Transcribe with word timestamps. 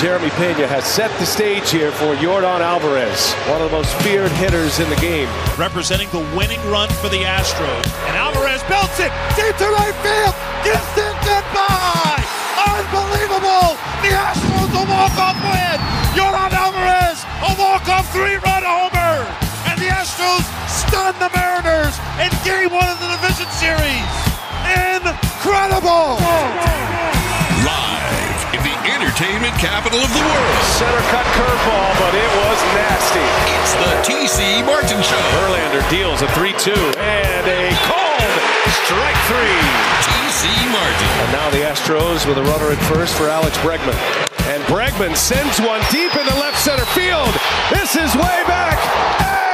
Jeremy 0.00 0.32
Pena 0.40 0.64
has 0.64 0.88
set 0.88 1.12
the 1.20 1.28
stage 1.28 1.68
here 1.68 1.92
for 1.92 2.16
Yordan 2.16 2.64
Alvarez, 2.64 3.36
one 3.52 3.60
of 3.60 3.68
the 3.68 3.76
most 3.76 3.92
feared 4.00 4.32
hitters 4.40 4.80
in 4.80 4.88
the 4.88 4.96
game. 4.96 5.28
Representing 5.60 6.08
the 6.08 6.24
winning 6.32 6.56
run 6.72 6.88
for 7.04 7.12
the 7.12 7.20
Astros. 7.28 7.84
And 8.08 8.16
Alvarez 8.16 8.64
belts 8.64 8.96
it 8.96 9.12
deep 9.36 9.52
to 9.60 9.68
right 9.76 9.92
field. 10.00 10.32
Gibson 10.64 11.12
goodbye. 11.20 12.16
Unbelievable. 12.64 13.76
The 14.00 14.16
Astros 14.16 14.72
a 14.72 14.84
walk-off 14.88 15.36
win. 15.44 15.76
Yordan 16.16 16.56
Alvarez 16.56 17.20
a 17.44 17.52
walk-off 17.60 18.08
three-run 18.16 18.64
homer. 18.64 19.28
And 19.68 19.76
the 19.76 19.92
Astros 19.92 20.48
stun 20.64 21.12
the 21.20 21.28
Mariners 21.36 21.92
in 22.24 22.32
game 22.40 22.72
one 22.72 22.88
of 22.88 22.96
the 23.04 23.20
division 23.20 23.52
series. 23.52 24.08
Incredible. 24.64 26.16
Entertainment 29.00 29.56
capital 29.56 29.98
of 29.98 30.12
the 30.12 30.20
world. 30.20 30.60
Center 30.76 31.00
cut 31.08 31.24
curveball, 31.32 31.90
but 31.96 32.12
it 32.12 32.30
was 32.44 32.58
nasty. 32.76 33.26
It's 33.56 33.72
the 33.80 33.92
TC 34.04 34.60
Martin 34.66 35.00
Show. 35.00 35.16
Verlander 35.40 35.80
deals 35.88 36.20
a 36.20 36.28
3-2 36.36 36.76
and 37.00 37.46
a 37.48 37.72
called 37.88 38.20
strike 38.84 39.16
three. 39.24 39.60
TC 40.04 40.44
Martin. 40.68 41.08
And 41.24 41.32
now 41.32 41.48
the 41.48 41.64
Astros 41.64 42.28
with 42.28 42.36
a 42.36 42.44
runner 42.44 42.72
at 42.72 42.82
first 42.92 43.16
for 43.16 43.28
Alex 43.28 43.56
Bregman. 43.58 43.96
And 44.52 44.62
Bregman 44.64 45.16
sends 45.16 45.58
one 45.60 45.80
deep 45.90 46.14
into 46.14 46.34
left 46.36 46.58
center 46.58 46.84
field. 46.92 47.32
This 47.72 47.96
is 47.96 48.14
way 48.16 48.44
back. 48.44 48.76
And 49.24 49.49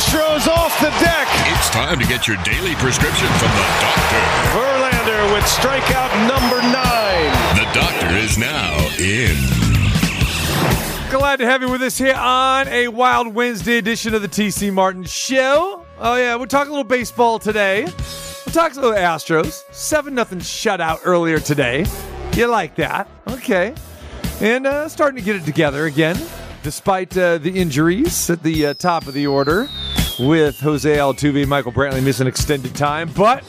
gets 0.00 0.14
Astros 0.14 0.48
off 0.48 0.78
the 0.80 0.90
deck. 1.00 1.28
It's 1.52 1.70
time 1.70 1.98
to 1.98 2.06
get 2.06 2.26
your 2.26 2.36
daily 2.38 2.74
prescription 2.76 3.28
from 3.38 3.48
the 3.48 3.66
doctor. 3.80 4.20
Verlander 4.54 5.34
with 5.34 5.44
strikeout 5.44 6.28
number 6.28 6.60
nine. 6.62 7.30
The 7.56 7.68
doctor 7.72 8.08
is 8.16 8.38
now 8.38 8.76
in. 8.98 9.36
Glad 11.10 11.38
to 11.38 11.46
have 11.46 11.62
you 11.62 11.68
with 11.68 11.82
us 11.82 11.98
here 11.98 12.14
on 12.14 12.68
a 12.68 12.88
Wild 12.88 13.34
Wednesday 13.34 13.78
edition 13.78 14.14
of 14.14 14.22
the 14.22 14.28
TC 14.28 14.72
Martin 14.72 15.04
Show. 15.04 15.84
Oh 15.98 16.16
yeah, 16.16 16.36
we're 16.36 16.46
talking 16.46 16.68
a 16.68 16.72
little 16.72 16.84
baseball 16.84 17.38
today. 17.38 17.84
We're 17.84 18.52
talking 18.52 18.78
a 18.78 18.80
little 18.80 18.96
Astros. 18.96 19.64
Seven 19.72 20.14
nothing 20.14 20.38
shutout 20.38 21.00
earlier 21.04 21.40
today. 21.40 21.84
You 22.34 22.46
like 22.46 22.76
that? 22.76 23.08
Okay. 23.28 23.74
And 24.40 24.66
uh, 24.66 24.88
starting 24.88 25.18
to 25.18 25.24
get 25.24 25.36
it 25.36 25.44
together 25.44 25.86
again, 25.86 26.16
despite 26.62 27.16
uh, 27.18 27.38
the 27.38 27.50
injuries 27.50 28.30
at 28.30 28.42
the 28.42 28.68
uh, 28.68 28.74
top 28.74 29.06
of 29.06 29.14
the 29.14 29.26
order, 29.26 29.68
with 30.20 30.60
Jose 30.60 30.96
Altuve 30.96 31.46
Michael 31.48 31.72
Brantley 31.72 32.02
missing 32.02 32.26
extended 32.26 32.74
time, 32.74 33.10
but 33.16 33.42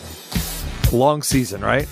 long 0.91 1.22
season, 1.22 1.61
right? 1.61 1.88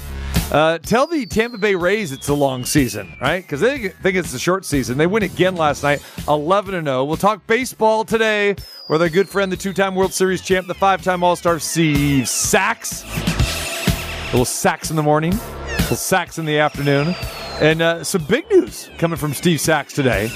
Uh, 0.52 0.80
tell 0.80 1.06
the 1.06 1.26
Tampa 1.26 1.58
Bay 1.58 1.76
Rays 1.76 2.12
it's 2.12 2.28
a 2.30 2.34
long 2.34 2.66
season, 2.66 3.16
right? 3.22 3.44
Because 3.44 3.60
they 3.60 3.90
think 3.90 4.16
it's 4.16 4.34
a 4.34 4.40
short 4.40 4.66
season. 4.66 4.98
They 4.98 5.06
win 5.06 5.24
again 5.24 5.56
last 5.56 5.84
night, 5.84 6.04
11 6.28 6.74
and 6.74 6.88
0. 6.88 7.06
We'll 7.06 7.18
talk 7.18 7.46
baseball 7.46 8.04
today 8.04 8.56
with 8.88 9.02
our 9.02 9.10
good 9.10 9.30
friend, 9.30 9.52
the 9.52 9.58
two 9.58 9.74
time 9.74 9.96
World 9.96 10.14
Series 10.14 10.42
champ, 10.42 10.66
the 10.68 10.74
five 10.74 11.04
time 11.04 11.24
All 11.24 11.36
Star 11.36 11.60
Steve 11.60 12.28
Sax. 12.28 13.04
A 13.04 14.32
little 14.32 14.46
Sax 14.46 14.90
in 14.90 14.96
the 14.96 15.04
morning, 15.04 15.34
a 15.34 15.78
little 15.82 15.98
Sax 15.98 16.40
in 16.40 16.46
the 16.46 16.58
afternoon. 16.58 17.16
And 17.62 17.82
uh, 17.82 18.04
some 18.04 18.24
big 18.24 18.50
news 18.50 18.90
coming 18.98 19.18
from 19.18 19.34
Steve 19.34 19.60
Sax 19.60 19.94
today. 19.94 20.32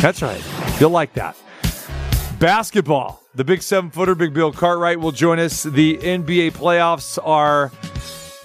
That's 0.00 0.22
right. 0.22 0.42
You'll 0.80 0.90
like 0.90 1.12
that. 1.14 1.36
Basketball. 2.38 3.19
The 3.32 3.44
big 3.44 3.62
seven 3.62 3.92
footer, 3.92 4.16
Big 4.16 4.34
Bill 4.34 4.50
Cartwright, 4.50 4.98
will 4.98 5.12
join 5.12 5.38
us. 5.38 5.62
The 5.62 5.98
NBA 5.98 6.50
playoffs 6.50 7.16
are 7.22 7.70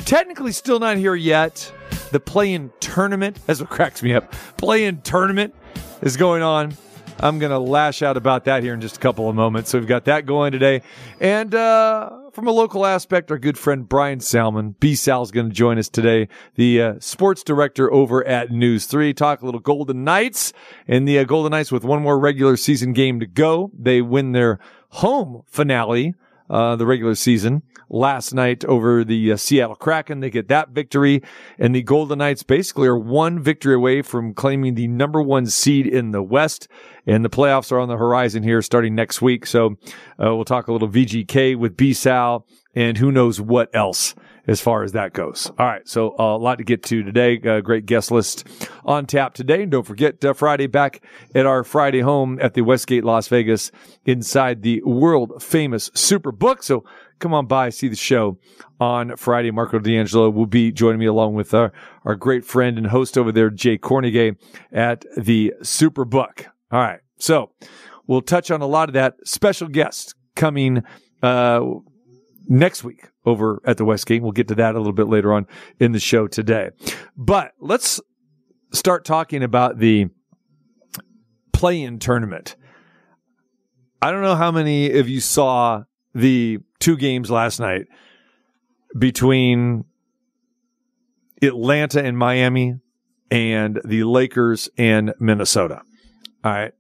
technically 0.05 0.51
still 0.51 0.79
not 0.79 0.97
here 0.97 1.15
yet. 1.15 1.73
The 2.11 2.19
play 2.19 2.53
in 2.53 2.71
tournament, 2.79 3.39
that's 3.47 3.59
what 3.59 3.71
cracks 3.71 4.03
me 4.03 4.13
up. 4.13 4.31
Play 4.57 4.85
in 4.85 5.01
tournament 5.01 5.55
is 6.03 6.17
going 6.17 6.43
on. 6.43 6.77
I'm 7.19 7.39
going 7.39 7.51
to 7.51 7.57
lash 7.57 8.03
out 8.03 8.15
about 8.15 8.45
that 8.45 8.61
here 8.61 8.75
in 8.75 8.81
just 8.81 8.97
a 8.97 8.99
couple 8.99 9.27
of 9.27 9.35
moments. 9.35 9.71
So 9.71 9.79
we've 9.79 9.87
got 9.87 10.05
that 10.05 10.27
going 10.27 10.51
today. 10.51 10.83
And 11.19 11.55
uh, 11.55 12.24
from 12.35 12.47
a 12.47 12.51
local 12.51 12.85
aspect, 12.85 13.31
our 13.31 13.39
good 13.39 13.57
friend 13.57 13.87
Bryan 13.87 14.19
Salmond, 14.19 14.77
B 14.81 14.93
Sal's 14.93 15.31
going 15.31 15.47
to 15.47 15.55
join 15.55 15.79
us 15.79 15.87
today, 15.87 16.27
the 16.55 16.81
uh, 16.81 16.93
sports 16.99 17.43
director 17.43 17.91
over 17.93 18.27
at 18.27 18.51
News 18.51 18.87
3. 18.87 19.13
Talk 19.13 19.41
a 19.41 19.45
little 19.45 19.61
Golden 19.61 20.03
Knights. 20.03 20.51
And 20.85 21.07
the 21.07 21.17
uh, 21.17 21.23
Golden 21.23 21.51
Knights, 21.51 21.71
with 21.71 21.85
one 21.85 22.01
more 22.01 22.19
regular 22.19 22.57
season 22.57 22.91
game 22.91 23.21
to 23.21 23.25
go, 23.25 23.71
they 23.73 24.01
win 24.01 24.33
their 24.33 24.59
home 24.89 25.43
finale 25.47 26.13
uh, 26.49 26.75
the 26.75 26.85
regular 26.85 27.15
season 27.15 27.63
last 27.89 28.33
night 28.33 28.65
over 28.65 29.03
the 29.03 29.31
uh, 29.31 29.37
Seattle 29.37 29.75
Kraken. 29.75 30.19
They 30.19 30.29
get 30.29 30.47
that 30.47 30.69
victory, 30.69 31.21
and 31.57 31.75
the 31.75 31.83
Golden 31.83 32.19
Knights 32.19 32.43
basically 32.43 32.87
are 32.87 32.97
one 32.97 33.39
victory 33.39 33.75
away 33.75 34.01
from 34.01 34.33
claiming 34.33 34.75
the 34.75 34.87
number 34.87 35.21
one 35.21 35.45
seed 35.47 35.87
in 35.87 36.11
the 36.11 36.23
West. 36.23 36.67
And 37.07 37.23
the 37.23 37.29
playoffs 37.29 37.71
are 37.71 37.79
on 37.79 37.87
the 37.87 37.97
horizon 37.97 38.43
here 38.43 38.61
starting 38.61 38.95
next 38.95 39.21
week. 39.21 39.45
So 39.45 39.77
uh, 40.19 40.35
we'll 40.35 40.45
talk 40.45 40.67
a 40.67 40.73
little 40.73 40.89
VGK 40.89 41.55
with 41.55 41.77
B 41.77 41.93
Sal 41.93 42.47
and 42.73 42.97
who 42.97 43.11
knows 43.11 43.39
what 43.39 43.69
else 43.75 44.15
as 44.47 44.61
far 44.61 44.83
as 44.83 44.91
that 44.91 45.13
goes. 45.13 45.51
All 45.57 45.65
right. 45.65 45.87
So 45.87 46.15
uh, 46.19 46.35
a 46.35 46.37
lot 46.37 46.57
to 46.59 46.63
get 46.63 46.83
to 46.83 47.03
today. 47.03 47.39
Uh, 47.39 47.61
great 47.61 47.85
guest 47.85 48.11
list 48.11 48.47
on 48.83 49.05
tap 49.05 49.33
today. 49.33 49.63
And 49.63 49.71
don't 49.71 49.85
forget 49.85 50.23
uh, 50.23 50.33
Friday 50.33 50.67
back 50.67 51.01
at 51.33 51.45
our 51.45 51.63
Friday 51.63 52.01
home 52.01 52.39
at 52.41 52.53
the 52.53 52.61
Westgate 52.61 53.03
Las 53.03 53.27
Vegas 53.27 53.71
inside 54.05 54.61
the 54.61 54.81
world 54.83 55.41
famous 55.41 55.89
Superbook. 55.91 56.63
So 56.63 56.83
come 57.19 57.33
on 57.33 57.47
by, 57.47 57.69
see 57.69 57.87
the 57.87 57.95
show 57.95 58.37
on 58.79 59.15
Friday. 59.17 59.51
Marco 59.51 59.79
D'Angelo 59.79 60.29
will 60.29 60.45
be 60.45 60.71
joining 60.71 60.99
me 60.99 61.05
along 61.05 61.33
with 61.33 61.53
our, 61.53 61.71
our 62.03 62.15
great 62.15 62.45
friend 62.45 62.77
and 62.77 62.87
host 62.87 63.17
over 63.17 63.31
there, 63.31 63.49
Jay 63.49 63.77
Kornegay 63.77 64.35
at 64.71 65.05
the 65.17 65.53
Superbook. 65.61 66.45
All 66.71 66.79
right. 66.79 66.99
So 67.17 67.51
we'll 68.07 68.21
touch 68.21 68.51
on 68.51 68.61
a 68.61 68.67
lot 68.67 68.89
of 68.89 68.93
that 68.93 69.15
special 69.25 69.67
guest 69.67 70.13
coming, 70.35 70.83
uh, 71.23 71.61
next 72.47 72.83
week 72.83 73.09
over 73.25 73.61
at 73.65 73.77
the 73.77 73.85
West 73.85 74.01
Westgate. 74.01 74.21
We'll 74.21 74.31
get 74.31 74.47
to 74.49 74.55
that 74.55 74.75
a 74.75 74.77
little 74.77 74.93
bit 74.93 75.07
later 75.07 75.33
on 75.33 75.47
in 75.79 75.91
the 75.91 75.99
show 75.99 76.27
today. 76.27 76.71
But 77.15 77.53
let's 77.59 78.01
start 78.71 79.05
talking 79.05 79.43
about 79.43 79.79
the 79.79 80.07
play 81.53 81.81
in 81.81 81.99
tournament. 81.99 82.55
I 84.01 84.11
don't 84.11 84.21
know 84.21 84.35
how 84.35 84.51
many 84.51 84.91
of 84.99 85.09
you 85.09 85.21
saw 85.21 85.83
the 86.13 86.59
two 86.79 86.97
games 86.97 87.31
last 87.31 87.59
night 87.59 87.87
between 88.97 89.85
Atlanta 91.41 92.03
and 92.03 92.17
Miami 92.17 92.79
and 93.31 93.81
the 93.83 94.03
Lakers 94.03 94.69
and 94.77 95.13
Minnesota. 95.19 95.81
All 96.43 96.51
right. 96.51 96.73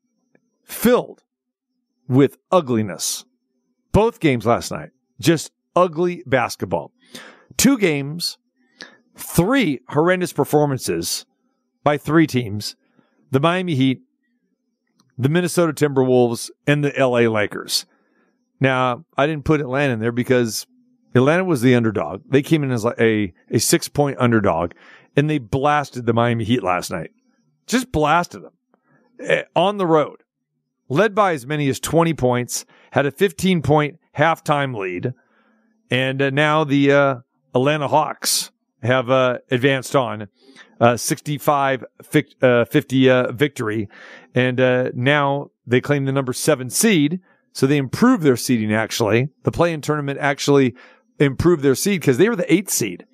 Filled 0.63 1.23
with 2.07 2.37
ugliness. 2.51 3.25
Both 3.91 4.19
games 4.19 4.45
last 4.45 4.71
night. 4.71 4.91
Just 5.19 5.51
ugly 5.75 6.23
basketball. 6.25 6.91
Two 7.57 7.77
games, 7.77 8.37
three 9.15 9.79
horrendous 9.89 10.33
performances 10.33 11.25
by 11.83 11.97
three 11.97 12.27
teams 12.27 12.75
the 13.31 13.39
Miami 13.39 13.75
Heat, 13.75 14.01
the 15.17 15.29
Minnesota 15.29 15.73
Timberwolves, 15.73 16.49
and 16.67 16.83
the 16.83 16.93
LA 16.97 17.29
Lakers. 17.29 17.85
Now, 18.59 19.03
I 19.17 19.27
didn't 19.27 19.45
put 19.45 19.59
Atlanta 19.59 19.93
in 19.93 19.99
there 19.99 20.11
because 20.11 20.67
Atlanta 21.13 21.43
was 21.43 21.61
the 21.61 21.75
underdog. 21.75 22.21
They 22.29 22.41
came 22.41 22.63
in 22.63 22.71
as 22.71 22.85
a, 22.85 23.33
a 23.49 23.59
six 23.59 23.89
point 23.89 24.17
underdog 24.19 24.71
and 25.15 25.29
they 25.29 25.37
blasted 25.37 26.05
the 26.05 26.13
Miami 26.13 26.43
Heat 26.43 26.63
last 26.63 26.91
night. 26.91 27.11
Just 27.67 27.91
blasted 27.91 28.43
them 28.43 28.53
eh, 29.19 29.43
on 29.55 29.77
the 29.77 29.87
road. 29.87 30.23
Led 30.87 31.15
by 31.15 31.33
as 31.33 31.47
many 31.47 31.67
as 31.67 31.79
20 31.79 32.13
points, 32.13 32.65
had 32.91 33.05
a 33.05 33.11
15 33.11 33.61
point 33.61 33.99
halftime 34.17 34.75
lead. 34.75 35.13
And 35.89 36.21
uh, 36.21 36.29
now 36.29 36.63
the 36.63 36.91
uh, 36.91 37.15
Atlanta 37.53 37.87
Hawks 37.87 38.51
have 38.81 39.09
uh, 39.09 39.39
advanced 39.51 39.95
on 39.95 40.27
uh, 40.79 40.97
65 40.97 41.85
uh, 42.41 42.65
50 42.65 43.09
uh, 43.09 43.31
victory. 43.31 43.89
And 44.33 44.57
now 44.95 45.51
they 45.65 45.81
claim 45.81 46.05
the 46.05 46.11
number 46.11 46.33
seven 46.33 46.69
seed. 46.69 47.19
So 47.53 47.67
they 47.67 47.77
improved 47.77 48.23
their 48.23 48.37
seeding 48.37 48.73
actually. 48.73 49.29
The 49.43 49.51
play 49.51 49.73
in 49.73 49.81
tournament 49.81 50.19
actually 50.19 50.75
improved 51.19 51.63
their 51.63 51.75
seed 51.75 52.01
because 52.01 52.17
they 52.17 52.27
were 52.27 52.35
the 52.35 52.51
eighth 52.53 52.69
seed. 52.69 53.05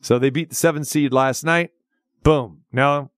So 0.00 0.18
they 0.18 0.30
beat 0.30 0.50
the 0.50 0.54
seven 0.54 0.84
seed 0.84 1.12
last 1.12 1.44
night. 1.44 1.70
Boom. 2.22 2.62
Now 2.72 3.10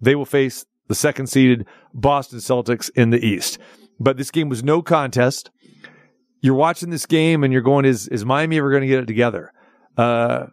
they 0.00 0.14
will 0.14 0.24
face 0.24 0.66
the 0.86 0.94
second 0.94 1.26
seeded 1.26 1.66
Boston 1.92 2.38
Celtics 2.38 2.90
in 2.94 3.10
the 3.10 3.24
East. 3.24 3.58
But 3.98 4.16
this 4.16 4.30
game 4.30 4.48
was 4.48 4.64
no 4.64 4.82
contest 4.82 5.50
you're 6.40 6.54
watching 6.54 6.90
this 6.90 7.06
game 7.06 7.44
and 7.44 7.52
you're 7.52 7.62
going, 7.62 7.84
is, 7.84 8.08
is 8.08 8.24
Miami 8.24 8.58
ever 8.58 8.70
going 8.70 8.82
to 8.82 8.86
get 8.88 9.00
it 9.00 9.06
together? 9.06 9.52
Uh, 9.96 10.46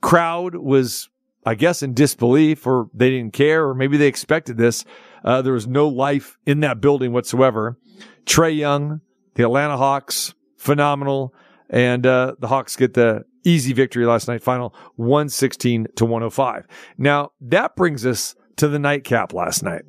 crowd 0.00 0.54
was, 0.54 1.08
I 1.44 1.54
guess, 1.54 1.82
in 1.82 1.94
disbelief 1.94 2.66
or 2.66 2.88
they 2.94 3.10
didn't 3.10 3.32
care 3.32 3.66
or 3.66 3.74
maybe 3.74 3.96
they 3.96 4.06
expected 4.06 4.56
this. 4.56 4.84
Uh, 5.24 5.42
there 5.42 5.52
was 5.52 5.66
no 5.66 5.88
life 5.88 6.38
in 6.46 6.60
that 6.60 6.80
building 6.80 7.12
whatsoever. 7.12 7.78
Trae 8.26 8.56
Young, 8.56 9.00
the 9.34 9.42
Atlanta 9.42 9.76
Hawks, 9.76 10.34
phenomenal. 10.56 11.34
And, 11.70 12.06
uh, 12.06 12.34
the 12.38 12.48
Hawks 12.48 12.76
get 12.76 12.94
the 12.94 13.24
Easy 13.46 13.74
victory 13.74 14.06
last 14.06 14.26
night, 14.26 14.42
final 14.42 14.74
116 14.96 15.88
to 15.96 16.06
105. 16.06 16.66
Now, 16.96 17.32
that 17.42 17.76
brings 17.76 18.06
us 18.06 18.34
to 18.56 18.68
the 18.68 18.78
nightcap 18.78 19.34
last 19.34 19.62
night. 19.62 19.82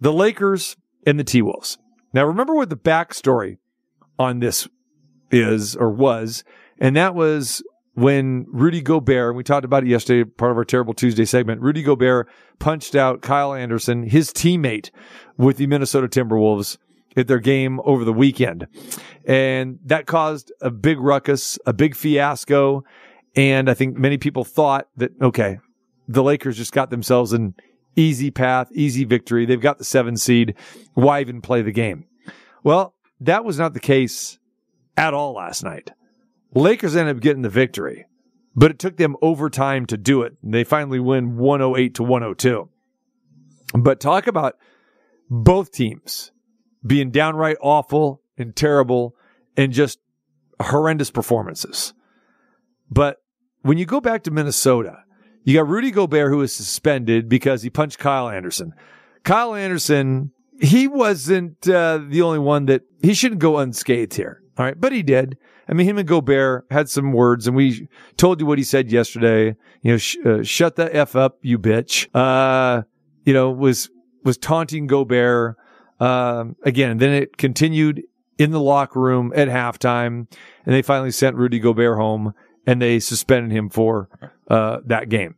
The 0.00 0.14
Lakers 0.14 0.76
and 1.06 1.20
the 1.20 1.24
T 1.24 1.42
Wolves. 1.42 1.76
Now, 2.14 2.24
remember 2.24 2.54
what 2.54 2.70
the 2.70 2.78
backstory 2.78 3.58
on 4.20 4.38
this 4.40 4.68
is 5.30 5.74
or 5.74 5.90
was, 5.90 6.44
and 6.78 6.94
that 6.94 7.14
was 7.14 7.62
when 7.94 8.46
Rudy 8.48 8.80
Gobert, 8.80 9.34
we 9.34 9.42
talked 9.42 9.64
about 9.64 9.82
it 9.82 9.88
yesterday, 9.88 10.28
part 10.28 10.52
of 10.52 10.56
our 10.56 10.64
Terrible 10.64 10.94
Tuesday 10.94 11.24
segment, 11.24 11.60
Rudy 11.60 11.82
Gobert 11.82 12.28
punched 12.58 12.94
out 12.94 13.20
Kyle 13.20 13.52
Anderson, 13.52 14.04
his 14.04 14.32
teammate 14.32 14.90
with 15.36 15.56
the 15.56 15.66
Minnesota 15.66 16.08
Timberwolves 16.08 16.78
at 17.16 17.26
their 17.26 17.40
game 17.40 17.80
over 17.84 18.04
the 18.04 18.12
weekend. 18.12 18.66
And 19.26 19.78
that 19.84 20.06
caused 20.06 20.52
a 20.60 20.70
big 20.70 21.00
ruckus, 21.00 21.58
a 21.66 21.72
big 21.72 21.96
fiasco. 21.96 22.84
And 23.34 23.68
I 23.68 23.74
think 23.74 23.96
many 23.96 24.18
people 24.18 24.44
thought 24.44 24.88
that, 24.96 25.10
okay, 25.20 25.58
the 26.08 26.22
Lakers 26.22 26.56
just 26.56 26.72
got 26.72 26.90
themselves 26.90 27.32
an 27.32 27.54
easy 27.96 28.30
path, 28.30 28.70
easy 28.72 29.04
victory. 29.04 29.46
They've 29.46 29.60
got 29.60 29.78
the 29.78 29.84
seven 29.84 30.16
seed. 30.16 30.54
Why 30.94 31.20
even 31.20 31.40
play 31.40 31.62
the 31.62 31.72
game? 31.72 32.06
Well, 32.62 32.94
that 33.20 33.44
was 33.44 33.58
not 33.58 33.74
the 33.74 33.80
case 33.80 34.38
at 34.96 35.14
all 35.14 35.34
last 35.34 35.62
night. 35.62 35.90
Lakers 36.54 36.96
ended 36.96 37.16
up 37.16 37.22
getting 37.22 37.42
the 37.42 37.48
victory, 37.48 38.06
but 38.56 38.70
it 38.70 38.78
took 38.78 38.96
them 38.96 39.16
overtime 39.22 39.86
to 39.86 39.96
do 39.96 40.22
it. 40.22 40.36
And 40.42 40.52
They 40.52 40.64
finally 40.64 40.98
win 40.98 41.36
108 41.36 41.94
to 41.96 42.02
102. 42.02 42.68
But 43.74 44.00
talk 44.00 44.26
about 44.26 44.56
both 45.28 45.70
teams 45.70 46.32
being 46.84 47.10
downright 47.10 47.56
awful 47.60 48.22
and 48.36 48.56
terrible 48.56 49.14
and 49.56 49.72
just 49.72 49.98
horrendous 50.60 51.10
performances. 51.10 51.94
But 52.90 53.18
when 53.62 53.78
you 53.78 53.86
go 53.86 54.00
back 54.00 54.24
to 54.24 54.30
Minnesota, 54.30 55.04
you 55.44 55.54
got 55.54 55.68
Rudy 55.68 55.90
Gobert 55.90 56.30
who 56.30 56.38
was 56.38 56.52
suspended 56.52 57.28
because 57.28 57.62
he 57.62 57.70
punched 57.70 57.98
Kyle 57.98 58.28
Anderson. 58.28 58.74
Kyle 59.22 59.54
Anderson, 59.54 60.32
he 60.60 60.86
wasn't 60.88 61.68
uh, 61.68 62.00
the 62.06 62.22
only 62.22 62.38
one 62.38 62.66
that 62.66 62.82
he 63.02 63.14
shouldn't 63.14 63.40
go 63.40 63.58
unscathed 63.58 64.14
here. 64.14 64.42
All 64.58 64.64
right, 64.64 64.78
but 64.78 64.92
he 64.92 65.02
did. 65.02 65.38
I 65.68 65.72
mean, 65.72 65.86
him 65.86 65.98
and 65.98 66.06
Gobert 66.06 66.66
had 66.70 66.88
some 66.88 67.12
words, 67.12 67.46
and 67.46 67.56
we 67.56 67.88
told 68.16 68.40
you 68.40 68.46
what 68.46 68.58
he 68.58 68.64
said 68.64 68.90
yesterday. 68.90 69.56
You 69.82 69.92
know, 69.92 69.96
sh- 69.96 70.18
uh, 70.24 70.42
shut 70.42 70.76
the 70.76 70.94
f 70.94 71.16
up, 71.16 71.38
you 71.42 71.58
bitch. 71.58 72.08
Uh, 72.14 72.82
you 73.24 73.32
know, 73.32 73.50
was 73.50 73.88
was 74.22 74.36
taunting 74.36 74.86
Gobert. 74.86 75.56
Um, 75.98 76.56
again, 76.62 76.98
then 76.98 77.12
it 77.12 77.36
continued 77.36 78.02
in 78.38 78.50
the 78.50 78.60
locker 78.60 79.00
room 79.00 79.32
at 79.36 79.48
halftime, 79.48 80.26
and 80.64 80.74
they 80.74 80.82
finally 80.82 81.10
sent 81.10 81.36
Rudy 81.36 81.58
Gobert 81.58 81.96
home, 81.96 82.34
and 82.66 82.82
they 82.82 82.98
suspended 82.98 83.52
him 83.52 83.68
for 83.70 84.08
uh, 84.48 84.78
that 84.86 85.08
game. 85.08 85.36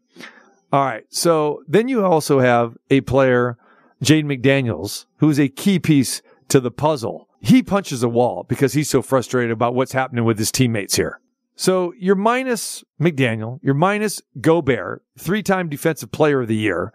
All 0.73 0.85
right, 0.85 1.05
so 1.11 1.63
then 1.69 1.89
you 1.89 2.05
also 2.05 2.41
have 2.41 2.77
a 2.89 3.03
player, 3.03 3.59
Jaden 4.03 4.25
McDaniels, 4.25 5.07
who 5.19 5.31
is 5.31 5.39
a 5.39 5.49
key 5.49 5.79
piece 5.79 6.23
to 6.49 6.61
the 6.61 6.71
puzzle 6.71 7.29
he 7.43 7.61
punches 7.63 8.05
a 8.05 8.09
wall 8.09 8.47
because 8.49 8.73
he's 8.73 8.89
so 8.89 9.03
frustrated 9.03 9.51
about 9.51 9.75
what's 9.75 9.93
happening 9.93 10.25
with 10.25 10.39
his 10.39 10.53
teammates 10.53 10.95
here. 10.95 11.21
So 11.57 11.93
you're 11.99 12.15
minus 12.15 12.85
McDaniel, 13.01 13.59
you're 13.63 13.75
minus 13.75 14.23
Gobert, 14.41 15.03
three 15.19 15.43
time 15.43 15.69
defensive 15.69 16.13
player 16.13 16.41
of 16.41 16.49
the 16.49 16.57
year, 16.57 16.93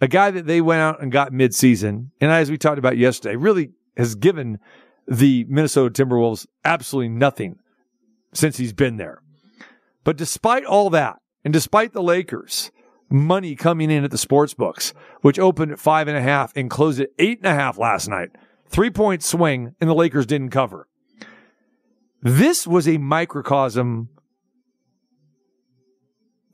a 0.00 0.08
guy 0.08 0.32
that 0.32 0.46
they 0.46 0.60
went 0.60 0.80
out 0.80 1.00
and 1.00 1.12
got 1.12 1.32
midseason. 1.32 2.08
And 2.20 2.32
as 2.32 2.50
we 2.50 2.58
talked 2.58 2.78
about 2.78 2.98
yesterday, 2.98 3.36
really 3.36 3.70
has 3.96 4.16
given 4.16 4.58
the 5.06 5.46
Minnesota 5.48 6.04
Timberwolves 6.04 6.46
absolutely 6.64 7.10
nothing 7.10 7.60
since 8.32 8.56
he's 8.56 8.72
been 8.72 8.96
there. 8.96 9.22
But 10.02 10.16
despite 10.16 10.64
all 10.64 10.90
that, 10.90 11.18
and 11.44 11.52
despite 11.52 11.92
the 11.92 12.02
Lakers 12.02 12.72
money 13.10 13.54
coming 13.56 13.90
in 13.90 14.04
at 14.04 14.10
the 14.10 14.18
sports 14.18 14.54
books, 14.54 14.94
which 15.20 15.38
opened 15.38 15.72
at 15.72 15.78
five 15.78 16.08
and 16.08 16.16
a 16.16 16.22
half 16.22 16.52
and 16.56 16.70
closed 16.70 17.00
at 17.00 17.10
eight 17.18 17.38
and 17.38 17.46
a 17.46 17.54
half 17.54 17.76
last 17.78 18.08
night, 18.08 18.30
Three 18.70 18.90
point 18.90 19.24
swing, 19.24 19.74
and 19.80 19.90
the 19.90 19.94
Lakers 19.94 20.26
didn't 20.26 20.50
cover. 20.50 20.86
This 22.22 22.66
was 22.68 22.86
a 22.86 22.98
microcosm 22.98 24.10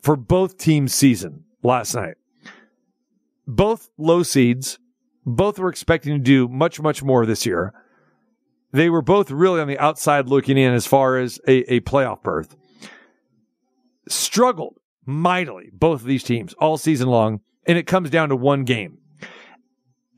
for 0.00 0.16
both 0.16 0.56
teams' 0.56 0.94
season 0.94 1.44
last 1.62 1.94
night. 1.94 2.14
Both 3.46 3.90
low 3.98 4.22
seeds, 4.22 4.78
both 5.26 5.58
were 5.58 5.68
expecting 5.68 6.14
to 6.14 6.18
do 6.18 6.48
much, 6.48 6.80
much 6.80 7.02
more 7.02 7.26
this 7.26 7.44
year. 7.44 7.74
They 8.72 8.88
were 8.88 9.02
both 9.02 9.30
really 9.30 9.60
on 9.60 9.68
the 9.68 9.78
outside 9.78 10.28
looking 10.28 10.56
in 10.56 10.72
as 10.72 10.86
far 10.86 11.18
as 11.18 11.38
a, 11.46 11.74
a 11.74 11.80
playoff 11.80 12.22
berth. 12.22 12.56
Struggled 14.08 14.78
mightily, 15.06 15.70
both 15.72 16.02
of 16.02 16.06
these 16.06 16.24
teams, 16.24 16.52
all 16.54 16.76
season 16.76 17.08
long, 17.08 17.40
and 17.66 17.78
it 17.78 17.86
comes 17.86 18.10
down 18.10 18.28
to 18.28 18.36
one 18.36 18.64
game. 18.64 18.98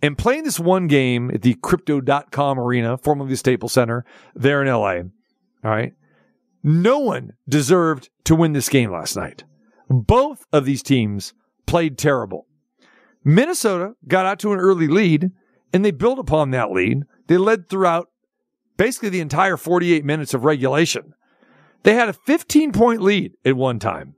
And 0.00 0.16
playing 0.16 0.44
this 0.44 0.60
one 0.60 0.86
game 0.86 1.30
at 1.32 1.42
the 1.42 1.54
crypto.com 1.54 2.58
arena, 2.58 2.98
formerly 2.98 3.30
the 3.30 3.36
Staples 3.36 3.72
Center, 3.72 4.04
there 4.34 4.62
in 4.62 4.68
LA. 4.68 5.02
All 5.64 5.70
right. 5.70 5.92
No 6.62 6.98
one 6.98 7.32
deserved 7.48 8.10
to 8.24 8.34
win 8.34 8.52
this 8.52 8.68
game 8.68 8.90
last 8.90 9.16
night. 9.16 9.44
Both 9.88 10.44
of 10.52 10.64
these 10.64 10.82
teams 10.82 11.34
played 11.66 11.98
terrible. 11.98 12.46
Minnesota 13.24 13.94
got 14.06 14.26
out 14.26 14.38
to 14.40 14.52
an 14.52 14.58
early 14.58 14.86
lead 14.86 15.30
and 15.72 15.84
they 15.84 15.90
built 15.90 16.18
upon 16.18 16.50
that 16.50 16.70
lead. 16.70 17.02
They 17.26 17.36
led 17.36 17.68
throughout 17.68 18.08
basically 18.76 19.10
the 19.10 19.20
entire 19.20 19.56
48 19.56 20.04
minutes 20.04 20.34
of 20.34 20.44
regulation. 20.44 21.12
They 21.82 21.94
had 21.94 22.08
a 22.08 22.12
15 22.12 22.72
point 22.72 23.00
lead 23.00 23.32
at 23.44 23.56
one 23.56 23.78
time, 23.78 24.14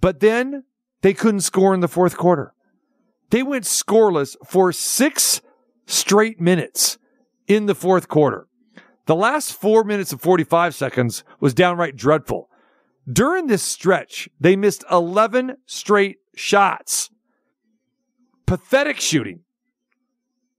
but 0.00 0.20
then 0.20 0.64
they 1.02 1.14
couldn't 1.14 1.40
score 1.40 1.74
in 1.74 1.80
the 1.80 1.88
fourth 1.88 2.16
quarter. 2.16 2.54
They 3.30 3.42
went 3.42 3.64
scoreless 3.64 4.36
for 4.46 4.72
six 4.72 5.40
straight 5.86 6.40
minutes 6.40 6.98
in 7.46 7.66
the 7.66 7.74
fourth 7.74 8.08
quarter. 8.08 8.46
The 9.06 9.14
last 9.14 9.52
four 9.54 9.84
minutes 9.84 10.12
and 10.12 10.20
45 10.20 10.74
seconds 10.74 11.24
was 11.40 11.54
downright 11.54 11.96
dreadful. 11.96 12.50
During 13.10 13.46
this 13.46 13.62
stretch, 13.62 14.28
they 14.38 14.54
missed 14.54 14.84
11 14.90 15.56
straight 15.64 16.18
shots. 16.36 17.10
Pathetic 18.44 19.00
shooting. 19.00 19.40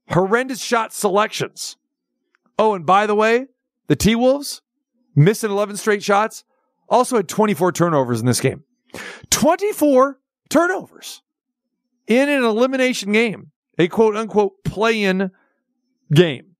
Horrendous 0.09 0.62
shot 0.62 0.92
selections. 0.94 1.77
Oh, 2.57 2.74
and 2.74 2.85
by 2.85 3.06
the 3.06 3.13
way, 3.13 3.45
the 3.88 3.95
T 3.95 4.15
Wolves, 4.15 4.63
missing 5.15 5.51
11 5.51 5.77
straight 5.77 6.01
shots, 6.01 6.44
also 6.89 7.18
had 7.18 7.27
24 7.27 7.71
turnovers 7.71 8.19
in 8.19 8.25
this 8.25 8.42
game. 8.42 8.63
24 9.30 10.19
turnovers 10.49 11.21
in 12.07 12.30
an 12.30 12.44
elimination 12.44 13.11
game, 13.11 13.52
a 13.78 13.87
quote 13.87 14.16
unquote 14.16 14.63
play 14.63 15.02
in 15.02 15.31
game. 16.13 16.56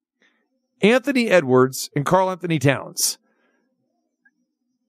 Anthony 0.82 1.30
Edwards 1.30 1.89
and 1.96 2.06
Karl-Anthony 2.06 2.60
Towns. 2.60 3.18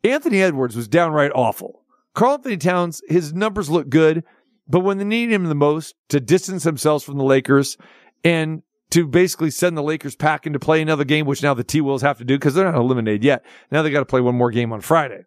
Anthony 0.05 0.41
Edwards 0.41 0.76
was 0.76 0.87
downright 0.87 1.33
awful. 1.35 1.83
Karl-Anthony 2.14 2.57
Towns, 2.57 3.03
his 3.09 3.33
numbers 3.35 3.69
look 3.69 3.88
good, 3.88 4.25
but 4.69 4.81
when 4.81 4.99
they 4.99 5.05
need 5.05 5.33
him 5.33 5.45
the 5.45 5.55
most 5.55 5.95
to 6.11 6.21
distance 6.21 6.62
themselves 6.62 7.03
from 7.03 7.19
the 7.19 7.25
Lakers 7.25 7.76
and 8.23 8.62
to 8.91 9.07
basically 9.07 9.50
send 9.50 9.76
the 9.76 9.83
Lakers 9.83 10.17
packing 10.17 10.53
to 10.53 10.59
play 10.59 10.83
another 10.83 11.05
game, 11.05 11.26
which 11.26 11.43
now 11.43 11.55
the 11.55 11.64
T 11.64 11.81
Wolves 11.81 12.03
have 12.03 12.19
to 12.19 12.25
do 12.25 12.37
because 12.37 12.55
they're 12.55 12.71
not 12.71 12.79
eliminated 12.79 13.25
yet. 13.25 13.45
Now 13.71 13.83
they 13.83 13.91
got 13.91 14.00
to 14.00 14.07
play 14.07 14.21
one 14.21 14.35
more 14.35 14.50
game 14.50 14.73
on 14.73 14.81
Friday 14.81 15.25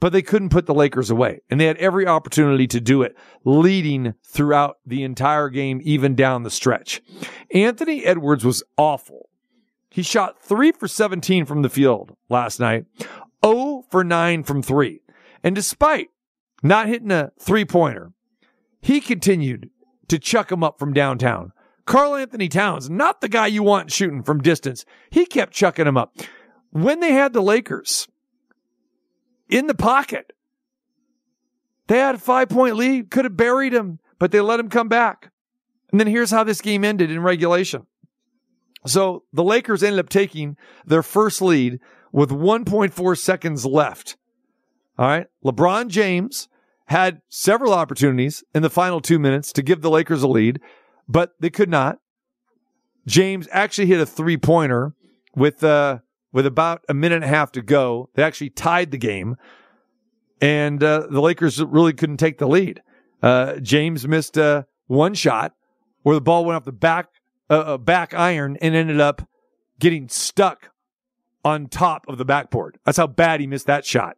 but 0.00 0.12
they 0.12 0.22
couldn't 0.22 0.50
put 0.50 0.66
the 0.66 0.74
Lakers 0.74 1.10
away. 1.10 1.40
And 1.50 1.60
they 1.60 1.66
had 1.66 1.76
every 1.78 2.06
opportunity 2.06 2.66
to 2.68 2.80
do 2.80 3.02
it, 3.02 3.16
leading 3.44 4.14
throughout 4.24 4.78
the 4.86 5.02
entire 5.02 5.48
game, 5.48 5.80
even 5.82 6.14
down 6.14 6.42
the 6.42 6.50
stretch. 6.50 7.02
Anthony 7.52 8.04
Edwards 8.04 8.44
was 8.44 8.62
awful. 8.76 9.30
He 9.90 10.02
shot 10.02 10.42
three 10.42 10.72
for 10.72 10.88
17 10.88 11.46
from 11.46 11.62
the 11.62 11.70
field 11.70 12.14
last 12.28 12.60
night, 12.60 12.84
0 13.44 13.84
for 13.90 14.04
9 14.04 14.42
from 14.42 14.62
three. 14.62 15.00
And 15.42 15.54
despite 15.54 16.08
not 16.62 16.88
hitting 16.88 17.10
a 17.10 17.32
three 17.40 17.64
pointer, 17.64 18.12
he 18.80 19.00
continued 19.00 19.70
to 20.08 20.18
chuck 20.18 20.52
him 20.52 20.62
up 20.62 20.78
from 20.78 20.92
downtown. 20.92 21.52
Karl-Anthony 21.86 22.48
Towns, 22.48 22.90
not 22.90 23.20
the 23.20 23.28
guy 23.28 23.46
you 23.46 23.62
want 23.62 23.92
shooting 23.92 24.22
from 24.22 24.42
distance, 24.42 24.84
he 25.10 25.24
kept 25.24 25.54
chucking 25.54 25.86
him 25.86 25.96
up. 25.96 26.16
When 26.70 27.00
they 27.00 27.12
had 27.12 27.32
the 27.32 27.40
Lakers, 27.40 28.08
in 29.48 29.66
the 29.66 29.74
pocket. 29.74 30.32
They 31.86 31.98
had 31.98 32.16
a 32.16 32.18
five 32.18 32.48
point 32.48 32.76
lead, 32.76 33.10
could 33.10 33.24
have 33.24 33.36
buried 33.36 33.72
him, 33.72 34.00
but 34.18 34.32
they 34.32 34.40
let 34.40 34.60
him 34.60 34.68
come 34.68 34.88
back. 34.88 35.30
And 35.90 36.00
then 36.00 36.08
here's 36.08 36.30
how 36.30 36.44
this 36.44 36.60
game 36.60 36.84
ended 36.84 37.10
in 37.10 37.20
regulation. 37.20 37.86
So 38.86 39.24
the 39.32 39.44
Lakers 39.44 39.82
ended 39.82 40.00
up 40.00 40.08
taking 40.08 40.56
their 40.84 41.02
first 41.02 41.40
lead 41.42 41.80
with 42.12 42.30
1.4 42.30 43.18
seconds 43.18 43.66
left. 43.66 44.16
All 44.98 45.06
right. 45.06 45.26
LeBron 45.44 45.88
James 45.88 46.48
had 46.86 47.20
several 47.28 47.72
opportunities 47.72 48.44
in 48.54 48.62
the 48.62 48.70
final 48.70 49.00
two 49.00 49.18
minutes 49.18 49.52
to 49.52 49.62
give 49.62 49.82
the 49.82 49.90
Lakers 49.90 50.22
a 50.22 50.28
lead, 50.28 50.60
but 51.08 51.34
they 51.40 51.50
could 51.50 51.68
not. 51.68 51.98
James 53.06 53.48
actually 53.50 53.86
hit 53.86 54.00
a 54.00 54.06
three 54.06 54.36
pointer 54.36 54.94
with, 55.34 55.62
uh, 55.62 55.98
with 56.36 56.44
about 56.44 56.84
a 56.86 56.92
minute 56.92 57.16
and 57.16 57.24
a 57.24 57.28
half 57.28 57.50
to 57.50 57.62
go. 57.62 58.10
They 58.14 58.22
actually 58.22 58.50
tied 58.50 58.90
the 58.90 58.98
game. 58.98 59.36
and 60.40 60.82
uh, 60.82 61.06
the 61.10 61.22
Lakers 61.22 61.62
really 61.62 61.94
couldn't 61.94 62.18
take 62.18 62.36
the 62.36 62.46
lead. 62.46 62.82
Uh, 63.22 63.56
James 63.56 64.06
missed 64.06 64.36
uh, 64.36 64.64
one 64.86 65.14
shot 65.14 65.54
where 66.02 66.14
the 66.14 66.20
ball 66.20 66.44
went 66.44 66.56
off 66.56 66.64
the 66.64 66.72
back 66.72 67.08
uh, 67.48 67.54
uh, 67.54 67.78
back 67.78 68.12
iron 68.12 68.58
and 68.60 68.74
ended 68.74 69.00
up 69.00 69.26
getting 69.78 70.08
stuck 70.08 70.70
on 71.42 71.68
top 71.68 72.04
of 72.06 72.18
the 72.18 72.24
backboard. 72.24 72.76
That's 72.84 72.98
how 72.98 73.06
bad 73.06 73.40
he 73.40 73.46
missed 73.46 73.66
that 73.66 73.86
shot. 73.86 74.16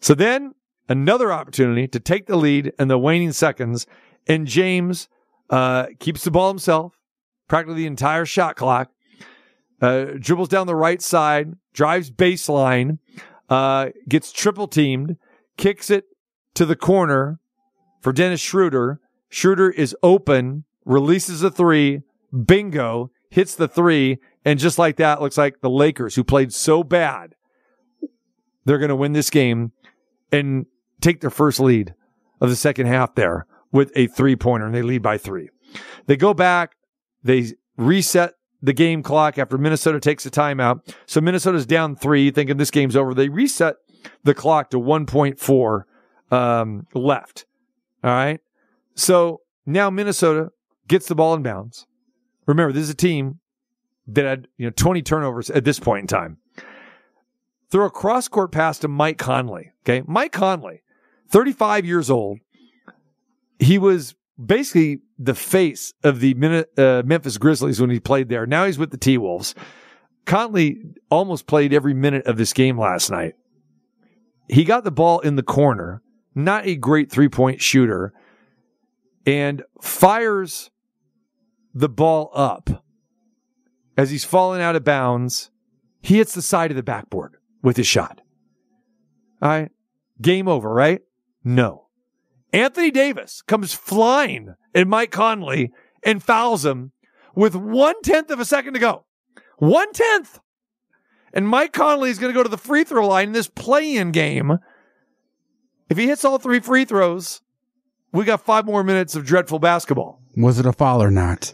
So 0.00 0.14
then 0.14 0.54
another 0.88 1.32
opportunity 1.32 1.86
to 1.86 2.00
take 2.00 2.26
the 2.26 2.36
lead 2.36 2.72
in 2.78 2.88
the 2.88 2.98
waning 2.98 3.32
seconds, 3.32 3.86
and 4.26 4.46
James 4.48 5.08
uh, 5.50 5.86
keeps 6.00 6.24
the 6.24 6.30
ball 6.32 6.48
himself, 6.48 6.98
practically 7.46 7.82
the 7.82 7.86
entire 7.86 8.24
shot 8.24 8.56
clock, 8.56 8.90
uh, 9.80 10.06
dribbles 10.18 10.48
down 10.48 10.66
the 10.66 10.74
right 10.74 11.00
side, 11.00 11.54
drives 11.72 12.10
baseline, 12.10 12.98
uh, 13.48 13.90
gets 14.08 14.32
triple 14.32 14.68
teamed, 14.68 15.16
kicks 15.56 15.90
it 15.90 16.04
to 16.54 16.66
the 16.66 16.76
corner 16.76 17.40
for 18.00 18.12
Dennis 18.12 18.40
Schroeder. 18.40 19.00
Schroeder 19.28 19.70
is 19.70 19.96
open, 20.02 20.64
releases 20.84 21.42
a 21.42 21.50
three, 21.50 22.02
bingo, 22.46 23.10
hits 23.30 23.54
the 23.54 23.68
three, 23.68 24.18
and 24.44 24.58
just 24.58 24.78
like 24.78 24.96
that, 24.96 25.20
looks 25.20 25.38
like 25.38 25.60
the 25.60 25.70
Lakers, 25.70 26.14
who 26.14 26.24
played 26.24 26.52
so 26.52 26.82
bad, 26.82 27.34
they're 28.64 28.78
going 28.78 28.88
to 28.88 28.96
win 28.96 29.12
this 29.12 29.30
game 29.30 29.72
and 30.32 30.66
take 31.00 31.20
their 31.20 31.30
first 31.30 31.60
lead 31.60 31.94
of 32.40 32.48
the 32.50 32.56
second 32.56 32.86
half 32.86 33.14
there 33.14 33.46
with 33.72 33.92
a 33.94 34.06
three 34.08 34.36
pointer, 34.36 34.66
and 34.66 34.74
they 34.74 34.82
lead 34.82 35.02
by 35.02 35.18
three. 35.18 35.48
They 36.06 36.16
go 36.16 36.34
back, 36.34 36.76
they 37.22 37.52
reset 37.76 38.34
the 38.62 38.72
game 38.72 39.02
clock 39.02 39.38
after 39.38 39.58
Minnesota 39.58 40.00
takes 40.00 40.26
a 40.26 40.30
timeout. 40.30 40.94
So 41.06 41.20
Minnesota's 41.20 41.66
down 41.66 41.96
three, 41.96 42.30
thinking 42.30 42.56
this 42.56 42.70
game's 42.70 42.96
over. 42.96 43.14
They 43.14 43.28
reset 43.28 43.76
the 44.22 44.34
clock 44.34 44.70
to 44.70 44.78
1.4 44.78 45.84
um, 46.32 46.86
left. 46.94 47.46
All 48.02 48.10
right. 48.10 48.40
So 48.94 49.40
now 49.66 49.90
Minnesota 49.90 50.50
gets 50.88 51.06
the 51.06 51.14
ball 51.14 51.34
in 51.34 51.42
bounds. 51.42 51.86
Remember, 52.46 52.72
this 52.72 52.84
is 52.84 52.90
a 52.90 52.94
team 52.94 53.40
that 54.06 54.24
had 54.24 54.48
you 54.56 54.66
know 54.66 54.72
20 54.74 55.02
turnovers 55.02 55.50
at 55.50 55.64
this 55.64 55.78
point 55.78 56.02
in 56.02 56.06
time. 56.06 56.38
Throw 57.70 57.86
a 57.86 57.90
cross 57.90 58.26
court 58.26 58.50
pass 58.50 58.78
to 58.80 58.88
Mike 58.88 59.18
Conley. 59.18 59.70
Okay. 59.84 60.02
Mike 60.06 60.32
Conley, 60.32 60.82
35 61.28 61.86
years 61.86 62.10
old. 62.10 62.40
He 63.58 63.78
was 63.78 64.14
basically 64.44 65.00
the 65.18 65.34
face 65.34 65.92
of 66.02 66.20
the 66.20 66.34
uh, 66.76 67.02
Memphis 67.04 67.38
Grizzlies 67.38 67.80
when 67.80 67.90
he 67.90 68.00
played 68.00 68.28
there. 68.28 68.46
Now 68.46 68.66
he's 68.66 68.78
with 68.78 68.90
the 68.90 68.96
T 68.96 69.18
Wolves. 69.18 69.54
Conley 70.26 70.82
almost 71.10 71.46
played 71.46 71.72
every 71.72 71.94
minute 71.94 72.26
of 72.26 72.36
this 72.36 72.52
game 72.52 72.78
last 72.78 73.10
night. 73.10 73.34
He 74.48 74.64
got 74.64 74.84
the 74.84 74.90
ball 74.90 75.20
in 75.20 75.36
the 75.36 75.42
corner, 75.42 76.02
not 76.34 76.66
a 76.66 76.76
great 76.76 77.10
three 77.10 77.28
point 77.28 77.60
shooter, 77.60 78.12
and 79.26 79.62
fires 79.80 80.70
the 81.74 81.88
ball 81.88 82.30
up 82.34 82.84
as 83.96 84.10
he's 84.10 84.24
falling 84.24 84.60
out 84.60 84.76
of 84.76 84.84
bounds. 84.84 85.50
He 86.02 86.16
hits 86.16 86.34
the 86.34 86.42
side 86.42 86.70
of 86.70 86.76
the 86.76 86.82
backboard 86.82 87.36
with 87.62 87.76
his 87.76 87.86
shot. 87.86 88.20
All 89.42 89.50
right. 89.50 89.70
Game 90.20 90.48
over, 90.48 90.72
right? 90.72 91.00
No. 91.44 91.89
Anthony 92.52 92.90
Davis 92.90 93.42
comes 93.42 93.74
flying 93.74 94.54
at 94.74 94.86
Mike 94.86 95.10
Conley 95.10 95.72
and 96.02 96.22
fouls 96.22 96.64
him 96.64 96.92
with 97.34 97.54
one 97.54 98.00
tenth 98.02 98.30
of 98.30 98.40
a 98.40 98.44
second 98.44 98.74
to 98.74 98.80
go. 98.80 99.04
One 99.58 99.92
tenth. 99.92 100.40
And 101.32 101.46
Mike 101.46 101.72
Conley 101.72 102.10
is 102.10 102.18
going 102.18 102.32
to 102.32 102.36
go 102.38 102.42
to 102.42 102.48
the 102.48 102.58
free 102.58 102.82
throw 102.82 103.06
line 103.06 103.28
in 103.28 103.32
this 103.32 103.48
play 103.48 103.96
in 103.96 104.10
game. 104.10 104.58
If 105.88 105.96
he 105.96 106.06
hits 106.06 106.24
all 106.24 106.38
three 106.38 106.60
free 106.60 106.84
throws, 106.84 107.40
we 108.12 108.24
got 108.24 108.40
five 108.40 108.64
more 108.64 108.82
minutes 108.82 109.14
of 109.14 109.24
dreadful 109.24 109.58
basketball. 109.58 110.20
Was 110.36 110.58
it 110.58 110.66
a 110.66 110.72
foul 110.72 111.02
or 111.02 111.10
not? 111.10 111.52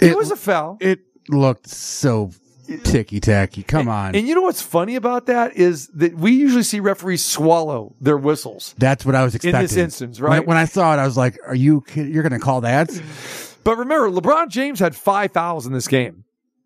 It, 0.00 0.12
it 0.12 0.16
was 0.16 0.30
a 0.30 0.36
foul. 0.36 0.78
It 0.80 1.00
looked 1.28 1.68
so 1.68 2.32
ticky 2.84 3.20
tacky. 3.20 3.62
Come 3.62 3.88
on. 3.88 4.14
And 4.14 4.26
you 4.26 4.34
know 4.34 4.42
what's 4.42 4.62
funny 4.62 4.96
about 4.96 5.26
that 5.26 5.56
is 5.56 5.88
that 5.88 6.14
we 6.14 6.32
usually 6.32 6.62
see 6.62 6.80
referees 6.80 7.24
swallow 7.24 7.94
their 8.00 8.16
whistles. 8.16 8.74
That's 8.78 9.04
what 9.04 9.14
I 9.14 9.24
was 9.24 9.34
expecting 9.34 9.56
in 9.56 9.62
this 9.62 9.76
instance, 9.76 10.20
right? 10.20 10.40
When, 10.40 10.48
when 10.48 10.56
I 10.56 10.64
saw 10.64 10.94
it, 10.94 10.98
I 10.98 11.04
was 11.04 11.16
like, 11.16 11.38
"Are 11.46 11.54
you? 11.54 11.84
You're 11.94 12.22
going 12.22 12.32
to 12.32 12.38
call 12.38 12.62
that?" 12.62 12.90
But 13.64 13.78
remember, 13.78 14.10
LeBron 14.10 14.48
James 14.48 14.80
had 14.80 14.96
five 14.96 15.32
fouls 15.32 15.66
in 15.66 15.72
this 15.72 15.86
game. 15.86 16.24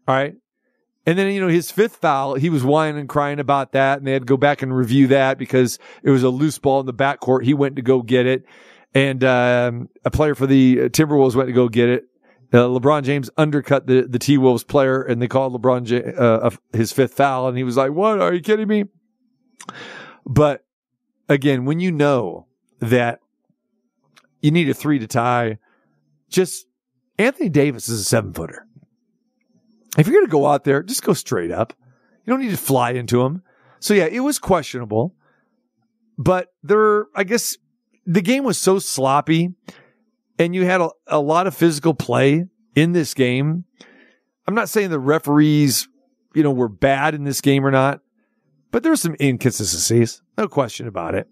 All 0.09 0.15
right. 0.15 0.35
And 1.05 1.17
then, 1.17 1.31
you 1.33 1.41
know, 1.41 1.49
his 1.49 1.71
fifth 1.71 1.97
foul, 1.97 2.35
he 2.35 2.51
was 2.51 2.65
whining 2.65 2.99
and 2.99 3.09
crying 3.09 3.39
about 3.39 3.73
that. 3.73 3.99
And 3.99 4.07
they 4.07 4.13
had 4.13 4.23
to 4.23 4.27
go 4.27 4.37
back 4.37 4.63
and 4.63 4.77
review 4.77 5.07
that 5.09 5.39
because 5.39 5.79
it 6.03 6.11
was 6.11 6.25
a 6.25 6.31
loose 6.31 6.59
ball 6.59 6.81
in 6.81 6.87
the 6.87 6.95
backcourt. 6.95 7.45
He 7.45 7.55
went 7.55 7.77
to 7.77 7.83
go 7.83 8.03
get 8.03 8.27
it. 8.27 8.45
And 8.93 9.23
um, 9.23 9.89
a 10.05 10.11
player 10.11 10.35
for 10.35 10.47
the 10.47 10.89
Timberwolves 10.89 11.35
went 11.35 11.49
to 11.49 11.53
go 11.53 11.69
get 11.69 11.89
it. 11.89 12.05
Uh, 12.53 12.59
LeBron 12.59 13.03
James 13.03 13.29
undercut 13.37 13.87
the, 13.87 14.03
the 14.03 14.19
T 14.19 14.39
Wolves 14.39 14.65
player 14.65 15.03
and 15.03 15.21
they 15.21 15.29
called 15.29 15.53
LeBron 15.53 15.85
J- 15.85 16.15
uh, 16.17 16.51
his 16.73 16.93
fifth 16.93 17.15
foul. 17.15 17.49
And 17.49 17.57
he 17.59 17.65
was 17.65 17.77
like, 17.77 17.93
What? 17.93 18.21
Are 18.21 18.33
you 18.33 18.41
kidding 18.41 18.69
me? 18.69 18.85
But 20.25 20.65
again, 21.29 21.65
when 21.65 21.81
you 21.81 21.91
know 21.91 22.47
that 22.81 23.21
you 24.41 24.51
need 24.51 24.69
a 24.69 24.75
three 24.75 24.99
to 24.99 25.07
tie, 25.07 25.59
just 26.29 26.67
Anthony 27.19 27.49
Davis 27.49 27.89
is 27.89 28.01
a 28.01 28.05
seven 28.05 28.33
footer. 28.33 28.67
If 29.99 30.07
you're 30.07 30.15
going 30.15 30.27
to 30.27 30.31
go 30.31 30.47
out 30.47 30.65
there, 30.65 30.83
just 30.83 31.03
go 31.03 31.15
straight 31.15 31.51
up. 31.51 31.73
You 32.25 32.33
don't 32.33 32.43
need 32.43 32.51
to 32.51 32.57
fly 32.57 32.91
into 32.91 33.23
him. 33.23 33.43
So 33.81 33.95
yeah, 33.95 34.07
it 34.07 34.21
was 34.21 34.39
questionable, 34.39 35.15
but 36.19 36.53
there, 36.63 37.07
I 37.15 37.25
guess 37.25 37.57
the 38.05 38.23
game 38.23 38.45
was 38.45 38.59
so 38.59 38.79
sloppy 38.79 39.55
and 40.39 40.55
you 40.55 40.65
had 40.65 40.81
a, 40.81 40.91
a 41.07 41.21
lot 41.21 41.47
of 41.47 41.55
physical 41.55 41.95
play 41.95 42.47
in 42.75 42.93
this 42.93 43.15
game. 43.15 43.65
I'm 44.47 44.55
not 44.55 44.69
saying 44.69 44.91
the 44.91 44.99
referees, 44.99 45.89
you 46.35 46.43
know, 46.43 46.53
were 46.53 46.69
bad 46.69 47.15
in 47.15 47.25
this 47.25 47.41
game 47.41 47.65
or 47.65 47.71
not, 47.71 48.01
but 48.71 48.83
there's 48.83 49.03
some 49.03 49.17
inconsistencies. 49.21 50.23
No 50.37 50.49
question 50.49 50.87
about 50.87 51.15
it. 51.15 51.29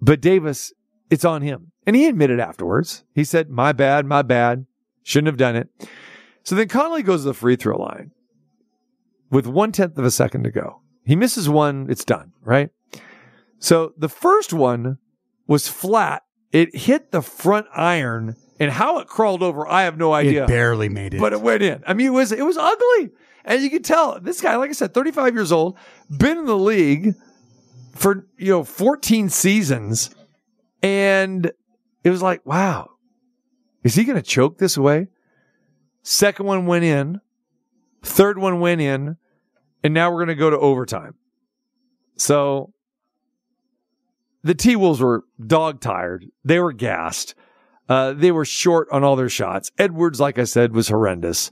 But 0.00 0.20
Davis, 0.20 0.72
it's 1.10 1.24
on 1.24 1.42
him. 1.42 1.72
And 1.86 1.94
he 1.94 2.06
admitted 2.06 2.40
afterwards. 2.40 3.04
He 3.14 3.24
said, 3.24 3.50
my 3.50 3.72
bad, 3.72 4.06
my 4.06 4.22
bad. 4.22 4.66
Shouldn't 5.04 5.26
have 5.26 5.36
done 5.36 5.56
it. 5.56 5.68
So 6.44 6.54
then 6.54 6.68
Conley 6.68 7.02
goes 7.02 7.22
to 7.22 7.26
the 7.26 7.34
free 7.34 7.56
throw 7.56 7.76
line 7.76 8.12
with 9.30 9.46
one 9.46 9.72
tenth 9.72 9.98
of 9.98 10.04
a 10.04 10.10
second 10.10 10.44
to 10.44 10.50
go. 10.50 10.80
He 11.04 11.16
misses 11.16 11.48
one. 11.48 11.86
It's 11.90 12.04
done, 12.04 12.32
right? 12.42 12.70
So 13.58 13.92
the 13.96 14.08
first 14.08 14.52
one 14.52 14.98
was 15.46 15.68
flat 15.68 16.22
it 16.52 16.76
hit 16.76 17.10
the 17.10 17.22
front 17.22 17.66
iron, 17.74 18.36
and 18.60 18.70
how 18.70 18.98
it 18.98 19.08
crawled 19.08 19.42
over, 19.42 19.66
I 19.66 19.82
have 19.82 19.96
no 19.96 20.12
idea. 20.12 20.44
It 20.44 20.48
barely 20.48 20.88
made 20.88 21.14
it, 21.14 21.20
but 21.20 21.32
it 21.32 21.40
went 21.40 21.62
in. 21.62 21.82
I 21.86 21.94
mean, 21.94 22.08
it 22.08 22.10
was 22.10 22.30
it 22.30 22.44
was 22.44 22.56
ugly, 22.56 23.10
and 23.44 23.62
you 23.62 23.70
could 23.70 23.84
tell 23.84 24.20
this 24.20 24.40
guy, 24.40 24.56
like 24.56 24.70
I 24.70 24.74
said, 24.74 24.94
35 24.94 25.34
years 25.34 25.50
old, 25.50 25.76
been 26.10 26.38
in 26.38 26.46
the 26.46 26.56
league 26.56 27.14
for 27.94 28.26
you 28.36 28.52
know 28.52 28.64
14 28.64 29.30
seasons, 29.30 30.10
and 30.82 31.50
it 32.04 32.10
was 32.10 32.22
like, 32.22 32.44
wow, 32.44 32.90
is 33.82 33.94
he 33.94 34.04
going 34.04 34.16
to 34.16 34.22
choke 34.22 34.58
this 34.58 34.76
away? 34.76 35.08
Second 36.02 36.46
one 36.46 36.66
went 36.66 36.84
in, 36.84 37.20
third 38.02 38.38
one 38.38 38.60
went 38.60 38.80
in, 38.80 39.16
and 39.82 39.94
now 39.94 40.10
we're 40.10 40.18
going 40.18 40.28
to 40.28 40.34
go 40.34 40.50
to 40.50 40.58
overtime. 40.58 41.14
So 42.16 42.72
the 44.42 44.54
T 44.54 44.76
Wolves 44.76 45.00
were 45.00 45.24
dog 45.44 45.80
tired. 45.80 46.26
They 46.44 46.58
were 46.58 46.72
gassed. 46.72 47.34
Uh, 47.88 48.12
they 48.12 48.30
were 48.30 48.44
short 48.44 48.88
on 48.90 49.04
all 49.04 49.16
their 49.16 49.28
shots. 49.28 49.70
Edwards, 49.78 50.20
like 50.20 50.38
I 50.38 50.44
said, 50.44 50.74
was 50.74 50.88
horrendous. 50.88 51.50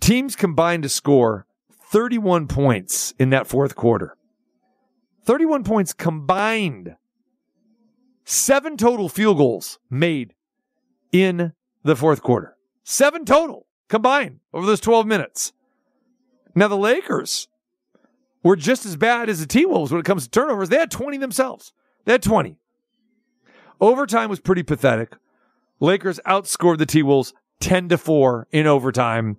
Teams 0.00 0.36
combined 0.36 0.82
to 0.82 0.88
score 0.88 1.46
31 1.90 2.46
points 2.46 3.14
in 3.18 3.30
that 3.30 3.46
fourth 3.46 3.74
quarter. 3.74 4.16
31 5.24 5.64
points 5.64 5.92
combined. 5.92 6.96
Seven 8.24 8.76
total 8.76 9.08
field 9.08 9.36
goals 9.36 9.78
made 9.90 10.34
in 11.12 11.52
the 11.82 11.96
fourth 11.96 12.22
quarter. 12.22 12.56
Seven 12.82 13.24
total 13.24 13.66
combined 13.88 14.40
over 14.52 14.66
those 14.66 14.80
12 14.80 15.06
minutes. 15.06 15.52
Now 16.54 16.68
the 16.68 16.76
Lakers 16.76 17.48
were 18.44 18.54
just 18.54 18.86
as 18.86 18.96
bad 18.96 19.28
as 19.28 19.40
the 19.40 19.46
T 19.46 19.66
Wolves 19.66 19.90
when 19.90 19.98
it 19.98 20.06
comes 20.06 20.24
to 20.24 20.30
turnovers. 20.30 20.68
They 20.68 20.76
had 20.76 20.92
20 20.92 21.18
themselves. 21.18 21.72
They 22.04 22.12
had 22.12 22.22
20. 22.22 22.56
Overtime 23.80 24.30
was 24.30 24.38
pretty 24.38 24.62
pathetic. 24.62 25.16
Lakers 25.80 26.20
outscored 26.26 26.78
the 26.78 26.86
T 26.86 27.02
Wolves 27.02 27.34
10 27.60 27.88
to 27.88 27.98
4 27.98 28.46
in 28.52 28.66
overtime. 28.66 29.38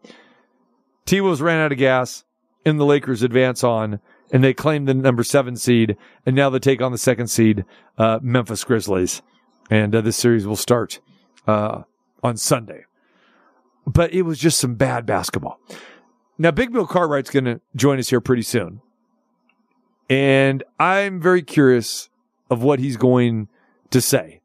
T 1.06 1.22
Wolves 1.22 1.42
ran 1.42 1.60
out 1.60 1.72
of 1.72 1.78
gas, 1.78 2.26
and 2.66 2.80
the 2.80 2.86
Lakers 2.86 3.22
advance 3.22 3.64
on, 3.64 4.00
and 4.32 4.44
they 4.44 4.54
claim 4.54 4.86
the 4.86 4.94
number 4.94 5.24
seven 5.24 5.56
seed, 5.56 5.96
and 6.26 6.36
now 6.36 6.50
they 6.50 6.60
take 6.60 6.82
on 6.82 6.92
the 6.92 6.98
second 6.98 7.28
seed, 7.28 7.64
uh, 7.98 8.20
Memphis 8.22 8.64
Grizzlies. 8.64 9.22
And 9.70 9.96
uh, 9.96 10.02
this 10.02 10.18
series 10.18 10.46
will 10.46 10.56
start 10.56 11.00
uh, 11.48 11.84
on 12.24 12.38
Sunday. 12.38 12.86
But 13.86 14.14
it 14.14 14.24
was 14.24 14.40
just 14.40 14.60
some 14.60 14.76
bad 14.76 15.06
basketball. 15.06 15.60
Now, 16.38 16.52
Big 16.52 16.74
Bill 16.74 16.88
Cartwright's 16.88 17.30
going 17.30 17.46
to 17.46 17.62
join 17.76 18.00
us 18.00 18.10
here 18.10 18.20
pretty 18.20 18.42
soon. 18.42 18.82
And 20.10 20.64
I'm 20.80 21.20
very 21.20 21.42
curious 21.42 22.10
of 22.50 22.62
what 22.62 22.80
he's 22.80 22.98
going 22.98 23.48
to 23.90 24.02
say 24.02 24.42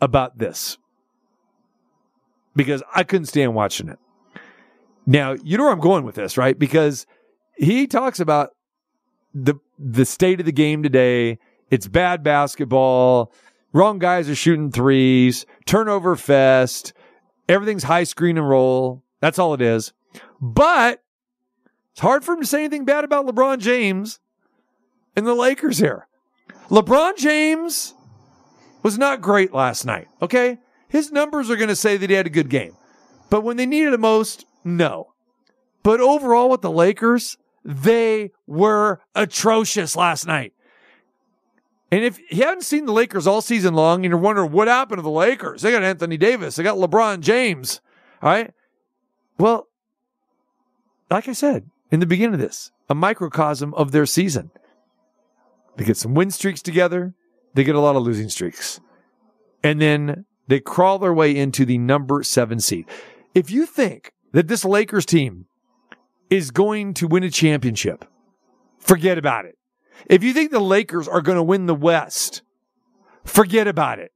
about 0.00 0.38
this 0.38 0.78
because 2.56 2.82
I 2.94 3.04
couldn't 3.04 3.26
stand 3.26 3.54
watching 3.54 3.88
it. 3.88 3.98
Now, 5.06 5.32
you 5.32 5.56
know 5.56 5.64
where 5.64 5.72
I'm 5.72 5.80
going 5.80 6.04
with 6.04 6.14
this, 6.14 6.36
right? 6.36 6.58
Because 6.58 7.06
he 7.56 7.86
talks 7.86 8.20
about 8.20 8.50
the 9.34 9.54
the 9.78 10.04
state 10.04 10.40
of 10.40 10.46
the 10.46 10.52
game 10.52 10.82
today. 10.82 11.38
It's 11.70 11.88
bad 11.88 12.22
basketball. 12.22 13.32
Wrong 13.72 13.98
guys 13.98 14.28
are 14.28 14.34
shooting 14.34 14.70
threes. 14.70 15.46
Turnover 15.64 16.14
fest. 16.16 16.92
Everything's 17.48 17.84
high 17.84 18.04
screen 18.04 18.36
and 18.36 18.48
roll. 18.48 19.02
That's 19.20 19.38
all 19.38 19.54
it 19.54 19.62
is. 19.62 19.92
But 20.40 21.02
it's 21.92 22.00
hard 22.00 22.24
for 22.24 22.34
him 22.34 22.40
to 22.40 22.46
say 22.46 22.60
anything 22.60 22.84
bad 22.84 23.04
about 23.04 23.26
LeBron 23.26 23.58
James 23.58 24.20
and 25.16 25.26
the 25.26 25.34
Lakers 25.34 25.78
here. 25.78 26.06
LeBron 26.68 27.16
James 27.16 27.94
was 28.82 28.98
not 28.98 29.20
great 29.20 29.52
last 29.52 29.84
night. 29.84 30.08
Okay. 30.20 30.58
His 30.88 31.12
numbers 31.12 31.50
are 31.50 31.56
going 31.56 31.68
to 31.68 31.76
say 31.76 31.96
that 31.96 32.10
he 32.10 32.16
had 32.16 32.26
a 32.26 32.30
good 32.30 32.48
game. 32.48 32.76
But 33.30 33.42
when 33.42 33.56
they 33.56 33.66
needed 33.66 33.94
it 33.94 34.00
most, 34.00 34.44
no. 34.64 35.12
But 35.82 36.00
overall 36.00 36.50
with 36.50 36.60
the 36.60 36.70
Lakers, 36.70 37.38
they 37.64 38.30
were 38.46 39.00
atrocious 39.14 39.96
last 39.96 40.26
night. 40.26 40.52
And 41.90 42.04
if 42.04 42.18
you 42.30 42.42
haven't 42.44 42.64
seen 42.64 42.86
the 42.86 42.92
Lakers 42.92 43.26
all 43.26 43.42
season 43.42 43.74
long 43.74 44.04
and 44.04 44.10
you're 44.10 44.18
wondering 44.18 44.50
what 44.52 44.68
happened 44.68 44.98
to 44.98 45.02
the 45.02 45.10
Lakers, 45.10 45.62
they 45.62 45.70
got 45.70 45.82
Anthony 45.82 46.16
Davis, 46.16 46.56
they 46.56 46.62
got 46.62 46.78
LeBron 46.78 47.20
James. 47.20 47.80
All 48.22 48.30
right. 48.30 48.52
Well, 49.38 49.68
like 51.10 51.28
I 51.28 51.32
said 51.32 51.66
in 51.90 52.00
the 52.00 52.06
beginning 52.06 52.34
of 52.34 52.40
this, 52.40 52.70
a 52.88 52.94
microcosm 52.94 53.74
of 53.74 53.92
their 53.92 54.06
season. 54.06 54.50
They 55.76 55.84
get 55.84 55.96
some 55.96 56.14
win 56.14 56.30
streaks 56.30 56.62
together, 56.62 57.14
they 57.54 57.64
get 57.64 57.74
a 57.74 57.80
lot 57.80 57.96
of 57.96 58.02
losing 58.02 58.28
streaks. 58.28 58.80
And 59.62 59.80
then 59.80 60.24
they 60.48 60.60
crawl 60.60 60.98
their 60.98 61.14
way 61.14 61.36
into 61.36 61.64
the 61.64 61.78
number 61.78 62.22
seven 62.22 62.60
seed. 62.60 62.86
If 63.34 63.50
you 63.50 63.64
think 63.64 64.12
that 64.32 64.48
this 64.48 64.64
Lakers 64.64 65.06
team 65.06 65.46
is 66.30 66.50
going 66.50 66.94
to 66.94 67.06
win 67.06 67.22
a 67.22 67.30
championship, 67.30 68.04
forget 68.78 69.18
about 69.18 69.44
it. 69.44 69.56
If 70.06 70.22
you 70.24 70.32
think 70.32 70.50
the 70.50 70.60
Lakers 70.60 71.06
are 71.06 71.20
going 71.20 71.36
to 71.36 71.42
win 71.42 71.66
the 71.66 71.74
West, 71.74 72.42
forget 73.24 73.68
about 73.68 73.98
it. 73.98 74.12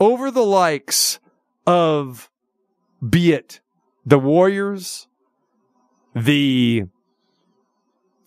Over 0.00 0.30
the 0.30 0.44
likes 0.44 1.18
of, 1.66 2.30
be 3.06 3.32
it 3.32 3.60
the 4.06 4.18
Warriors, 4.18 5.08
the 6.14 6.84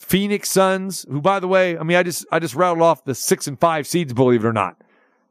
Phoenix 0.02 0.50
Suns, 0.50 1.06
who 1.10 1.22
by 1.22 1.40
the 1.40 1.48
way, 1.48 1.78
I 1.78 1.84
mean, 1.84 1.96
I 1.96 2.04
just, 2.04 2.26
I 2.32 2.40
just 2.40 2.56
rattled 2.56 2.82
off 2.82 3.06
the 3.06 3.16
six 3.16 3.48
and 3.48 3.60
five 3.60 3.86
seeds, 3.86 4.14
believe 4.14 4.44
it 4.44 4.48
or 4.48 4.54
not. 4.54 4.82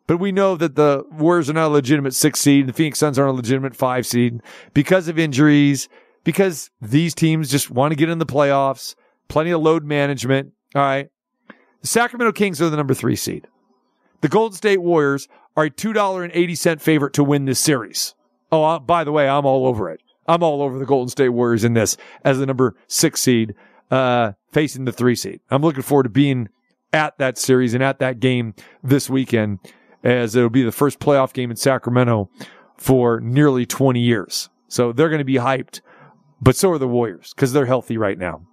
But 0.06 0.18
we 0.18 0.32
know 0.32 0.56
that 0.56 0.76
the 0.76 1.04
Warriors 1.10 1.50
are 1.50 1.54
not 1.54 1.66
a 1.66 1.68
legitimate 1.68 2.14
six 2.14 2.40
seed. 2.40 2.66
The 2.66 2.72
Phoenix 2.72 2.98
Suns 2.98 3.18
aren't 3.18 3.30
a 3.30 3.36
legitimate 3.36 3.76
five 3.76 4.06
seed 4.06 4.40
because 4.72 5.08
of 5.08 5.18
injuries, 5.18 5.88
because 6.24 6.70
these 6.80 7.14
teams 7.14 7.50
just 7.50 7.70
want 7.70 7.92
to 7.92 7.96
get 7.96 8.08
in 8.08 8.18
the 8.18 8.26
playoffs, 8.26 8.94
plenty 9.28 9.50
of 9.50 9.60
load 9.60 9.84
management. 9.84 10.52
All 10.74 10.82
right. 10.82 11.10
The 11.80 11.88
Sacramento 11.88 12.32
Kings 12.32 12.60
are 12.62 12.70
the 12.70 12.76
number 12.76 12.94
three 12.94 13.16
seed. 13.16 13.48
The 14.20 14.28
Golden 14.28 14.56
State 14.56 14.82
Warriors 14.82 15.28
are 15.56 15.64
a 15.64 15.70
$2.80 15.70 16.80
favorite 16.80 17.12
to 17.14 17.24
win 17.24 17.44
this 17.44 17.58
series. 17.58 18.14
Oh, 18.52 18.78
by 18.78 19.04
the 19.04 19.12
way, 19.12 19.28
I'm 19.28 19.46
all 19.46 19.66
over 19.66 19.90
it. 19.90 20.00
I'm 20.26 20.42
all 20.42 20.62
over 20.62 20.78
the 20.78 20.86
Golden 20.86 21.08
State 21.08 21.30
Warriors 21.30 21.64
in 21.64 21.74
this 21.74 21.96
as 22.24 22.38
the 22.38 22.46
number 22.46 22.76
six 22.86 23.20
seed, 23.20 23.54
uh, 23.90 24.32
facing 24.52 24.84
the 24.84 24.92
three 24.92 25.14
seed. 25.14 25.40
I'm 25.50 25.62
looking 25.62 25.82
forward 25.82 26.04
to 26.04 26.08
being 26.08 26.48
at 26.92 27.18
that 27.18 27.38
series 27.38 27.74
and 27.74 27.82
at 27.82 27.98
that 28.00 28.20
game 28.20 28.54
this 28.82 29.08
weekend 29.08 29.60
as 30.02 30.34
it'll 30.34 30.50
be 30.50 30.62
the 30.62 30.72
first 30.72 30.98
playoff 30.98 31.32
game 31.32 31.50
in 31.50 31.56
Sacramento 31.56 32.30
for 32.76 33.20
nearly 33.20 33.66
20 33.66 34.00
years. 34.00 34.48
So 34.68 34.92
they're 34.92 35.08
going 35.08 35.18
to 35.18 35.24
be 35.24 35.34
hyped, 35.34 35.80
but 36.40 36.56
so 36.56 36.70
are 36.70 36.78
the 36.78 36.88
Warriors 36.88 37.32
because 37.34 37.52
they're 37.52 37.66
healthy 37.66 37.98
right 37.98 38.18
now. 38.18 38.46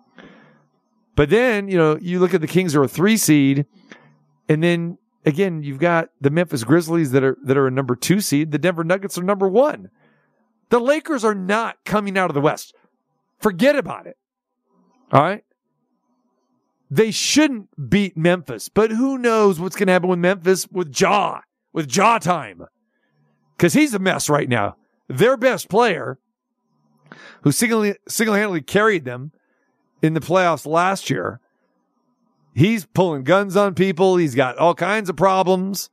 But 1.15 1.29
then, 1.29 1.67
you 1.67 1.77
know, 1.77 1.97
you 1.99 2.19
look 2.19 2.33
at 2.33 2.41
the 2.41 2.47
Kings 2.47 2.75
are 2.75 2.83
a 2.83 2.87
three 2.87 3.17
seed, 3.17 3.65
and 4.47 4.61
then 4.61 4.97
again, 5.25 5.63
you've 5.63 5.79
got 5.79 6.09
the 6.21 6.29
Memphis 6.29 6.63
Grizzlies 6.63 7.11
that 7.11 7.23
are 7.23 7.37
that 7.43 7.57
are 7.57 7.67
a 7.67 7.71
number 7.71 7.95
two 7.95 8.21
seed. 8.21 8.51
The 8.51 8.59
Denver 8.59 8.83
Nuggets 8.83 9.17
are 9.17 9.23
number 9.23 9.47
one. 9.47 9.89
The 10.69 10.79
Lakers 10.79 11.23
are 11.23 11.35
not 11.35 11.77
coming 11.85 12.17
out 12.17 12.29
of 12.29 12.33
the 12.33 12.41
West. 12.41 12.75
Forget 13.39 13.75
about 13.75 14.05
it. 14.05 14.17
All 15.11 15.21
right. 15.21 15.43
They 16.89 17.11
shouldn't 17.11 17.89
beat 17.89 18.15
Memphis, 18.15 18.69
but 18.69 18.91
who 18.91 19.17
knows 19.17 19.59
what's 19.59 19.75
going 19.75 19.87
to 19.87 19.93
happen 19.93 20.09
with 20.09 20.19
Memphis 20.19 20.67
with 20.71 20.99
Ja, 20.99 21.41
with 21.73 21.93
Ja 21.93 22.17
time. 22.17 22.65
Because 23.55 23.73
he's 23.73 23.93
a 23.93 23.99
mess 23.99 24.29
right 24.29 24.47
now. 24.47 24.77
Their 25.09 25.35
best 25.35 25.69
player, 25.69 26.17
who 27.41 27.51
single 27.51 27.83
handedly 27.83 28.61
carried 28.61 29.03
them 29.03 29.31
in 30.01 30.13
the 30.13 30.19
playoffs 30.19 30.65
last 30.65 31.09
year, 31.09 31.39
he's 32.55 32.85
pulling 32.85 33.23
guns 33.23 33.55
on 33.55 33.73
people. 33.73 34.17
He's 34.17 34.35
got 34.35 34.57
all 34.57 34.75
kinds 34.75 35.09
of 35.09 35.15
problems. 35.15 35.89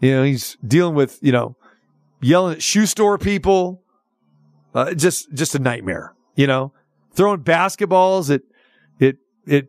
You 0.00 0.16
know, 0.16 0.24
he's 0.24 0.56
dealing 0.66 0.94
with, 0.94 1.18
you 1.22 1.30
know, 1.30 1.56
yelling 2.20 2.54
at 2.54 2.62
shoe 2.62 2.86
store 2.86 3.18
people. 3.18 3.82
Uh, 4.74 4.94
just, 4.94 5.32
just 5.34 5.54
a 5.54 5.58
nightmare, 5.58 6.14
you 6.34 6.46
know, 6.46 6.72
throwing 7.12 7.44
basketballs 7.44 8.34
at, 8.34 8.40
at, 9.00 9.16
at 9.46 9.66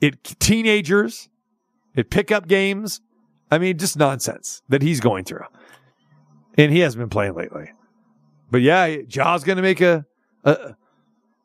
it 0.00 0.22
teenagers, 0.38 1.28
it 1.94 2.10
pickup 2.10 2.48
games. 2.48 3.00
I 3.50 3.58
mean, 3.58 3.78
just 3.78 3.96
nonsense 3.96 4.62
that 4.68 4.82
he's 4.82 5.00
going 5.00 5.24
through. 5.24 5.44
And 6.56 6.72
he 6.72 6.80
hasn't 6.80 7.00
been 7.00 7.08
playing 7.08 7.34
lately. 7.34 7.72
But 8.50 8.62
yeah, 8.62 8.96
Ja's 9.06 9.44
going 9.44 9.56
to 9.56 9.62
make 9.62 9.80
a, 9.80 10.04
a, 10.44 10.74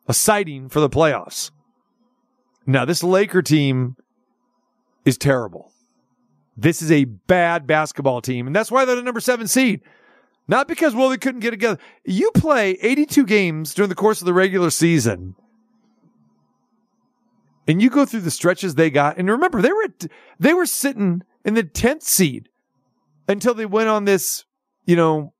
a 0.07 0.13
sighting 0.13 0.69
for 0.69 0.79
the 0.79 0.89
playoffs. 0.89 1.51
Now, 2.65 2.85
this 2.85 3.03
Laker 3.03 3.41
team 3.41 3.95
is 5.05 5.17
terrible. 5.17 5.71
This 6.55 6.81
is 6.81 6.91
a 6.91 7.05
bad 7.05 7.67
basketball 7.67 8.21
team, 8.21 8.47
and 8.47 8.55
that's 8.55 8.71
why 8.71 8.85
they're 8.85 8.95
the 8.95 9.01
number 9.01 9.19
seven 9.19 9.47
seed. 9.47 9.81
Not 10.47 10.67
because, 10.67 10.93
well, 10.93 11.09
they 11.09 11.17
couldn't 11.17 11.39
get 11.39 11.51
together. 11.51 11.79
You 12.03 12.31
play 12.31 12.71
82 12.81 13.25
games 13.25 13.73
during 13.73 13.89
the 13.89 13.95
course 13.95 14.21
of 14.21 14.25
the 14.25 14.33
regular 14.33 14.69
season 14.69 15.35
and 17.67 17.81
you 17.81 17.89
go 17.89 18.05
through 18.05 18.21
the 18.21 18.31
stretches 18.31 18.75
they 18.75 18.89
got, 18.89 19.17
and 19.17 19.29
remember 19.29 19.61
they 19.61 19.71
were 19.71 19.87
they 20.39 20.53
were 20.53 20.65
sitting 20.65 21.23
in 21.45 21.53
the 21.53 21.63
tenth 21.63 22.03
seed 22.03 22.49
until 23.27 23.53
they 23.53 23.65
went 23.65 23.89
on 23.89 24.05
this, 24.05 24.45
you 24.85 24.95
know, 24.95 25.33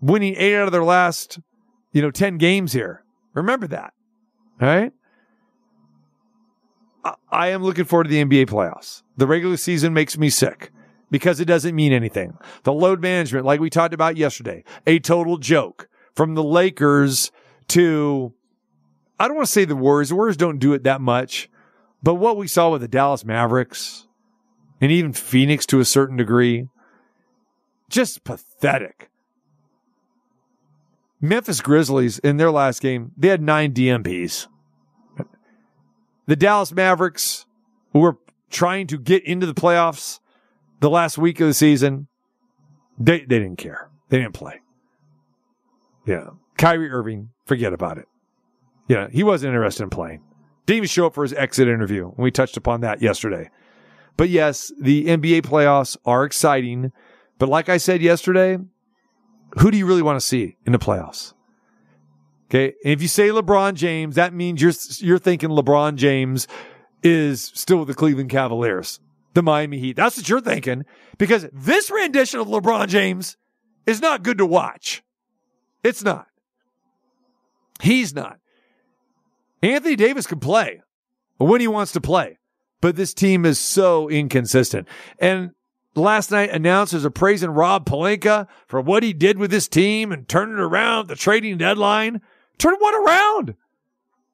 winning 0.00 0.34
eight 0.36 0.56
out 0.56 0.66
of 0.66 0.72
their 0.72 0.84
last, 0.84 1.38
you 1.92 2.02
know, 2.02 2.10
ten 2.10 2.38
games 2.38 2.72
here. 2.72 3.04
Remember 3.34 3.66
that, 3.68 3.92
all 4.60 4.68
right? 4.68 4.92
I, 7.04 7.14
I 7.30 7.48
am 7.48 7.62
looking 7.62 7.84
forward 7.84 8.04
to 8.04 8.10
the 8.10 8.24
NBA 8.24 8.46
playoffs. 8.46 9.02
The 9.16 9.26
regular 9.26 9.56
season 9.56 9.94
makes 9.94 10.18
me 10.18 10.30
sick 10.30 10.70
because 11.10 11.40
it 11.40 11.44
doesn't 11.44 11.74
mean 11.74 11.92
anything. 11.92 12.36
The 12.64 12.72
load 12.72 13.00
management, 13.00 13.44
like 13.44 13.60
we 13.60 13.70
talked 13.70 13.94
about 13.94 14.16
yesterday, 14.16 14.64
a 14.86 14.98
total 14.98 15.36
joke 15.38 15.88
from 16.14 16.34
the 16.34 16.42
Lakers 16.42 17.30
to 17.68 18.34
I 19.20 19.28
don't 19.28 19.36
want 19.36 19.46
to 19.46 19.52
say 19.52 19.64
the 19.64 19.76
Warriors. 19.76 20.08
The 20.08 20.16
Warriors 20.16 20.36
don't 20.36 20.58
do 20.58 20.72
it 20.72 20.82
that 20.82 21.00
much. 21.00 21.48
But 22.02 22.14
what 22.14 22.36
we 22.36 22.48
saw 22.48 22.70
with 22.70 22.80
the 22.80 22.88
Dallas 22.88 23.24
Mavericks 23.24 24.06
and 24.80 24.90
even 24.90 25.12
Phoenix 25.12 25.66
to 25.66 25.80
a 25.80 25.84
certain 25.84 26.16
degree, 26.16 26.68
just 27.88 28.24
pathetic. 28.24 29.10
Memphis 31.20 31.60
Grizzlies 31.60 32.18
in 32.18 32.36
their 32.36 32.50
last 32.50 32.80
game, 32.80 33.12
they 33.16 33.28
had 33.28 33.40
nine 33.40 33.72
DNPs. 33.72 34.48
The 36.26 36.36
Dallas 36.36 36.72
Mavericks, 36.72 37.46
were 37.92 38.16
trying 38.50 38.86
to 38.88 38.98
get 38.98 39.24
into 39.24 39.46
the 39.46 39.54
playoffs 39.54 40.20
the 40.80 40.90
last 40.90 41.18
week 41.18 41.40
of 41.40 41.46
the 41.46 41.54
season, 41.54 42.08
they, 42.98 43.20
they 43.20 43.38
didn't 43.38 43.56
care. 43.56 43.90
They 44.08 44.18
didn't 44.18 44.34
play. 44.34 44.60
Yeah. 46.06 46.30
Kyrie 46.58 46.90
Irving, 46.90 47.30
forget 47.46 47.72
about 47.72 47.98
it. 47.98 48.06
Yeah, 48.88 49.08
he 49.10 49.22
wasn't 49.22 49.50
interested 49.50 49.84
in 49.84 49.90
playing. 49.90 50.22
Didn't 50.66 50.76
even 50.78 50.88
show 50.88 51.06
up 51.06 51.14
for 51.14 51.22
his 51.22 51.32
exit 51.32 51.68
interview. 51.68 52.12
We 52.16 52.30
touched 52.30 52.56
upon 52.56 52.80
that 52.82 53.02
yesterday. 53.02 53.50
But 54.16 54.28
yes, 54.28 54.72
the 54.80 55.06
NBA 55.06 55.42
playoffs 55.42 55.96
are 56.04 56.24
exciting. 56.24 56.92
But 57.38 57.48
like 57.48 57.68
I 57.68 57.78
said 57.78 58.02
yesterday, 58.02 58.58
who 59.58 59.70
do 59.70 59.76
you 59.76 59.86
really 59.86 60.02
want 60.02 60.20
to 60.20 60.26
see 60.26 60.56
in 60.64 60.72
the 60.72 60.78
playoffs? 60.78 61.34
Okay. 62.46 62.74
And 62.84 62.92
if 62.92 63.02
you 63.02 63.08
say 63.08 63.28
LeBron 63.28 63.74
James, 63.74 64.16
that 64.16 64.34
means 64.34 64.60
you're, 64.60 64.72
you're 64.98 65.18
thinking 65.18 65.48
LeBron 65.48 65.96
James 65.96 66.46
is 67.02 67.50
still 67.54 67.78
with 67.78 67.88
the 67.88 67.94
Cleveland 67.94 68.30
Cavaliers, 68.30 69.00
the 69.34 69.42
Miami 69.42 69.78
Heat. 69.78 69.96
That's 69.96 70.16
what 70.16 70.28
you're 70.28 70.40
thinking 70.40 70.84
because 71.18 71.48
this 71.52 71.90
rendition 71.90 72.40
of 72.40 72.48
LeBron 72.48 72.88
James 72.88 73.36
is 73.86 74.00
not 74.00 74.22
good 74.22 74.38
to 74.38 74.46
watch. 74.46 75.02
It's 75.82 76.04
not. 76.04 76.26
He's 77.80 78.14
not. 78.14 78.38
Anthony 79.62 79.96
Davis 79.96 80.26
can 80.26 80.40
play 80.40 80.82
when 81.38 81.60
he 81.60 81.68
wants 81.68 81.92
to 81.92 82.00
play. 82.00 82.38
but 82.80 82.96
this 82.96 83.14
team 83.14 83.46
is 83.46 83.60
so 83.60 84.08
inconsistent. 84.10 84.88
And 85.20 85.52
last 85.94 86.32
night, 86.32 86.50
announcers 86.50 87.04
are 87.06 87.10
praising 87.10 87.50
Rob 87.50 87.86
Pelinka 87.86 88.48
for 88.66 88.80
what 88.80 89.04
he 89.04 89.12
did 89.12 89.38
with 89.38 89.52
this 89.52 89.68
team 89.68 90.10
and 90.10 90.28
turning 90.28 90.56
around 90.56 91.06
the 91.06 91.14
trading 91.14 91.58
deadline. 91.58 92.20
Turn 92.58 92.74
what 92.78 92.94
around? 92.94 93.54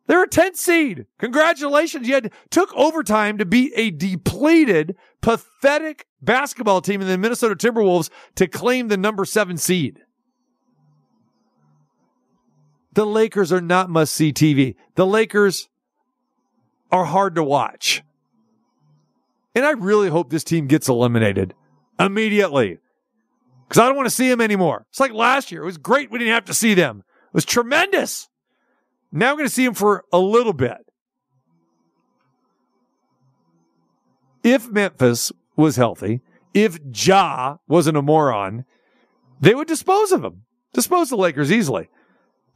They're 0.06 0.22
a 0.22 0.28
10th 0.28 0.56
seed. 0.56 1.04
Congratulations. 1.18 2.08
You 2.08 2.14
had 2.14 2.32
took 2.50 2.74
overtime 2.74 3.36
to 3.36 3.44
beat 3.44 3.72
a 3.76 3.90
depleted, 3.90 4.96
pathetic 5.20 6.06
basketball 6.22 6.80
team 6.80 7.02
in 7.02 7.06
the 7.06 7.18
Minnesota 7.18 7.54
Timberwolves 7.54 8.08
to 8.36 8.48
claim 8.48 8.88
the 8.88 8.96
number 8.96 9.26
seven 9.26 9.58
seed. 9.58 10.00
The 12.98 13.06
Lakers 13.06 13.52
are 13.52 13.60
not 13.60 13.88
must 13.88 14.12
see 14.12 14.32
TV. 14.32 14.74
The 14.96 15.06
Lakers 15.06 15.68
are 16.90 17.04
hard 17.04 17.36
to 17.36 17.44
watch. 17.44 18.02
And 19.54 19.64
I 19.64 19.70
really 19.70 20.08
hope 20.08 20.30
this 20.30 20.42
team 20.42 20.66
gets 20.66 20.88
eliminated 20.88 21.54
immediately 22.00 22.78
because 23.68 23.80
I 23.80 23.86
don't 23.86 23.94
want 23.94 24.06
to 24.06 24.14
see 24.14 24.28
them 24.28 24.40
anymore. 24.40 24.84
It's 24.90 24.98
like 24.98 25.12
last 25.12 25.52
year. 25.52 25.62
It 25.62 25.66
was 25.66 25.78
great. 25.78 26.10
We 26.10 26.18
didn't 26.18 26.34
have 26.34 26.46
to 26.46 26.54
see 26.54 26.74
them. 26.74 27.04
It 27.28 27.34
was 27.34 27.44
tremendous. 27.44 28.28
Now 29.12 29.30
I'm 29.30 29.36
going 29.36 29.46
to 29.46 29.54
see 29.54 29.64
them 29.64 29.74
for 29.74 30.04
a 30.12 30.18
little 30.18 30.52
bit. 30.52 30.78
If 34.42 34.68
Memphis 34.68 35.30
was 35.54 35.76
healthy, 35.76 36.20
if 36.52 36.80
Ja 36.92 37.58
wasn't 37.68 37.96
a 37.96 38.02
moron, 38.02 38.64
they 39.40 39.54
would 39.54 39.68
dispose 39.68 40.10
of 40.10 40.24
him, 40.24 40.42
dispose 40.72 41.10
the 41.10 41.16
Lakers 41.16 41.52
easily. 41.52 41.90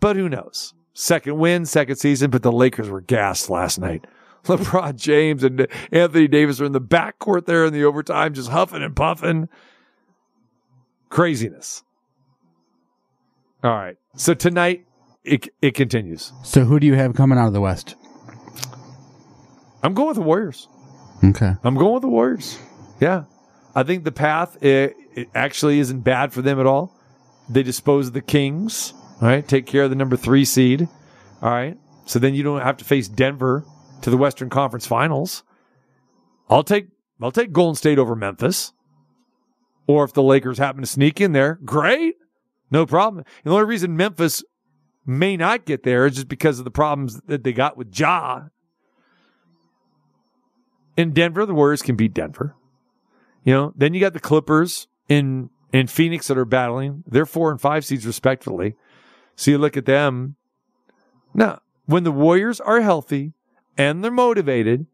But 0.02 0.16
who 0.16 0.28
knows? 0.28 0.74
Second 0.94 1.38
win, 1.38 1.64
second 1.64 1.94
season, 1.94 2.32
but 2.32 2.42
the 2.42 2.50
Lakers 2.50 2.90
were 2.90 3.00
gassed 3.00 3.48
last 3.48 3.78
night. 3.78 4.04
LeBron 4.44 4.96
James 4.96 5.44
and 5.44 5.68
Anthony 5.92 6.26
Davis 6.26 6.60
are 6.60 6.64
in 6.64 6.72
the 6.72 6.80
backcourt 6.80 7.46
there 7.46 7.64
in 7.64 7.72
the 7.72 7.84
overtime, 7.84 8.34
just 8.34 8.50
huffing 8.50 8.82
and 8.82 8.96
puffing. 8.96 9.48
Craziness. 11.08 11.84
All 13.62 13.70
right. 13.70 13.96
So 14.16 14.34
tonight, 14.34 14.86
it, 15.22 15.48
it 15.62 15.76
continues. 15.76 16.32
So 16.42 16.64
who 16.64 16.80
do 16.80 16.86
you 16.88 16.94
have 16.94 17.14
coming 17.14 17.38
out 17.38 17.46
of 17.46 17.52
the 17.52 17.60
West? 17.60 17.94
I'm 19.84 19.94
going 19.94 20.08
with 20.08 20.16
the 20.16 20.22
Warriors. 20.22 20.66
Okay. 21.22 21.52
I'm 21.62 21.76
going 21.76 21.94
with 21.94 22.02
the 22.02 22.08
Warriors. 22.08 22.58
Yeah. 23.00 23.24
I 23.76 23.84
think 23.84 24.02
the 24.02 24.10
path 24.10 24.60
it, 24.64 24.96
it 25.14 25.28
actually 25.32 25.78
isn't 25.78 26.00
bad 26.00 26.32
for 26.32 26.42
them 26.42 26.58
at 26.58 26.66
all. 26.66 26.92
They 27.48 27.62
dispose 27.62 28.08
of 28.08 28.14
the 28.14 28.20
Kings, 28.20 28.94
all 29.22 29.28
right? 29.28 29.46
Take 29.46 29.66
care 29.66 29.84
of 29.84 29.90
the 29.90 29.96
number 29.96 30.16
three 30.16 30.44
seed, 30.44 30.88
all 31.40 31.50
right? 31.50 31.78
So 32.06 32.18
then 32.18 32.34
you 32.34 32.42
don't 32.42 32.60
have 32.60 32.76
to 32.78 32.84
face 32.84 33.08
Denver 33.08 33.64
to 34.02 34.10
the 34.10 34.16
Western 34.16 34.50
Conference 34.50 34.86
Finals. 34.86 35.44
I'll 36.50 36.64
take 36.64 36.88
I'll 37.20 37.30
take 37.30 37.52
Golden 37.52 37.76
State 37.76 37.98
over 37.98 38.16
Memphis. 38.16 38.72
Or 39.86 40.04
if 40.04 40.12
the 40.12 40.22
Lakers 40.22 40.58
happen 40.58 40.80
to 40.80 40.86
sneak 40.86 41.20
in 41.20 41.32
there, 41.32 41.58
great. 41.64 42.16
No 42.70 42.84
problem. 42.84 43.24
The 43.44 43.50
only 43.50 43.64
reason 43.64 43.96
Memphis 43.96 44.42
may 45.06 45.36
not 45.36 45.64
get 45.64 45.82
there 45.82 46.06
is 46.06 46.16
just 46.16 46.28
because 46.28 46.58
of 46.58 46.64
the 46.64 46.70
problems 46.70 47.20
that 47.26 47.44
they 47.44 47.52
got 47.52 47.76
with 47.76 47.96
Ja. 47.96 48.44
In 50.96 51.12
Denver, 51.12 51.46
the 51.46 51.54
Warriors 51.54 51.82
can 51.82 51.96
beat 51.96 52.14
Denver. 52.14 52.54
You 53.44 53.52
know, 53.54 53.72
then 53.76 53.94
you 53.94 54.00
got 54.00 54.14
the 54.14 54.20
Clippers 54.20 54.88
in 55.08 55.50
in 55.72 55.86
Phoenix 55.86 56.28
that 56.28 56.38
are 56.38 56.44
battling. 56.44 57.04
They're 57.06 57.26
four 57.26 57.50
and 57.50 57.60
five 57.60 57.84
seeds 57.84 58.06
respectively. 58.06 58.74
So 59.36 59.50
you 59.50 59.58
look 59.58 59.76
at 59.76 59.86
them. 59.86 60.36
Now, 61.34 61.60
when 61.86 62.04
the 62.04 62.12
Warriors 62.12 62.60
are 62.60 62.80
healthy 62.80 63.32
and 63.76 64.02
they're 64.02 64.10
motivated, 64.10 64.86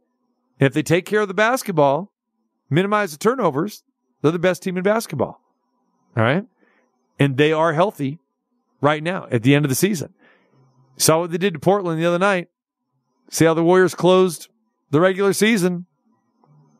if 0.59 0.73
they 0.73 0.83
take 0.83 1.05
care 1.05 1.21
of 1.21 1.29
the 1.29 1.35
basketball, 1.35 2.13
minimize 2.71 3.13
the 3.13 3.19
turnovers, 3.19 3.83
they're 4.23 4.33
the 4.33 4.39
best 4.39 4.63
team 4.63 4.77
in 4.77 4.83
basketball. 4.83 5.41
All 6.17 6.23
right. 6.23 6.45
And 7.19 7.37
they 7.37 7.53
are 7.53 7.73
healthy 7.73 8.19
right 8.81 9.03
now 9.03 9.27
at 9.31 9.43
the 9.43 9.55
end 9.55 9.65
of 9.65 9.69
the 9.69 9.75
season. 9.75 10.15
Saw 10.97 11.21
what 11.21 11.31
they 11.31 11.39
did 11.39 11.55
to 11.55 11.61
Portland 11.61 12.01
the 12.01 12.07
other 12.07 12.19
night. 12.19 12.49
See 13.31 13.45
how 13.45 13.55
the 13.55 13.63
Warriors 13.63 13.95
closed 13.95 14.49
the 14.91 15.01
regular 15.01 15.33
season. 15.33 15.87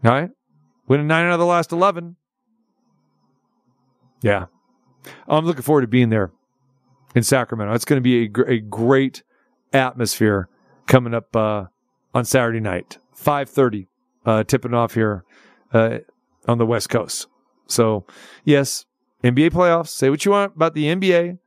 All 0.05 0.13
right. 0.13 0.31
Winning 0.87 1.07
nine 1.07 1.27
out 1.27 1.33
of 1.33 1.39
the 1.39 1.47
last 1.47 1.73
11. 1.73 2.17
Yeah. 4.23 4.47
I'm 5.29 5.45
looking 5.45 5.63
forward 5.63 5.83
to 5.83 5.87
being 5.87 6.09
there 6.09 6.33
in 7.15 7.23
Sacramento. 7.23 7.75
It's 7.75 7.85
going 7.85 7.99
to 7.99 8.03
be 8.03 8.25
a, 8.25 8.29
gr- 8.29 8.49
a 8.49 8.59
great 8.61 9.23
atmosphere 9.73 10.49
coming 10.87 11.15
up 11.15 11.35
uh, 11.35 11.65
on 12.15 12.25
Saturday 12.25 12.61
night, 12.61 12.99
5:30, 13.17 13.87
uh, 14.25 14.45
tipping 14.45 14.75
off 14.75 14.95
here 14.95 15.25
uh, 15.73 15.99
on 16.47 16.59
the 16.59 16.67
West 16.67 16.89
Coast. 16.89 17.27
So, 17.67 18.07
yes, 18.45 18.87
NBA 19.23 19.51
playoffs. 19.51 19.89
Say 19.89 20.11
what 20.11 20.25
you 20.25 20.33
want 20.33 20.57
about 20.57 20.75
the 20.75 20.85
NBA. 20.85 21.39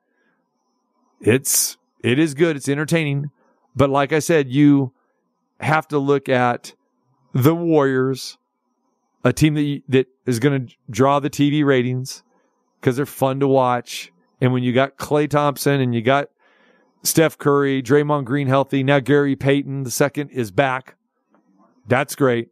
It's 1.20 1.78
it 2.04 2.20
is 2.20 2.34
good. 2.34 2.56
It's 2.56 2.70
entertaining, 2.70 3.32
but 3.76 3.90
like 3.90 4.12
I 4.14 4.20
said, 4.20 4.50
you 4.50 4.94
have 5.60 5.88
to 5.90 6.00
look 6.00 6.28
at 6.28 6.74
the 7.34 7.56
Warriors, 7.56 8.38
a 9.24 9.32
team 9.32 9.54
that 9.54 9.62
you, 9.62 9.82
that 9.90 10.08
is 10.26 10.40
going 10.40 10.68
to 10.68 10.76
draw 10.90 11.20
the 11.20 11.30
TV 11.30 11.64
ratings 11.64 12.24
because 12.80 12.96
they're 12.96 13.06
fun 13.06 13.40
to 13.40 13.48
watch. 13.48 14.11
And 14.42 14.52
when 14.52 14.64
you 14.64 14.74
got 14.74 14.98
Klay 14.98 15.30
Thompson 15.30 15.80
and 15.80 15.96
you 15.96 16.02
got 16.02 16.30
Steph 17.04 17.38
Curry, 17.38 17.82
Draymond 17.82 18.26
Green 18.26 18.48
healthy, 18.48 18.84
now 18.84 19.00
Gary 19.00 19.36
Payton 19.36 19.84
the 19.84 19.92
second 19.92 20.32
is 20.32 20.52
back. 20.52 20.96
That's 21.88 22.16
great. 22.16 22.50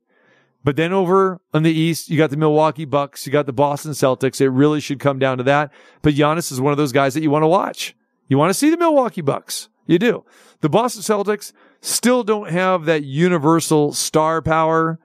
But 0.63 0.75
then 0.75 0.93
over 0.93 1.41
on 1.53 1.63
the 1.63 1.71
East, 1.71 2.09
you 2.09 2.17
got 2.17 2.29
the 2.29 2.37
Milwaukee 2.37 2.85
Bucks, 2.85 3.25
you 3.25 3.31
got 3.31 3.45
the 3.45 3.53
Boston 3.53 3.91
Celtics. 3.91 4.41
It 4.41 4.49
really 4.49 4.79
should 4.79 4.99
come 4.99 5.17
down 5.17 5.37
to 5.37 5.43
that. 5.45 5.71
But 6.01 6.13
Giannis 6.13 6.51
is 6.51 6.61
one 6.61 6.71
of 6.71 6.77
those 6.77 6.91
guys 6.91 7.13
that 7.13 7.23
you 7.23 7.31
want 7.31 7.43
to 7.43 7.47
watch. 7.47 7.95
You 8.27 8.37
want 8.37 8.49
to 8.49 8.53
see 8.53 8.69
the 8.69 8.77
Milwaukee 8.77 9.21
Bucks. 9.21 9.69
You 9.87 9.97
do. 9.97 10.25
The 10.61 10.69
Boston 10.69 11.01
Celtics 11.01 11.53
still 11.81 12.23
don't 12.23 12.49
have 12.49 12.85
that 12.85 13.03
universal 13.03 13.93
star 13.93 14.41
power, 14.41 14.99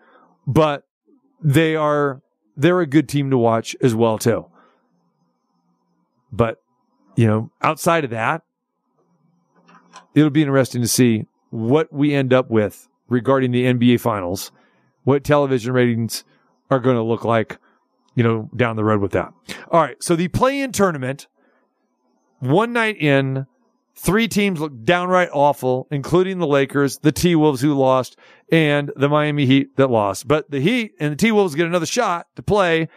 but 0.46 0.86
they 1.40 1.76
are 1.76 2.20
they're 2.56 2.80
a 2.80 2.86
good 2.86 3.08
team 3.08 3.30
to 3.30 3.38
watch 3.38 3.76
as 3.80 3.94
well 3.94 4.18
too. 4.18 4.46
But, 6.32 6.60
you 7.16 7.26
know, 7.26 7.50
outside 7.62 8.04
of 8.04 8.10
that, 8.10 8.42
it'll 10.14 10.30
be 10.30 10.42
interesting 10.42 10.82
to 10.82 10.88
see 10.88 11.26
what 11.50 11.92
we 11.92 12.14
end 12.14 12.32
up 12.32 12.50
with 12.50 12.88
regarding 13.08 13.52
the 13.52 13.64
NBA 13.64 14.00
finals, 14.00 14.50
what 15.04 15.24
television 15.24 15.72
ratings 15.72 16.24
are 16.70 16.80
going 16.80 16.96
to 16.96 17.02
look 17.02 17.24
like, 17.24 17.58
you 18.14 18.24
know, 18.24 18.50
down 18.56 18.76
the 18.76 18.84
road 18.84 19.00
with 19.00 19.12
that. 19.12 19.32
All 19.70 19.80
right. 19.80 20.02
So 20.02 20.16
the 20.16 20.28
play 20.28 20.60
in 20.60 20.72
tournament, 20.72 21.28
one 22.40 22.72
night 22.72 23.00
in, 23.00 23.46
three 23.94 24.28
teams 24.28 24.60
look 24.60 24.84
downright 24.84 25.28
awful, 25.32 25.86
including 25.90 26.38
the 26.38 26.46
Lakers, 26.46 26.98
the 26.98 27.12
T 27.12 27.34
Wolves 27.34 27.60
who 27.60 27.74
lost, 27.74 28.16
and 28.50 28.90
the 28.96 29.08
Miami 29.08 29.46
Heat 29.46 29.76
that 29.76 29.90
lost. 29.90 30.26
But 30.26 30.50
the 30.50 30.60
Heat 30.60 30.92
and 30.98 31.12
the 31.12 31.16
T 31.16 31.32
Wolves 31.32 31.54
get 31.54 31.66
another 31.66 31.86
shot 31.86 32.26
to 32.36 32.42
play 32.42 32.88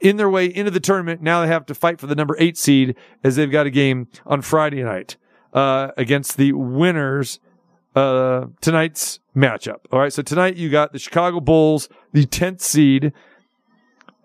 in 0.00 0.16
their 0.16 0.30
way 0.30 0.46
into 0.46 0.70
the 0.70 0.80
tournament. 0.80 1.22
Now 1.22 1.40
they 1.42 1.48
have 1.48 1.66
to 1.66 1.74
fight 1.74 2.00
for 2.00 2.06
the 2.06 2.14
number 2.14 2.36
eight 2.38 2.56
seed 2.56 2.96
as 3.22 3.36
they've 3.36 3.50
got 3.50 3.66
a 3.66 3.70
game 3.70 4.08
on 4.26 4.42
Friday 4.42 4.82
night 4.82 5.16
uh, 5.52 5.92
against 5.96 6.36
the 6.36 6.52
winners 6.52 7.40
uh, 7.94 8.46
tonight's 8.60 9.20
matchup. 9.36 9.80
All 9.92 10.00
right, 10.00 10.12
so 10.12 10.22
tonight 10.22 10.56
you 10.56 10.68
got 10.68 10.92
the 10.92 10.98
Chicago 10.98 11.40
Bulls, 11.40 11.88
the 12.12 12.26
tenth 12.26 12.60
seed 12.60 13.12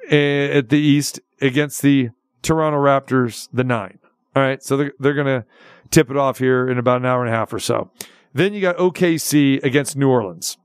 eh, 0.09 0.57
at 0.57 0.69
the 0.69 0.79
East 0.79 1.19
against 1.41 1.81
the 1.81 2.09
Toronto 2.41 2.79
Raptors, 2.79 3.47
the 3.53 3.63
nine. 3.63 3.99
All 4.35 4.43
right, 4.43 4.61
so 4.63 4.77
they're, 4.77 4.93
they're 4.99 5.13
gonna 5.13 5.45
tip 5.91 6.09
it 6.09 6.17
off 6.17 6.39
here 6.39 6.69
in 6.69 6.77
about 6.77 6.97
an 6.97 7.05
hour 7.05 7.23
and 7.23 7.33
a 7.33 7.35
half 7.35 7.53
or 7.53 7.59
so. 7.59 7.91
Then 8.33 8.53
you 8.53 8.61
got 8.61 8.77
OKC 8.77 9.63
against 9.63 9.95
New 9.95 10.09
Orleans, 10.09 10.57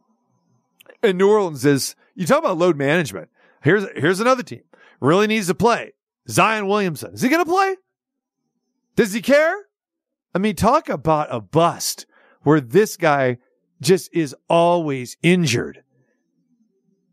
and 1.02 1.18
New 1.18 1.30
Orleans 1.30 1.64
is 1.64 1.96
you 2.14 2.26
talk 2.26 2.38
about 2.38 2.58
load 2.58 2.76
management. 2.76 3.28
Here's 3.62 3.86
here's 3.96 4.20
another 4.20 4.42
team 4.42 4.62
really 5.00 5.26
needs 5.26 5.46
to 5.48 5.54
play. 5.54 5.92
Zion 6.28 6.66
Williamson 6.66 7.14
is 7.14 7.22
he 7.22 7.28
gonna 7.28 7.44
play? 7.44 7.76
Does 8.96 9.12
he 9.12 9.20
care? 9.20 9.57
I 10.35 10.38
mean, 10.38 10.57
talk 10.57 10.88
about 10.88 11.28
a 11.30 11.40
bust 11.40 12.07
where 12.42 12.61
this 12.61 12.96
guy 12.96 13.38
just 13.80 14.11
is 14.12 14.35
always 14.48 15.16
injured. 15.22 15.83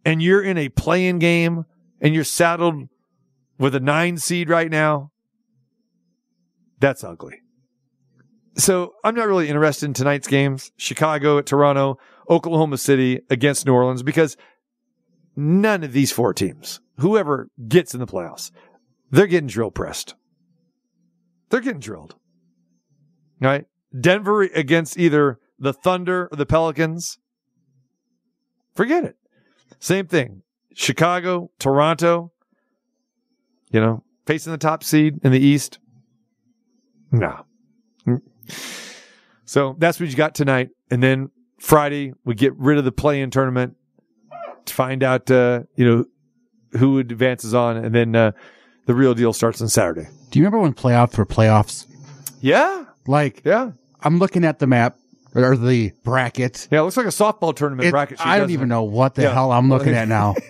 And 0.03 0.21
you're 0.21 0.41
in 0.41 0.57
a 0.57 0.69
playing 0.69 1.19
game 1.19 1.65
and 1.99 2.15
you're 2.15 2.23
saddled 2.23 2.87
with 3.59 3.75
a 3.75 3.79
nine 3.79 4.17
seed 4.17 4.49
right 4.49 4.69
now. 4.69 5.11
That's 6.79 7.03
ugly. 7.03 7.41
So 8.57 8.95
I'm 9.03 9.15
not 9.15 9.27
really 9.27 9.47
interested 9.47 9.85
in 9.85 9.93
tonight's 9.93 10.27
games. 10.27 10.71
Chicago 10.77 11.37
at 11.37 11.45
Toronto, 11.45 11.99
Oklahoma 12.29 12.77
City 12.77 13.21
against 13.29 13.65
New 13.65 13.73
Orleans, 13.73 14.03
because 14.03 14.35
none 15.35 15.83
of 15.83 15.93
these 15.93 16.11
four 16.11 16.33
teams, 16.33 16.81
whoever 17.01 17.49
gets 17.67 17.93
in 17.93 17.99
the 17.99 18.07
playoffs, 18.07 18.51
they're 19.09 19.27
getting 19.27 19.47
drill 19.47 19.71
pressed. 19.71 20.15
They're 21.49 21.59
getting 21.59 21.79
drilled. 21.79 22.15
Right? 23.39 23.65
Denver 23.99 24.43
against 24.43 24.97
either 24.97 25.39
the 25.59 25.73
Thunder 25.73 26.29
or 26.31 26.35
the 26.35 26.45
Pelicans. 26.45 27.17
Forget 28.75 29.03
it. 29.03 29.17
Same 29.79 30.07
thing. 30.07 30.43
Chicago, 30.73 31.51
Toronto, 31.59 32.31
you 33.71 33.81
know, 33.81 34.03
facing 34.25 34.51
the 34.51 34.57
top 34.57 34.83
seed 34.83 35.19
in 35.23 35.31
the 35.31 35.39
East. 35.39 35.79
No. 37.11 37.45
Mm. 38.07 38.21
So 39.45 39.75
that's 39.77 39.99
what 39.99 40.09
you 40.09 40.15
got 40.15 40.35
tonight. 40.35 40.69
And 40.89 41.03
then 41.03 41.29
Friday, 41.59 42.13
we 42.23 42.35
get 42.35 42.55
rid 42.57 42.77
of 42.77 42.85
the 42.85 42.91
play 42.91 43.21
in 43.21 43.31
tournament 43.31 43.75
to 44.65 44.73
find 44.73 45.03
out, 45.03 45.29
uh, 45.29 45.63
you 45.75 45.85
know, 45.85 46.05
who 46.77 46.99
advances 46.99 47.53
on. 47.53 47.77
And 47.77 47.93
then 47.93 48.15
uh, 48.15 48.31
the 48.85 48.93
real 48.95 49.13
deal 49.13 49.33
starts 49.33 49.61
on 49.61 49.69
Saturday. 49.69 50.07
Do 50.31 50.39
you 50.39 50.45
remember 50.45 50.59
when 50.63 50.73
playoffs 50.73 51.17
were 51.17 51.25
playoffs? 51.25 51.85
Yeah. 52.39 52.85
Like, 53.07 53.41
Yeah. 53.45 53.71
I'm 54.03 54.17
looking 54.19 54.45
at 54.45 54.59
the 54.59 54.67
map 54.67 54.97
or 55.35 55.55
the 55.55 55.91
bracket. 56.03 56.67
Yeah. 56.71 56.79
It 56.79 56.83
looks 56.83 56.97
like 56.97 57.05
a 57.05 57.09
softball 57.09 57.55
tournament 57.55 57.87
It- 57.87 57.91
bracket. 57.91 58.17
sheet, 58.19 58.27
I 58.27 58.39
don't 58.39 58.49
even 58.51 58.65
it? 58.65 58.69
know 58.69 58.83
what 58.83 59.15
the 59.15 59.23
Yeah. 59.23 59.33
hell 59.33 59.51
I'm 59.51 59.69
looking 59.69 59.93
at 59.93 60.07
now. 60.07 60.35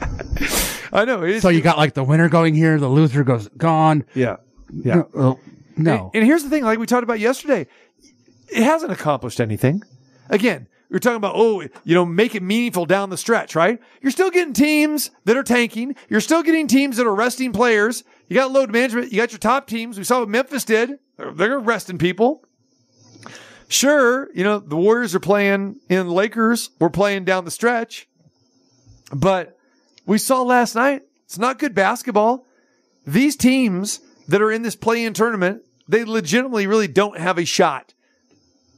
I 0.92 1.04
know. 1.04 1.38
So 1.38 1.48
you 1.48 1.60
got 1.62 1.78
like 1.78 1.94
the 1.94 2.04
winner 2.04 2.28
going 2.28 2.54
here, 2.54 2.78
the 2.78 2.88
loser 2.88 3.24
goes 3.24 3.48
gone. 3.56 4.04
yeah. 4.14 4.36
Yeah. 4.72 5.02
No, 5.14 5.38
no. 5.76 6.04
And, 6.06 6.10
and 6.14 6.24
here's 6.24 6.42
the 6.44 6.50
thing, 6.50 6.64
like 6.64 6.78
we 6.78 6.86
talked 6.86 7.02
about 7.02 7.20
yesterday, 7.20 7.66
it 8.48 8.62
hasn't 8.62 8.90
accomplished 8.92 9.40
anything. 9.40 9.82
Again, 10.30 10.66
are 10.96 11.00
talking 11.00 11.16
about, 11.16 11.34
oh, 11.36 11.62
you 11.84 11.94
know, 11.94 12.04
make 12.04 12.34
it 12.34 12.42
meaningful 12.42 12.84
down 12.86 13.10
the 13.10 13.16
stretch, 13.16 13.54
right? 13.54 13.80
You're 14.00 14.12
still 14.12 14.30
getting 14.30 14.52
teams 14.52 15.10
that 15.24 15.36
are 15.36 15.42
tanking. 15.42 15.96
You're 16.08 16.20
still 16.20 16.42
getting 16.42 16.66
teams 16.66 16.96
that 16.98 17.06
are 17.06 17.14
resting 17.14 17.52
players. 17.52 18.04
You 18.28 18.36
got 18.36 18.52
load 18.52 18.70
management. 18.70 19.12
You 19.12 19.18
got 19.18 19.32
your 19.32 19.38
top 19.38 19.66
teams. 19.66 19.96
We 19.96 20.04
saw 20.04 20.20
what 20.20 20.28
Memphis 20.28 20.64
did. 20.64 20.98
They're, 21.16 21.32
they're 21.32 21.58
resting 21.58 21.98
people. 21.98 22.44
Sure, 23.68 24.28
you 24.34 24.44
know, 24.44 24.58
the 24.58 24.76
Warriors 24.76 25.14
are 25.14 25.20
playing 25.20 25.76
in 25.88 26.10
Lakers. 26.10 26.68
We're 26.78 26.90
playing 26.90 27.24
down 27.24 27.46
the 27.46 27.50
stretch. 27.50 28.06
But 29.14 29.56
we 30.04 30.18
saw 30.18 30.42
last 30.42 30.74
night, 30.74 31.02
it's 31.24 31.38
not 31.38 31.58
good 31.58 31.74
basketball. 31.74 32.46
These 33.06 33.36
teams 33.36 34.00
that 34.28 34.42
are 34.42 34.52
in 34.52 34.60
this 34.60 34.76
play 34.76 35.04
in 35.04 35.14
tournament, 35.14 35.62
they 35.88 36.04
legitimately 36.04 36.66
really 36.66 36.86
don't 36.86 37.18
have 37.18 37.38
a 37.38 37.46
shot 37.46 37.94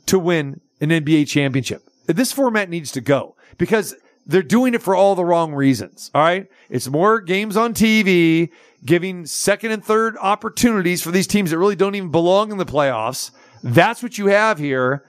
to 0.07 0.19
win 0.19 0.61
an 0.81 0.91
NBA 0.91 1.27
championship. 1.27 1.89
This 2.07 2.33
format 2.33 2.69
needs 2.69 2.93
to 2.93 3.01
go 3.01 3.37
because 3.59 3.95
they're 4.27 4.43
doing 4.43 4.75
it 4.75 4.83
for 4.83 4.95
all 4.95 5.15
the 5.15 5.25
wrong 5.25 5.55
reasons. 5.55 6.11
All 6.15 6.23
right. 6.23 6.49
It's 6.69 6.89
more 6.89 7.21
games 7.21 7.57
on 7.57 7.75
TV, 7.75 8.51
giving 8.85 9.27
second 9.27 9.73
and 9.73 9.85
third 9.85 10.17
opportunities 10.21 11.03
for 11.03 11.11
these 11.11 11.27
teams 11.27 11.51
that 11.51 11.59
really 11.59 11.77
don't 11.77 11.95
even 11.95 12.11
belong 12.11 12.51
in 12.51 12.59
the 12.59 12.67
playoffs. 12.67 13.31
That's 13.63 14.03
what 14.03 14.19
you 14.19 14.27
have 14.27 14.59
here. 14.59 15.05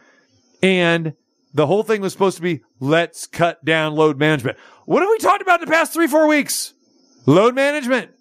And 0.62 1.14
the 1.54 1.68
whole 1.68 1.84
thing 1.84 2.02
was 2.02 2.14
supposed 2.14 2.38
to 2.38 2.42
be 2.42 2.62
let's 2.80 3.28
cut 3.28 3.64
down 3.64 3.96
load 3.96 4.18
management. 4.18 4.58
What 4.86 5.02
have 5.02 5.10
we 5.10 5.18
talked 5.18 5.42
about 5.42 5.62
in 5.62 5.68
the 5.68 5.74
past 5.74 5.94
three, 5.94 6.08
four 6.08 6.28
weeks? 6.28 6.74
Load 7.26 7.56
management. 7.56 8.12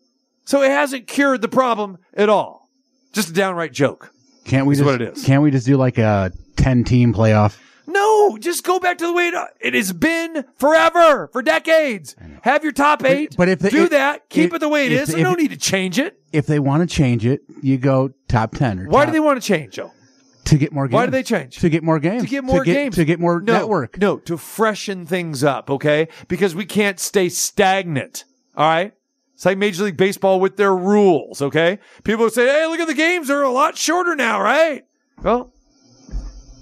So 0.44 0.62
it 0.62 0.70
hasn't 0.70 1.06
cured 1.06 1.40
the 1.40 1.48
problem 1.48 1.98
at 2.14 2.28
all. 2.28 2.70
Just 3.12 3.30
a 3.30 3.32
downright 3.32 3.72
joke. 3.72 4.12
Can't 4.44 4.66
we 4.66 4.74
just 4.74 4.84
what 4.84 5.00
it 5.00 5.16
is. 5.16 5.24
can't 5.24 5.42
we 5.42 5.50
just 5.50 5.66
do 5.66 5.76
like 5.76 5.98
a 5.98 6.32
10 6.56 6.84
team 6.84 7.14
playoff? 7.14 7.58
No, 7.94 8.36
just 8.38 8.64
go 8.64 8.78
back 8.80 8.98
to 8.98 9.06
the 9.06 9.12
way 9.12 9.28
it, 9.28 9.34
it 9.60 9.74
has 9.74 9.92
been 9.92 10.44
forever, 10.56 11.28
for 11.32 11.42
decades. 11.42 12.16
Have 12.42 12.62
your 12.64 12.72
top 12.72 13.04
eight. 13.04 13.34
but 13.38 13.48
if 13.48 13.60
the- 13.60 13.70
do 13.70 13.84
if- 13.84 13.90
that, 13.90 14.28
keep 14.28 14.46
if- 14.50 14.54
it 14.54 14.58
the 14.58 14.68
way 14.68 14.86
it 14.86 14.92
if- 14.92 15.02
is. 15.08 15.14
If- 15.14 15.20
no 15.20 15.34
need 15.34 15.50
to 15.52 15.56
change 15.56 15.98
it. 15.98 16.18
If 16.32 16.46
they 16.46 16.58
want 16.58 16.88
to 16.88 16.92
change 16.94 17.24
it, 17.24 17.42
you 17.62 17.78
go 17.78 18.10
top 18.28 18.54
10 18.56 18.80
or 18.80 18.88
Why 18.88 19.04
top- 19.04 19.06
do 19.06 19.12
they 19.12 19.20
want 19.20 19.40
to 19.40 19.46
change, 19.46 19.74
Joe? 19.74 19.92
to 20.46 20.58
get 20.58 20.72
more 20.72 20.86
games. 20.86 20.94
Why 20.94 21.06
do 21.06 21.10
they 21.12 21.22
change? 21.22 21.56
To 21.60 21.70
get 21.70 21.82
more 21.82 21.98
games. 21.98 22.22
To 22.24 22.28
get 22.28 22.44
more 22.44 22.62
games. 22.64 22.96
To 22.96 23.04
get 23.06 23.18
more 23.18 23.40
no, 23.40 23.52
network. 23.54 23.98
No, 23.98 24.18
to 24.18 24.36
freshen 24.36 25.06
things 25.06 25.42
up, 25.42 25.70
okay? 25.70 26.08
Because 26.28 26.54
we 26.54 26.66
can't 26.66 27.00
stay 27.00 27.30
stagnant, 27.30 28.24
all 28.56 28.68
right? 28.68 28.92
It's 29.34 29.46
like 29.46 29.56
Major 29.56 29.84
League 29.84 29.96
Baseball 29.96 30.40
with 30.40 30.56
their 30.58 30.76
rules, 30.76 31.40
okay? 31.40 31.78
People 32.04 32.28
say, 32.28 32.46
hey, 32.46 32.66
look 32.66 32.78
at 32.78 32.88
the 32.88 32.94
games. 32.94 33.28
They're 33.28 33.42
a 33.42 33.50
lot 33.50 33.78
shorter 33.78 34.14
now, 34.14 34.40
right? 34.40 34.84
Well, 35.22 35.50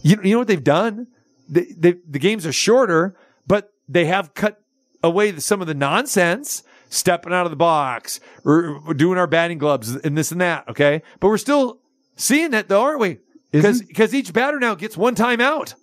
you, 0.02 0.16
you 0.22 0.32
know 0.32 0.38
what 0.38 0.48
they've 0.48 0.62
done? 0.62 1.08
They, 1.52 1.96
the 2.08 2.18
games 2.18 2.46
are 2.46 2.52
shorter, 2.52 3.14
but 3.46 3.72
they 3.86 4.06
have 4.06 4.32
cut 4.34 4.62
away 5.02 5.30
the, 5.30 5.40
some 5.40 5.60
of 5.60 5.66
the 5.66 5.74
nonsense, 5.74 6.62
stepping 6.88 7.32
out 7.32 7.44
of 7.44 7.50
the 7.50 7.56
box, 7.56 8.20
or, 8.44 8.80
or 8.86 8.94
doing 8.94 9.18
our 9.18 9.26
batting 9.26 9.58
gloves 9.58 9.94
and 9.94 10.16
this 10.16 10.32
and 10.32 10.40
that, 10.40 10.68
okay? 10.68 11.02
But 11.20 11.28
we're 11.28 11.38
still 11.38 11.80
seeing 12.16 12.52
that 12.52 12.68
though, 12.68 12.82
aren't 12.82 13.00
we? 13.00 13.18
Because 13.50 13.82
because 13.82 14.14
each 14.14 14.32
batter 14.32 14.58
now 14.58 14.74
gets 14.74 14.96
one 14.96 15.14
time 15.14 15.40
out. 15.40 15.74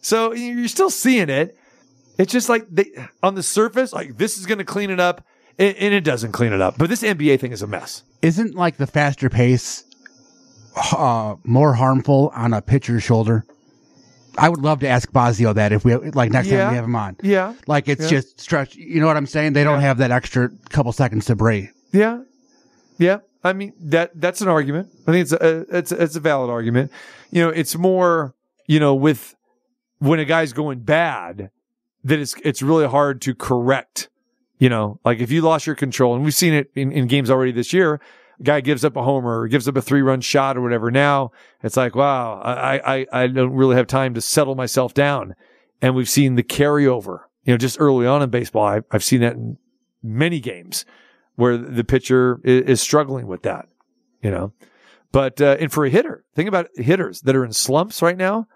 So 0.00 0.32
you're 0.32 0.68
still 0.68 0.88
seeing 0.88 1.28
it. 1.28 1.56
It's 2.16 2.32
just 2.32 2.48
like 2.48 2.66
they 2.70 2.86
on 3.22 3.34
the 3.34 3.42
surface, 3.42 3.92
like 3.92 4.16
this 4.16 4.38
is 4.38 4.46
going 4.46 4.58
to 4.58 4.64
clean 4.64 4.90
it 4.90 4.98
up, 4.98 5.26
and, 5.58 5.76
and 5.76 5.92
it 5.92 6.04
doesn't 6.04 6.32
clean 6.32 6.54
it 6.54 6.62
up. 6.62 6.78
But 6.78 6.88
this 6.88 7.02
NBA 7.02 7.38
thing 7.38 7.52
is 7.52 7.60
a 7.60 7.66
mess. 7.66 8.02
Isn't 8.22 8.54
like 8.54 8.78
the 8.78 8.86
faster 8.86 9.28
pace 9.28 9.84
uh, 10.96 11.36
more 11.44 11.74
harmful 11.74 12.32
on 12.34 12.54
a 12.54 12.62
pitcher's 12.62 13.02
shoulder? 13.02 13.44
I 14.38 14.48
would 14.48 14.60
love 14.60 14.80
to 14.80 14.88
ask 14.88 15.10
Bazio 15.12 15.54
that 15.54 15.72
if 15.72 15.84
we 15.84 15.94
like 15.96 16.30
next 16.32 16.48
Yeah. 16.48 16.62
time 16.64 16.70
we 16.70 16.76
have 16.76 16.84
him 16.84 16.96
on. 16.96 17.16
Yeah, 17.22 17.54
Like 17.66 17.88
it's 17.88 18.02
Yeah. 18.04 18.08
just 18.18 18.40
stretch. 18.40 18.74
You 18.76 19.00
know 19.00 19.06
what 19.06 19.16
I'm 19.16 19.26
saying? 19.26 19.52
They 19.54 19.64
don't 19.64 19.80
have 19.80 19.98
that 19.98 20.10
extra 20.10 20.50
couple 20.70 20.92
seconds 20.92 21.26
to 21.26 21.36
breathe. 21.36 21.68
yeah, 21.92 22.20
yeah. 22.98 23.18
I 23.44 23.52
mean 23.52 23.72
that 23.80 24.10
that's 24.14 24.40
an 24.40 24.48
argument. 24.48 24.88
I 25.06 25.12
think 25.12 25.22
it's 25.22 25.32
a 25.32 25.66
it's 25.70 25.92
it's 25.92 26.16
a 26.16 26.20
valid 26.20 26.50
argument. 26.50 26.90
You 27.30 27.42
know, 27.42 27.48
it's 27.50 27.76
more 27.76 28.34
you 28.66 28.80
know 28.80 28.94
with 28.94 29.34
when 29.98 30.18
a 30.18 30.24
guy's 30.24 30.52
going 30.52 30.80
bad 30.80 31.50
that 32.04 32.18
it's 32.18 32.34
it's 32.44 32.60
really 32.62 32.86
hard 32.88 33.20
to 33.22 33.34
correct. 33.34 34.08
You 34.58 34.68
know, 34.68 34.98
like 35.04 35.20
if 35.20 35.30
you 35.30 35.42
lost 35.42 35.66
your 35.66 35.76
control, 35.76 36.14
and 36.14 36.24
we've 36.24 36.34
seen 36.34 36.54
it 36.54 36.70
in, 36.74 36.90
in 36.90 37.06
games 37.06 37.30
already 37.30 37.52
this 37.52 37.72
year. 37.72 38.00
Guy 38.42 38.60
gives 38.60 38.84
up 38.84 38.96
a 38.96 39.02
homer 39.02 39.40
or 39.40 39.48
gives 39.48 39.68
up 39.68 39.76
a 39.76 39.82
three 39.82 40.02
run 40.02 40.20
shot 40.20 40.56
or 40.56 40.60
whatever. 40.60 40.90
Now 40.90 41.32
it's 41.62 41.76
like, 41.76 41.94
wow, 41.94 42.40
I, 42.40 42.96
I, 42.96 43.06
I 43.12 43.26
don't 43.26 43.54
really 43.54 43.76
have 43.76 43.86
time 43.86 44.14
to 44.14 44.20
settle 44.20 44.54
myself 44.54 44.94
down. 44.94 45.34
And 45.80 45.94
we've 45.94 46.08
seen 46.08 46.34
the 46.34 46.42
carryover, 46.42 47.20
you 47.44 47.52
know, 47.52 47.58
just 47.58 47.80
early 47.80 48.06
on 48.06 48.22
in 48.22 48.30
baseball. 48.30 48.64
I've, 48.64 48.84
I've 48.90 49.04
seen 49.04 49.20
that 49.20 49.34
in 49.34 49.58
many 50.02 50.40
games 50.40 50.84
where 51.36 51.56
the 51.56 51.84
pitcher 51.84 52.40
is, 52.44 52.62
is 52.62 52.80
struggling 52.80 53.26
with 53.26 53.42
that, 53.42 53.68
you 54.22 54.30
know. 54.30 54.52
But 55.12 55.40
uh, 55.40 55.56
and 55.58 55.72
for 55.72 55.84
a 55.84 55.90
hitter, 55.90 56.24
think 56.34 56.48
about 56.48 56.68
hitters 56.74 57.22
that 57.22 57.36
are 57.36 57.44
in 57.44 57.52
slumps 57.52 58.02
right 58.02 58.16
now. 58.16 58.48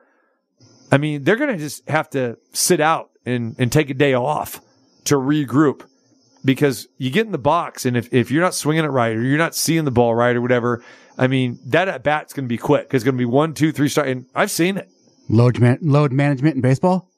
I 0.92 0.98
mean, 0.98 1.24
they're 1.24 1.36
going 1.36 1.52
to 1.52 1.58
just 1.58 1.88
have 1.88 2.10
to 2.10 2.36
sit 2.52 2.80
out 2.80 3.10
and 3.24 3.54
and 3.58 3.70
take 3.70 3.90
a 3.90 3.94
day 3.94 4.14
off 4.14 4.60
to 5.04 5.14
regroup 5.14 5.82
because 6.44 6.88
you 6.98 7.10
get 7.10 7.26
in 7.26 7.32
the 7.32 7.38
box 7.38 7.84
and 7.84 7.96
if, 7.96 8.12
if 8.12 8.30
you're 8.30 8.42
not 8.42 8.54
swinging 8.54 8.84
it 8.84 8.88
right 8.88 9.14
or 9.14 9.22
you're 9.22 9.38
not 9.38 9.54
seeing 9.54 9.84
the 9.84 9.90
ball 9.90 10.14
right 10.14 10.34
or 10.36 10.40
whatever, 10.40 10.82
I 11.18 11.26
mean, 11.26 11.58
that 11.66 11.88
at 11.88 12.02
bat's 12.02 12.32
going 12.32 12.46
to 12.46 12.48
be 12.48 12.58
quick. 12.58 12.88
It's 12.92 13.04
going 13.04 13.14
to 13.14 13.18
be 13.18 13.24
one, 13.26 13.54
two, 13.54 13.72
three 13.72 13.88
strike. 13.88 14.08
And 14.08 14.26
I've 14.34 14.50
seen 14.50 14.76
it. 14.78 14.88
Load 15.28 15.58
man- 15.60 15.78
load 15.82 16.12
management 16.12 16.56
in 16.56 16.60
baseball. 16.62 17.08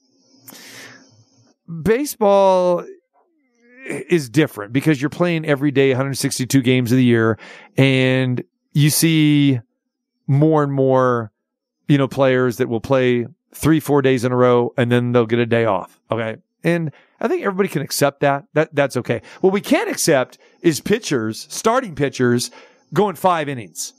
baseball 1.83 2.85
is 3.87 4.29
different 4.29 4.73
because 4.73 5.01
you're 5.01 5.11
playing 5.11 5.45
every 5.45 5.71
day 5.71 5.91
162 5.91 6.63
games 6.63 6.93
of 6.93 6.99
the 6.99 7.05
year 7.05 7.39
and 7.77 8.43
you 8.73 8.91
see 8.91 9.61
more 10.27 10.63
and 10.63 10.73
more 10.73 11.33
you 11.89 11.99
know 11.99 12.07
players 12.07 12.59
that 12.59 12.69
will 12.69 12.81
play 12.81 13.27
3 13.55 13.81
4 13.81 14.03
days 14.03 14.25
in 14.25 14.31
a 14.31 14.37
row 14.37 14.73
and 14.77 14.93
then 14.93 15.11
they'll 15.13 15.27
get 15.27 15.41
a 15.41 15.47
day 15.47 15.65
off 15.65 16.01
okay 16.13 16.37
and 16.63 16.93
I 17.23 17.29
think 17.29 17.43
everybody 17.43 17.69
can 17.69 17.81
accept 17.81 18.21
that 18.21 18.45
that 18.53 18.75
that's 18.75 18.97
okay 18.99 19.23
what 19.41 19.53
we 19.53 19.61
can't 19.61 19.89
accept 19.89 20.39
is 20.61 20.81
pitchers 20.81 21.47
starting 21.49 21.95
pitchers 21.95 22.51
going 22.93 23.17
5 23.17 23.49
innings 23.49 23.95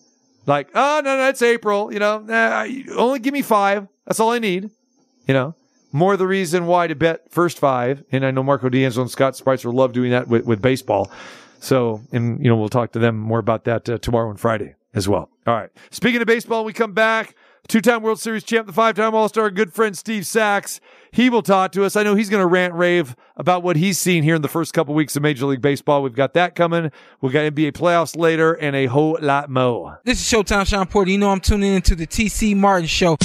like 0.45 0.69
oh 0.75 1.01
no 1.03 1.17
no 1.17 1.29
it's 1.29 1.41
April 1.41 1.91
you 1.91 1.99
know 1.99 2.19
nah, 2.19 2.67
only 2.95 3.19
give 3.19 3.33
me 3.33 3.41
5 3.41 3.88
that's 4.05 4.19
all 4.19 4.31
I 4.31 4.39
need 4.39 4.69
you 5.27 5.33
know 5.33 5.55
more 5.93 6.17
the 6.17 6.27
reason 6.27 6.65
why 6.65 6.88
to 6.88 6.95
bet 6.95 7.31
first 7.31 7.59
five. 7.59 8.03
And 8.12 8.25
I 8.25 8.31
know 8.31 8.43
Marco 8.43 8.67
D'Angelo 8.67 9.03
and 9.03 9.12
Scott 9.12 9.36
Spreitzer 9.36 9.71
love 9.71 9.93
doing 9.93 10.12
that 10.12 10.27
with, 10.27 10.43
with 10.45 10.62
baseball. 10.62 11.09
So, 11.59 12.01
and 12.12 12.43
you 12.43 12.49
know, 12.49 12.57
we'll 12.57 12.67
talk 12.67 12.91
to 12.93 12.99
them 12.99 13.17
more 13.17 13.39
about 13.39 13.63
that 13.65 13.88
uh, 13.88 13.97
tomorrow 13.99 14.29
and 14.29 14.39
Friday 14.39 14.75
as 14.93 15.07
well. 15.07 15.29
All 15.47 15.53
right. 15.53 15.69
Speaking 15.91 16.19
of 16.19 16.27
baseball, 16.27 16.65
we 16.65 16.73
come 16.73 16.93
back. 16.93 17.36
Two-time 17.69 18.04
World 18.04 18.19
Series 18.19 18.43
champ, 18.43 18.67
the 18.67 18.73
five-time 18.73 19.15
All-Star, 19.15 19.49
good 19.49 19.73
friend 19.73 19.97
Steve 19.97 20.28
Sax. 20.28 20.82
He 21.12 21.30
will 21.30 21.41
talk 21.41 21.71
to 21.71 21.86
us. 21.86 21.95
I 21.95 22.04
know 22.04 22.13
he's 22.13 22.30
going 22.30 22.41
to 22.41 22.47
rant 22.47 22.73
rave 22.73 23.15
about 23.38 23.63
what 23.63 23.78
he's 23.78 23.97
seen 23.97 24.21
here 24.21 24.36
in 24.36 24.41
the 24.41 24.49
first 24.49 24.73
couple 24.73 24.93
weeks 24.93 25.15
of 25.15 25.21
Major 25.21 25.45
League 25.45 25.62
Baseball. 25.62 26.04
We've 26.04 26.13
got 26.13 26.34
that 26.34 26.56
coming. 26.56 26.91
We've 27.21 27.32
got 27.32 27.52
NBA 27.54 27.71
playoffs 27.71 28.17
later 28.17 28.54
and 28.54 28.76
a 28.76 28.88
whole 28.88 29.17
lot 29.21 29.49
more. 29.49 30.02
This 30.04 30.19
is 30.19 30.28
Showtime 30.28 30.67
Sean 30.67 30.88
Porter. 30.88 31.12
You 31.12 31.17
know 31.17 31.30
I'm 31.30 31.39
tuning 31.39 31.73
into 31.73 31.95
the 31.95 32.06
TC 32.06 32.56
Martin 32.56 32.88
Show. 32.88 33.17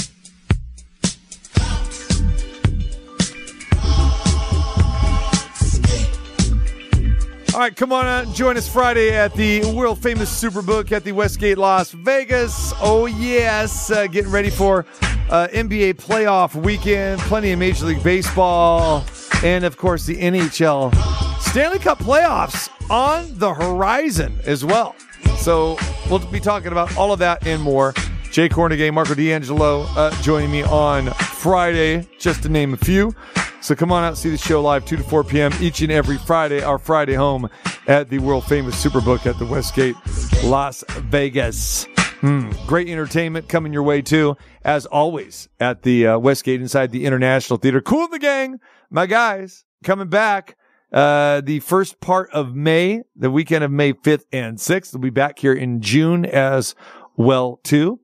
Right, 7.69 7.75
come 7.75 7.93
on 7.93 8.07
out 8.07 8.25
and 8.25 8.33
join 8.33 8.57
us 8.57 8.67
Friday 8.67 9.15
at 9.15 9.31
the 9.35 9.63
world 9.75 9.99
famous 10.01 10.43
Superbook 10.43 10.91
at 10.91 11.03
the 11.03 11.11
Westgate 11.11 11.59
Las 11.59 11.91
Vegas. 11.91 12.73
Oh, 12.81 13.05
yes. 13.05 13.91
Uh, 13.91 14.07
getting 14.07 14.31
ready 14.31 14.49
for 14.49 14.87
uh, 15.29 15.47
NBA 15.51 15.93
playoff 15.97 16.55
weekend. 16.55 17.21
Plenty 17.21 17.51
of 17.51 17.59
Major 17.59 17.85
League 17.85 18.01
Baseball. 18.01 19.05
and 19.43 19.63
of 19.65 19.77
course 19.77 20.07
the 20.07 20.15
NHL 20.15 20.95
Stanley 21.41 21.77
Cup 21.77 21.99
playoffs 21.99 22.71
on 22.89 23.27
the 23.37 23.53
horizon 23.53 24.39
as 24.45 24.65
well. 24.65 24.95
So 25.37 25.77
we'll 26.09 26.25
be 26.31 26.39
talking 26.39 26.71
about 26.71 26.97
all 26.97 27.13
of 27.13 27.19
that 27.19 27.45
and 27.45 27.61
more. 27.61 27.93
Jay 28.31 28.49
Kornegay, 28.49 28.91
Marco 28.91 29.13
D'Angelo 29.13 29.81
uh, 29.95 30.09
joining 30.23 30.49
me 30.49 30.63
on 30.63 31.11
Friday, 31.11 32.07
just 32.17 32.41
to 32.41 32.49
name 32.49 32.73
a 32.73 32.77
few. 32.77 33.13
So 33.61 33.75
come 33.75 33.91
on 33.91 34.03
out, 34.03 34.17
see 34.17 34.29
the 34.29 34.37
show 34.37 34.61
live 34.61 34.85
2 34.85 34.97
to 34.97 35.03
4 35.03 35.23
p.m. 35.25 35.51
each 35.59 35.81
and 35.81 35.91
every 35.91 36.17
Friday, 36.17 36.63
our 36.63 36.79
Friday 36.79 37.13
home 37.13 37.49
at 37.87 38.09
the 38.09 38.17
world 38.19 38.45
famous 38.45 38.81
Superbook 38.83 39.25
at 39.25 39.37
the 39.37 39.45
Westgate, 39.45 39.95
Las 40.43 40.83
Vegas. 40.87 41.85
Hmm, 42.21 42.51
great 42.65 42.87
entertainment 42.89 43.47
coming 43.49 43.71
your 43.73 43.83
way 43.83 44.01
too, 44.01 44.37
as 44.63 44.85
always, 44.85 45.49
at 45.59 45.83
the 45.83 46.07
uh, 46.07 46.17
Westgate 46.17 46.61
inside 46.61 46.91
the 46.91 47.05
International 47.05 47.57
Theater. 47.57 47.81
Kool 47.81 48.05
and 48.05 48.13
the 48.13 48.19
Gang, 48.19 48.59
my 48.89 49.05
guys, 49.05 49.65
coming 49.83 50.07
back. 50.07 50.55
Uh, 50.91 51.41
the 51.41 51.59
first 51.59 51.99
part 51.99 52.29
of 52.31 52.55
May, 52.55 53.03
the 53.15 53.29
weekend 53.29 53.63
of 53.63 53.71
May 53.71 53.93
5th 53.93 54.23
and 54.33 54.57
6th. 54.57 54.93
We'll 54.93 55.01
be 55.01 55.09
back 55.11 55.37
here 55.37 55.53
in 55.53 55.81
June 55.81 56.25
as 56.25 56.75
well 57.15 57.59
too. 57.63 57.99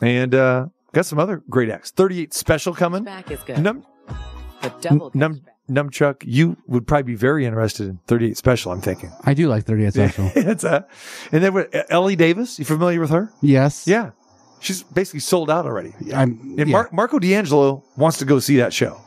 And 0.00 0.34
uh, 0.34 0.66
got 0.92 1.06
some 1.06 1.18
other 1.18 1.42
great 1.50 1.70
acts. 1.70 1.90
38 1.90 2.32
special 2.32 2.72
coming. 2.74 3.02
Back 3.02 3.30
is 3.30 3.42
good. 3.42 3.58
Num- 3.58 3.84
the 4.62 4.72
double 4.80 5.10
Num- 5.14 5.42
Numchuck, 5.70 6.22
you 6.24 6.56
would 6.66 6.86
probably 6.86 7.02
be 7.02 7.14
very 7.14 7.44
interested 7.44 7.88
in 7.88 7.98
38 8.06 8.36
special, 8.36 8.72
I'm 8.72 8.80
thinking. 8.80 9.12
I 9.24 9.34
do 9.34 9.48
like 9.48 9.64
38 9.64 9.92
special. 9.94 10.30
it's 10.34 10.64
a, 10.64 10.86
and 11.32 11.42
then 11.44 11.52
with 11.54 11.74
Ellie 11.90 12.16
Davis, 12.16 12.58
you 12.58 12.64
familiar 12.64 13.00
with 13.00 13.10
her? 13.10 13.30
yes. 13.42 13.86
Yeah. 13.86 14.10
She's 14.60 14.82
basically 14.82 15.20
sold 15.20 15.50
out 15.50 15.66
already. 15.66 15.94
I'm, 16.12 16.56
And 16.58 16.58
yeah. 16.58 16.64
Mar- 16.64 16.88
Marco 16.90 17.18
D'Angelo 17.20 17.84
wants 17.96 18.18
to 18.18 18.24
go 18.24 18.40
see 18.40 18.56
that 18.56 18.72
show. 18.72 19.00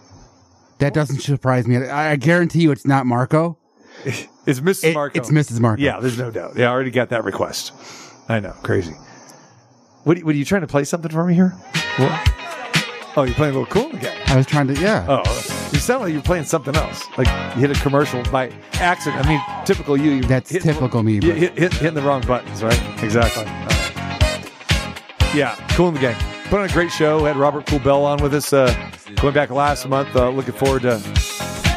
that 0.79 0.93
doesn't 0.93 1.19
surprise 1.19 1.67
me. 1.67 1.75
I, 1.77 2.11
I 2.11 2.15
guarantee 2.15 2.61
you 2.61 2.71
it's 2.71 2.85
not 2.85 3.05
Marco. 3.05 3.57
It's 4.47 4.59
Mrs. 4.59 4.85
It- 4.85 4.93
Marco. 4.95 5.19
It's 5.19 5.29
Mrs. 5.29 5.59
Marco. 5.59 5.79
Yeah, 5.83 5.99
there's 5.99 6.17
no 6.17 6.31
doubt. 6.31 6.53
Yeah, 6.57 6.69
I 6.69 6.71
already 6.71 6.89
got 6.89 7.09
that 7.09 7.23
request. 7.25 7.73
I 8.27 8.39
know, 8.39 8.53
crazy. 8.63 8.93
What, 10.03 10.17
what 10.23 10.33
are 10.33 10.37
you 10.37 10.45
trying 10.45 10.61
to 10.61 10.67
play 10.67 10.83
something 10.83 11.11
for 11.11 11.23
me 11.25 11.35
here? 11.35 11.49
What? 11.97 12.33
Oh, 13.17 13.23
you're 13.23 13.35
playing 13.35 13.55
a 13.55 13.59
little 13.59 13.71
cool 13.73 13.93
again. 13.95 14.17
I 14.27 14.37
was 14.37 14.45
trying 14.45 14.67
to, 14.67 14.73
yeah. 14.79 15.05
Oh, 15.09 15.21
you 15.73 15.79
sound 15.79 16.03
like 16.03 16.13
you're 16.13 16.21
playing 16.21 16.45
something 16.45 16.75
else. 16.75 17.03
Like 17.17 17.27
you 17.55 17.67
hit 17.67 17.77
a 17.77 17.81
commercial 17.81 18.23
by 18.31 18.51
accident. 18.75 19.25
I 19.25 19.27
mean, 19.29 19.41
typical 19.65 19.97
you. 19.97 20.11
you 20.11 20.23
That's 20.23 20.49
hit- 20.49 20.61
typical 20.63 21.03
me, 21.03 21.15
You 21.15 21.21
but- 21.21 21.35
hit, 21.37 21.57
hit, 21.59 21.73
hitting 21.73 21.93
the 21.95 22.01
wrong 22.01 22.21
buttons, 22.21 22.63
right? 22.63 23.03
Exactly. 23.03 23.43
Yeah, 25.37 25.55
Kool 25.71 25.89
and 25.89 25.97
the 25.97 26.01
Gang. 26.01 26.15
Put 26.49 26.59
on 26.61 26.69
a 26.69 26.73
great 26.73 26.91
show. 26.91 27.25
Had 27.25 27.35
Robert 27.37 27.65
Kool 27.65 27.79
Bell 27.79 28.03
on 28.05 28.21
with 28.21 28.33
us. 28.33 28.51
Uh, 28.53 28.73
going 29.21 29.33
back 29.33 29.49
last 29.49 29.87
month. 29.87 30.13
Uh, 30.15 30.29
looking 30.29 30.53
forward 30.53 30.81
to 30.83 30.99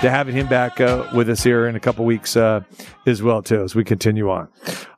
to 0.00 0.10
having 0.10 0.34
him 0.34 0.46
back 0.48 0.80
uh, 0.80 1.08
with 1.14 1.30
us 1.30 1.42
here 1.42 1.66
in 1.66 1.74
a 1.76 1.80
couple 1.80 2.04
weeks 2.04 2.36
uh, 2.36 2.60
as 3.06 3.22
well 3.22 3.42
too 3.42 3.62
as 3.62 3.74
we 3.74 3.82
continue 3.84 4.28
on. 4.30 4.48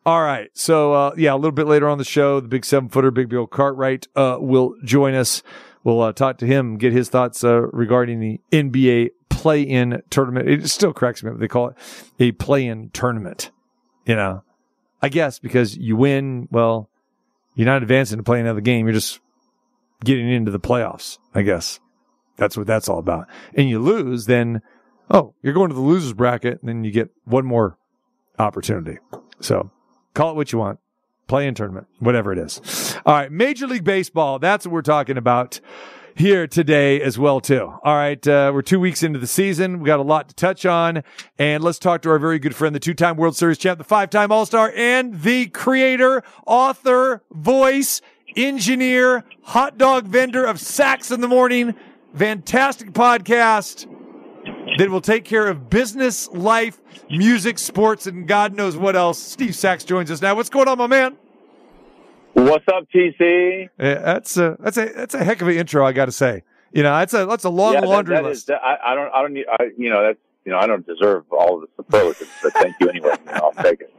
All 0.04 0.22
right, 0.22 0.50
so 0.54 0.92
uh, 0.92 1.14
yeah, 1.16 1.32
a 1.34 1.36
little 1.36 1.52
bit 1.52 1.66
later 1.66 1.88
on 1.88 1.98
the 1.98 2.04
show, 2.04 2.40
the 2.40 2.48
big 2.48 2.64
seven 2.64 2.88
footer, 2.88 3.10
Big 3.10 3.28
Bill 3.28 3.46
Cartwright, 3.46 4.08
uh, 4.16 4.36
will 4.40 4.74
join 4.84 5.14
us. 5.14 5.42
We'll 5.86 6.02
uh, 6.02 6.12
talk 6.12 6.38
to 6.38 6.46
him, 6.46 6.78
get 6.78 6.92
his 6.92 7.08
thoughts 7.08 7.44
uh, 7.44 7.60
regarding 7.68 8.18
the 8.18 8.40
NBA 8.50 9.10
play-in 9.28 10.02
tournament. 10.10 10.48
It 10.48 10.68
still 10.68 10.92
cracks 10.92 11.22
me 11.22 11.30
up. 11.30 11.38
They 11.38 11.46
call 11.46 11.68
it 11.68 11.76
a 12.18 12.32
play-in 12.32 12.90
tournament. 12.90 13.52
You 14.04 14.16
know, 14.16 14.42
I 15.00 15.08
guess 15.10 15.38
because 15.38 15.76
you 15.76 15.94
win, 15.94 16.48
well, 16.50 16.90
you're 17.54 17.66
not 17.66 17.84
advancing 17.84 18.16
to 18.16 18.24
play 18.24 18.40
another 18.40 18.60
game. 18.60 18.86
You're 18.86 18.94
just 18.94 19.20
getting 20.04 20.28
into 20.28 20.50
the 20.50 20.58
playoffs. 20.58 21.18
I 21.36 21.42
guess 21.42 21.78
that's 22.36 22.56
what 22.56 22.66
that's 22.66 22.88
all 22.88 22.98
about. 22.98 23.28
And 23.54 23.68
you 23.68 23.78
lose, 23.78 24.26
then 24.26 24.62
oh, 25.08 25.34
you're 25.40 25.54
going 25.54 25.68
to 25.68 25.76
the 25.76 25.80
losers 25.80 26.14
bracket, 26.14 26.58
and 26.62 26.68
then 26.68 26.82
you 26.82 26.90
get 26.90 27.10
one 27.26 27.46
more 27.46 27.78
opportunity. 28.40 28.98
So 29.38 29.70
call 30.14 30.32
it 30.32 30.34
what 30.34 30.50
you 30.50 30.58
want. 30.58 30.80
Play 31.26 31.48
in 31.48 31.54
tournament, 31.54 31.88
whatever 31.98 32.32
it 32.32 32.38
is. 32.38 32.96
All 33.04 33.14
right. 33.14 33.32
Major 33.32 33.66
League 33.66 33.84
Baseball. 33.84 34.38
That's 34.38 34.64
what 34.64 34.72
we're 34.72 34.82
talking 34.82 35.16
about 35.16 35.60
here 36.14 36.46
today 36.46 37.00
as 37.00 37.18
well, 37.18 37.40
too. 37.40 37.72
All 37.82 37.96
right. 37.96 38.26
Uh, 38.26 38.52
we're 38.54 38.62
two 38.62 38.78
weeks 38.78 39.02
into 39.02 39.18
the 39.18 39.26
season. 39.26 39.80
We 39.80 39.86
got 39.86 39.98
a 39.98 40.04
lot 40.04 40.28
to 40.28 40.34
touch 40.34 40.64
on 40.64 41.02
and 41.38 41.64
let's 41.64 41.78
talk 41.78 42.02
to 42.02 42.10
our 42.10 42.18
very 42.18 42.38
good 42.38 42.54
friend, 42.54 42.74
the 42.74 42.80
two-time 42.80 43.16
World 43.16 43.36
Series 43.36 43.58
champ, 43.58 43.78
the 43.78 43.84
five-time 43.84 44.30
All-Star 44.30 44.72
and 44.76 45.20
the 45.22 45.46
creator, 45.46 46.22
author, 46.46 47.22
voice, 47.32 48.00
engineer, 48.36 49.24
hot 49.42 49.78
dog 49.78 50.06
vendor 50.06 50.44
of 50.44 50.60
Sax 50.60 51.10
in 51.10 51.20
the 51.20 51.28
Morning. 51.28 51.74
Fantastic 52.14 52.92
podcast 52.92 53.86
that 54.78 54.90
will 54.90 55.00
take 55.00 55.24
care 55.24 55.46
of 55.48 55.70
business, 55.70 56.28
life, 56.32 56.80
music, 57.10 57.58
sports, 57.58 58.06
and 58.06 58.26
God 58.26 58.54
knows 58.54 58.76
what 58.76 58.96
else. 58.96 59.18
Steve 59.18 59.54
Sax 59.54 59.84
joins 59.84 60.10
us 60.10 60.20
now. 60.20 60.34
What's 60.34 60.50
going 60.50 60.68
on, 60.68 60.78
my 60.78 60.86
man? 60.86 61.16
What's 62.34 62.66
up, 62.68 62.84
TC? 62.94 63.68
Yeah, 63.78 63.94
that's 63.94 64.36
a 64.36 64.56
that's 64.60 64.76
a 64.76 64.86
that's 64.94 65.14
a 65.14 65.24
heck 65.24 65.40
of 65.40 65.48
an 65.48 65.54
intro. 65.56 65.86
I 65.86 65.92
got 65.92 66.04
to 66.06 66.12
say, 66.12 66.42
you 66.72 66.82
know, 66.82 66.90
that's 66.98 67.14
a 67.14 67.24
that's 67.26 67.44
a 67.44 67.48
long 67.50 67.74
yeah, 67.74 67.80
that- 67.80 67.86
laundry 67.88 68.14
that 68.16 68.24
list. 68.24 68.40
is- 68.42 68.44
that- 68.46 68.62
I, 68.62 68.92
I 68.92 68.94
don't, 68.94 69.12
I 69.14 69.22
don't 69.22 69.32
need, 69.32 69.46
I, 69.50 69.70
you 69.78 69.88
know, 69.88 70.02
that's, 70.02 70.18
you 70.44 70.52
know, 70.52 70.58
I 70.58 70.66
don't 70.66 70.86
deserve 70.86 71.24
all 71.32 71.56
of 71.56 71.62
the 71.62 71.68
superlatives, 71.82 72.30
but 72.42 72.52
thank 72.52 72.76
you 72.80 72.88
anyway. 72.90 73.14
You 73.26 73.32
know, 73.32 73.52
I'll 73.56 73.62
take 73.64 73.80
it. 73.80 73.94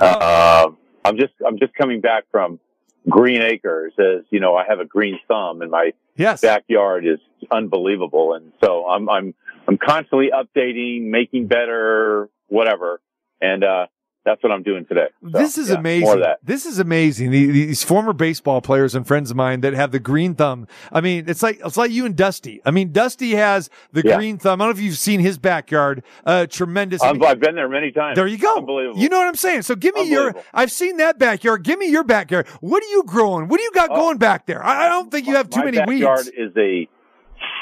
Uh, 0.00 0.64
Um, 0.66 0.78
I'm 1.04 1.16
just, 1.16 1.32
I'm 1.46 1.58
just 1.58 1.74
coming 1.74 2.00
back 2.00 2.24
from 2.32 2.58
Green 3.08 3.40
Acres. 3.42 3.92
As 3.98 4.24
you 4.30 4.40
know, 4.40 4.56
I 4.56 4.64
have 4.66 4.80
a 4.80 4.84
green 4.84 5.20
thumb, 5.28 5.62
and 5.62 5.70
my 5.70 5.92
yes, 6.16 6.40
backyard 6.40 7.06
is 7.06 7.18
unbelievable, 7.50 8.34
and 8.34 8.52
so 8.62 8.88
I'm, 8.88 9.08
I'm, 9.08 9.34
I'm 9.66 9.78
constantly 9.78 10.30
updating, 10.32 11.04
making 11.10 11.46
better, 11.46 12.28
whatever, 12.48 13.00
and 13.40 13.64
uh, 13.64 13.86
that's 14.24 14.42
what 14.42 14.52
I'm 14.52 14.62
doing 14.62 14.86
today. 14.86 15.08
So, 15.22 15.38
this 15.38 15.58
is 15.58 15.68
yeah, 15.70 15.76
amazing. 15.76 16.04
More 16.06 16.14
of 16.14 16.20
that. 16.22 16.38
This 16.42 16.64
is 16.66 16.78
amazing. 16.78 17.30
These 17.30 17.82
former 17.82 18.12
baseball 18.14 18.60
players 18.62 18.94
and 18.94 19.06
friends 19.06 19.30
of 19.30 19.36
mine 19.36 19.60
that 19.62 19.74
have 19.74 19.90
the 19.92 19.98
green 19.98 20.34
thumb. 20.34 20.66
I 20.92 21.00
mean, 21.02 21.24
it's 21.28 21.42
like 21.42 21.60
it's 21.64 21.76
like 21.76 21.90
you 21.90 22.06
and 22.06 22.16
Dusty. 22.16 22.60
I 22.64 22.70
mean, 22.70 22.90
Dusty 22.92 23.32
has 23.36 23.68
the 23.92 24.02
Yeah. 24.04 24.16
green 24.16 24.38
thumb. 24.38 24.60
I 24.62 24.64
don't 24.66 24.74
know 24.74 24.78
if 24.78 24.84
you've 24.84 24.96
seen 24.98 25.20
his 25.20 25.36
backyard. 25.38 26.02
Uh, 26.24 26.46
tremendous. 26.46 27.02
I 27.02 27.10
I've, 27.10 27.22
I've 27.22 27.40
been 27.40 27.54
there 27.54 27.68
many 27.68 27.90
times. 27.92 28.16
There 28.16 28.26
you 28.26 28.38
go. 28.38 28.56
Unbelievable. 28.56 28.98
You 29.00 29.08
know 29.10 29.18
what 29.18 29.28
I'm 29.28 29.34
saying? 29.34 29.62
So 29.62 29.74
give 29.76 29.94
me 29.94 30.10
your. 30.10 30.34
I've 30.54 30.72
seen 30.72 30.96
that 30.98 31.18
backyard. 31.18 31.62
Give 31.62 31.78
me 31.78 31.90
your 31.90 32.04
backyard. 32.04 32.46
What 32.60 32.82
are 32.82 32.88
you 32.88 33.02
growing? 33.04 33.48
What 33.48 33.58
do 33.58 33.62
you 33.62 33.72
got 33.72 33.90
Oh. 33.90 33.96
going 33.96 34.16
back 34.18 34.46
there? 34.46 34.64
I, 34.64 34.86
I 34.86 34.88
don't 34.88 35.10
think 35.10 35.26
you 35.26 35.34
have 35.34 35.50
too 35.50 35.60
my 35.60 35.66
many 35.66 35.78
backyard 35.78 36.18
weeds. 36.26 36.30
is 36.34 36.56
a 36.56 36.88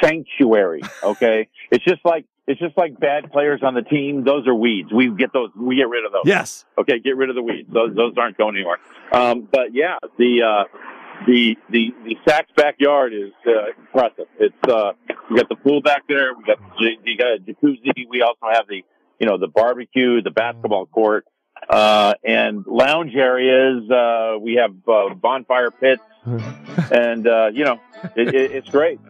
sanctuary. 0.02 0.82
Okay, 1.02 1.48
it's 1.70 1.84
just 1.84 2.04
like 2.04 2.26
it's 2.46 2.60
just 2.60 2.76
like 2.76 2.98
bad 2.98 3.30
players 3.30 3.60
on 3.62 3.74
the 3.74 3.82
team. 3.82 4.24
Those 4.24 4.46
are 4.46 4.54
weeds. 4.54 4.92
We 4.92 5.10
get 5.14 5.32
those. 5.32 5.50
We 5.56 5.76
get 5.76 5.88
rid 5.88 6.04
of 6.04 6.12
those. 6.12 6.22
Yes. 6.24 6.64
Okay, 6.76 6.98
get 6.98 7.16
rid 7.16 7.30
of 7.30 7.36
the 7.36 7.42
weeds. 7.42 7.68
Those 7.72 7.94
those 7.94 8.14
aren't 8.16 8.36
going 8.36 8.56
anywhere. 8.56 8.78
Um, 9.12 9.48
but 9.50 9.74
yeah, 9.74 9.96
the 10.18 10.42
uh, 10.42 10.78
the 11.26 11.56
the 11.70 11.94
the 12.04 12.16
Sax 12.28 12.50
backyard 12.56 13.12
is 13.14 13.32
uh, 13.46 13.72
impressive. 13.78 14.26
It's 14.38 14.68
uh, 14.68 14.92
we 15.30 15.36
got 15.36 15.48
the 15.48 15.56
pool 15.56 15.80
back 15.82 16.02
there. 16.08 16.34
We 16.34 16.44
got 16.44 16.58
the, 16.78 16.96
you 17.04 17.16
got 17.16 17.34
a 17.34 17.38
jacuzzi. 17.38 18.08
We 18.08 18.22
also 18.22 18.46
have 18.52 18.66
the 18.68 18.82
you 19.18 19.26
know 19.26 19.38
the 19.38 19.48
barbecue, 19.48 20.20
the 20.22 20.30
basketball 20.30 20.86
court, 20.86 21.26
uh, 21.68 22.14
and 22.24 22.64
lounge 22.66 23.14
areas. 23.14 23.88
Uh, 23.90 24.38
we 24.40 24.54
have 24.54 24.74
uh, 24.88 25.14
bonfire 25.14 25.70
pits, 25.70 26.02
and 26.92 27.26
uh, 27.26 27.50
you 27.52 27.64
know 27.64 27.80
it, 28.16 28.28
it, 28.34 28.52
it's 28.52 28.68
great. 28.68 29.00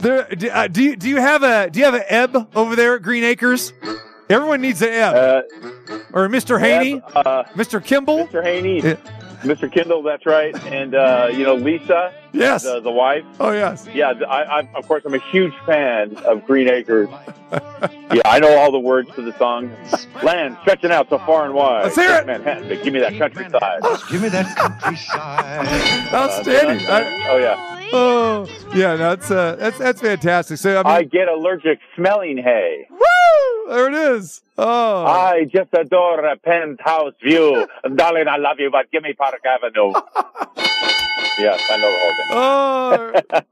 There, 0.00 0.26
do, 0.28 0.48
uh, 0.50 0.66
do 0.68 0.82
you 0.82 0.96
do 0.96 1.08
you 1.08 1.16
have 1.16 1.42
a 1.42 1.68
do 1.70 1.78
you 1.78 1.84
have 1.84 1.94
an 1.94 2.04
Eb 2.08 2.48
over 2.56 2.74
there 2.76 2.96
at 2.96 3.02
Green 3.02 3.24
Acres? 3.24 3.72
Everyone 4.30 4.60
needs 4.60 4.80
an 4.82 4.90
Eb 4.90 5.14
Uh, 5.14 5.42
or 6.12 6.28
Mr. 6.28 6.58
Haney, 6.60 7.02
uh, 7.14 7.44
Mr. 7.54 7.82
Kimball. 7.84 8.26
Mr. 8.28 8.42
Haney. 8.42 8.80
Mr. 9.42 9.70
Kimball, 9.70 10.02
that's 10.02 10.26
right, 10.26 10.54
and 10.66 10.94
uh, 10.94 11.28
you 11.32 11.44
know 11.44 11.54
Lisa, 11.54 12.12
Yes. 12.32 12.62
the, 12.64 12.80
the 12.80 12.90
wife. 12.90 13.24
Oh 13.40 13.52
yes. 13.52 13.86
Yeah, 13.92 14.10
I, 14.28 14.42
I, 14.60 14.68
of 14.74 14.86
course, 14.88 15.04
I'm 15.04 15.14
a 15.14 15.30
huge 15.30 15.54
fan 15.64 16.16
of 16.18 16.44
Green 16.44 16.68
Acres. 16.68 17.08
yeah, 17.52 18.22
I 18.24 18.38
know 18.40 18.56
all 18.58 18.70
the 18.72 18.78
words 18.78 19.08
to 19.14 19.22
the 19.22 19.36
song. 19.38 19.70
Land 20.22 20.56
stretching 20.62 20.90
out 20.90 21.08
so 21.08 21.18
far 21.18 21.44
and 21.44 21.54
wide. 21.54 21.84
Let's 21.84 21.96
hear 21.96 22.10
it. 22.16 22.26
Manhattan, 22.26 22.68
but 22.68 22.82
give 22.82 22.92
me 22.92 23.00
that 23.00 23.16
countryside. 23.16 23.80
Give 24.10 24.20
me 24.22 24.28
that 24.28 24.56
countryside. 24.56 26.12
Outstanding. 26.12 26.86
I- 26.88 27.28
oh 27.30 27.36
yeah, 27.38 27.77
oh 27.92 28.48
yeah, 28.74 28.96
that's 28.96 29.30
uh, 29.30 29.56
that's 29.56 29.78
that's 29.78 30.00
fantastic. 30.00 30.58
So 30.58 30.80
I 30.80 30.82
mean, 30.82 30.86
I 30.86 31.02
get 31.04 31.28
allergic 31.28 31.78
smelling 31.96 32.38
hay. 32.38 32.86
woo, 32.90 33.68
there 33.68 33.88
it 33.88 33.94
is. 34.16 34.42
Oh, 34.56 35.04
I 35.04 35.44
just 35.44 35.70
adore 35.72 36.24
a 36.24 36.36
penthouse 36.36 37.14
view, 37.22 37.66
darling. 37.94 38.28
I 38.28 38.36
love 38.36 38.58
you, 38.58 38.70
but 38.70 38.90
give 38.90 39.02
me 39.02 39.12
Park 39.12 39.40
Avenue. 39.44 39.92
yes, 41.38 41.62
I 41.70 41.76
know 41.76 41.90
the 41.92 41.98
whole 41.98 42.10
thing. 42.10 42.26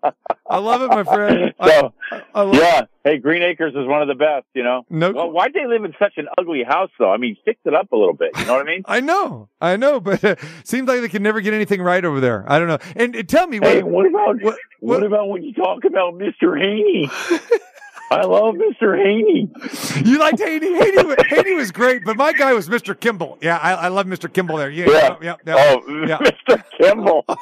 oh, 0.05 0.13
I 0.49 0.59
love 0.59 0.83
it, 0.83 0.89
my 0.89 1.05
friend. 1.05 1.53
So, 1.67 1.93
I 2.35 2.43
love 2.43 2.55
yeah, 2.55 2.83
hey, 3.03 3.19
Green 3.19 3.43
Acres 3.43 3.73
is 3.75 3.87
one 3.87 4.01
of 4.03 4.09
the 4.09 4.15
best. 4.15 4.45
You 4.55 4.63
know. 4.63 4.85
No- 4.91 5.11
Well, 5.13 5.31
why'd 5.31 5.53
they 5.53 5.67
live 5.67 5.85
in 5.85 5.95
such 5.99 6.15
an 6.19 6.29
ugly 6.39 6.63
house, 6.63 6.91
though? 6.99 7.11
I 7.11 7.17
mean, 7.17 7.37
fix 7.45 7.59
it 7.65 7.75
up 7.75 7.91
a 7.93 7.97
little 7.97 8.15
bit. 8.15 8.31
You 8.39 8.45
know 8.47 8.53
what 8.55 8.63
I 8.63 8.65
mean? 8.71 8.83
I 8.87 9.01
know, 9.01 9.49
I 9.61 9.77
know, 9.77 9.99
but 10.01 10.23
uh, 10.23 10.37
seems 10.65 10.87
like 10.89 11.01
they 11.01 11.09
can 11.09 11.23
never 11.23 11.41
get 11.41 11.55
anything 11.55 11.83
right 11.83 12.05
over 12.05 12.21
there. 12.21 12.45
I 12.51 12.59
don't 12.59 12.69
know. 12.69 12.79
And 12.95 13.29
tell 13.29 13.47
me, 13.49 13.59
Hey, 13.61 13.83
what, 13.83 13.93
what 13.93 14.07
about 14.07 14.27
what- 14.43 14.43
what, 14.45 14.59
what- 15.01 15.03
about 15.03 15.29
when 15.29 15.43
you 15.43 15.53
talk 15.55 15.85
about 15.85 16.15
Mr. 16.15 16.57
Haney? 16.59 17.11
I 18.11 18.23
love 18.23 18.55
Mr. 18.55 18.97
Haney. 18.97 19.51
You 20.09 20.19
liked 20.19 20.39
Haney? 20.39 20.75
Haney, 20.79 21.05
wa- 21.05 21.17
Haney 21.29 21.55
was 21.55 21.73
great, 21.73 22.05
but 22.05 22.17
my 22.17 22.33
guy 22.33 22.53
was 22.53 22.69
Mr. 22.69 22.99
Kimball. 22.99 23.37
Yeah, 23.41 23.59
I, 23.59 23.73
I 23.73 23.89
love 23.89 24.07
Mr. 24.07 24.33
Kimball 24.33 24.57
there. 24.59 24.71
Yeah, 24.71 24.87
Yeah. 24.89 25.17
yeah, 25.21 25.37
yeah. 25.47 25.55
Oh, 25.59 26.05
yeah. 26.07 26.19
Mr. 26.19 26.63
Kimball. 26.81 27.25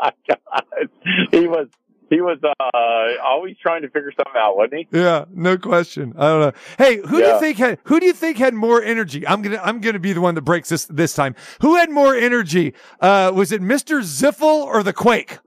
God. 0.00 0.88
He 1.30 1.46
was 1.46 1.68
he 2.08 2.20
was 2.20 2.38
uh, 2.42 3.22
always 3.24 3.56
trying 3.62 3.82
to 3.82 3.88
figure 3.88 4.10
something 4.16 4.32
out, 4.36 4.56
wasn't 4.56 4.86
he? 4.90 4.98
Yeah, 4.98 5.26
no 5.32 5.56
question. 5.58 6.12
I 6.16 6.28
don't 6.28 6.40
know. 6.40 6.52
Hey, 6.78 6.96
who 6.96 7.18
do 7.20 7.24
you 7.26 7.38
think 7.38 7.58
had 7.58 7.78
who 7.84 8.00
do 8.00 8.06
you 8.06 8.12
think 8.12 8.38
had 8.38 8.54
more 8.54 8.82
energy? 8.82 9.26
I'm 9.26 9.42
gonna 9.42 9.60
I'm 9.62 9.80
gonna 9.80 9.98
be 10.00 10.12
the 10.12 10.20
one 10.20 10.34
that 10.36 10.42
breaks 10.42 10.70
this 10.70 10.86
this 10.86 11.14
time. 11.14 11.34
Who 11.60 11.76
had 11.76 11.90
more 11.90 12.14
energy? 12.14 12.74
Uh, 13.00 13.30
was 13.34 13.52
it 13.52 13.60
Mr. 13.62 14.00
Ziffel 14.00 14.64
or 14.64 14.82
the 14.82 14.92
Quake? 14.92 15.38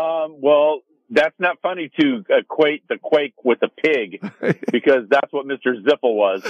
Um, 0.00 0.36
well, 0.40 0.80
that's 1.10 1.34
not 1.38 1.58
funny 1.60 1.90
to 2.00 2.24
equate 2.30 2.86
the 2.88 2.96
quake 2.96 3.34
with 3.44 3.58
a 3.62 3.68
pig 3.68 4.20
because 4.72 5.08
that's 5.08 5.32
what 5.32 5.46
Mr. 5.46 5.82
Ziffel 5.82 6.14
was. 6.14 6.44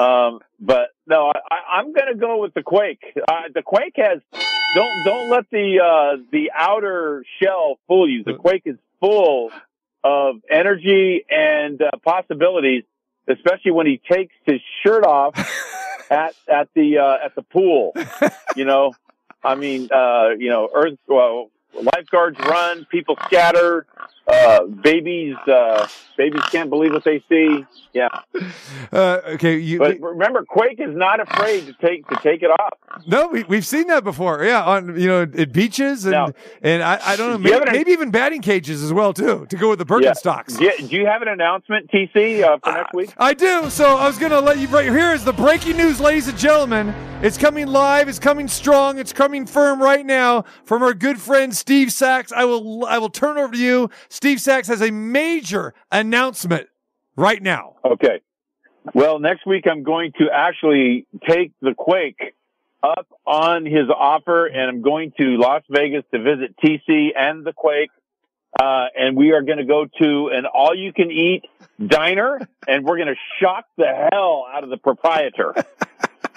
Um, 0.00 0.40
but 0.60 0.90
no, 1.06 1.32
I, 1.50 1.78
I'm 1.78 1.92
going 1.92 2.12
to 2.12 2.18
go 2.18 2.40
with 2.40 2.54
the 2.54 2.62
quake. 2.62 3.02
Uh, 3.16 3.42
the 3.54 3.62
quake 3.62 3.94
has 3.96 4.20
don't 4.74 5.04
don't 5.04 5.30
let 5.30 5.50
the 5.50 5.80
uh, 5.82 6.22
the 6.30 6.52
outer 6.54 7.24
shell 7.42 7.78
fool 7.88 8.08
you. 8.08 8.24
The 8.24 8.34
quake 8.34 8.62
is 8.64 8.76
full 9.00 9.50
of 10.04 10.36
energy 10.50 11.24
and 11.28 11.80
uh, 11.80 11.90
possibilities, 12.04 12.84
especially 13.28 13.72
when 13.72 13.86
he 13.86 14.00
takes 14.10 14.34
his 14.44 14.60
shirt 14.84 15.04
off 15.04 15.34
at 16.10 16.34
at 16.46 16.68
the 16.74 16.98
uh, 16.98 17.24
at 17.24 17.34
the 17.34 17.42
pool. 17.42 17.92
You 18.54 18.66
know, 18.66 18.92
I 19.42 19.54
mean, 19.54 19.88
uh, 19.92 20.30
you 20.38 20.50
know, 20.50 20.68
Earth. 20.72 20.98
Well, 21.06 21.50
lifeguards 21.82 22.38
run, 22.40 22.84
people 22.86 23.16
scatter, 23.26 23.86
uh, 24.28 24.64
babies 24.64 25.36
uh, 25.46 25.86
babies 26.16 26.42
can't 26.50 26.70
believe 26.70 26.92
what 26.92 27.04
they 27.04 27.22
see. 27.28 27.64
Yeah, 27.92 28.08
Uh, 28.92 29.20
okay, 29.34 29.56
you, 29.58 29.78
but 29.78 29.98
remember, 30.00 30.44
Quake 30.44 30.78
is 30.80 30.94
not 30.94 31.18
afraid 31.20 31.66
to 31.66 31.72
take 31.74 32.06
to 32.08 32.16
take 32.22 32.42
it 32.42 32.50
off. 32.50 32.74
no, 33.06 33.28
we, 33.28 33.42
we've 33.44 33.64
seen 33.66 33.86
that 33.86 34.04
before. 34.04 34.44
Yeah, 34.44 34.62
on 34.64 35.00
you 35.00 35.08
know 35.08 35.22
at 35.22 35.52
beaches 35.52 36.04
and 36.04 36.34
and 36.62 36.82
I, 36.82 37.00
I 37.02 37.16
don't 37.16 37.30
know 37.30 37.36
do 37.38 37.42
maybe, 37.44 37.66
an- 37.68 37.72
maybe 37.72 37.90
even 37.92 38.10
batting 38.10 38.42
cages 38.42 38.82
as 38.82 38.92
well 38.92 39.12
too 39.14 39.46
to 39.48 39.56
go 39.56 39.70
with 39.70 39.78
the 39.78 39.86
Yeah. 40.00 40.12
Birkenstocks. 40.12 40.58
Do 40.58 40.64
you, 40.64 40.88
do 40.88 40.96
you 40.96 41.06
have 41.06 41.22
an 41.22 41.28
announcement, 41.28 41.90
TC, 41.90 42.42
uh, 42.42 42.58
for 42.62 42.72
next 42.72 42.92
week? 42.92 43.14
I 43.16 43.32
do. 43.32 43.70
So 43.70 43.96
I 43.96 44.06
was 44.06 44.18
going 44.18 44.32
to 44.32 44.40
let 44.40 44.58
you 44.58 44.68
right 44.68 44.90
here 44.90 45.12
is 45.12 45.24
the 45.24 45.32
breaking 45.32 45.76
news, 45.78 46.00
ladies 46.00 46.28
and 46.28 46.36
gentlemen. 46.36 46.94
It's 47.22 47.38
coming 47.38 47.66
live. 47.66 48.08
It's 48.10 48.18
coming 48.18 48.46
strong. 48.46 48.98
It's 48.98 49.12
coming 49.14 49.46
firm 49.46 49.80
right 49.82 50.04
now 50.04 50.44
from 50.64 50.82
our 50.82 50.92
good 50.92 51.18
friend 51.18 51.56
Steve 51.56 51.90
Sax. 51.90 52.30
I 52.30 52.44
will 52.44 52.84
I 52.84 52.98
will 52.98 53.08
turn 53.08 53.38
over 53.38 53.52
to 53.54 53.58
you. 53.58 53.88
Steve 54.16 54.40
Sax 54.40 54.66
has 54.68 54.80
a 54.80 54.90
major 54.90 55.74
announcement 55.92 56.68
right 57.16 57.42
now. 57.42 57.74
Okay. 57.84 58.22
Well, 58.94 59.18
next 59.18 59.46
week 59.46 59.66
I'm 59.70 59.82
going 59.82 60.12
to 60.18 60.30
actually 60.32 61.06
take 61.28 61.52
the 61.60 61.74
Quake 61.74 62.34
up 62.82 63.06
on 63.26 63.66
his 63.66 63.90
offer, 63.94 64.46
and 64.46 64.70
I'm 64.70 64.80
going 64.80 65.12
to 65.18 65.36
Las 65.36 65.64
Vegas 65.68 66.02
to 66.14 66.22
visit 66.22 66.56
TC 66.56 67.08
and 67.14 67.44
the 67.44 67.52
Quake. 67.52 67.90
Uh, 68.58 68.86
and 68.98 69.18
we 69.18 69.32
are 69.32 69.42
going 69.42 69.58
to 69.58 69.66
go 69.66 69.84
to 70.00 70.30
an 70.32 70.46
all-you-can-eat 70.46 71.44
diner, 71.86 72.40
and 72.66 72.86
we're 72.86 72.96
going 72.96 73.08
to 73.08 73.20
shock 73.38 73.66
the 73.76 74.08
hell 74.10 74.46
out 74.50 74.64
of 74.64 74.70
the 74.70 74.78
proprietor. 74.78 75.54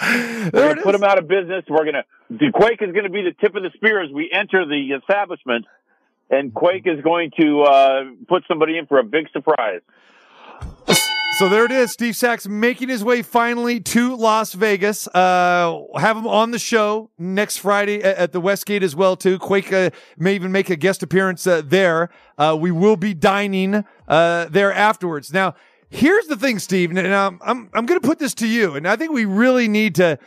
We're 0.01 0.51
going 0.51 0.75
to 0.77 0.81
put 0.81 0.95
him 0.95 1.03
out 1.03 1.17
of 1.17 1.27
business. 1.27 1.65
We're 1.67 1.83
going 1.83 1.95
to 1.95 2.03
the 2.29 2.51
Quake 2.53 2.81
is 2.81 2.91
going 2.93 3.03
to 3.03 3.09
be 3.09 3.21
the 3.21 3.33
tip 3.39 3.55
of 3.55 3.63
the 3.63 3.69
spear 3.73 4.01
as 4.01 4.11
we 4.11 4.29
enter 4.31 4.65
the 4.65 4.95
establishment, 4.97 5.65
and 6.29 6.53
Quake 6.53 6.85
is 6.85 7.01
going 7.01 7.31
to 7.39 7.61
uh, 7.63 8.03
put 8.27 8.43
somebody 8.47 8.77
in 8.77 8.85
for 8.85 8.99
a 8.99 9.03
big 9.03 9.29
surprise. 9.31 9.81
So 11.37 11.47
there 11.47 11.63
it 11.63 11.71
is. 11.71 11.91
Steve 11.91 12.17
Sax 12.17 12.49
making 12.49 12.89
his 12.89 13.01
way 13.01 13.21
finally 13.21 13.79
to 13.79 14.13
Las 14.17 14.51
Vegas. 14.51 15.07
Uh, 15.07 15.83
have 15.95 16.17
him 16.17 16.27
on 16.27 16.51
the 16.51 16.59
show 16.59 17.11
next 17.17 17.59
Friday 17.59 18.03
at, 18.03 18.17
at 18.17 18.31
the 18.33 18.41
Westgate 18.41 18.83
as 18.83 18.93
well 18.93 19.15
too. 19.15 19.39
Quake 19.39 19.71
uh, 19.71 19.89
may 20.17 20.35
even 20.35 20.51
make 20.51 20.69
a 20.69 20.75
guest 20.75 21.01
appearance 21.01 21.47
uh, 21.47 21.61
there. 21.63 22.09
Uh, 22.37 22.57
we 22.59 22.71
will 22.71 22.97
be 22.97 23.13
dining 23.13 23.85
uh, 24.09 24.45
there 24.49 24.73
afterwards. 24.73 25.31
Now, 25.31 25.55
here's 25.89 26.27
the 26.27 26.35
thing, 26.35 26.59
Steve, 26.59 26.89
and 26.89 26.99
I'm 26.99 27.39
I'm, 27.41 27.69
I'm 27.73 27.85
going 27.85 28.01
to 28.01 28.05
put 28.05 28.19
this 28.19 28.33
to 28.35 28.47
you, 28.47 28.75
and 28.75 28.85
I 28.85 28.97
think 28.97 29.13
we 29.13 29.23
really 29.23 29.69
need 29.69 29.95
to 29.95 30.19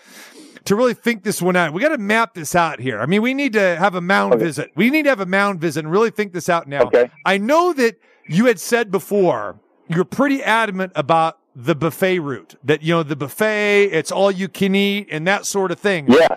to 0.64 0.76
really 0.76 0.94
think 0.94 1.22
this 1.24 1.40
one 1.42 1.56
out. 1.56 1.72
We 1.72 1.80
got 1.80 1.88
to 1.88 1.98
map 1.98 2.34
this 2.34 2.54
out 2.54 2.80
here. 2.80 3.00
I 3.00 3.06
mean, 3.06 3.22
we 3.22 3.34
need 3.34 3.52
to 3.54 3.76
have 3.76 3.94
a 3.94 4.00
mound 4.00 4.38
visit. 4.38 4.70
We 4.74 4.90
need 4.90 5.02
to 5.04 5.08
have 5.08 5.20
a 5.20 5.26
mound 5.26 5.60
visit 5.60 5.84
and 5.84 5.90
really 5.92 6.10
think 6.10 6.32
this 6.32 6.48
out 6.48 6.68
now. 6.68 6.82
Okay. 6.82 7.10
I 7.24 7.38
know 7.38 7.72
that 7.72 7.98
you 8.28 8.46
had 8.46 8.60
said 8.60 8.90
before 8.90 9.58
you're 9.88 10.04
pretty 10.04 10.42
adamant 10.42 10.92
about 10.94 11.38
the 11.56 11.74
buffet 11.74 12.20
route. 12.20 12.54
That 12.64 12.82
you 12.82 12.94
know 12.94 13.02
the 13.02 13.16
buffet, 13.16 13.86
it's 13.92 14.10
all 14.12 14.30
you 14.30 14.48
can 14.48 14.74
eat 14.74 15.08
and 15.10 15.26
that 15.26 15.46
sort 15.46 15.70
of 15.70 15.78
thing. 15.80 16.06
Yeah. 16.08 16.36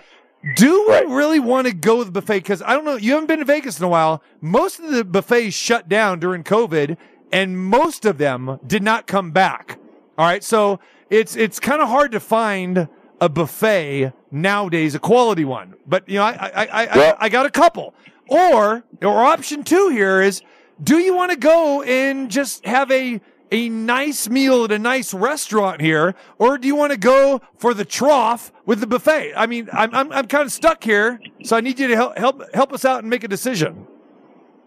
Do 0.54 0.86
Right. 0.88 1.08
we 1.08 1.14
really 1.14 1.40
want 1.40 1.66
to 1.66 1.72
go 1.72 1.96
with 1.98 2.08
the 2.08 2.12
buffet? 2.12 2.38
Because 2.38 2.62
I 2.62 2.74
don't 2.74 2.84
know. 2.84 2.96
You 2.96 3.12
haven't 3.12 3.26
been 3.26 3.38
to 3.40 3.44
Vegas 3.44 3.78
in 3.78 3.84
a 3.84 3.88
while. 3.88 4.22
Most 4.40 4.78
of 4.78 4.90
the 4.90 5.04
buffets 5.04 5.54
shut 5.56 5.88
down 5.88 6.20
during 6.20 6.44
COVID, 6.44 6.96
and 7.32 7.58
most 7.58 8.04
of 8.04 8.18
them 8.18 8.60
did 8.66 8.82
not 8.82 9.06
come 9.06 9.30
back. 9.32 9.78
All 10.18 10.26
right, 10.26 10.44
so 10.44 10.78
it's 11.10 11.34
it's 11.36 11.58
kind 11.58 11.80
of 11.82 11.88
hard 11.88 12.12
to 12.12 12.20
find 12.20 12.88
a 13.20 13.28
buffet 13.28 14.12
nowadays, 14.30 14.94
a 14.94 14.98
quality 14.98 15.44
one. 15.44 15.74
But 15.86 16.08
you 16.08 16.16
know, 16.16 16.24
I 16.24 16.32
I 16.32 16.66
I, 16.66 16.86
I, 16.86 17.16
I 17.20 17.28
got 17.28 17.46
a 17.46 17.50
couple. 17.50 17.94
Or 18.28 18.84
or 19.02 19.24
option 19.24 19.62
two 19.62 19.88
here 19.88 20.20
is, 20.20 20.42
do 20.82 20.98
you 20.98 21.14
want 21.14 21.30
to 21.30 21.38
go 21.38 21.82
and 21.82 22.30
just 22.30 22.64
have 22.66 22.90
a 22.90 23.20
a 23.52 23.68
nice 23.68 24.28
meal 24.28 24.64
at 24.64 24.72
a 24.72 24.78
nice 24.78 25.14
restaurant 25.14 25.80
here, 25.80 26.14
or 26.38 26.58
do 26.58 26.66
you 26.66 26.74
want 26.74 26.92
to 26.92 26.98
go 26.98 27.40
for 27.58 27.74
the 27.74 27.84
trough 27.84 28.52
with 28.64 28.80
the 28.80 28.86
buffet? 28.86 29.34
I 29.36 29.46
mean, 29.46 29.68
I'm 29.72 29.94
I'm, 29.94 30.12
I'm 30.12 30.26
kind 30.26 30.44
of 30.44 30.52
stuck 30.52 30.82
here, 30.82 31.20
so 31.44 31.56
I 31.56 31.60
need 31.60 31.78
you 31.78 31.88
to 31.88 31.96
help 31.96 32.18
help 32.18 32.42
help 32.54 32.72
us 32.72 32.84
out 32.84 33.00
and 33.00 33.10
make 33.10 33.24
a 33.24 33.28
decision. 33.28 33.86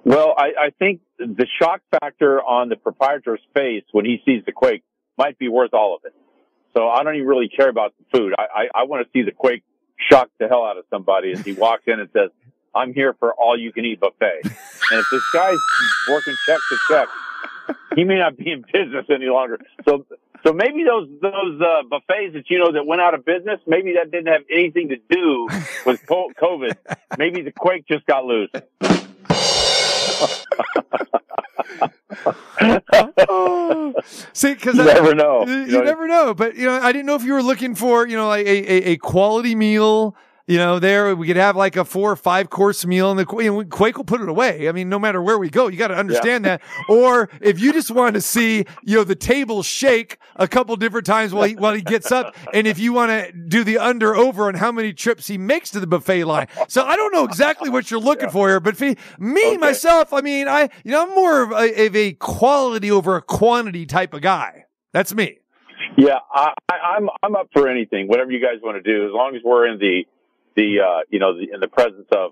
Well, 0.06 0.34
I, 0.38 0.68
I 0.68 0.70
think 0.80 1.02
the 1.18 1.45
shock 1.62 1.82
factor 2.00 2.41
on 2.41 2.70
the 2.70 2.78
proprietor's 2.78 3.41
face 3.54 3.84
when 3.91 4.06
he 4.06 4.22
sees 4.26 4.43
the 4.45 4.54
quake 4.54 4.84
might 5.18 5.38
be 5.38 5.50
worth 5.50 5.74
all 5.74 5.95
of 5.95 6.06
it. 6.06 6.14
So 6.74 6.88
I 6.89 7.03
don't 7.03 7.15
even 7.15 7.28
really 7.28 7.49
care 7.49 7.70
about 7.70 7.93
the 7.97 8.17
food. 8.17 8.34
I, 8.38 8.43
I, 8.43 8.82
I 8.82 8.84
want 8.84 9.05
to 9.05 9.11
see 9.11 9.24
the 9.24 9.32
quake 9.32 9.63
shock 9.97 10.30
the 10.39 10.47
hell 10.47 10.63
out 10.63 10.78
of 10.78 10.86
somebody 10.89 11.32
as 11.32 11.41
he 11.41 11.53
walks 11.53 11.84
in 11.88 11.99
and 11.99 12.09
says, 12.13 12.30
I'm 12.74 12.93
here 12.93 13.13
for 13.20 13.34
all 13.34 13.57
you 13.57 13.72
can 13.72 13.86
eat 13.86 13.99
buffet. 13.99 14.41
and 14.43 14.99
if 14.99 15.05
this 15.11 15.24
guy's 15.34 15.57
working 16.09 16.36
check 16.45 16.59
to 16.70 16.78
check, 16.88 17.07
he 17.95 18.03
may 18.03 18.17
not 18.17 18.38
be 18.38 18.51
in 18.51 18.61
business 18.61 19.05
any 19.09 19.26
longer. 19.26 19.59
So, 19.86 20.05
so 20.43 20.53
maybe 20.53 20.84
those, 20.84 21.09
those, 21.22 21.61
uh, 21.61 21.84
buffets 21.89 22.34
that, 22.34 22.43
you 22.49 22.59
know, 22.59 22.72
that 22.72 22.86
went 22.86 23.01
out 23.01 23.13
of 23.13 23.26
business, 23.26 23.59
maybe 23.67 23.95
that 23.95 24.11
didn't 24.11 24.32
have 24.32 24.43
anything 24.49 24.89
to 24.89 24.97
do 25.09 25.47
with 25.86 26.05
COVID. 26.05 26.78
Maybe 27.17 27.41
the 27.41 27.51
quake 27.51 27.86
just 27.88 28.05
got 28.05 28.26
loose. 28.26 28.51
See, 34.34 34.53
because 34.53 34.78
You 34.78 34.84
never 34.84 35.15
know. 35.15 35.45
You, 35.45 35.53
You 35.53 35.78
know- 35.80 35.84
never 35.84 36.07
know. 36.07 36.34
But 36.34 36.55
you 36.55 36.65
know, 36.65 36.80
I 36.80 36.91
didn't 36.91 37.05
know 37.05 37.15
if 37.15 37.24
you 37.24 37.34
were 37.34 37.43
looking 37.43 37.76
for 37.76 38.07
you 38.07 38.17
know 38.17 38.28
like 38.28 38.45
a, 38.45 38.72
a, 38.72 38.91
a 38.91 38.97
quality 38.97 39.55
meal. 39.55 40.15
You 40.50 40.58
know, 40.58 40.80
there 40.80 41.16
we 41.16 41.28
could 41.28 41.36
have 41.36 41.56
like 41.56 41.76
a 41.76 41.86
four 41.86 42.12
or 42.12 42.16
five 42.16 42.50
course 42.50 42.84
meal, 42.84 43.12
and 43.12 43.20
the 43.20 43.36
you 43.38 43.54
know, 43.54 43.64
Quake 43.66 43.97
will 43.97 44.04
put 44.04 44.20
it 44.20 44.28
away. 44.28 44.68
I 44.68 44.72
mean, 44.72 44.89
no 44.89 44.97
matter 44.97 45.22
where 45.22 45.38
we 45.38 45.47
go, 45.47 45.68
you 45.68 45.78
got 45.78 45.89
to 45.89 45.95
understand 45.95 46.43
that. 46.45 46.64
Or 46.89 47.30
if 47.39 47.60
you 47.60 47.72
just 47.72 47.91
want 47.91 48.16
to 48.16 48.22
see 48.22 48.66
you 48.82 48.97
know 48.97 49.04
the 49.04 49.14
table 49.14 49.62
shake 49.62 50.18
a 50.38 50.47
couple 50.47 50.76
different 50.76 51.06
times 51.06 51.36
while 51.36 51.43
he 51.43 51.56
while 51.56 51.76
he 51.76 51.84
gets 51.84 52.12
up, 52.12 52.36
and 52.52 52.66
if 52.66 52.80
you 52.80 52.93
want 52.93 53.12
to 53.12 53.32
do 53.32 53.64
the 53.64 53.78
under 53.78 54.16
over 54.16 54.47
on 54.47 54.56
how 54.56 54.72
many 54.72 54.91
trips 54.91 55.28
he 55.28 55.38
makes 55.38 55.70
to 55.70 55.80
the 55.80 55.86
buffet 55.86 56.24
line. 56.24 56.47
So 56.68 56.84
I 56.84 56.95
don't 56.95 57.14
know 57.14 57.26
exactly 57.26 57.70
what 57.70 57.91
you're 57.91 58.00
looking 58.00 58.32
for 58.32 58.47
here, 58.47 58.60
but 58.60 58.76
for 58.76 58.95
me 59.20 59.56
myself, 59.58 60.14
I 60.14 60.22
mean, 60.22 60.47
I 60.47 60.70
you 60.84 60.89
know 60.89 61.04
I'm 61.04 61.14
more 61.14 61.43
of 61.43 61.52
a, 61.52 61.86
of 61.86 61.95
a 61.95 62.14
quality 62.14 62.89
over 62.89 63.16
a 63.16 63.22
quantity 63.22 63.86
type 63.86 64.16
of 64.16 64.22
guy. 64.22 64.66
That's 64.93 65.14
me. 65.14 65.38
Yeah, 65.95 66.18
I, 66.34 66.54
I, 66.72 66.76
I'm 66.97 67.08
I'm 67.22 67.36
up 67.36 67.50
for 67.54 67.68
anything, 67.68 68.08
whatever 68.08 68.32
you 68.32 68.41
guys 68.41 68.64
want 68.64 68.84
to 68.84 68.91
do, 68.91 69.06
as 69.06 69.12
long 69.14 69.36
as 69.36 69.43
we're 69.45 69.68
in 69.68 69.78
the 69.78 70.06
the 70.60 70.80
uh, 70.82 70.99
you 71.10 71.20
know 71.20 71.32
the, 71.38 71.47
in 71.53 71.60
the 71.60 71.68
presence 71.68 72.07
of 72.12 72.32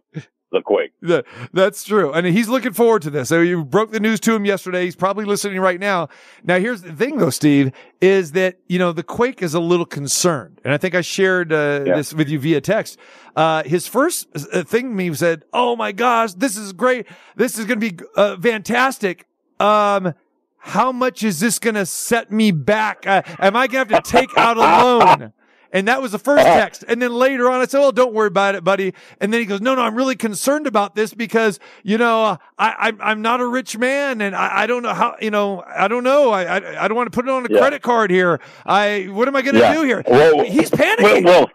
the 0.51 0.61
quake. 0.61 0.91
That- 1.01 1.25
That's 1.53 1.83
true. 1.83 2.11
And 2.13 2.25
he's 2.25 2.47
looking 2.49 2.73
forward 2.73 3.01
to 3.03 3.09
this. 3.09 3.29
So 3.29 3.41
you 3.41 3.65
broke 3.65 3.91
the 3.91 3.99
news 3.99 4.19
to 4.21 4.33
him 4.35 4.45
yesterday. 4.45 4.85
He's 4.85 4.95
probably 4.95 5.25
listening 5.25 5.59
right 5.59 5.79
now. 5.79 6.07
Now, 6.43 6.57
here's 6.59 6.81
the 6.81 6.93
thing 6.93 7.17
though, 7.17 7.29
Steve, 7.29 7.71
is 8.01 8.31
that, 8.31 8.55
you 8.67 8.79
know, 8.79 8.91
the 8.93 9.03
Quake 9.03 9.41
is 9.41 9.53
a 9.53 9.59
little 9.59 9.85
concerned. 9.85 10.61
And 10.63 10.73
I 10.73 10.77
think 10.77 10.95
I 10.95 11.01
shared 11.01 11.51
uh, 11.51 11.83
Yeah. 11.85 11.95
this 11.97 12.13
with 12.13 12.29
you 12.29 12.39
via 12.39 12.61
text. 12.61 12.97
Uh, 13.35 13.63
his 13.63 13.87
first 13.87 14.27
uh, 14.53 14.63
thing 14.63 14.95
me 14.95 15.13
said, 15.13 15.43
Oh 15.53 15.75
my 15.75 15.91
gosh, 15.91 16.33
this 16.33 16.55
is 16.57 16.71
great. 16.73 17.07
This 17.35 17.59
is 17.59 17.65
going 17.65 17.79
to 17.81 17.91
be 17.91 17.99
uh, 18.15 18.37
fantastic. 18.37 19.25
Um, 19.59 20.13
how 20.59 20.91
much 20.91 21.23
is 21.23 21.39
this 21.39 21.59
going 21.59 21.75
to 21.75 21.85
set 21.85 22.31
me 22.31 22.51
back? 22.51 23.05
Uh, 23.05 23.21
am 23.39 23.55
I 23.55 23.67
going 23.67 23.87
to 23.87 23.93
have 23.95 24.03
to 24.03 24.11
take 24.11 24.37
out 24.37 24.57
a 24.57 24.59
loan? 24.61 25.33
And 25.73 25.87
that 25.87 26.01
was 26.01 26.11
the 26.13 26.19
first 26.19 26.45
Uh-huh. 26.45 26.55
text. 26.59 26.83
And 26.87 27.01
then 27.01 27.13
later 27.13 27.49
on, 27.49 27.61
I 27.61 27.65
said, 27.65 27.79
"Well, 27.79 27.91
don't 27.91 28.13
worry 28.13 28.27
about 28.27 28.55
it, 28.55 28.63
buddy." 28.63 28.93
And 29.19 29.33
then 29.33 29.39
he 29.41 29.45
goes, 29.45 29.59
"No, 29.61 29.75
no, 29.75 29.81
I'm 29.81 29.95
really 29.95 30.15
concerned 30.15 30.65
about 30.67 30.95
this 30.95 31.13
because 31.13 31.59
you 31.83 31.97
know 31.97 32.37
I, 32.57 32.73
I'm 32.79 32.97
I'm 33.01 33.21
not 33.21 33.41
a 33.41 33.47
rich 33.47 33.77
man, 33.77 34.21
and 34.21 34.35
I, 34.35 34.63
I 34.63 34.67
don't 34.67 34.81
know 34.83 34.93
how 34.93 35.15
you 35.21 35.31
know 35.31 35.63
I 35.67 35.87
don't 35.87 36.03
know 36.03 36.31
I 36.31 36.43
I, 36.43 36.85
I 36.85 36.87
don't 36.87 36.95
want 36.95 37.11
to 37.11 37.15
put 37.15 37.25
it 37.27 37.31
on 37.31 37.45
a 37.45 37.49
Yeah. 37.49 37.59
credit 37.59 37.81
card 37.81 38.11
here. 38.11 38.39
I 38.65 39.07
what 39.11 39.27
am 39.27 39.35
I 39.35 39.41
going 39.41 39.55
to 39.55 39.59
Yeah. 39.61 39.73
do 39.73 39.83
here? 39.83 40.03
Well, 40.07 40.43
He's 40.45 40.71
panicking. 40.71 41.25
well, 41.25 41.49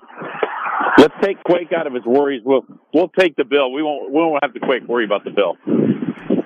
let's 0.99 1.15
take 1.23 1.43
Quake 1.45 1.73
out 1.73 1.87
of 1.87 1.95
his 1.95 2.05
worries. 2.05 2.43
We'll 2.45 2.65
we'll 2.93 3.09
take 3.19 3.37
the 3.37 3.45
bill. 3.45 3.73
We 3.73 3.83
won't 3.83 4.11
we 4.11 4.17
won't 4.21 4.43
have 4.43 4.53
to 4.55 4.61
Quake 4.61 4.87
worry 4.89 5.05
about 5.05 5.25
the 5.25 5.31
bill. 5.31 5.57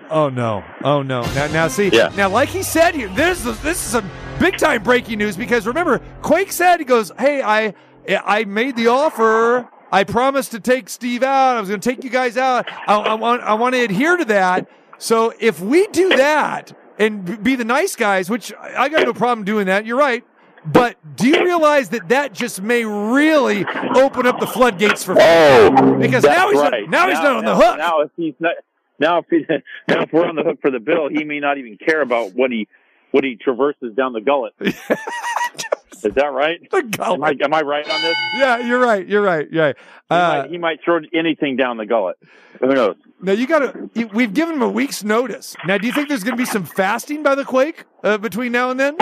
Oh 0.08 0.28
no! 0.28 0.62
Oh 0.84 1.02
no! 1.02 1.22
Now, 1.34 1.46
now, 1.48 1.66
see, 1.68 1.88
Yeah. 1.88 2.12
now, 2.16 2.28
like 2.28 2.48
he 2.48 2.62
said 2.62 2.94
here, 2.94 3.08
this 3.08 3.44
is 3.44 3.60
this 3.62 3.76
is 3.76 3.90
some 3.90 4.08
big 4.38 4.56
time 4.58 4.82
breaking 4.82 5.18
news 5.18 5.36
because 5.36 5.66
remember, 5.66 6.00
Quake 6.22 6.52
said 6.52 6.78
he 6.78 6.84
goes, 6.84 7.12
"Hey, 7.18 7.42
I 7.42 7.74
I 8.08 8.44
made 8.44 8.76
the 8.76 8.88
offer. 8.88 9.68
I 9.92 10.04
promised 10.04 10.50
to 10.52 10.60
take 10.60 10.88
Steve 10.88 11.22
out. 11.22 11.56
I 11.56 11.60
was 11.60 11.68
going 11.68 11.80
to 11.80 11.88
take 11.88 12.02
you 12.04 12.10
guys 12.10 12.36
out. 12.36 12.66
I, 12.88 12.96
I 12.96 13.14
want 13.14 13.42
I 13.42 13.54
want 13.54 13.74
to 13.74 13.82
adhere 13.82 14.16
to 14.16 14.24
that. 14.26 14.68
So 14.98 15.32
if 15.40 15.60
we 15.60 15.86
do 15.88 16.08
that 16.10 16.76
and 16.98 17.42
be 17.42 17.54
the 17.56 17.64
nice 17.64 17.94
guys, 17.96 18.28
which 18.30 18.52
I 18.60 18.88
got 18.88 19.04
no 19.06 19.12
problem 19.12 19.44
doing 19.44 19.66
that. 19.66 19.86
You're 19.86 19.98
right." 19.98 20.24
But 20.68 20.96
do 21.14 21.28
you 21.28 21.44
realize 21.44 21.90
that 21.90 22.08
that 22.08 22.32
just 22.32 22.60
may 22.60 22.84
really 22.84 23.64
open 23.94 24.26
up 24.26 24.40
the 24.40 24.48
floodgates 24.48 25.04
for 25.04 25.14
Oh, 25.16 25.96
Because 26.00 26.24
now 26.24 26.50
he's 26.50 26.60
not- 26.60 26.72
right. 26.72 26.90
now 26.90 27.06
he's 27.08 27.20
not 27.20 27.36
on 27.36 27.44
the 27.44 27.54
hook. 27.54 27.78
Now 27.78 28.00
if 28.00 28.10
he's 28.16 28.34
not 28.40 28.54
now 28.98 29.18
if 29.18 29.26
he, 29.30 29.44
now 29.88 30.00
if 30.02 30.12
we're 30.12 30.26
on 30.26 30.34
the 30.34 30.42
hook 30.42 30.58
for 30.60 30.72
the 30.72 30.80
bill, 30.80 31.08
he 31.08 31.22
may 31.22 31.38
not 31.38 31.58
even 31.58 31.78
care 31.78 32.02
about 32.02 32.34
what 32.34 32.50
he 32.50 32.66
what 33.12 33.24
he 33.24 33.36
traverses 33.36 33.94
down 33.96 34.12
the 34.12 34.20
gullet. 34.20 34.52
Is 34.60 36.14
that 36.14 36.26
right? 36.32 36.60
the 36.70 36.98
Am? 37.02 37.24
I, 37.24 37.34
am 37.42 37.54
I 37.54 37.62
right 37.62 37.88
on 37.90 38.00
this? 38.02 38.16
Yeah, 38.34 38.58
you're 38.58 38.78
right. 38.78 39.06
You're 39.06 39.22
right. 39.22 39.48
Yeah. 39.50 39.68
He, 39.68 40.14
Uh, 40.14 40.42
might, 40.42 40.50
he 40.50 40.58
might 40.58 40.78
throw 40.84 41.00
anything 41.14 41.56
down 41.56 41.78
the 41.78 41.86
gullet. 41.86 42.16
Who 42.60 42.68
knows? 42.74 42.96
now 43.20 43.32
you 43.32 43.46
got 43.46 43.60
to. 43.60 44.06
We've 44.12 44.32
given 44.32 44.56
him 44.56 44.62
a 44.62 44.68
week's 44.68 45.02
notice. 45.02 45.56
Now, 45.66 45.78
do 45.78 45.86
you 45.86 45.92
think 45.92 46.08
there's 46.08 46.22
going 46.22 46.36
to 46.36 46.40
be 46.40 46.44
some 46.44 46.64
fasting 46.64 47.22
by 47.22 47.34
the 47.34 47.44
quake 47.44 47.84
uh, 48.04 48.18
between 48.18 48.52
now 48.52 48.70
and 48.70 48.78
then? 48.78 48.96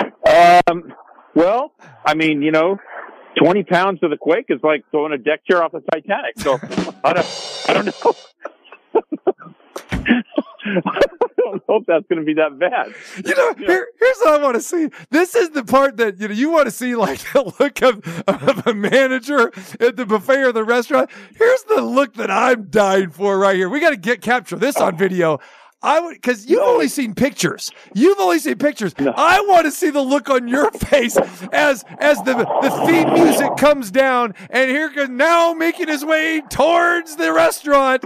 Um, 0.67 0.93
well, 1.35 1.73
I 2.05 2.13
mean, 2.15 2.41
you 2.41 2.51
know, 2.51 2.77
20 3.37 3.63
pounds 3.63 3.99
to 3.99 4.07
the 4.07 4.17
quake 4.17 4.45
is 4.49 4.59
like 4.63 4.85
throwing 4.89 5.11
a 5.11 5.17
deck 5.17 5.45
chair 5.45 5.61
off 5.63 5.73
the 5.73 5.81
Titanic. 5.91 6.39
So 6.39 6.57
I 7.03 7.13
don't, 7.13 7.63
I 7.67 7.73
don't 7.73 7.85
know. 7.85 8.15
I 10.65 10.99
don't 11.37 11.69
know 11.69 11.75
if 11.77 11.85
that's 11.85 12.05
going 12.07 12.19
to 12.19 12.25
be 12.25 12.33
that 12.35 12.57
bad. 12.57 12.93
You 13.23 13.35
know, 13.35 13.53
here, 13.53 13.87
here's 13.99 14.17
what 14.17 14.39
I 14.39 14.43
want 14.43 14.55
to 14.55 14.61
see. 14.61 14.89
This 15.11 15.35
is 15.35 15.51
the 15.51 15.63
part 15.63 15.97
that 15.97 16.19
you 16.19 16.27
know 16.27 16.33
you 16.33 16.49
want 16.49 16.65
to 16.65 16.71
see, 16.71 16.95
like 16.95 17.19
the 17.33 17.53
look 17.59 17.81
of, 17.81 18.01
of 18.27 18.67
a 18.67 18.73
manager 18.73 19.51
at 19.79 19.95
the 19.95 20.05
buffet 20.05 20.43
or 20.43 20.51
the 20.51 20.63
restaurant. 20.63 21.09
Here's 21.35 21.63
the 21.63 21.81
look 21.81 22.15
that 22.15 22.31
I'm 22.31 22.69
dying 22.69 23.09
for 23.09 23.37
right 23.37 23.55
here. 23.55 23.69
We 23.69 23.79
got 23.79 23.91
to 23.91 23.97
get 23.97 24.21
capture 24.21 24.55
this 24.55 24.77
on 24.77 24.97
video. 24.97 25.39
I 25.81 25.99
would 25.99 26.13
because 26.15 26.47
you've 26.47 26.61
only 26.63 26.87
seen 26.87 27.13
pictures. 27.13 27.69
You've 27.93 28.19
only 28.19 28.39
seen 28.39 28.55
pictures. 28.57 28.95
I 28.97 29.41
want 29.41 29.65
to 29.65 29.71
see 29.71 29.91
the 29.91 30.01
look 30.01 30.29
on 30.29 30.47
your 30.47 30.71
face 30.71 31.15
as 31.51 31.83
as 31.99 32.17
the 32.23 32.33
the 32.61 32.83
theme 32.87 33.13
music 33.13 33.55
comes 33.57 33.91
down, 33.91 34.33
and 34.49 34.69
here 34.71 34.89
goes 34.89 35.09
now 35.09 35.53
making 35.53 35.87
his 35.87 36.03
way 36.03 36.41
towards 36.49 37.17
the 37.17 37.31
restaurant. 37.31 38.03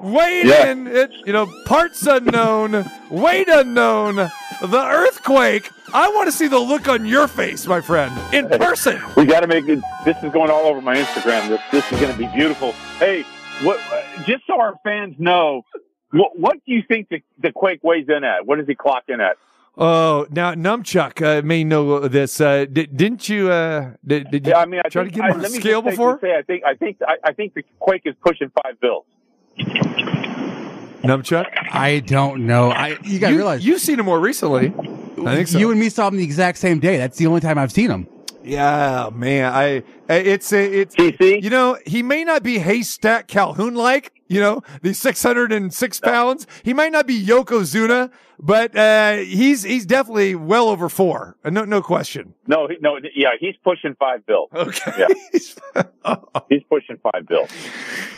Weight 0.00 0.44
Yeah. 0.46 0.70
in 0.70 0.86
it, 0.86 1.10
you 1.26 1.32
know, 1.32 1.50
parts 1.66 2.06
unknown, 2.06 2.88
weight 3.10 3.48
unknown, 3.48 4.14
the 4.16 4.84
earthquake. 4.88 5.68
I 5.92 6.08
want 6.10 6.26
to 6.28 6.32
see 6.32 6.46
the 6.46 6.58
look 6.58 6.86
on 6.88 7.04
your 7.06 7.26
face, 7.26 7.66
my 7.66 7.80
friend, 7.80 8.12
in 8.32 8.48
person. 8.48 9.00
We 9.16 9.24
got 9.24 9.40
to 9.40 9.46
make 9.48 9.66
it. 9.68 9.80
This 10.04 10.22
is 10.22 10.30
going 10.32 10.50
all 10.50 10.66
over 10.66 10.80
my 10.82 10.94
Instagram. 10.96 11.48
This, 11.48 11.60
this 11.72 11.92
is 11.92 11.98
going 11.98 12.12
to 12.12 12.18
be 12.18 12.26
beautiful. 12.28 12.72
Hey, 12.98 13.24
what, 13.62 13.80
just 14.26 14.46
so 14.46 14.60
our 14.60 14.74
fans 14.84 15.14
know, 15.18 15.62
what, 16.10 16.38
what 16.38 16.54
do 16.66 16.72
you 16.72 16.82
think 16.86 17.08
the, 17.08 17.22
the 17.38 17.52
quake 17.52 17.82
weighs 17.82 18.06
in 18.08 18.24
at? 18.24 18.46
What 18.46 18.58
does 18.58 18.66
he 18.66 18.74
clock 18.74 19.04
in 19.08 19.20
at? 19.20 19.36
Oh, 19.80 20.26
now 20.30 20.54
Numchuck 20.54 21.22
uh, 21.22 21.42
may 21.42 21.62
know 21.62 22.08
this. 22.08 22.40
Uh, 22.40 22.64
did, 22.64 22.96
didn't 22.96 23.28
you? 23.28 23.50
Uh, 23.50 23.92
did, 24.04 24.28
did 24.30 24.46
you 24.46 24.52
Yeah, 24.52 24.58
I 24.58 24.66
mean, 24.66 24.80
I 24.84 24.88
try 24.88 25.04
think, 25.04 25.14
to 25.14 25.20
get 25.20 25.24
I, 25.24 25.28
him 25.28 25.34
on 25.34 25.42
let 25.42 25.50
a 25.50 25.54
me 25.54 25.60
scale 25.60 25.82
before? 25.82 26.18
Say, 26.20 26.34
I 26.36 26.42
think, 26.42 26.64
I 26.64 26.74
think, 26.74 26.96
I, 27.06 27.16
I 27.22 27.32
think 27.32 27.54
the 27.54 27.62
quake 27.78 28.02
is 28.04 28.14
pushing 28.20 28.50
five 28.62 28.80
bills. 28.80 29.04
Numchuck, 31.02 31.46
I 31.70 32.00
don't 32.00 32.46
know. 32.46 32.70
I 32.70 32.98
you 33.04 33.20
gotta 33.20 33.32
you, 33.32 33.38
realize 33.38 33.64
you've 33.64 33.80
seen 33.80 34.00
him 34.00 34.06
more 34.06 34.18
recently. 34.18 34.74
I 35.24 35.36
think 35.36 35.48
so. 35.48 35.58
you 35.58 35.70
and 35.70 35.78
me 35.78 35.90
saw 35.90 36.08
him 36.08 36.16
the 36.16 36.24
exact 36.24 36.58
same 36.58 36.80
day. 36.80 36.96
That's 36.96 37.16
the 37.16 37.26
only 37.28 37.40
time 37.40 37.56
I've 37.56 37.72
seen 37.72 37.90
him. 37.90 38.08
Yeah, 38.42 39.10
man. 39.12 39.52
I 39.52 39.82
it's 40.08 40.52
a 40.52 40.80
it's 40.80 40.94
TC? 40.94 41.42
you 41.42 41.50
know 41.50 41.78
he 41.86 42.02
may 42.02 42.24
not 42.24 42.42
be 42.42 42.58
haystack 42.58 43.28
Calhoun 43.28 43.74
like. 43.74 44.12
You 44.30 44.40
know, 44.40 44.62
the 44.82 44.92
six 44.92 45.22
hundred 45.22 45.52
and 45.52 45.72
six 45.72 46.00
pounds. 46.00 46.46
He 46.62 46.74
might 46.74 46.92
not 46.92 47.06
be 47.06 47.24
Yokozuna, 47.24 48.10
but 48.38 48.76
uh, 48.76 49.16
he's 49.16 49.62
he's 49.62 49.86
definitely 49.86 50.34
well 50.34 50.68
over 50.68 50.90
four. 50.90 51.36
Uh, 51.42 51.48
No, 51.48 51.64
no 51.64 51.80
question. 51.80 52.34
No, 52.46 52.68
no, 52.82 52.98
yeah, 53.14 53.30
he's 53.40 53.54
pushing 53.64 53.94
five 53.98 54.26
bills. 54.26 54.50
Okay. 54.54 54.92
Yeah. 54.98 55.82
He's 56.48 56.62
pushing 56.68 56.98
five 57.02 57.26
bills. 57.26 57.50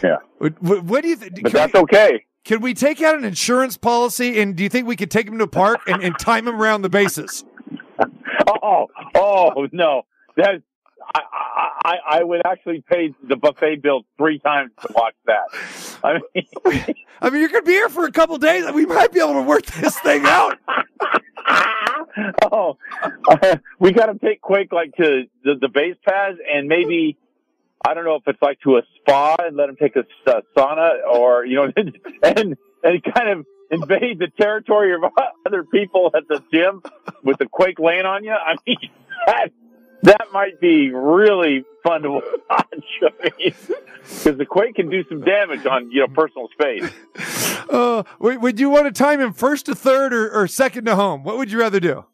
Yeah, 0.03 0.17
what, 0.39 0.61
what, 0.63 0.85
what 0.85 1.03
do 1.03 1.09
you 1.09 1.17
think? 1.17 1.43
but 1.43 1.53
that's 1.53 1.75
okay. 1.75 2.25
Can 2.45 2.61
we 2.61 2.75
take 2.75 3.01
out 3.03 3.15
an 3.17 3.25
insurance 3.25 3.77
policy? 3.77 4.41
And 4.41 4.57
do 4.57 4.63
you 4.63 4.69
think 4.69 4.87
we 4.87 4.97
could 4.97 5.11
take 5.11 5.29
him 5.29 5.39
to 5.39 5.45
a 5.45 5.49
park 5.49 5.81
and, 5.87 6.03
and 6.03 6.19
time 6.19 6.49
him 6.49 6.61
around 6.61 6.83
the 6.83 6.91
bases? 6.91 7.45
Oh, 8.63 8.87
oh 9.15 9.69
no, 9.73 10.03
that 10.41 10.63
I, 11.15 11.21
I, 11.85 11.95
I 12.19 12.25
would 12.25 12.43
actually 12.45 12.85
pay 12.89 13.15
the 13.23 13.37
buffet 13.37 13.83
bill 13.83 14.03
three 14.17 14.39
times 14.39 14.73
to 14.83 14.93
watch 14.95 15.15
that. 15.27 15.45
I 16.05 16.15
mean, 16.15 16.47
I 17.21 17.31
mean, 17.31 17.41
you're 17.41 17.49
going 17.51 17.65
to 17.65 17.67
be 17.67 17.73
here 17.73 17.89
for 17.89 18.05
a 18.05 18.13
couple 18.13 18.37
days. 18.39 18.65
And 18.65 18.75
we 18.75 18.87
might 18.87 19.13
be 19.13 19.21
able 19.21 19.35
to 19.35 19.43
work 19.43 19.67
this 19.67 19.99
thing 20.01 20.25
out. 20.25 20.59
oh, 22.53 22.77
uh, 23.29 23.57
we 23.79 23.93
got 23.93 24.07
to 24.07 24.19
take 24.19 24.41
Quake 24.41 24.73
like 24.73 24.95
to 24.97 25.25
the, 25.45 25.55
the 25.61 25.69
base 25.69 25.97
pads 26.07 26.39
and 26.53 26.69
maybe 26.69 27.17
I 27.87 27.95
don't 27.95 28.05
know 28.05 28.17
if 28.17 28.23
it's 28.27 28.43
like 28.43 28.61
to 28.61 28.77
a 28.77 28.83
spa 28.97 29.37
and 29.39 29.57
let 29.57 29.69
him 29.69 29.77
take 29.77 29.97
a, 29.97 30.01
s- 30.01 30.07
a 30.27 30.43
sauna 30.59 31.03
or 31.11 31.47
you 31.47 31.57
know 31.57 31.73
and 32.23 32.57
and 32.83 33.03
kind 33.15 33.29
of 33.31 33.47
invade 33.71 34.19
the 34.19 34.29
territory 34.39 34.95
of 34.95 35.01
other 35.47 35.65
people 35.65 36.11
at 36.15 36.25
the 36.29 36.43
gym 36.53 36.83
with 37.23 37.39
the 37.39 37.47
Quake 37.47 37.79
laying 37.79 38.05
on 38.05 38.25
you. 38.25 38.33
I 38.33 38.57
mean 38.67 38.77
that 39.27 39.51
that 40.03 40.27
might 40.33 40.61
be 40.61 40.91
really 40.91 41.65
fun 41.83 42.03
to 42.03 42.11
watch. 42.11 42.25
I 42.51 43.31
mean, 43.39 43.55
because 44.03 44.39
the 44.39 44.47
Quake 44.47 44.75
can 44.75 44.91
do 44.91 45.05
some 45.09 45.23
damage 45.23 45.67
on 45.67 45.91
you 45.91 46.01
know 46.01 46.09
personal 46.09 46.49
space. 46.49 46.91
Uh, 47.69 48.03
would, 48.19 48.59
you 48.59 48.69
want 48.69 48.87
to 48.87 48.91
time 48.91 49.21
him 49.21 49.33
first 49.33 49.67
to 49.67 49.77
third 49.77 50.13
or, 50.13 50.29
or 50.29 50.49
second 50.49 50.87
to 50.87 50.97
home? 50.97 51.23
What 51.23 51.37
would 51.37 51.53
you 51.53 51.61
rather 51.61 51.79
do? 51.79 52.05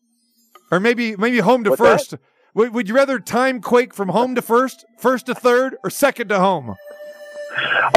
Or 0.71 0.81
maybe 0.81 1.17
maybe 1.17 1.39
home 1.39 1.65
to 1.65 1.71
What's 1.71 1.81
first. 1.81 2.15
Would, 2.53 2.75
would 2.75 2.89
you 2.91 2.95
rather 2.95 3.19
time 3.19 3.63
Quake 3.63 3.95
from 3.95 4.11
home 4.11 4.35
to 4.35 4.43
first, 4.43 4.85
first 4.99 5.27
to 5.27 5.35
third, 5.35 5.77
or 5.83 5.89
second 5.89 6.29
to 6.29 6.41
home? 6.41 6.75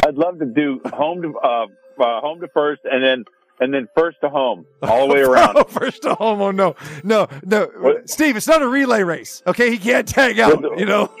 I'd 0.06 0.14
love 0.14 0.38
to 0.38 0.46
do 0.46 0.80
home 0.86 1.20
to 1.20 1.36
uh, 1.38 1.66
uh, 1.98 2.20
home 2.20 2.40
to 2.40 2.48
first, 2.48 2.80
and 2.90 3.02
then 3.02 3.24
and 3.60 3.72
then 3.72 3.88
first 3.96 4.18
to 4.22 4.28
home 4.28 4.66
all 4.82 5.08
the 5.08 5.14
way 5.14 5.20
around. 5.30 5.56
Oh, 5.56 5.64
first 5.64 6.02
to 6.02 6.14
home. 6.14 6.40
Oh 6.40 6.50
no, 6.50 6.74
no, 7.04 7.28
no, 7.44 7.66
What? 7.78 8.08
Steve. 8.10 8.36
It's 8.36 8.46
not 8.48 8.62
a 8.62 8.68
relay 8.68 9.02
race. 9.02 9.42
Okay, 9.46 9.70
he 9.70 9.78
can't 9.78 10.08
tag 10.08 10.38
out. 10.38 10.62
Well, 10.62 10.78
You 10.78 10.86
know. 10.86 11.12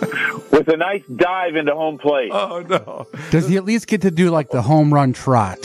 with 0.52 0.68
a 0.68 0.76
nice 0.76 1.02
dive 1.16 1.56
into 1.56 1.74
home 1.74 1.98
plate. 1.98 2.30
Oh 2.32 2.60
no. 2.60 3.06
Does 3.30 3.48
he 3.48 3.56
at 3.56 3.64
least 3.64 3.86
get 3.88 4.02
to 4.02 4.10
do 4.12 4.30
like 4.30 4.48
the 4.50 4.62
home 4.62 4.94
run 4.94 5.12
trot? 5.12 5.58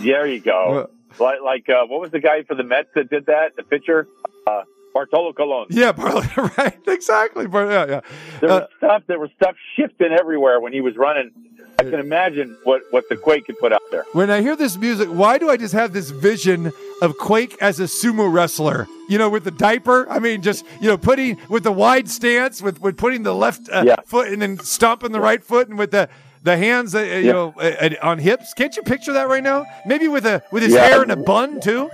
there 0.00 0.26
you 0.26 0.40
go. 0.40 0.90
Like 1.18 1.40
like 1.44 1.68
uh, 1.68 1.84
what 1.86 2.00
was 2.00 2.12
the 2.12 2.20
guy 2.20 2.44
for 2.44 2.54
the 2.54 2.62
Mets 2.62 2.88
that 2.94 3.10
did 3.10 3.26
that? 3.26 3.56
The 3.56 3.62
pitcher, 3.64 4.06
uh, 4.46 4.62
Bartolo 4.94 5.32
Colon. 5.34 5.66
Yeah, 5.68 5.90
Barley, 5.92 6.26
right? 6.56 6.78
Exactly. 6.86 7.46
Bar- 7.48 7.70
yeah, 7.70 7.84
yeah. 7.86 8.00
There 8.40 8.50
Uh, 8.50 8.60
was 8.60 8.68
stuff. 8.78 9.02
There 9.08 9.18
was 9.18 9.28
stuff 9.36 9.54
shifting 9.76 10.12
everywhere 10.18 10.60
when 10.60 10.72
he 10.72 10.80
was 10.80 10.96
running. 10.96 11.32
I 11.80 11.90
can 11.90 12.00
imagine 12.00 12.56
what 12.64 12.82
what 12.90 13.08
the 13.08 13.16
Quake 13.16 13.46
could 13.46 13.58
put 13.58 13.72
out 13.72 13.82
there. 13.90 14.04
when 14.12 14.30
I 14.30 14.42
hear 14.42 14.54
this 14.56 14.76
music, 14.76 15.08
why 15.08 15.38
do 15.38 15.48
I 15.50 15.56
just 15.56 15.72
have 15.74 15.92
this 15.92 16.10
vision 16.10 16.72
of 17.00 17.16
Quake 17.16 17.56
as 17.62 17.80
a 17.80 17.84
sumo 17.84 18.30
wrestler? 18.32 18.86
You 19.08 19.18
know, 19.18 19.28
with 19.30 19.44
the 19.44 19.50
diaper. 19.50 20.08
I 20.10 20.18
mean, 20.18 20.42
just 20.42 20.64
you 20.80 20.88
know, 20.88 20.98
putting 20.98 21.38
with 21.48 21.62
the 21.64 21.72
wide 21.72 22.08
stance, 22.10 22.60
with 22.60 22.80
with 22.80 22.96
putting 22.98 23.22
the 23.22 23.34
left 23.34 23.68
uh, 23.72 23.84
Yeah. 23.86 23.96
foot 24.04 24.28
and 24.28 24.42
then 24.42 24.58
stomping 24.58 25.12
the 25.12 25.20
right 25.20 25.42
foot, 25.42 25.68
and 25.68 25.78
with 25.78 25.90
the 25.90 26.08
the 26.42 26.56
hands, 26.56 26.94
uh, 26.94 26.98
uh, 26.98 27.02
you 27.02 27.26
Yeah. 27.26 27.32
know, 27.32 27.54
uh, 27.58 27.72
uh, 27.80 27.90
on 28.02 28.18
hips. 28.18 28.52
Can't 28.54 28.74
you 28.76 28.82
picture 28.82 29.12
that 29.14 29.28
right 29.28 29.42
now? 29.42 29.64
Maybe 29.86 30.08
with 30.08 30.26
a 30.26 30.42
with 30.52 30.62
his 30.62 30.74
hair 30.74 31.02
in 31.02 31.10
a 31.10 31.16
bun 31.16 31.60
too. 31.60 31.90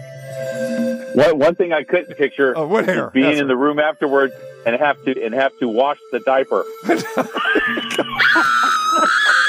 One, 1.14 1.38
one 1.38 1.54
thing 1.54 1.72
I 1.72 1.82
couldn't 1.84 2.16
picture 2.18 2.52
Oh, 2.56 2.66
what 2.66 2.84
hair? 2.84 3.10
being 3.14 3.26
That's 3.26 3.40
in 3.40 3.48
the 3.48 3.56
room 3.56 3.78
afterwards 3.78 4.34
and 4.66 4.76
have 4.76 5.02
to 5.04 5.24
and 5.24 5.32
have 5.34 5.52
to 5.60 5.68
wash 5.68 5.98
the 6.12 6.18
diaper. 6.20 6.64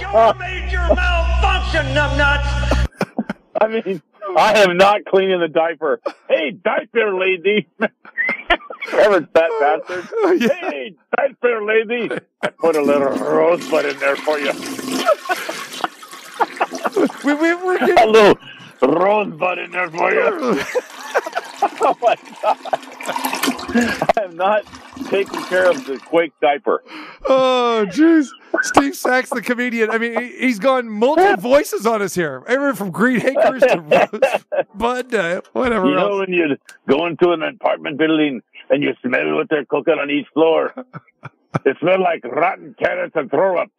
Your 0.00 0.34
major 0.34 0.86
malfunction, 0.94 1.86
numbnuts! 1.94 2.88
I 3.60 3.68
mean, 3.68 4.02
I 4.36 4.62
am 4.62 4.76
not 4.76 5.04
cleaning 5.04 5.40
the 5.40 5.48
diaper. 5.48 6.00
Hey, 6.28 6.50
diaper 6.50 7.14
lady. 7.14 7.68
Remember 8.90 9.28
that 9.34 9.50
bastard? 9.60 10.08
Yeah. 10.40 10.70
Hey, 10.70 10.94
diaper 11.16 11.64
lady. 11.64 12.10
I 12.42 12.48
put 12.48 12.76
a 12.76 12.82
little 12.82 13.10
rosebud 13.10 13.86
in 13.86 13.98
there 13.98 14.16
for 14.16 14.38
you. 14.38 14.52
We, 17.24 17.34
we, 17.34 17.54
we're 17.54 17.76
A 18.02 18.06
little 18.06 18.38
rosebud 18.82 19.58
in 19.58 19.70
there 19.70 19.90
for 19.90 20.12
you. 20.12 20.22
oh 21.80 21.96
my 22.00 22.16
god. 22.42 23.51
I 24.18 24.22
am 24.24 24.36
not 24.36 24.64
taking 25.08 25.42
care 25.44 25.68
of 25.70 25.84
the 25.86 25.98
Quake 25.98 26.32
diaper. 26.40 26.82
oh, 27.26 27.86
jeez. 27.88 28.28
Steve 28.62 28.94
Sax, 28.94 29.30
the 29.30 29.40
comedian. 29.42 29.90
I 29.90 29.98
mean, 29.98 30.20
he- 30.20 30.36
he's 30.38 30.58
gone 30.58 30.88
multi 30.88 31.34
voices 31.40 31.86
on 31.86 32.02
us 32.02 32.14
here. 32.14 32.42
Everyone 32.46 32.74
from 32.76 32.90
Green 32.90 33.20
Acres 33.24 33.62
to 33.62 33.80
Rosebud, 34.78 35.14
uh, 35.14 35.40
whatever 35.52 35.88
You 35.88 35.94
know 35.94 36.08
else. 36.18 36.26
when 36.26 36.32
you 36.36 36.56
go 36.88 37.06
into 37.06 37.30
an 37.32 37.42
apartment 37.42 37.98
building 37.98 38.42
and 38.70 38.82
you 38.82 38.92
smell 39.04 39.34
what 39.36 39.48
they're 39.48 39.64
cooking 39.64 39.94
on 39.94 40.10
each 40.10 40.26
floor? 40.34 40.72
It 41.64 41.76
smells 41.80 42.00
like 42.00 42.24
rotten 42.24 42.74
carrots 42.78 43.12
and 43.14 43.30
throw 43.30 43.58
up. 43.62 43.70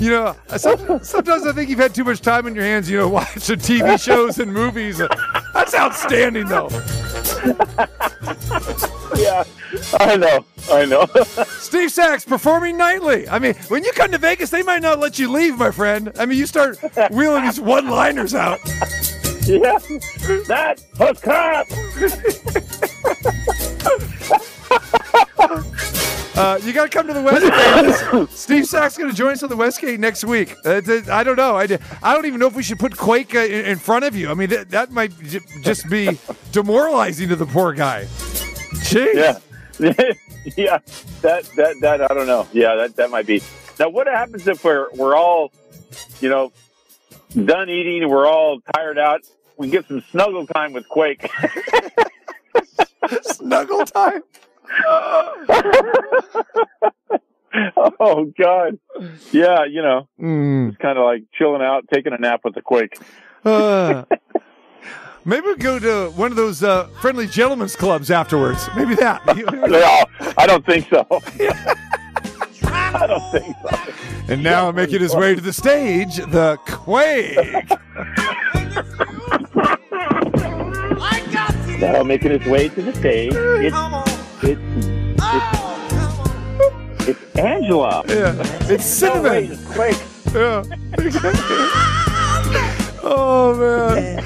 You 0.00 0.10
know, 0.10 0.36
sometimes 0.56 1.46
I 1.46 1.52
think 1.52 1.70
you've 1.70 1.78
had 1.78 1.94
too 1.94 2.04
much 2.04 2.20
time 2.20 2.46
in 2.46 2.54
your 2.54 2.64
hands, 2.64 2.90
you 2.90 2.98
know, 2.98 3.08
watching 3.08 3.56
TV 3.58 3.98
shows 4.02 4.38
and 4.38 4.52
movies. 4.52 5.00
That's 5.54 5.74
outstanding, 5.74 6.46
though. 6.46 6.68
yeah, 9.16 9.44
I 10.00 10.16
know. 10.16 10.44
I 10.70 10.84
know. 10.84 11.06
Steve 11.46 11.90
Sax 11.92 12.24
performing 12.24 12.76
nightly. 12.76 13.28
I 13.28 13.38
mean, 13.38 13.54
when 13.68 13.84
you 13.84 13.92
come 13.92 14.10
to 14.10 14.18
Vegas, 14.18 14.50
they 14.50 14.62
might 14.62 14.82
not 14.82 14.98
let 14.98 15.18
you 15.18 15.30
leave, 15.30 15.56
my 15.58 15.70
friend. 15.70 16.10
I 16.18 16.26
mean, 16.26 16.38
you 16.38 16.46
start 16.46 16.78
wheeling 17.10 17.44
these 17.44 17.60
one 17.60 17.88
liners 17.88 18.34
out. 18.34 18.58
yeah, 19.46 19.78
that 20.48 20.82
was 20.98 21.20
crap. 21.22 21.66
Uh, 26.36 26.58
you 26.64 26.72
got 26.72 26.84
to 26.84 26.88
come 26.90 27.06
to 27.06 27.12
the 27.14 27.22
Westgate. 27.22 28.28
Steve 28.36 28.66
Sax 28.66 28.96
going 28.98 29.08
to 29.10 29.16
join 29.16 29.32
us 29.32 29.42
on 29.44 29.48
the 29.48 29.56
Westgate 29.56 30.00
next 30.00 30.24
week. 30.24 30.54
Uh, 30.64 30.80
I 31.10 31.22
don't 31.22 31.36
know. 31.36 31.54
I, 31.56 31.66
d- 31.68 31.78
I 32.02 32.12
don't 32.12 32.26
even 32.26 32.40
know 32.40 32.48
if 32.48 32.56
we 32.56 32.62
should 32.64 32.78
put 32.80 32.96
Quake 32.96 33.34
uh, 33.36 33.38
in, 33.38 33.64
in 33.66 33.78
front 33.78 34.04
of 34.04 34.16
you. 34.16 34.30
I 34.30 34.34
mean, 34.34 34.48
th- 34.48 34.68
that 34.68 34.90
might 34.90 35.16
j- 35.22 35.38
just 35.62 35.88
be 35.88 36.18
demoralizing 36.50 37.28
to 37.28 37.36
the 37.36 37.46
poor 37.46 37.72
guy. 37.72 38.06
Jeez. 38.82 39.14
Yeah, 39.14 39.38
yeah. 40.56 40.78
That 41.22 41.44
that 41.56 41.76
that 41.80 42.10
I 42.10 42.14
don't 42.14 42.26
know. 42.26 42.48
Yeah, 42.52 42.74
that 42.76 42.96
that 42.96 43.10
might 43.10 43.26
be. 43.26 43.40
Now, 43.78 43.88
what 43.90 44.06
happens 44.08 44.46
if 44.48 44.62
we're 44.64 44.88
we're 44.94 45.16
all, 45.16 45.52
you 46.20 46.28
know, 46.28 46.52
done 47.44 47.70
eating? 47.70 48.08
We're 48.08 48.26
all 48.26 48.60
tired 48.74 48.98
out. 48.98 49.20
We 49.56 49.70
get 49.70 49.86
some 49.86 50.02
snuggle 50.10 50.46
time 50.48 50.72
with 50.72 50.88
Quake. 50.88 51.30
Snuggle 53.22 53.84
time. 53.84 54.22
oh 58.00 58.32
God. 58.38 58.78
Yeah, 59.32 59.64
you 59.64 59.82
know, 59.82 60.08
Mm. 60.20 60.68
it's 60.70 60.78
kind 60.78 60.98
of 60.98 61.04
like 61.04 61.24
chilling 61.32 61.62
out, 61.62 61.84
taking 61.92 62.12
a 62.12 62.18
nap 62.18 62.40
with 62.44 62.54
the 62.54 62.62
Quake. 62.62 62.98
Uh, 63.44 64.04
maybe 65.24 65.46
we 65.48 65.56
go 65.56 65.78
to 65.78 66.10
one 66.16 66.30
of 66.30 66.36
those 66.36 66.62
uh, 66.62 66.86
friendly 67.00 67.26
gentlemen's 67.26 67.76
clubs 67.76 68.10
afterwards. 68.10 68.68
Maybe 68.76 68.94
that. 68.96 69.22
No, 69.68 70.04
I 70.38 70.46
don't 70.46 70.64
think 70.66 70.88
so. 70.88 71.06
I 72.66 73.06
don't 73.06 73.30
think 73.32 73.56
so. 73.62 73.92
and 74.28 74.42
now 74.42 74.70
making 74.72 75.00
his 75.00 75.14
way 75.14 75.34
to 75.34 75.40
the 75.40 75.52
stage, 75.52 76.16
the 76.16 76.58
Quake. 76.66 77.36
Now 81.80 82.02
making 82.02 82.30
his 82.30 82.46
way 82.46 82.68
to 82.68 82.82
the 82.82 82.94
stage. 82.94 83.32
It's 83.34 83.76
it's 84.42 84.60
it's, 87.06 87.08
it's 87.08 87.38
Angela. 87.38 88.02
Yeah, 88.08 88.34
it's 88.70 89.02
No, 89.02 89.22
wait, 89.22 89.48
cinnamon. 89.48 89.52
it's 89.52 89.64
Quake. 89.72 90.02
Yeah. 90.34 90.62
oh 93.02 93.54
man. 93.58 94.22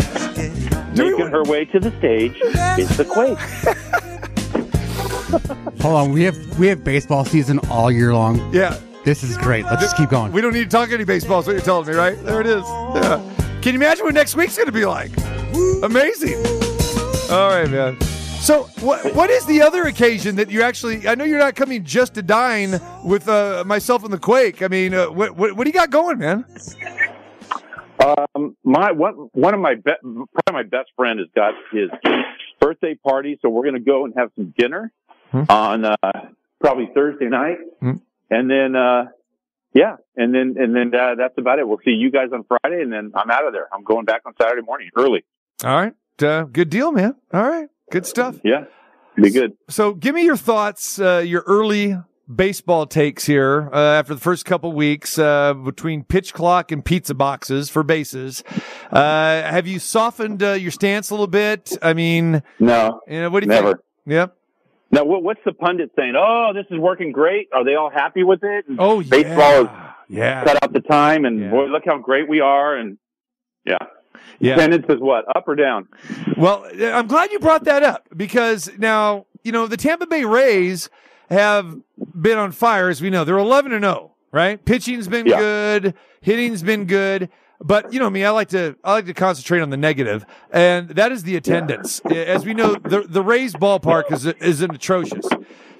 Making 0.97 1.29
her 1.29 1.45
way 1.45 1.65
to 1.67 1.79
the 1.79 1.91
stage 1.99 2.35
is 2.79 2.97
the 2.97 3.05
Quake. 3.05 3.39
Hold 5.83 5.95
on, 5.95 6.13
we 6.13 6.23
have 6.25 6.37
we 6.59 6.67
have 6.69 6.83
baseball 6.83 7.25
season 7.25 7.61
all 7.71 7.91
year 7.93 8.13
long. 8.15 8.53
Yeah. 8.53 8.77
This 9.05 9.23
is 9.23 9.37
great. 9.39 9.65
Let's 9.65 9.81
just 9.83 9.97
keep 9.97 10.11
going. 10.11 10.33
We 10.33 10.41
don't 10.41 10.53
need 10.53 10.65
to 10.65 10.71
talk 10.71 10.91
any 10.91 11.05
baseball. 11.05 11.39
Is 11.41 11.47
what 11.47 11.53
you're 11.55 11.63
telling 11.63 11.87
me, 11.87 11.95
right? 11.95 12.21
There 12.25 12.41
it 12.41 12.47
is. 12.47 12.65
Yeah. 12.67 13.21
Can 13.63 13.75
you 13.75 13.81
imagine 13.81 14.05
what 14.05 14.15
next 14.15 14.35
week's 14.37 14.57
going 14.57 14.67
to 14.67 14.73
be 14.73 14.85
like? 14.85 15.13
Amazing. 15.83 16.35
All 17.31 17.49
right, 17.51 17.69
man. 17.71 17.97
So, 18.41 18.63
what 18.81 19.15
what 19.15 19.29
is 19.31 19.45
the 19.47 19.61
other 19.61 19.85
occasion 19.85 20.37
that 20.37 20.51
you 20.51 20.63
actually? 20.63 21.07
I 21.07 21.15
know 21.15 21.25
you're 21.25 21.39
not 21.39 21.55
coming 21.55 21.85
just 21.85 22.15
to 22.15 22.23
dine 22.23 22.81
with 23.05 23.29
uh, 23.29 23.63
myself 23.67 24.05
and 24.05 24.13
the 24.13 24.19
Quake. 24.19 24.63
I 24.63 24.69
mean, 24.69 24.95
uh, 24.95 25.07
what, 25.11 25.37
what 25.37 25.53
what 25.55 25.65
do 25.65 25.69
you 25.71 25.75
got 25.75 25.91
going, 25.91 26.19
man? 26.19 26.45
Um, 28.01 28.57
my 28.65 28.93
one 28.93 29.15
one 29.33 29.53
of 29.55 29.61
my 29.61 29.75
be- 29.75 29.93
probably 30.03 30.53
my 30.53 30.63
best 30.63 30.91
friend 30.97 31.19
has 31.19 31.29
got 31.35 31.55
his 31.73 31.91
birthday 32.61 32.95
party, 32.95 33.39
so 33.43 33.51
we're 33.51 33.65
going 33.65 33.75
to 33.75 33.81
go 33.81 34.05
and 34.05 34.15
have 34.17 34.31
some 34.37 34.55
dinner 34.57 34.93
Hmm. 35.31 35.43
on 35.51 35.85
uh, 35.85 35.97
probably 36.59 36.89
Thursday 36.95 37.27
night, 37.27 37.59
Hmm. 37.81 37.97
and 38.31 38.51
then 38.51 38.75
uh, 38.75 39.09
yeah, 39.75 39.97
and 40.17 40.35
then 40.35 40.55
and 40.59 40.75
then 40.75 40.95
uh, 40.99 41.17
that's 41.17 41.37
about 41.37 41.59
it. 41.59 41.69
We'll 41.69 41.81
see 41.85 41.91
you 41.91 42.11
guys 42.11 42.29
on 42.33 42.45
Friday, 42.45 42.81
and 42.81 42.91
then 42.91 43.13
I'm 43.15 43.31
out 43.31 43.47
of 43.47 43.53
there. 43.53 43.69
I'm 43.71 43.85
going 43.85 44.07
back 44.07 44.23
on 44.25 44.33
Saturday 44.41 44.63
morning 44.63 44.89
early. 44.97 45.25
All 45.65 45.77
right, 45.77 45.93
uh, 46.23 46.45
good 46.45 46.71
deal, 46.71 46.93
man. 46.93 47.15
All 47.35 47.43
right, 47.47 47.69
good 47.91 48.07
stuff. 48.07 48.37
Yeah, 48.45 48.65
be 49.17 49.31
good. 49.31 49.53
So, 49.69 49.95
give 49.95 50.15
me 50.15 50.25
your 50.25 50.37
thoughts, 50.37 50.99
uh, 51.01 51.23
your 51.27 51.43
early 51.47 51.97
baseball 52.35 52.87
takes 52.87 53.25
here 53.25 53.71
uh, 53.73 53.77
after 53.99 54.15
the 54.15 54.21
first 54.21 54.45
couple 54.45 54.71
weeks 54.73 55.19
uh, 55.19 55.55
between 55.55 56.05
pitch 56.05 56.35
clock 56.35 56.71
and 56.71 56.85
pizza 56.85 57.15
boxes 57.15 57.71
for 57.71 57.83
bases. 57.83 58.45
Uh, 58.93 59.43
have 59.43 59.67
you 59.67 59.79
softened 59.79 60.43
uh, 60.43 60.53
your 60.53 60.71
stance 60.71 61.09
a 61.11 61.15
little 61.15 61.27
bit? 61.27 61.77
I 61.81 61.95
mean, 61.95 62.43
No, 62.59 63.01
you 63.09 63.21
know, 63.23 63.31
what 63.31 63.41
do 63.41 63.47
you 63.47 63.49
never. 63.55 63.69
think? 63.73 63.79
Yep. 64.07 64.37
Now, 64.91 65.05
what, 65.05 65.23
what's 65.23 65.41
the 65.45 65.53
pundit 65.53 65.91
saying? 65.97 66.15
Oh, 66.19 66.53
this 66.55 66.65
is 66.71 66.79
working 66.79 67.13
great. 67.13 67.49
Are 67.55 67.65
they 67.65 67.75
all 67.75 67.91
happy 67.91 68.25
with 68.25 68.41
it? 68.43 68.67
And 68.69 68.79
Oh, 68.81 69.03
baseball 69.03 69.63
is 69.65 69.69
yeah. 69.71 69.93
Yeah. 70.09 70.45
cut 70.45 70.63
out 70.63 70.73
the 70.73 70.81
time, 70.81 71.25
and 71.27 71.41
Yeah. 71.41 71.51
boy, 71.51 71.65
look 71.67 71.83
how 71.87 71.99
great 71.99 72.27
we 72.29 72.41
are. 72.41 72.75
And 72.77 72.97
yeah, 73.67 73.77
Yeah. 74.41 74.55
attendance 74.55 74.87
is 74.89 75.01
what 75.01 75.25
up 75.37 75.47
or 75.49 75.55
down? 75.57 75.89
Well, 76.37 76.67
I'm 76.81 77.07
glad 77.07 77.31
you 77.33 77.39
brought 77.39 77.65
that 77.65 77.83
up 77.83 78.09
because 78.17 78.71
now, 78.79 79.27
you 79.43 79.53
know, 79.53 79.67
the 79.67 79.77
Tampa 79.77 80.07
Bay 80.07 80.25
Rays 80.25 80.89
have 81.31 81.77
been 82.21 82.39
on 82.39 82.53
fire, 82.53 82.89
as 82.89 83.03
we 83.03 83.11
know. 83.11 83.25
They're 83.25 83.37
11 83.39 83.73
and 83.73 83.85
0, 83.85 84.13
right? 84.33 84.65
Pitching's 84.65 85.09
been 85.09 85.27
Yeah. 85.27 85.39
good, 85.39 85.95
hitting's 86.21 86.63
been 86.63 86.85
good. 86.87 87.29
But 87.61 87.93
you 87.93 87.99
know 87.99 88.09
me, 88.09 88.25
I 88.25 88.31
like 88.31 88.51
to 88.51 88.77
I 88.85 88.93
like 88.93 89.07
to 89.07 89.15
concentrate 89.15 89.61
on 89.63 89.71
the 89.71 89.77
negative, 89.77 90.25
and 90.53 90.91
that 90.91 91.11
is 91.11 91.25
the 91.25 91.35
attendance. 91.35 91.99
As 92.09 92.47
we 92.47 92.55
know, 92.55 92.77
the 92.77 93.01
the 93.01 93.21
Rays 93.21 93.55
ballpark 93.55 94.13
is 94.13 94.27
is 94.27 94.61
an 94.63 94.73
atrocious. 94.73 95.27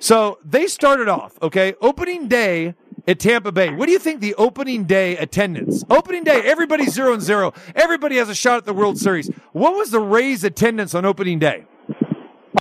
So 0.01 0.39
they 0.45 0.67
started 0.67 1.07
off 1.09 1.39
okay. 1.41 1.75
Opening 1.81 2.27
day 2.27 2.75
at 3.09 3.19
Tampa 3.19 3.51
Bay. 3.51 3.73
What 3.73 3.87
do 3.87 3.93
you 3.93 3.99
think 3.99 4.21
the 4.21 4.35
opening 4.35 4.85
day 4.85 5.17
attendance? 5.17 5.83
Opening 5.91 6.23
day, 6.25 6.43
everybody's 6.45 6.93
zero 6.93 7.15
and 7.15 7.23
zero. 7.23 7.55
Everybody 7.75 8.17
has 8.19 8.29
a 8.29 8.35
shot 8.35 8.59
at 8.59 8.65
the 8.67 8.75
World 8.75 8.99
Series. 8.99 9.29
What 9.53 9.75
was 9.75 9.91
the 9.91 10.01
Rays 10.01 10.45
attendance 10.45 10.95
on 10.95 11.05
opening 11.05 11.39
day? 11.39 11.65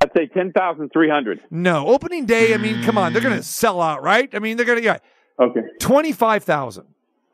I'd 0.02 0.12
say 0.16 0.28
ten 0.28 0.52
thousand 0.54 0.89
three 0.93 1.10
hundred. 1.10 1.41
No, 1.52 1.88
opening 1.88 2.26
day. 2.26 2.54
I 2.54 2.58
mean, 2.58 2.82
come 2.84 2.98
on, 2.98 3.14
they're 3.14 3.22
going 3.22 3.36
to 3.36 3.43
sell 3.43 3.82
out, 3.82 4.02
right? 4.02 4.30
I 4.34 4.39
mean, 4.39 4.56
they're 4.58 4.66
going 4.66 4.80
to 4.80 4.84
yeah, 4.86 4.98
Okay, 5.39 5.62
Twenty 5.80 6.14
five 6.14 6.43
thousand. 6.43 6.86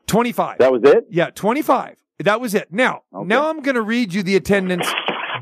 Twenty 0.08 0.32
five. 0.32 0.58
that 0.58 0.72
was 0.72 0.82
it. 0.84 1.06
Yeah, 1.10 1.30
25. 1.30 1.96
That 2.20 2.40
was 2.42 2.54
it. 2.54 2.72
Now, 2.72 3.02
Okay. 3.14 3.28
now 3.28 3.50
I'm 3.50 3.62
going 3.62 3.76
to 3.76 3.82
read 3.82 4.14
you 4.14 4.22
the 4.24 4.36
attendance 4.36 4.88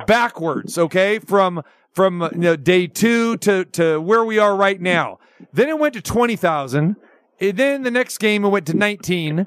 backwards, 0.07 0.77
okay? 0.77 1.19
From 1.19 1.63
from 1.91 2.21
you 2.33 2.39
know, 2.39 2.55
day 2.55 2.87
2 2.87 3.37
to 3.37 3.65
to 3.65 3.99
where 3.99 4.23
we 4.23 4.39
are 4.39 4.55
right 4.55 4.79
now. 4.79 5.19
Then 5.51 5.67
it 5.69 5.77
went 5.77 5.93
to 5.95 6.01
20,000. 6.01 6.95
And 7.41 7.57
Then 7.57 7.81
the 7.83 7.91
next 7.91 8.19
game 8.19 8.45
it 8.45 8.49
went 8.49 8.67
to 8.67 8.73
19. 8.75 9.45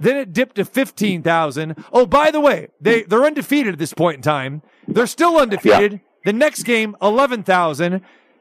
Then 0.00 0.16
it 0.16 0.32
dipped 0.32 0.56
to 0.56 0.64
15,000. 0.64 1.84
Oh, 1.92 2.06
by 2.06 2.30
the 2.30 2.40
way, 2.40 2.68
they 2.80 3.02
they're 3.02 3.24
undefeated 3.24 3.74
at 3.74 3.78
this 3.78 3.92
point 3.92 4.16
in 4.16 4.22
time. 4.22 4.62
They're 4.88 5.06
still 5.06 5.36
undefeated. 5.36 6.00
The 6.24 6.32
next 6.32 6.62
game 6.62 6.96
11,000. 7.02 8.00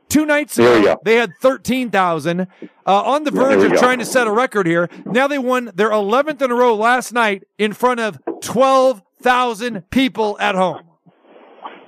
Two 0.09 0.25
nights 0.25 0.57
ago, 0.57 0.99
they 1.05 1.15
had 1.15 1.31
13,000. 1.41 2.41
Uh, 2.41 2.45
on 2.85 3.23
the 3.23 3.31
verge 3.31 3.63
of 3.63 3.71
go. 3.71 3.77
trying 3.77 3.99
to 3.99 4.05
set 4.05 4.27
a 4.27 4.31
record 4.31 4.67
here. 4.67 4.89
Now 5.05 5.27
they 5.27 5.37
won 5.39 5.71
their 5.73 5.89
11th 5.91 6.41
in 6.41 6.51
a 6.51 6.55
row 6.55 6.75
last 6.75 7.13
night 7.13 7.43
in 7.57 7.71
front 7.73 7.99
of 8.01 8.19
12,000 8.41 9.89
people 9.89 10.37
at 10.39 10.55
home. 10.55 10.81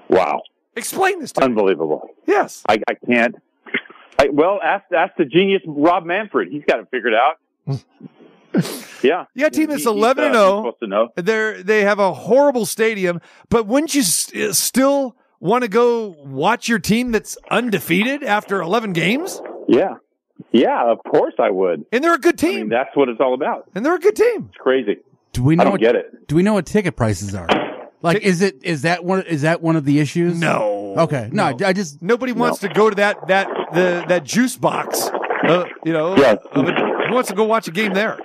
Wow, 0.09 0.41
Explain 0.75 1.19
this 1.19 1.31
to 1.33 1.41
me. 1.41 1.45
unbelievable. 1.45 2.07
Yes. 2.25 2.63
I, 2.69 2.79
I 2.87 2.93
can't. 3.05 3.35
I, 4.19 4.29
well, 4.29 4.59
ask 4.63 4.85
ask 4.95 5.13
the 5.17 5.25
genius 5.25 5.61
Rob 5.65 6.05
Manfred. 6.05 6.49
He's 6.51 6.63
got 6.67 6.79
it 6.79 6.87
figured 6.91 7.13
out. 7.13 7.39
Yeah. 9.01 9.25
You 9.33 9.41
got 9.41 9.47
a 9.47 9.49
team 9.55 9.67
that's 9.67 9.83
He- 9.83 9.89
he's, 9.89 9.97
11 9.97 10.23
and 10.23 10.35
uh, 10.35 10.39
he's 10.39 10.47
0. 10.49 10.59
Supposed 10.59 10.79
to 10.81 10.87
know. 10.87 11.09
They're 11.15 11.63
they 11.63 11.83
have 11.83 11.99
a 11.99 12.13
horrible 12.13 12.65
stadium, 12.65 13.19
but 13.49 13.65
wouldn't 13.67 13.93
you 13.95 14.01
s- 14.01 14.33
uh, 14.33 14.53
still 14.53 15.15
want 15.39 15.63
to 15.63 15.67
go 15.67 16.15
watch 16.23 16.69
your 16.69 16.79
team 16.79 17.11
that's 17.11 17.35
undefeated 17.51 18.23
after 18.23 18.61
11 18.61 18.93
games? 18.93 19.41
Yeah. 19.67 19.95
Yeah, 20.51 20.89
of 20.89 20.99
course 21.03 21.33
I 21.39 21.49
would. 21.49 21.85
And 21.91 22.03
they're 22.03 22.13
a 22.13 22.17
good 22.19 22.35
I 22.35 22.37
team. 22.37 22.55
mean, 22.61 22.69
that's 22.69 22.95
what 22.95 23.09
it's 23.09 23.19
all 23.19 23.33
about. 23.33 23.69
and 23.75 23.85
they're 23.85 23.95
a 23.95 23.99
good 23.99 24.15
team. 24.15 24.49
It's 24.49 24.57
crazy. 24.57 24.97
Do 25.33 25.43
we 25.43 25.55
know 25.55 25.61
I 25.61 25.63
don't 25.65 25.71
what, 25.73 25.81
get 25.81 25.95
it. 25.95 26.27
Do 26.27 26.35
we 26.35 26.43
know 26.43 26.53
what 26.53 26.65
ticket 26.67 26.95
prices 26.95 27.33
are? 27.33 27.47
Like, 28.03 28.21
is 28.21 28.41
it 28.41 28.63
is 28.63 28.83
that 28.83 29.03
one 29.03 29.23
is 29.23 29.41
that 29.41 29.61
one 29.61 29.75
of 29.75 29.83
the 29.85 29.99
issues? 29.99 30.39
No. 30.39 30.93
Okay. 30.97 31.29
No, 31.31 31.45
I, 31.45 31.55
I 31.69 31.73
just 31.73 32.01
Nobody 32.01 32.33
wants 32.33 32.59
to 32.59 32.69
go 32.69 32.89
to 32.89 32.95
that 32.97 33.27
that 33.27 33.47
the 33.73 34.05
that 34.07 34.23
juice 34.23 34.57
box. 34.57 35.09
Uh, 35.47 35.65
you 35.85 35.91
know, 35.93 36.13
of 36.13 36.19
a- 36.19 37.07
who 37.07 37.13
wants 37.13 37.29
to 37.29 37.35
go 37.35 37.43
watch 37.43 37.67
a 37.67 37.71
game 37.71 37.93
there? 37.93 38.17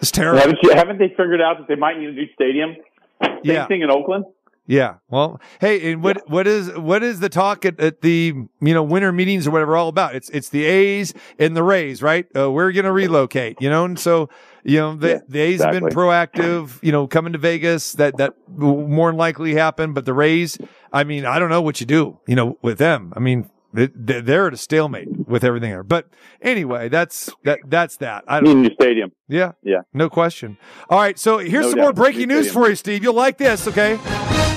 It's 0.00 0.10
terrible. 0.10 0.40
Haven't, 0.40 0.58
you, 0.62 0.70
haven't 0.74 0.98
they 0.98 1.08
figured 1.08 1.40
out 1.42 1.58
that 1.58 1.68
they 1.68 1.74
might 1.74 1.98
need 1.98 2.08
a 2.08 2.12
new 2.12 2.26
stadium? 2.34 2.76
Same 3.22 3.38
Yeah. 3.44 3.66
thing 3.66 3.82
in 3.82 3.90
Oakland. 3.90 4.24
Yeah. 4.66 4.96
Well, 5.08 5.40
hey, 5.60 5.92
and 5.92 6.02
what 6.02 6.28
what 6.28 6.46
is 6.46 6.70
what 6.76 7.02
is 7.02 7.20
the 7.20 7.28
talk 7.30 7.64
at, 7.64 7.80
at 7.80 8.02
the 8.02 8.34
you 8.60 8.74
know 8.74 8.82
winter 8.82 9.12
meetings 9.12 9.46
or 9.46 9.50
whatever 9.50 9.76
all 9.76 9.88
about? 9.88 10.14
It's 10.14 10.28
it's 10.30 10.50
the 10.50 10.64
A's 10.66 11.14
and 11.38 11.56
the 11.56 11.62
Rays, 11.62 12.02
right? 12.02 12.26
Uh, 12.36 12.50
we're 12.50 12.70
going 12.72 12.84
to 12.84 12.92
relocate, 12.92 13.56
you 13.60 13.70
know, 13.70 13.86
and 13.86 13.98
so 13.98 14.28
you 14.64 14.78
know 14.78 14.94
the 14.94 15.08
Yeah, 15.08 15.18
the 15.26 15.40
A's 15.40 15.62
have 15.62 15.72
been 15.72 15.84
proactive, 15.84 16.78
you 16.82 16.92
know, 16.92 17.06
coming 17.06 17.32
to 17.32 17.38
Vegas. 17.38 17.92
That 17.94 18.18
that 18.18 18.34
will 18.46 18.86
more 18.86 19.10
than 19.10 19.16
likely 19.16 19.54
happen, 19.54 19.94
but 19.94 20.04
the 20.04 20.12
Rays, 20.14 20.58
I 20.92 21.02
mean, 21.04 21.24
I 21.24 21.38
don't 21.38 21.48
know 21.50 21.62
what 21.62 21.80
you 21.80 21.86
do, 21.86 22.18
you 22.26 22.36
know, 22.36 22.58
with 22.62 22.78
them. 22.78 23.12
I 23.16 23.20
mean. 23.20 23.48
They- 23.72 23.88
they- 23.94 24.20
They're 24.20 24.46
at 24.46 24.52
a 24.54 24.56
stalemate 24.56 25.08
with 25.28 25.44
everything 25.44 25.70
there, 25.70 25.82
but 25.82 26.06
anyway, 26.42 26.88
that's 26.88 27.30
that. 27.44 27.58
That's 27.66 27.96
that. 27.98 28.24
I 28.26 28.40
don't. 28.40 28.62
new 28.62 28.72
stadium. 28.74 29.12
Yeah, 29.28 29.52
Yeah. 29.62 29.80
no 29.92 30.08
question. 30.08 30.56
All 30.90 30.98
right, 30.98 31.18
so 31.18 31.38
here's 31.38 31.66
No 31.66 31.70
some 31.70 31.80
more 31.80 31.88
doubt. 31.92 31.96
breaking 31.96 32.28
news 32.28 32.50
for 32.50 32.68
you, 32.68 32.74
Steve. 32.74 33.02
You'll 33.02 33.14
like 33.14 33.36
this, 33.38 33.66
okay? 33.68 33.98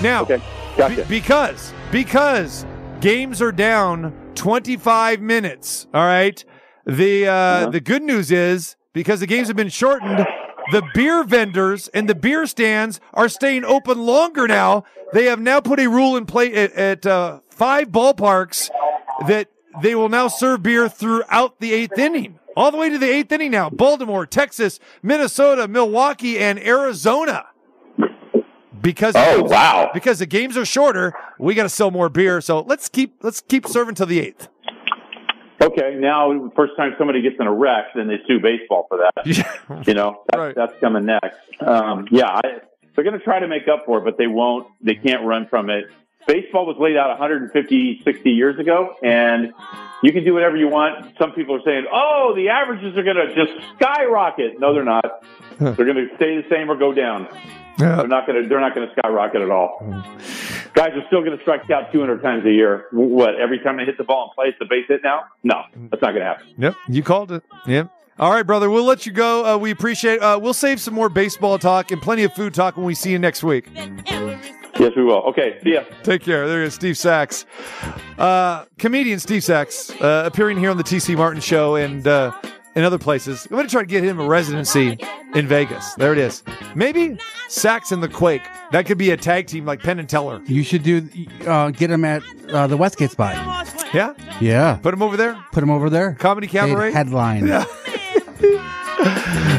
Now, 0.01 0.21
Okay. 0.23 0.41
Gotcha. 0.77 0.95
be- 0.95 1.03
because 1.19 1.73
because 1.91 2.65
games 3.01 3.41
are 3.41 3.51
down 3.51 4.13
25 4.35 5.19
minutes. 5.21 5.87
All 5.93 6.05
right. 6.05 6.43
The 6.85 7.27
uh, 7.27 7.31
Uh-huh. 7.33 7.69
the 7.69 7.79
good 7.81 8.01
news 8.03 8.31
is 8.31 8.75
because 8.93 9.19
the 9.19 9.27
games 9.27 9.47
have 9.49 9.57
been 9.57 9.69
shortened, 9.69 10.25
the 10.71 10.81
beer 10.93 11.23
vendors 11.23 11.89
and 11.93 12.07
the 12.07 12.15
beer 12.15 12.45
stands 12.47 12.99
are 13.13 13.27
staying 13.29 13.65
open 13.65 13.99
longer 14.05 14.47
now. 14.47 14.83
They 15.13 15.25
have 15.25 15.39
now 15.41 15.59
put 15.59 15.79
a 15.79 15.87
rule 15.89 16.15
in 16.15 16.25
place 16.25 16.55
at, 16.55 16.71
at 16.73 17.05
uh, 17.05 17.39
five 17.49 17.89
ballparks 17.89 18.69
that 19.27 19.49
they 19.81 19.95
will 19.95 20.09
now 20.09 20.27
serve 20.27 20.63
beer 20.63 20.89
throughout 20.89 21.59
the 21.59 21.73
eighth 21.73 21.97
inning. 21.97 22.39
All 22.55 22.69
the 22.71 22.77
way 22.77 22.89
to 22.89 22.97
the 22.97 23.09
eighth 23.09 23.31
inning 23.31 23.51
now. 23.51 23.69
Baltimore, 23.69 24.25
Texas, 24.25 24.79
Minnesota, 25.01 25.67
Milwaukee, 25.67 26.37
and 26.37 26.59
Arizona. 26.59 27.45
Because 28.81 29.13
Oh, 29.15 29.43
wow. 29.43 29.91
because 29.93 30.19
the 30.19 30.25
games 30.25 30.57
are 30.57 30.65
shorter, 30.65 31.13
we 31.37 31.53
got 31.53 31.63
to 31.63 31.69
sell 31.69 31.91
more 31.91 32.09
beer. 32.09 32.41
So 32.41 32.61
let's 32.61 32.89
keep 32.89 33.15
let's 33.23 33.39
keep 33.41 33.67
serving 33.67 33.95
till 33.95 34.07
the 34.07 34.19
eighth. 34.19 34.47
Okay, 35.61 35.95
now 35.99 36.51
first 36.55 36.73
time 36.75 36.93
somebody 36.97 37.21
gets 37.21 37.35
in 37.39 37.45
a 37.45 37.53
wreck, 37.53 37.85
then 37.95 38.07
they 38.07 38.17
sue 38.27 38.39
baseball 38.39 38.87
for 38.89 38.97
that. 38.97 39.27
You 39.87 39.93
know, 39.93 40.23
that's, 40.31 40.37
Right. 40.39 40.55
that's 40.55 40.73
coming 40.81 41.05
next. 41.05 41.37
Um, 41.61 42.07
yeah, 42.11 42.25
I, 42.27 42.41
they're 42.95 43.03
going 43.03 43.17
to 43.17 43.23
try 43.23 43.39
to 43.39 43.47
make 43.47 43.67
up 43.71 43.85
for 43.85 43.99
it, 43.99 44.03
but 44.03 44.17
they 44.17 44.27
won't. 44.27 44.67
They 44.81 44.95
can't 44.95 45.23
run 45.25 45.47
from 45.47 45.69
it. 45.69 45.85
Baseball 46.27 46.65
was 46.65 46.77
laid 46.79 46.97
out 46.97 47.09
150, 47.09 48.01
60 48.03 48.29
years 48.29 48.59
ago, 48.59 48.95
and 49.03 49.53
you 50.03 50.11
can 50.13 50.23
do 50.23 50.33
whatever 50.33 50.55
you 50.55 50.67
want. 50.67 51.17
Some 51.17 51.31
people 51.33 51.55
are 51.55 51.61
saying, 51.65 51.85
"Oh, 51.91 52.33
the 52.35 52.49
averages 52.49 52.97
are 52.97 53.03
going 53.03 53.17
to 53.17 53.33
just 53.35 53.51
skyrocket." 53.75 54.59
No, 54.59 54.73
they're 54.73 54.83
not. 54.83 55.23
they're 55.59 55.73
going 55.73 55.95
to 55.95 56.15
stay 56.15 56.37
the 56.41 56.47
same 56.49 56.69
or 56.69 56.75
go 56.75 56.93
down. 56.93 57.27
They're 57.77 58.07
not 58.07 58.27
going 58.27 58.43
to. 58.43 58.49
They're 58.49 58.59
not 58.59 58.75
going 58.75 58.87
to 58.87 58.93
skyrocket 58.93 59.41
at 59.41 59.49
all. 59.49 59.79
Guys 60.73 60.91
are 60.93 61.05
still 61.07 61.21
going 61.21 61.35
to 61.35 61.41
strike 61.41 61.69
out 61.69 61.91
200 61.91 62.21
times 62.21 62.45
a 62.45 62.51
year. 62.51 62.85
What? 62.91 63.35
Every 63.39 63.59
time 63.59 63.77
they 63.77 63.85
hit 63.85 63.97
the 63.97 64.03
ball 64.03 64.25
and 64.25 64.31
play, 64.35 64.45
it's 64.47 64.59
the 64.59 64.65
base 64.65 64.85
hit 64.87 65.01
now? 65.03 65.23
No, 65.43 65.63
that's 65.89 66.01
not 66.01 66.11
going 66.11 66.21
to 66.21 66.25
happen. 66.25 66.47
Yep, 66.57 66.75
you 66.87 67.03
called 67.03 67.31
it. 67.31 67.43
Yep. 67.67 67.91
All 68.19 68.31
right, 68.31 68.43
brother. 68.43 68.69
We'll 68.69 68.85
let 68.85 69.05
you 69.05 69.11
go. 69.11 69.45
Uh, 69.45 69.57
we 69.57 69.71
appreciate. 69.71 70.21
Uh, 70.21 70.39
we'll 70.41 70.53
save 70.53 70.79
some 70.79 70.93
more 70.93 71.09
baseball 71.09 71.57
talk 71.57 71.91
and 71.91 72.01
plenty 72.01 72.23
of 72.23 72.33
food 72.33 72.53
talk 72.53 72.77
when 72.77 72.85
we 72.85 72.93
see 72.93 73.11
you 73.11 73.19
next 73.19 73.43
week. 73.43 73.67
Yes, 74.79 74.93
we 74.95 75.03
will. 75.03 75.21
Okay, 75.29 75.59
see 75.63 75.73
ya. 75.73 75.83
Take 76.03 76.23
care. 76.23 76.47
There 76.47 76.63
is 76.63 76.73
Steve 76.73 76.97
Sax, 76.97 77.45
uh, 78.17 78.65
comedian 78.79 79.19
Steve 79.19 79.43
Sax, 79.43 79.91
uh, 80.01 80.23
appearing 80.25 80.57
here 80.57 80.69
on 80.71 80.77
the 80.77 80.83
TC 80.83 81.15
Martin 81.17 81.41
Show 81.41 81.75
and 81.75 82.07
uh, 82.07 82.31
in 82.75 82.83
other 82.83 82.97
places. 82.97 83.45
I'm 83.45 83.57
going 83.57 83.67
to 83.67 83.71
try 83.71 83.81
to 83.81 83.87
get 83.87 84.03
him 84.03 84.19
a 84.19 84.25
residency 84.25 84.97
in 85.35 85.47
Vegas. 85.47 85.93
There 85.95 86.13
it 86.13 86.17
is. 86.17 86.41
Maybe 86.73 87.17
Sax 87.49 87.91
and 87.91 88.01
the 88.01 88.07
Quake. 88.07 88.43
That 88.71 88.85
could 88.85 88.97
be 88.97 89.11
a 89.11 89.17
tag 89.17 89.47
team 89.47 89.65
like 89.65 89.81
Penn 89.81 89.99
and 89.99 90.07
Teller. 90.07 90.41
you 90.45 90.63
should 90.63 90.83
do 90.83 91.07
uh, 91.45 91.71
get 91.71 91.91
him 91.91 92.05
at 92.05 92.23
uh, 92.49 92.67
the 92.67 92.77
Westgate 92.77 93.11
spot. 93.11 93.35
Yeah, 93.93 94.13
Yeah, 94.39 94.79
put 94.81 94.93
him 94.93 95.01
over 95.01 95.17
there. 95.17 95.37
put 95.51 95.61
him 95.61 95.69
over 95.69 95.89
there. 95.89 96.13
Comedy 96.13 96.47
Cabaret. 96.47 96.91
They'd 96.91 96.95
Headline. 96.95 97.47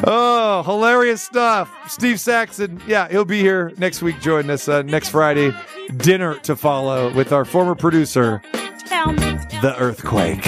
Oh, 0.04 0.62
hilarious 0.64 1.22
stuff. 1.22 1.72
Steve 1.88 2.18
Saxon. 2.18 2.80
Yeah, 2.86 3.08
he'll 3.08 3.24
be 3.24 3.40
here 3.40 3.72
next 3.78 4.02
week. 4.02 4.20
Join 4.20 4.50
us 4.50 4.68
uh, 4.68 4.82
next 4.82 5.10
Friday. 5.10 5.52
Dinner 5.96 6.38
to 6.40 6.56
follow 6.56 7.12
with 7.12 7.32
our 7.32 7.44
former 7.44 7.74
producer, 7.74 8.40
The 8.52 9.74
Earthquake. 9.78 10.42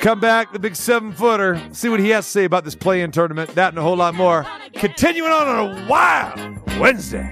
Come 0.00 0.20
back, 0.20 0.52
the 0.52 0.58
big 0.58 0.76
seven 0.76 1.12
footer. 1.12 1.60
See 1.72 1.88
what 1.88 2.00
he 2.00 2.10
has 2.10 2.26
to 2.26 2.30
say 2.30 2.44
about 2.44 2.64
this 2.64 2.74
play 2.74 3.02
in 3.02 3.10
tournament. 3.10 3.54
That 3.54 3.70
and 3.70 3.78
a 3.78 3.82
whole 3.82 3.96
lot 3.96 4.14
more. 4.14 4.46
Continuing 4.74 5.32
on 5.32 5.48
on 5.48 5.78
a 5.78 5.88
wild 5.88 6.78
Wednesday. 6.78 7.28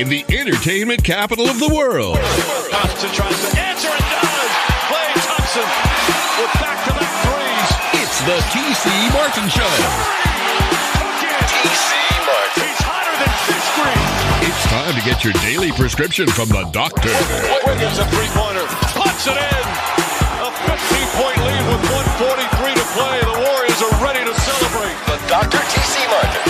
In 0.00 0.08
the 0.08 0.24
entertainment 0.32 1.04
capital 1.04 1.44
of 1.44 1.60
the 1.60 1.68
world. 1.68 2.16
Thompson 2.72 3.12
tries 3.12 3.36
to 3.36 3.52
answer 3.60 3.92
and 3.92 4.00
does. 4.08 4.52
Klay 4.88 5.12
Thompson 5.28 5.68
with 6.40 6.52
back-to-back 6.56 7.12
threes. 7.28 7.68
It's 8.00 8.16
the 8.24 8.40
TC 8.48 8.88
Martin 9.12 9.44
Show. 9.52 9.68
TC 11.52 11.92
Martin. 12.24 12.64
He's 12.64 12.80
hotter 12.80 13.12
than 13.12 13.28
fish 13.44 13.68
grease. 13.76 14.48
It's 14.48 14.64
time 14.72 14.96
to 14.96 15.04
get 15.04 15.20
your 15.20 15.36
daily 15.44 15.68
prescription 15.76 16.32
from 16.32 16.48
the 16.48 16.64
doctor. 16.72 17.12
Wiggins 17.68 18.00
a 18.00 18.08
three-pointer. 18.08 18.64
Puts 18.96 19.28
it 19.28 19.36
in. 19.36 19.64
A 20.40 20.48
15-point 20.64 21.44
lead 21.44 21.64
with 21.76 21.84
143 22.24 22.72
to 22.72 22.86
play. 22.96 23.20
The 23.20 23.36
Warriors 23.36 23.80
are 23.84 23.96
ready 24.00 24.24
to 24.24 24.32
celebrate. 24.32 24.96
The 25.12 25.20
Dr. 25.28 25.60
T.C. 25.60 26.00
Martin. 26.08 26.49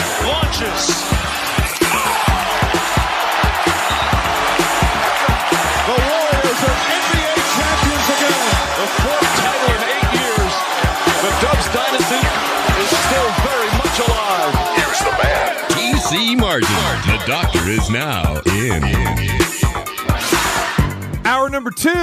Doctor 17.30 17.62
is 17.68 17.88
now 17.90 18.40
in. 18.44 18.82
Hour 21.24 21.48
number 21.48 21.70
two. 21.70 21.94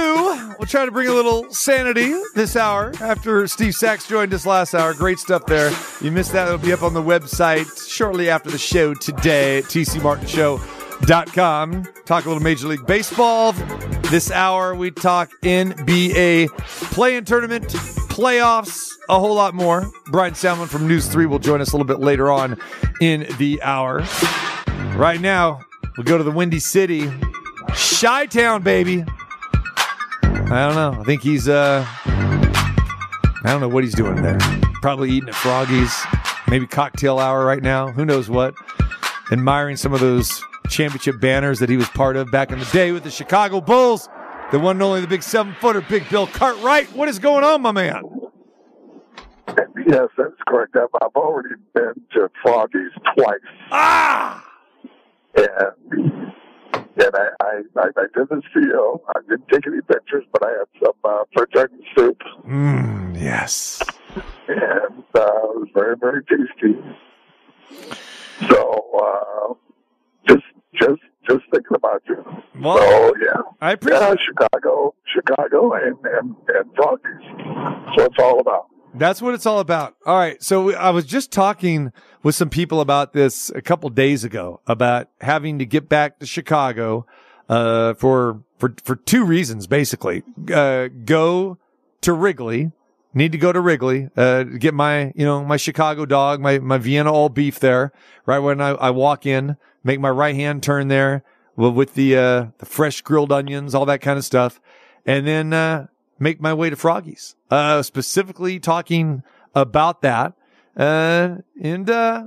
We'll 0.58 0.66
try 0.66 0.86
to 0.86 0.90
bring 0.90 1.08
a 1.08 1.12
little 1.12 1.52
sanity 1.52 2.18
this 2.34 2.56
hour 2.56 2.94
after 3.02 3.46
Steve 3.46 3.74
Sax 3.74 4.08
joined 4.08 4.32
us 4.32 4.46
last 4.46 4.74
hour. 4.74 4.94
Great 4.94 5.18
stuff 5.18 5.44
there. 5.44 5.70
You 6.00 6.12
missed 6.12 6.32
that. 6.32 6.46
It'll 6.46 6.56
be 6.56 6.72
up 6.72 6.82
on 6.82 6.94
the 6.94 7.02
website 7.02 7.90
shortly 7.90 8.30
after 8.30 8.50
the 8.50 8.56
show 8.56 8.94
today 8.94 9.58
at 9.58 9.64
tcmartinshow.com. 9.64 11.88
Talk 12.06 12.24
a 12.24 12.28
little 12.28 12.42
Major 12.42 12.68
League 12.68 12.86
Baseball. 12.86 13.52
This 14.04 14.30
hour, 14.30 14.74
we 14.74 14.90
talk 14.90 15.30
NBA 15.42 16.48
play-in 16.92 17.26
tournament, 17.26 17.68
playoffs, 17.68 18.92
a 19.10 19.20
whole 19.20 19.34
lot 19.34 19.52
more. 19.52 19.90
Bryan 20.06 20.32
Salmond 20.32 20.68
from 20.68 20.88
News 20.88 21.06
3 21.06 21.26
will 21.26 21.38
join 21.38 21.60
us 21.60 21.74
a 21.74 21.76
little 21.76 21.86
bit 21.86 22.00
later 22.00 22.30
on 22.30 22.58
in 23.02 23.26
the 23.36 23.60
hour. 23.62 24.06
Right 24.96 25.20
now, 25.20 25.60
we 25.96 26.04
go 26.04 26.18
to 26.18 26.24
the 26.24 26.30
Windy 26.30 26.58
City. 26.58 27.10
Chi 28.00 28.26
Town, 28.26 28.62
baby. 28.62 29.04
I 30.22 30.66
don't 30.66 30.74
know. 30.74 30.96
I 31.00 31.04
think 31.04 31.22
he's 31.22 31.48
uh 31.48 31.84
I 32.06 33.42
don't 33.44 33.60
know 33.60 33.68
what 33.68 33.84
he's 33.84 33.94
doing 33.94 34.22
there. 34.22 34.38
Probably 34.80 35.10
eating 35.10 35.28
at 35.28 35.34
Froggy's. 35.34 35.94
Maybe 36.48 36.66
cocktail 36.66 37.18
hour 37.18 37.44
right 37.44 37.62
now. 37.62 37.88
Who 37.88 38.04
knows 38.04 38.28
what? 38.28 38.54
Admiring 39.30 39.76
some 39.76 39.92
of 39.92 40.00
those 40.00 40.42
championship 40.68 41.20
banners 41.20 41.58
that 41.58 41.68
he 41.68 41.76
was 41.76 41.88
part 41.90 42.16
of 42.16 42.30
back 42.30 42.50
in 42.50 42.58
the 42.58 42.64
day 42.66 42.92
with 42.92 43.04
the 43.04 43.10
Chicago 43.10 43.60
Bulls. 43.60 44.08
The 44.50 44.58
one 44.58 44.76
and 44.76 44.82
only 44.82 45.02
the 45.02 45.06
big 45.06 45.22
seven 45.22 45.54
footer, 45.60 45.82
Big 45.82 46.08
Bill 46.08 46.26
Cartwright. 46.26 46.86
What 46.94 47.08
is 47.08 47.18
going 47.18 47.44
on, 47.44 47.60
my 47.60 47.72
man? 47.72 48.02
Yes, 49.86 50.08
that's 50.16 50.34
correct. 50.46 50.74
I've, 50.76 50.88
I've 51.02 51.14
already 51.14 51.54
been 51.74 51.94
to 52.14 52.30
Froggy's 52.42 52.92
twice. 53.14 53.38
Ah! 53.70 54.44
And 55.38 56.32
and 57.00 57.14
I, 57.14 57.28
I, 57.40 57.60
I, 57.76 57.86
I 57.96 58.04
did 58.16 58.28
this 58.28 58.42
video. 58.54 59.00
I 59.14 59.20
didn't 59.28 59.46
take 59.48 59.66
any 59.68 59.80
pictures, 59.82 60.24
but 60.32 60.44
I 60.44 60.50
had 60.50 60.68
some 60.82 60.92
uh, 61.04 61.24
turkey 61.54 61.76
soup, 61.96 62.18
Mm, 62.44 63.20
yes. 63.20 63.80
and 64.48 65.04
uh, 65.14 65.20
it 65.20 65.58
was 65.60 65.68
very, 65.74 65.96
very 65.96 66.22
tasty. 66.24 66.76
So 68.48 68.84
uh, 69.00 69.54
just, 70.28 70.44
just, 70.74 71.00
just 71.28 71.40
thinking 71.52 71.76
about 71.76 72.02
you. 72.08 72.24
Well, 72.60 72.78
so 72.78 73.14
yeah, 73.22 73.42
I 73.60 73.72
appreciate 73.72 74.00
yeah, 74.00 74.14
Chicago, 74.26 74.94
Chicago, 75.14 75.72
and 75.74 75.96
and, 76.04 76.34
and. 76.48 76.70
That's 76.76 77.96
what 77.96 78.10
it's 78.10 78.18
all 78.22 78.40
about. 78.40 78.66
That's 78.94 79.22
what 79.22 79.34
it's 79.34 79.46
all 79.46 79.60
about. 79.60 79.94
All 80.06 80.16
right. 80.16 80.42
So 80.42 80.74
I 80.74 80.90
was 80.90 81.04
just 81.06 81.30
talking 81.30 81.92
with 82.22 82.34
some 82.34 82.50
people 82.50 82.80
about 82.80 83.12
this 83.12 83.50
a 83.50 83.62
couple 83.62 83.88
days 83.90 84.24
ago 84.24 84.60
about 84.66 85.08
having 85.20 85.58
to 85.58 85.66
get 85.66 85.88
back 85.88 86.18
to 86.18 86.26
Chicago, 86.26 87.06
uh, 87.48 87.94
for, 87.94 88.42
for, 88.58 88.74
for 88.84 88.96
two 88.96 89.24
reasons, 89.24 89.66
basically. 89.66 90.22
Uh, 90.52 90.88
go 91.04 91.58
to 92.00 92.12
Wrigley, 92.12 92.72
need 93.14 93.32
to 93.32 93.38
go 93.38 93.52
to 93.52 93.60
Wrigley, 93.60 94.10
uh, 94.16 94.44
to 94.44 94.58
get 94.58 94.74
my, 94.74 95.12
you 95.14 95.24
know, 95.24 95.44
my 95.44 95.56
Chicago 95.56 96.04
dog, 96.04 96.40
my, 96.40 96.58
my 96.58 96.78
Vienna 96.78 97.12
all 97.12 97.28
beef 97.28 97.58
there, 97.58 97.92
right 98.26 98.38
when 98.38 98.60
I, 98.60 98.70
I 98.70 98.90
walk 98.90 99.24
in, 99.26 99.56
make 99.82 100.00
my 100.00 100.10
right 100.10 100.34
hand 100.34 100.62
turn 100.62 100.88
there 100.88 101.24
with, 101.56 101.94
the, 101.94 102.16
uh, 102.16 102.46
the 102.58 102.66
fresh 102.66 103.00
grilled 103.00 103.32
onions, 103.32 103.74
all 103.74 103.86
that 103.86 104.00
kind 104.00 104.18
of 104.18 104.24
stuff. 104.24 104.60
And 105.06 105.26
then, 105.26 105.52
uh, 105.52 105.86
make 106.18 106.40
my 106.40 106.52
way 106.52 106.68
to 106.68 106.76
Froggies, 106.76 107.34
uh, 107.50 107.82
specifically 107.82 108.58
talking 108.58 109.22
about 109.54 110.02
that. 110.02 110.34
Uh, 110.76 111.36
and, 111.60 111.90
uh, 111.90 112.24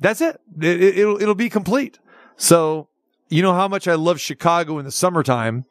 that's 0.00 0.20
it. 0.20 0.40
it, 0.60 0.82
it 0.82 0.98
it'll, 0.98 1.20
it'll 1.20 1.34
be 1.34 1.48
complete. 1.48 1.98
So, 2.36 2.88
you 3.28 3.42
know 3.42 3.54
how 3.54 3.68
much 3.68 3.88
I 3.88 3.94
love 3.94 4.20
Chicago 4.20 4.78
in 4.78 4.84
the 4.84 4.90
summertime, 4.90 5.64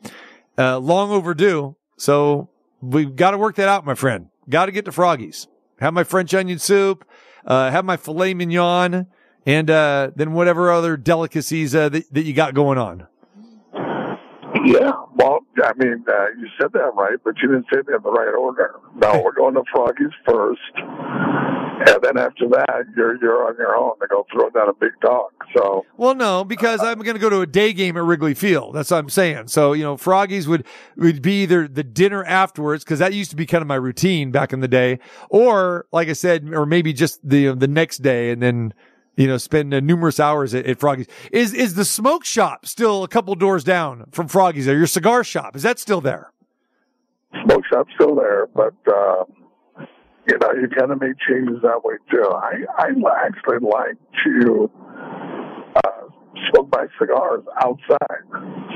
uh, 0.58 0.80
long 0.80 1.12
overdue. 1.12 1.76
So 1.98 2.50
we've 2.82 3.16
got 3.16 3.32
to 3.32 3.38
work 3.38 3.56
that 3.56 3.68
out, 3.68 3.86
my 3.86 3.96
friend. 3.96 4.30
Got 4.50 4.66
to 4.68 4.72
get 4.72 4.86
to 4.86 4.92
Froggies. 4.92 5.48
Have 5.80 5.94
my 5.94 6.04
French 6.04 6.34
onion 6.34 6.60
soup, 6.60 7.06
uh, 7.46 7.72
have 7.72 7.86
my 7.86 7.98
filet 7.98 8.34
mignon, 8.34 9.08
and, 9.46 9.70
uh, 9.70 10.12
then 10.16 10.34
whatever 10.34 10.72
other 10.72 10.98
delicacies, 10.98 11.76
uh, 11.76 11.90
that, 11.90 12.14
that 12.14 12.24
you 12.24 12.34
got 12.34 12.54
going 12.54 12.78
on. 12.78 13.08
Yeah, 14.66 14.92
well, 15.16 15.40
I 15.62 15.74
mean, 15.78 16.06
uh, 16.08 16.28
you 16.40 16.48
said 16.62 16.72
that 16.74 16.92
right, 16.96 17.18
but 17.24 17.34
you 17.42 17.50
didn't 17.50 17.66
say 17.74 17.80
it 17.80 17.88
in 17.88 18.02
the 18.02 18.12
right 18.12 18.34
order. 18.34 18.76
No, 18.96 19.22
we're 19.22 19.34
going 19.34 19.56
to 19.56 19.64
Froggies 19.76 20.14
first, 20.26 20.62
and 21.88 22.04
then 22.04 22.18
after 22.18 22.48
that, 22.50 22.86
you're 22.96 23.22
you're 23.22 23.48
on 23.48 23.56
your 23.58 23.76
own 23.76 24.00
to 24.00 24.08
go 24.08 24.26
throw 24.32 24.50
down 24.50 24.70
a 24.70 24.74
big 24.74 24.92
dog. 25.02 25.32
So 25.56 25.86
Well, 25.98 26.16
no, 26.16 26.44
because 26.44 26.82
I'm 26.82 27.00
going 27.00 27.16
to 27.16 27.20
go 27.20 27.30
to 27.30 27.42
a 27.42 27.48
day 27.48 27.74
game 27.74 27.98
at 27.98 28.04
Wrigley 28.04 28.34
Field. 28.34 28.76
That's 28.76 28.92
what 28.92 28.98
I'm 28.98 29.10
saying. 29.10 29.48
So, 29.48 29.74
you 29.74 29.84
know, 29.84 29.98
Froggies 29.98 30.48
would, 30.48 30.66
would 30.98 31.22
be 31.22 31.44
either 31.44 31.68
the 31.68 31.84
dinner 31.84 32.24
afterwards, 32.24 32.84
because 32.84 33.00
that 33.00 33.14
used 33.14 33.30
to 33.32 33.36
be 33.36 33.46
kind 33.46 33.62
of 33.62 33.68
my 33.68 33.76
routine 33.76 34.32
back 34.32 34.54
in 34.54 34.60
the 34.60 34.68
day, 34.68 35.00
or 35.30 35.86
like 35.92 36.10
I 36.10 36.14
said, 36.14 36.50
or 36.54 36.66
maybe 36.66 36.94
just 36.94 37.28
the, 37.28 37.54
the 37.54 37.68
next 37.68 38.00
day 38.00 38.32
and 38.32 38.42
then, 38.42 38.74
you 39.16 39.28
know, 39.28 39.38
spend 39.38 39.74
uh, 39.74 39.80
numerous 39.80 40.20
hours 40.20 40.54
at, 40.54 40.66
at 40.66 40.80
Froggies. 40.80 41.08
Is, 41.32 41.54
is 41.54 41.76
the 41.76 41.86
smoke 41.86 42.26
shop 42.26 42.66
still 42.66 43.04
a 43.04 43.08
couple 43.08 43.36
doors 43.36 43.64
down 43.64 44.06
from 44.12 44.28
Froggies 44.28 44.66
there? 44.66 44.78
Your 44.78 44.88
cigar 44.88 45.24
shop, 45.24 45.56
is 45.56 45.64
that 45.64 45.80
still 45.80 46.02
there? 46.02 46.32
smoke 47.46 47.64
shop's 47.72 47.94
still 47.96 48.16
there, 48.16 48.48
but 48.54 48.74
um, 48.88 49.26
you 50.28 50.38
know, 50.40 50.52
you 50.54 50.68
got 50.68 50.88
to 50.88 50.96
make 50.96 51.18
changes 51.28 51.62
that 51.64 51.84
way 51.84 51.96
too. 52.12 52.24
I 52.32 52.64
I 52.78 52.88
actually 53.26 53.60
like 53.62 53.98
to 54.26 54.70
uh, 55.76 56.04
smoke 56.52 56.70
my 56.72 56.86
cigars 57.00 57.44
outside. 57.62 58.24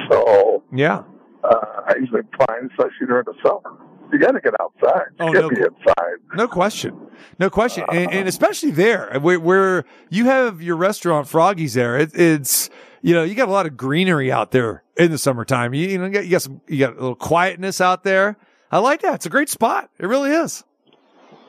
So 0.09 0.63
Yeah. 0.73 1.03
uh, 1.43 1.55
I 1.87 1.95
usually 1.99 2.21
find, 2.47 2.69
especially 2.71 3.07
during 3.07 3.25
the 3.25 3.33
summer, 3.43 3.77
you 4.11 4.19
got 4.19 4.31
to 4.31 4.39
get 4.41 4.53
outside. 4.61 5.07
You 5.19 5.25
Oh, 5.25 5.31
can't 5.33 5.43
no. 5.43 5.49
be 5.49 5.55
inside. 5.57 6.17
No 6.35 6.47
question. 6.47 6.97
No 7.39 7.49
question. 7.49 7.83
And, 7.91 8.11
and 8.11 8.27
especially 8.27 8.71
there 8.71 9.17
where, 9.19 9.39
where 9.39 9.85
you 10.09 10.25
have 10.25 10.61
your 10.61 10.75
restaurant 10.75 11.27
Froggies 11.27 11.73
there. 11.73 11.97
It, 11.97 12.11
it's, 12.13 12.69
you 13.01 13.13
know, 13.13 13.23
you 13.23 13.35
got 13.35 13.47
a 13.49 13.51
lot 13.51 13.65
of 13.65 13.75
greenery 13.77 14.31
out 14.31 14.51
there 14.51 14.83
in 14.97 15.11
the 15.11 15.17
summertime. 15.17 15.73
You, 15.73 15.87
you 15.87 15.97
know, 15.97 16.05
you 16.05 16.11
got, 16.11 16.25
you 16.25 16.31
got 16.31 16.41
some, 16.41 16.61
you 16.67 16.79
got 16.79 16.91
a 16.93 16.95
little 16.99 17.15
quietness 17.15 17.81
out 17.81 18.03
there. 18.03 18.37
I 18.71 18.79
like 18.79 19.01
that. 19.01 19.15
It's 19.15 19.25
a 19.25 19.29
great 19.29 19.49
spot. 19.49 19.89
It 19.99 20.07
really 20.07 20.31
is. 20.31 20.63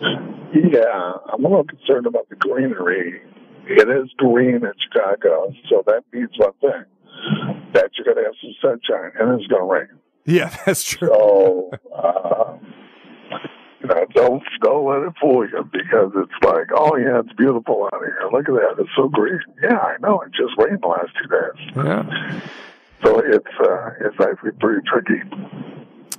Yeah, 0.01 1.12
I'm 1.32 1.44
a 1.44 1.49
little 1.49 1.64
concerned 1.64 2.07
about 2.07 2.28
the 2.28 2.36
greenery. 2.36 3.20
It 3.66 3.88
is 3.88 4.11
green 4.16 4.57
in 4.57 4.72
Chicago, 4.90 5.53
so 5.68 5.82
that 5.86 6.05
means 6.12 6.30
one 6.36 6.53
thing: 6.61 6.84
that 7.74 7.90
you're 7.96 8.05
going 8.05 8.16
to 8.16 8.24
have 8.24 8.34
some 8.40 8.55
sunshine, 8.62 9.11
and 9.20 9.38
it's 9.40 9.46
going 9.49 9.62
to 9.62 9.72
rain. 9.72 9.88
Yeah, 10.24 10.55
that's 10.66 10.84
true. 10.84 11.09
So, 11.09 11.70
uh, 11.94 12.57
you 13.80 13.88
know, 13.88 14.07
don't 14.14 14.42
don't 14.62 14.86
let 14.86 15.03
it 15.09 15.14
fool 15.20 15.46
you 15.46 15.64
because 15.72 16.12
it's 16.16 16.44
like, 16.44 16.68
oh 16.76 16.96
yeah, 16.96 17.20
it's 17.20 17.32
beautiful 17.34 17.88
out 17.92 18.01
here. 18.01 18.18
Look 18.32 18.49
at 18.49 18.55
that, 18.55 18.76
it's 18.82 18.90
so 18.96 19.09
green. 19.09 19.38
Yeah, 19.62 19.76
I 19.78 19.96
know. 20.01 20.20
It 20.22 20.30
just 20.32 20.53
rained 20.59 20.80
the 20.82 20.88
last 20.88 21.11
two 21.20 21.28
days, 21.28 21.76
Yeah. 21.76 22.40
so 23.05 23.18
it's 23.20 23.46
uh, 23.61 23.90
it's 24.01 24.16
actually 24.20 24.53
pretty 24.61 24.80
tricky. 24.86 25.20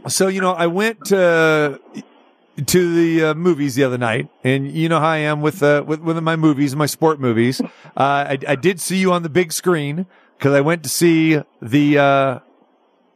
So, 0.08 0.28
you 0.30 0.40
know, 0.40 0.54
I 0.54 0.68
went 0.68 1.06
to, 1.08 1.80
to 2.68 2.96
the 2.96 3.30
uh, 3.30 3.34
movies 3.34 3.76
the 3.76 3.84
other 3.84 3.98
night 3.98 4.30
and 4.44 4.72
you 4.72 4.90
know 4.90 5.00
how 5.00 5.10
I 5.10 5.18
am 5.18 5.42
with, 5.42 5.62
uh, 5.64 5.84
with, 5.86 6.02
my 6.02 6.36
movies, 6.36 6.76
my 6.76 6.86
sport 6.86 7.20
movies. 7.20 7.62
Uh, 7.62 7.68
I, 7.96 8.38
I 8.48 8.56
did 8.56 8.80
see 8.80 8.98
you 8.98 9.12
on 9.12 9.24
the 9.24 9.30
big 9.30 9.52
screen 9.52 10.06
because 10.38 10.54
I 10.54 10.62
went 10.62 10.84
to 10.84 10.90
see 10.90 11.42
the, 11.62 11.98
uh, 11.98 12.40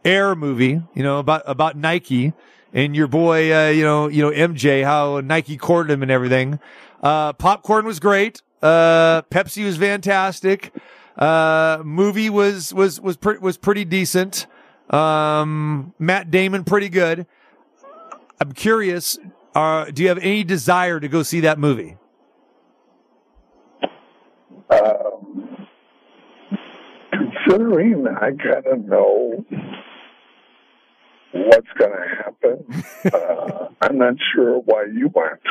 Air 0.06 0.36
movie, 0.36 0.82
you 0.94 1.02
know, 1.02 1.20
about, 1.20 1.44
about 1.46 1.78
Nike 1.78 2.34
and 2.74 2.94
your 2.94 3.08
boy, 3.08 3.56
uh, 3.56 3.70
you 3.70 3.84
know, 3.84 4.10
you 4.10 4.22
know, 4.22 4.32
MJ, 4.32 4.84
how 4.84 5.22
Nike 5.22 5.56
courted 5.56 5.94
him 5.94 6.02
and 6.02 6.12
everything. 6.12 6.60
Uh, 7.02 7.32
popcorn 7.32 7.86
was 7.86 8.02
great. 8.02 8.42
Pepsi 8.62 9.64
was 9.64 9.78
fantastic. 9.78 10.74
Movie 11.18 12.30
was, 12.30 12.74
was, 12.74 13.00
was, 13.00 13.16
pre- 13.16 13.38
was 13.38 13.58
pretty 13.58 13.86
decent. 13.86 14.46
Um, 14.90 15.94
Matt 16.00 16.30
Damon, 16.30 16.64
pretty 16.66 16.90
good. 16.90 17.26
I'm 18.40 18.52
curious, 18.52 19.18
uh, 19.56 19.86
do 19.86 20.04
you 20.04 20.10
have 20.10 20.18
any 20.20 20.44
desire 20.44 21.00
to 21.00 21.08
go 21.08 21.24
see 21.24 21.42
that 21.42 21.60
movie? 21.60 21.98
Um, 24.70 25.68
considering 27.12 28.08
I 28.08 28.32
kind 28.32 28.66
of 28.66 28.86
know 28.86 29.46
what's 31.32 31.68
going 31.78 31.92
to 31.92 32.24
happen, 32.24 32.84
uh, 33.14 33.68
I'm 33.82 33.98
not 33.98 34.16
sure 34.34 34.60
why 34.60 34.86
you 34.94 35.12
went. 35.14 35.42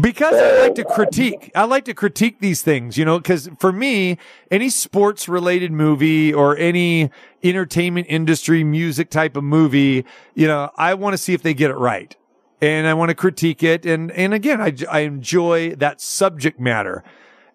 Because 0.00 0.34
I 0.34 0.62
like 0.62 0.76
to 0.76 0.84
critique. 0.84 1.50
I 1.54 1.64
like 1.64 1.84
to 1.86 1.94
critique 1.94 2.38
these 2.38 2.62
things, 2.62 2.96
you 2.96 3.04
know, 3.04 3.18
because 3.18 3.50
for 3.58 3.72
me, 3.72 4.18
any 4.50 4.70
sports 4.70 5.28
related 5.28 5.72
movie 5.72 6.32
or 6.32 6.56
any 6.56 7.10
entertainment 7.42 8.06
industry 8.08 8.62
music 8.62 9.10
type 9.10 9.36
of 9.36 9.42
movie, 9.42 10.04
you 10.34 10.46
know, 10.46 10.70
I 10.76 10.94
want 10.94 11.14
to 11.14 11.18
see 11.18 11.34
if 11.34 11.42
they 11.42 11.54
get 11.54 11.70
it 11.70 11.76
right. 11.76 12.14
And 12.60 12.86
I 12.86 12.94
want 12.94 13.08
to 13.08 13.14
critique 13.14 13.62
it. 13.64 13.84
And, 13.84 14.12
and 14.12 14.32
again, 14.32 14.60
I, 14.60 14.74
I 14.88 15.00
enjoy 15.00 15.74
that 15.76 16.00
subject 16.00 16.60
matter. 16.60 17.02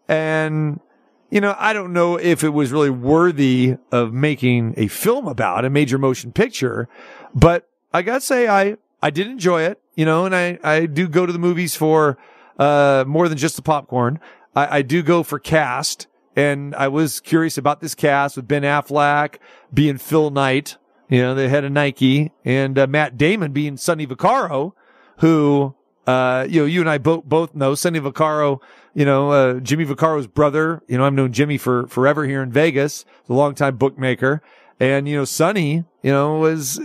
And, 0.08 0.82
you 1.30 1.40
know, 1.40 1.56
I 1.58 1.74
don't 1.74 1.94
know 1.94 2.18
if 2.18 2.44
it 2.44 2.50
was 2.50 2.72
really 2.72 2.90
worthy 2.90 3.78
of 3.92 4.14
making 4.14 4.74
a 4.78 4.88
film 4.88 5.28
about 5.28 5.64
a 5.64 5.70
major 5.70 5.98
motion 5.98 6.32
picture, 6.32 6.90
but 7.34 7.70
I 7.94 8.02
gotta 8.02 8.22
say, 8.22 8.48
I, 8.48 8.78
I 9.06 9.12
did 9.12 9.28
enjoy 9.28 9.62
it, 9.62 9.80
you 9.94 10.04
know, 10.04 10.26
and 10.26 10.36
I, 10.36 10.58
I 10.64 10.88
do 10.88 11.08
go 11.08 11.28
to 11.28 11.32
the 11.32 11.38
movies 11.38 11.76
for, 11.76 12.18
uh, 12.58 13.04
more 13.06 13.30
than 13.30 13.38
just 13.38 13.56
the 13.56 13.62
popcorn. 13.62 14.20
I, 14.56 14.78
I 14.78 14.82
do 14.82 15.04
go 15.04 15.22
for 15.22 15.38
cast 15.38 16.08
and 16.36 16.74
I 16.74 16.88
was 16.88 17.20
curious 17.20 17.56
about 17.56 17.82
this 17.82 17.94
cast 17.94 18.36
with 18.36 18.48
Ben 18.48 18.64
Affleck 18.64 19.36
being 19.72 20.00
Phil 20.00 20.32
Knight, 20.32 20.78
you 21.08 21.22
know, 21.22 21.36
the 21.36 21.48
head 21.50 21.64
of 21.64 21.72
Nike 21.72 22.32
and 22.44 22.80
uh, 22.80 22.88
Matt 22.88 23.16
Damon 23.16 23.52
being 23.52 23.78
Sonny 23.78 24.08
Vaccaro, 24.08 24.72
who, 25.20 25.76
uh, 26.08 26.48
you 26.50 26.62
know, 26.62 26.66
you 26.66 26.82
and 26.82 26.90
I 26.90 26.98
both, 26.98 27.26
both 27.26 27.54
know 27.54 27.76
Sonny 27.76 28.00
Vaccaro, 28.00 28.60
you 28.96 29.06
know, 29.06 29.30
uh, 29.30 29.60
Jimmy 29.60 29.86
Vaccaro's 29.86 30.26
brother. 30.26 30.82
You 30.88 30.98
know, 30.98 31.06
I've 31.06 31.14
known 31.14 31.32
Jimmy 31.32 31.60
for 31.60 31.86
forever 31.86 32.26
here 32.26 32.42
in 32.42 32.52
Vegas, 32.52 33.06
a 33.30 33.34
longtime 33.34 33.78
bookmaker. 33.78 34.42
And, 34.80 35.08
you 35.08 35.16
know, 35.16 35.26
Sonny, 35.26 35.84
you 36.02 36.12
know, 36.12 36.40
was 36.40 36.80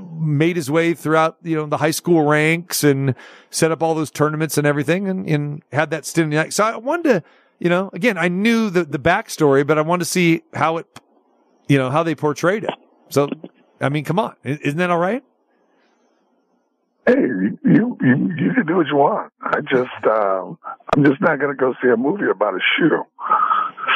made 0.00 0.56
his 0.56 0.70
way 0.70 0.94
throughout, 0.94 1.36
you 1.42 1.56
know, 1.56 1.66
the 1.66 1.76
high 1.78 1.90
school 1.90 2.22
ranks 2.24 2.84
and 2.84 3.14
set 3.50 3.70
up 3.70 3.82
all 3.82 3.94
those 3.94 4.10
tournaments 4.10 4.56
and 4.58 4.66
everything 4.66 5.08
and, 5.08 5.28
and 5.28 5.62
had 5.72 5.90
that 5.90 6.04
stint. 6.06 6.32
in 6.32 6.44
the- 6.46 6.50
So 6.50 6.64
I 6.64 6.76
wanted 6.76 7.02
to, 7.04 7.22
you 7.58 7.68
know, 7.68 7.90
again, 7.92 8.16
I 8.18 8.28
knew 8.28 8.70
the, 8.70 8.84
the 8.84 8.98
backstory, 8.98 9.66
but 9.66 9.78
I 9.78 9.82
wanted 9.82 10.04
to 10.04 10.10
see 10.10 10.42
how 10.54 10.78
it, 10.78 10.86
you 11.68 11.78
know, 11.78 11.90
how 11.90 12.02
they 12.02 12.14
portrayed 12.14 12.64
it. 12.64 12.70
So, 13.08 13.28
I 13.80 13.88
mean, 13.88 14.04
come 14.04 14.18
on. 14.18 14.34
Isn't 14.44 14.78
that 14.78 14.90
all 14.90 14.98
right? 14.98 15.22
hey, 17.06 17.14
you, 17.14 17.58
you 17.64 18.30
you 18.38 18.52
can 18.54 18.64
do 18.64 18.76
what 18.76 18.86
you 18.86 18.94
want. 18.94 19.32
I 19.42 19.60
just 19.60 20.06
um, 20.06 20.56
I'm 20.94 21.04
just 21.04 21.20
not 21.20 21.40
going 21.40 21.50
to 21.50 21.60
go 21.60 21.74
see 21.82 21.88
a 21.88 21.96
movie 21.96 22.30
about 22.30 22.54
a 22.54 22.60
shoe. 22.78 23.02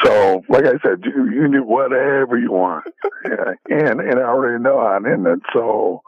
So, 0.05 0.43
like 0.49 0.65
I 0.65 0.79
said, 0.85 1.05
you 1.05 1.31
you 1.33 1.43
can 1.43 1.53
do 1.53 1.63
whatever 1.63 2.39
you 2.39 2.53
want, 2.53 2.87
yeah, 3.25 3.55
and 3.71 4.01
and 4.01 4.19
I 4.19 4.25
already 4.25 4.63
know 4.63 4.79
I'm 4.81 5.07
in 5.07 5.27
it. 5.27 5.41
So, 5.53 6.03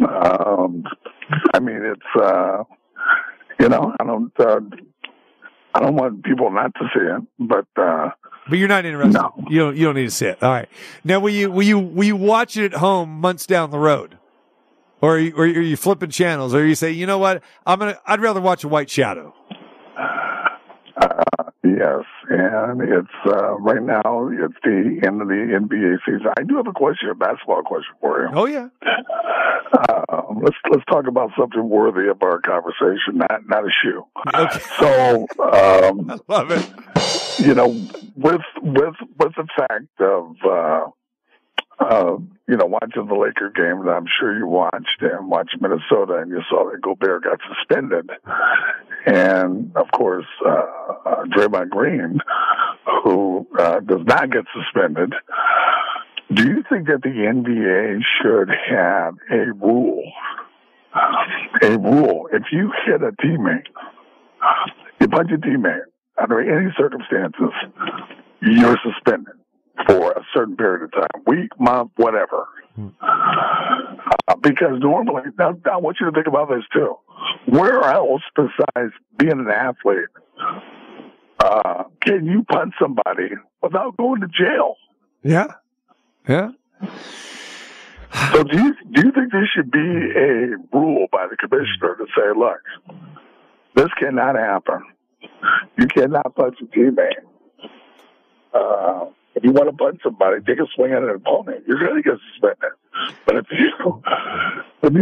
um, 0.00 0.84
I 1.54 1.60
mean, 1.60 1.82
it's 1.82 2.22
uh, 2.22 2.64
you 3.60 3.68
know, 3.68 3.94
I 3.98 4.04
don't 4.04 4.32
uh, 4.38 4.60
I 5.74 5.80
don't 5.80 5.96
want 5.96 6.24
people 6.24 6.50
not 6.50 6.74
to 6.76 6.88
see 6.94 7.00
it, 7.00 7.22
but 7.38 7.66
uh, 7.80 8.10
But 8.48 8.58
you're 8.58 8.68
not 8.68 8.84
interested. 8.84 9.14
No. 9.14 9.32
You 9.48 9.58
don't. 9.58 9.76
You 9.76 9.84
don't 9.86 9.94
need 9.96 10.04
to 10.04 10.10
see 10.10 10.26
it. 10.26 10.42
All 10.42 10.50
right. 10.50 10.68
Now, 11.04 11.20
will 11.20 11.30
you 11.30 11.50
will 11.50 11.62
you 11.62 11.78
will 11.78 12.04
you 12.04 12.16
watch 12.16 12.56
it 12.56 12.72
at 12.72 12.78
home 12.78 13.08
months 13.20 13.46
down 13.46 13.70
the 13.70 13.78
road, 13.78 14.18
or 15.00 15.16
are 15.16 15.18
you, 15.18 15.32
or 15.34 15.44
are 15.44 15.46
you 15.46 15.76
flipping 15.76 16.10
channels, 16.10 16.54
or 16.54 16.64
you 16.66 16.74
say, 16.74 16.90
you 16.92 17.06
know 17.06 17.18
what, 17.18 17.42
I'm 17.66 17.78
gonna 17.78 17.98
I'd 18.06 18.20
rather 18.20 18.40
watch 18.40 18.64
a 18.64 18.68
White 18.68 18.90
Shadow. 18.90 19.34
Uh, 21.00 21.41
yes, 21.64 22.04
and 22.28 22.80
it's 22.82 23.08
uh, 23.26 23.54
right 23.58 23.82
now. 23.82 24.28
It's 24.32 24.54
the 24.62 25.00
end 25.06 25.22
of 25.22 25.28
the 25.28 25.58
NBA 25.60 25.98
season. 26.06 26.26
I 26.38 26.42
do 26.42 26.56
have 26.56 26.66
a 26.66 26.72
question, 26.72 27.08
a 27.10 27.14
basketball 27.14 27.62
question 27.62 27.94
for 28.00 28.22
you. 28.22 28.28
Oh 28.32 28.46
yeah. 28.46 28.68
Um, 30.08 30.40
let's 30.42 30.56
let's 30.70 30.84
talk 30.86 31.06
about 31.06 31.30
something 31.38 31.68
worthy 31.68 32.08
of 32.08 32.22
our 32.22 32.40
conversation, 32.40 33.14
not 33.18 33.42
not 33.48 33.64
a 33.64 33.70
shoe. 33.82 34.04
Okay. 34.34 34.58
So, 34.78 35.26
um, 35.42 36.10
I 36.10 36.18
Love 36.28 36.50
it. 36.50 37.38
you 37.38 37.54
know, 37.54 37.68
with 38.16 38.42
with 38.62 38.94
with 39.18 39.32
the 39.36 39.46
fact 39.56 40.00
of 40.00 40.36
uh, 40.44 40.90
uh, 41.82 42.16
you 42.48 42.56
know 42.56 42.66
watching 42.66 43.06
the 43.06 43.14
Laker 43.14 43.50
game 43.50 43.86
I'm 43.88 44.06
sure 44.18 44.36
you 44.36 44.46
watched 44.46 45.00
and 45.00 45.28
watched 45.28 45.56
Minnesota, 45.60 46.16
and 46.16 46.30
you 46.30 46.40
saw 46.48 46.70
that 46.70 46.80
Gobert 46.80 47.24
got 47.24 47.38
suspended, 47.48 48.10
and 49.06 49.72
of 49.76 49.86
course 49.92 50.26
uh, 50.44 50.50
uh, 51.06 51.24
Draymond 51.24 51.70
Green, 51.70 52.18
who 53.04 53.46
uh, 53.58 53.80
does 53.80 54.04
not 54.06 54.30
get 54.30 54.44
suspended. 54.54 55.12
Do 56.32 56.44
you 56.48 56.64
think 56.70 56.86
that 56.86 57.02
the 57.02 57.10
NBA 57.10 58.00
should 58.22 58.48
have 58.70 59.14
a 59.30 59.52
rule? 59.52 60.02
A 61.62 61.78
rule. 61.78 62.28
If 62.32 62.44
you 62.52 62.72
hit 62.86 63.02
a 63.02 63.12
teammate, 63.12 63.66
you 65.00 65.08
punch 65.08 65.30
a 65.32 65.38
teammate 65.38 65.84
under 66.20 66.40
any 66.40 66.70
circumstances, 66.76 67.52
you're 68.40 68.78
suspended 68.82 69.41
for 69.86 70.12
a 70.12 70.22
certain 70.34 70.56
period 70.56 70.84
of 70.84 70.92
time, 70.92 71.22
week, 71.26 71.50
month, 71.58 71.90
whatever. 71.96 72.46
Uh, 73.00 74.36
because 74.40 74.80
normally, 74.80 75.22
now, 75.38 75.50
now 75.64 75.72
I 75.72 75.76
want 75.76 75.98
you 76.00 76.06
to 76.06 76.12
think 76.12 76.26
about 76.26 76.48
this 76.48 76.64
too. 76.72 76.96
Where 77.46 77.82
else 77.82 78.22
besides 78.34 78.92
being 79.18 79.32
an 79.32 79.48
athlete 79.48 80.08
uh, 81.42 81.84
can 82.00 82.26
you 82.26 82.44
punch 82.44 82.74
somebody 82.80 83.30
without 83.62 83.96
going 83.96 84.20
to 84.20 84.28
jail? 84.28 84.76
Yeah. 85.22 85.48
Yeah. 86.28 86.50
So 88.32 88.44
do 88.44 88.56
you 88.56 88.74
do 88.92 89.06
you 89.06 89.12
think 89.12 89.32
there 89.32 89.48
should 89.54 89.70
be 89.70 89.78
a 89.78 90.56
rule 90.72 91.06
by 91.10 91.26
the 91.28 91.36
commissioner 91.36 91.96
to 91.96 92.06
say, 92.16 92.38
look, 92.38 92.60
this 93.74 93.88
cannot 93.98 94.36
happen. 94.36 94.82
You 95.78 95.86
cannot 95.86 96.34
punch 96.36 96.58
a 96.60 96.66
teammate. 96.66 97.24
Uh, 98.52 99.06
if 99.34 99.44
you 99.44 99.52
want 99.52 99.70
to 99.70 99.76
punch 99.76 100.00
somebody, 100.02 100.40
take 100.42 100.58
a 100.58 100.66
swing 100.74 100.92
at 100.92 101.02
an 101.02 101.10
opponent. 101.10 101.64
You're 101.66 101.78
going 101.78 102.02
to 102.02 102.02
get 102.02 102.18
suspended. 102.32 102.72
But 103.26 103.36
if 103.36 103.46
you 103.50 104.02
if 104.82 104.94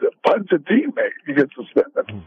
you 0.00 0.10
punch 0.24 0.48
a 0.52 0.58
teammate, 0.58 1.10
you 1.26 1.34
get 1.34 1.48
suspended. 1.54 2.22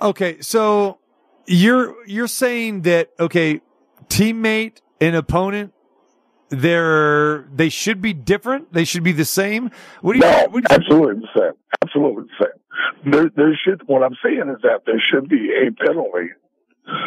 Okay, 0.00 0.40
so 0.40 0.98
you're 1.46 1.94
you're 2.06 2.28
saying 2.28 2.82
that 2.82 3.10
okay, 3.20 3.60
teammate 4.08 4.80
and 5.00 5.14
opponent, 5.14 5.72
they're 6.48 7.46
they 7.54 7.68
should 7.68 8.00
be 8.00 8.12
different. 8.12 8.72
They 8.72 8.84
should 8.84 9.02
be 9.02 9.12
the 9.12 9.24
same. 9.24 9.70
What 10.00 10.14
do 10.14 10.18
you? 10.18 10.24
No, 10.24 10.46
what 10.50 10.64
do 10.64 10.74
you 10.74 10.76
absolutely 10.76 11.20
the 11.20 11.40
same. 11.40 11.52
Absolutely 11.82 12.24
the 12.24 12.44
same. 12.44 13.12
There, 13.12 13.30
there 13.36 13.60
should. 13.62 13.86
What 13.86 14.02
I'm 14.02 14.16
saying 14.24 14.48
is 14.48 14.62
that 14.62 14.82
there 14.86 15.02
should 15.12 15.28
be 15.28 15.52
a 15.52 15.70
penalty 15.72 16.30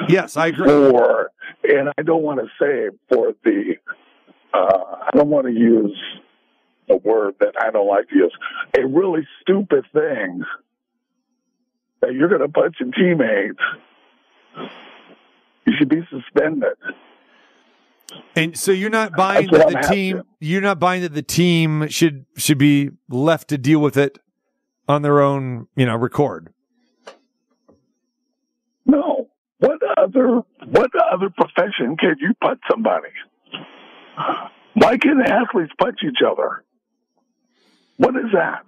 yes, 0.10 0.38
I 0.38 0.48
agree. 0.48 0.68
for, 0.68 1.32
and 1.68 1.90
I 1.98 2.02
don't 2.04 2.24
want 2.24 2.40
to 2.40 2.48
say 2.60 2.96
for 3.10 3.34
the, 3.44 3.76
uh, 4.54 4.58
I 4.58 5.10
don't 5.14 5.30
want 5.30 5.48
to 5.48 5.54
use 5.54 5.98
a 6.90 6.96
word 6.98 7.36
that 7.40 7.54
I 7.60 7.72
don't 7.72 7.88
like 7.88 8.10
to 8.10 8.16
use, 8.16 8.34
a 8.78 8.86
really 8.88 9.28
stupid 9.42 9.86
thing 9.94 10.44
that 12.02 12.14
you're 12.14 12.30
going 12.30 12.42
to 12.42 12.48
punch 12.48 12.78
your 12.80 12.92
teammates, 12.92 13.60
you 15.66 15.74
should 15.78 15.90
be 15.90 16.02
suspended. 16.10 16.78
And 18.36 18.58
so 18.58 18.72
you're 18.72 18.90
not 18.90 19.14
buying 19.18 19.50
That's 19.52 19.66
that 19.66 19.72
the 19.72 19.78
I'm 19.80 19.92
team. 19.92 20.18
asking. 20.18 20.32
You're 20.40 20.62
not 20.62 20.80
buying 20.80 21.02
that 21.02 21.14
the 21.14 21.22
team 21.22 21.88
should 21.90 22.26
should 22.38 22.58
be 22.58 22.92
left 23.10 23.50
to 23.50 23.58
deal 23.58 23.80
with 23.80 23.98
it 23.98 24.18
on 24.88 25.02
their 25.02 25.20
own. 25.20 25.68
You 25.76 25.88
know, 25.88 25.96
record. 25.98 26.54
What 29.60 29.80
other, 29.98 30.42
what 30.68 30.92
other 31.12 31.30
profession 31.30 31.98
can 31.98 32.16
you 32.20 32.34
punch 32.42 32.60
somebody? 32.70 33.10
Why 34.74 34.98
can 34.98 35.22
athletes 35.22 35.72
punch 35.80 36.00
each 36.04 36.22
other? 36.26 36.64
What 37.98 38.16
is 38.16 38.32
that? 38.34 38.64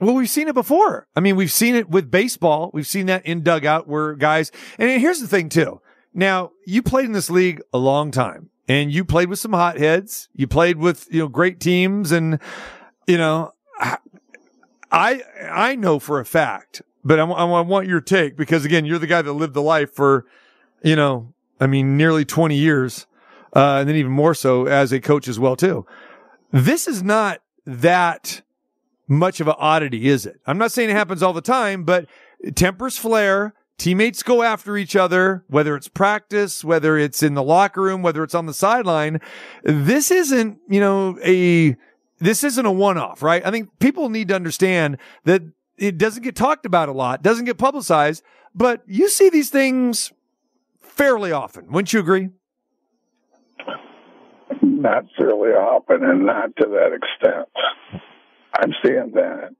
Well, 0.00 0.14
we've 0.14 0.30
seen 0.30 0.48
it 0.48 0.54
before. 0.54 1.06
I 1.14 1.20
mean, 1.20 1.36
we've 1.36 1.52
seen 1.52 1.74
it 1.74 1.90
with 1.90 2.10
baseball. 2.10 2.70
We've 2.72 2.86
seen 2.86 3.06
that 3.06 3.26
in 3.26 3.42
dugout 3.42 3.86
where 3.86 4.14
guys, 4.14 4.50
and 4.78 5.00
here's 5.00 5.20
the 5.20 5.28
thing 5.28 5.50
too. 5.50 5.82
Now, 6.14 6.52
you 6.66 6.82
played 6.82 7.04
in 7.04 7.12
this 7.12 7.28
league 7.28 7.60
a 7.74 7.78
long 7.78 8.10
time 8.10 8.48
and 8.66 8.90
you 8.90 9.04
played 9.04 9.28
with 9.28 9.38
some 9.38 9.52
hotheads. 9.52 10.30
You 10.32 10.46
played 10.46 10.78
with, 10.78 11.06
you 11.10 11.20
know, 11.20 11.28
great 11.28 11.60
teams 11.60 12.12
and, 12.12 12.40
you 13.06 13.18
know, 13.18 13.52
I, 14.90 15.22
I 15.52 15.76
know 15.76 15.98
for 15.98 16.18
a 16.18 16.24
fact, 16.24 16.80
but 17.04 17.18
I, 17.18 17.24
I 17.24 17.60
want 17.60 17.86
your 17.86 18.00
take 18.00 18.36
because 18.36 18.64
again, 18.64 18.84
you're 18.84 18.98
the 18.98 19.06
guy 19.06 19.22
that 19.22 19.32
lived 19.32 19.54
the 19.54 19.62
life 19.62 19.92
for, 19.92 20.26
you 20.82 20.96
know, 20.96 21.32
I 21.60 21.66
mean, 21.66 21.96
nearly 21.96 22.24
20 22.24 22.56
years. 22.56 23.06
Uh, 23.54 23.78
and 23.80 23.88
then 23.88 23.96
even 23.96 24.12
more 24.12 24.34
so 24.34 24.66
as 24.66 24.92
a 24.92 25.00
coach 25.00 25.26
as 25.26 25.38
well 25.38 25.56
too. 25.56 25.84
This 26.52 26.86
is 26.86 27.02
not 27.02 27.42
that 27.66 28.42
much 29.08 29.40
of 29.40 29.48
an 29.48 29.54
oddity, 29.58 30.08
is 30.08 30.24
it? 30.24 30.40
I'm 30.46 30.58
not 30.58 30.72
saying 30.72 30.90
it 30.90 30.94
happens 30.94 31.22
all 31.22 31.32
the 31.32 31.40
time, 31.40 31.84
but 31.84 32.06
tempers 32.54 32.96
flare. 32.96 33.54
Teammates 33.76 34.22
go 34.22 34.42
after 34.42 34.76
each 34.76 34.94
other, 34.94 35.44
whether 35.48 35.74
it's 35.74 35.88
practice, 35.88 36.62
whether 36.62 36.98
it's 36.98 37.22
in 37.22 37.34
the 37.34 37.42
locker 37.42 37.80
room, 37.80 38.02
whether 38.02 38.22
it's 38.22 38.34
on 38.34 38.46
the 38.46 38.54
sideline. 38.54 39.20
This 39.64 40.10
isn't, 40.10 40.58
you 40.68 40.80
know, 40.80 41.18
a, 41.24 41.76
this 42.18 42.44
isn't 42.44 42.66
a 42.66 42.70
one 42.70 42.98
off, 42.98 43.22
right? 43.22 43.44
I 43.44 43.50
think 43.50 43.70
people 43.78 44.10
need 44.10 44.28
to 44.28 44.34
understand 44.34 44.98
that 45.24 45.42
it 45.80 45.98
doesn't 45.98 46.22
get 46.22 46.36
talked 46.36 46.66
about 46.66 46.88
a 46.88 46.92
lot, 46.92 47.22
doesn't 47.22 47.46
get 47.46 47.58
publicized, 47.58 48.22
but 48.54 48.82
you 48.86 49.08
see 49.08 49.28
these 49.30 49.50
things 49.50 50.12
fairly 50.80 51.32
often. 51.32 51.66
Wouldn't 51.72 51.92
you 51.92 52.00
agree? 52.00 52.28
Not 54.62 55.04
fairly 55.16 55.50
often 55.50 56.04
and 56.04 56.26
not 56.26 56.54
to 56.56 56.66
that 56.66 56.92
extent. 56.92 57.48
I'm 58.58 58.72
seeing 58.84 59.12
that. 59.14 59.50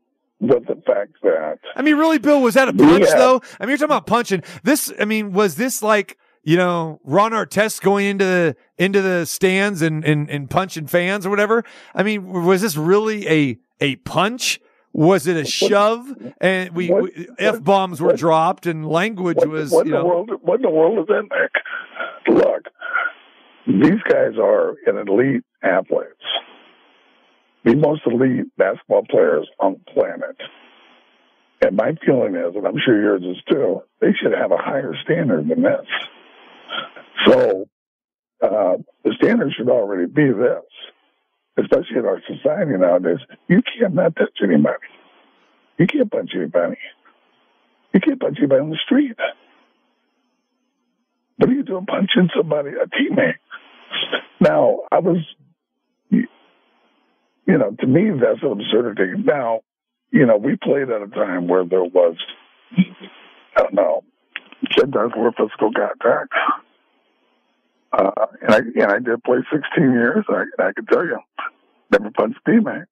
But 0.42 0.66
the 0.66 0.80
fact 0.86 1.12
that 1.22 1.58
I 1.76 1.82
mean, 1.82 1.96
really, 1.96 2.18
Bill, 2.18 2.40
was 2.40 2.54
that 2.54 2.68
a 2.68 2.72
punch 2.72 3.04
Yeah. 3.06 3.16
though? 3.16 3.42
I 3.58 3.64
mean, 3.64 3.70
you're 3.70 3.76
talking 3.78 3.84
about 3.84 4.06
punching. 4.06 4.42
This, 4.62 4.90
I 4.98 5.04
mean, 5.04 5.32
was 5.32 5.56
this 5.56 5.82
like, 5.82 6.16
you 6.42 6.56
know, 6.56 6.98
Ron 7.04 7.32
Artest 7.32 7.82
going 7.82 8.06
into 8.06 8.24
the, 8.24 8.56
into 8.78 9.02
the 9.02 9.26
stands 9.26 9.82
and, 9.82 10.02
and, 10.02 10.30
and 10.30 10.48
punching 10.48 10.86
fans 10.86 11.26
or 11.26 11.30
whatever? 11.30 11.62
I 11.94 12.02
mean, 12.02 12.26
was 12.26 12.62
this 12.62 12.74
really 12.76 13.28
a, 13.28 13.58
a 13.80 13.96
punch? 13.96 14.60
Was 14.93 15.26
it 15.26 15.36
a 15.36 15.45
shove? 15.45 16.07
And 16.41 16.70
we, 16.74 16.91
we 16.91 17.28
F 17.38 17.62
bombs 17.62 18.01
were 18.01 18.14
dropped 18.14 18.66
and 18.66 18.88
language 18.88 19.36
what, 19.36 19.49
was, 19.49 19.70
what 19.70 19.86
in 19.86 19.93
the 19.93 20.05
world 20.05 20.30
what 20.43 20.57
in 20.57 20.62
the 20.62 20.70
world 20.70 20.99
is 20.99 21.07
that, 21.07 21.22
Nick? 21.22 22.36
Look, 22.36 22.64
these 23.66 24.03
guys 24.09 24.36
are 24.41 24.70
an 24.86 25.09
elite 25.09 25.45
athletes. 25.62 26.24
The 27.64 27.76
most 27.76 28.03
elite 28.07 28.47
basketball 28.57 29.05
players 29.09 29.49
on 29.59 29.76
the 29.84 29.93
planet. 29.93 30.36
And 31.62 31.76
my 31.76 31.95
feeling 32.05 32.34
is, 32.34 32.57
and 32.57 32.66
I'm 32.66 32.78
sure 32.84 33.01
yours 33.01 33.22
is 33.22 33.43
too, 33.51 33.82
they 34.01 34.12
should 34.20 34.32
have 34.32 34.51
a 34.51 34.57
higher 34.57 34.95
standard 35.05 35.47
than 35.49 35.62
this. 35.62 35.86
So 37.26 37.68
uh, 38.43 38.76
the 39.05 39.14
standard 39.22 39.53
should 39.57 39.68
already 39.68 40.07
be 40.07 40.32
this, 40.32 40.64
especially 41.59 41.98
in 41.98 42.05
our 42.07 42.20
society 42.26 42.72
nowadays. 42.78 43.18
You 43.48 43.62
cannot 43.62 44.16
touch 44.16 44.38
anybody. 44.42 44.76
You 45.78 45.86
can't 45.86 46.11
punch 46.11 46.30
anybody. 46.34 46.76
You 47.92 48.01
can't 48.01 48.20
punch 48.20 48.38
anybody 48.38 48.61
on 48.61 48.70
the 48.70 48.78
street. 48.84 49.16
What 51.36 51.48
are 51.48 51.55
you 51.55 51.62
doing 51.62 51.86
punching 51.86 52.28
somebody, 52.36 52.70
a 52.70 52.86
teammate? 52.86 53.38
Now, 54.40 54.80
I 54.92 54.98
was, 54.98 55.18
you 56.11 56.26
know, 57.46 57.74
to 57.80 57.86
me, 57.86 58.11
that's 58.11 58.42
an 58.42 58.53
absurdity. 58.53 59.22
Now, 59.24 59.61
you 60.12 60.26
know, 60.26 60.36
we 60.36 60.57
played 60.57 60.90
at 60.90 61.03
a 61.03 61.09
time 61.09 61.48
where 61.48 61.64
there 61.64 61.82
was, 61.82 62.16
I 62.76 63.62
don't 63.62 63.74
know, 63.74 64.03
sometimes 64.78 65.12
more 65.16 65.32
physical 65.32 65.72
contact. 65.72 66.32
Uh, 67.93 68.11
and 68.43 68.55
I 68.55 68.59
and 68.59 68.93
I 68.93 68.99
did 68.99 69.22
play 69.24 69.38
16 69.53 69.93
years. 69.93 70.24
I, 70.28 70.45
I 70.62 70.72
can 70.72 70.86
tell 70.86 71.05
you, 71.05 71.18
never 71.91 72.11
punched 72.11 72.38
a 72.47 72.51
teammate. 72.51 72.84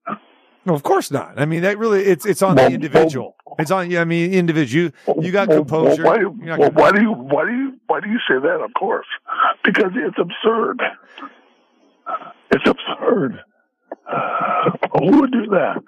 No, 0.65 0.75
of 0.75 0.83
course 0.83 1.11
not. 1.11 1.39
I 1.39 1.47
mean, 1.47 1.63
that 1.63 1.79
really 1.79 2.03
it's 2.05 2.27
it's 2.27 2.43
on 2.43 2.57
Well, 2.57 2.69
the 2.69 2.75
individual. 2.75 3.37
It's 3.59 3.71
on. 3.71 3.91
You. 3.91 4.01
I 4.01 4.05
mean, 4.05 4.35
individual. 4.35 4.91
You, 5.07 5.23
you 5.23 5.33
got 5.33 5.49
Well, 5.49 5.59
composure. 5.59 6.03
Well, 6.05 6.31
why, 6.31 6.57
well, 6.59 6.71
why 6.73 6.93
do 6.93 7.01
you 7.01 7.13
why 7.13 7.45
do 7.47 7.53
you 7.53 7.73
why 7.87 8.01
do 8.01 8.09
you 8.11 8.19
say 8.29 8.35
that? 8.41 8.61
Of 8.61 8.75
course, 8.79 9.07
because 9.65 9.93
it's 9.95 10.19
absurd. 10.19 10.83
It's 12.51 12.69
absurd. 12.69 13.41
Who 14.99 15.21
would 15.21 15.33
do 15.33 15.47
that? 15.51 15.83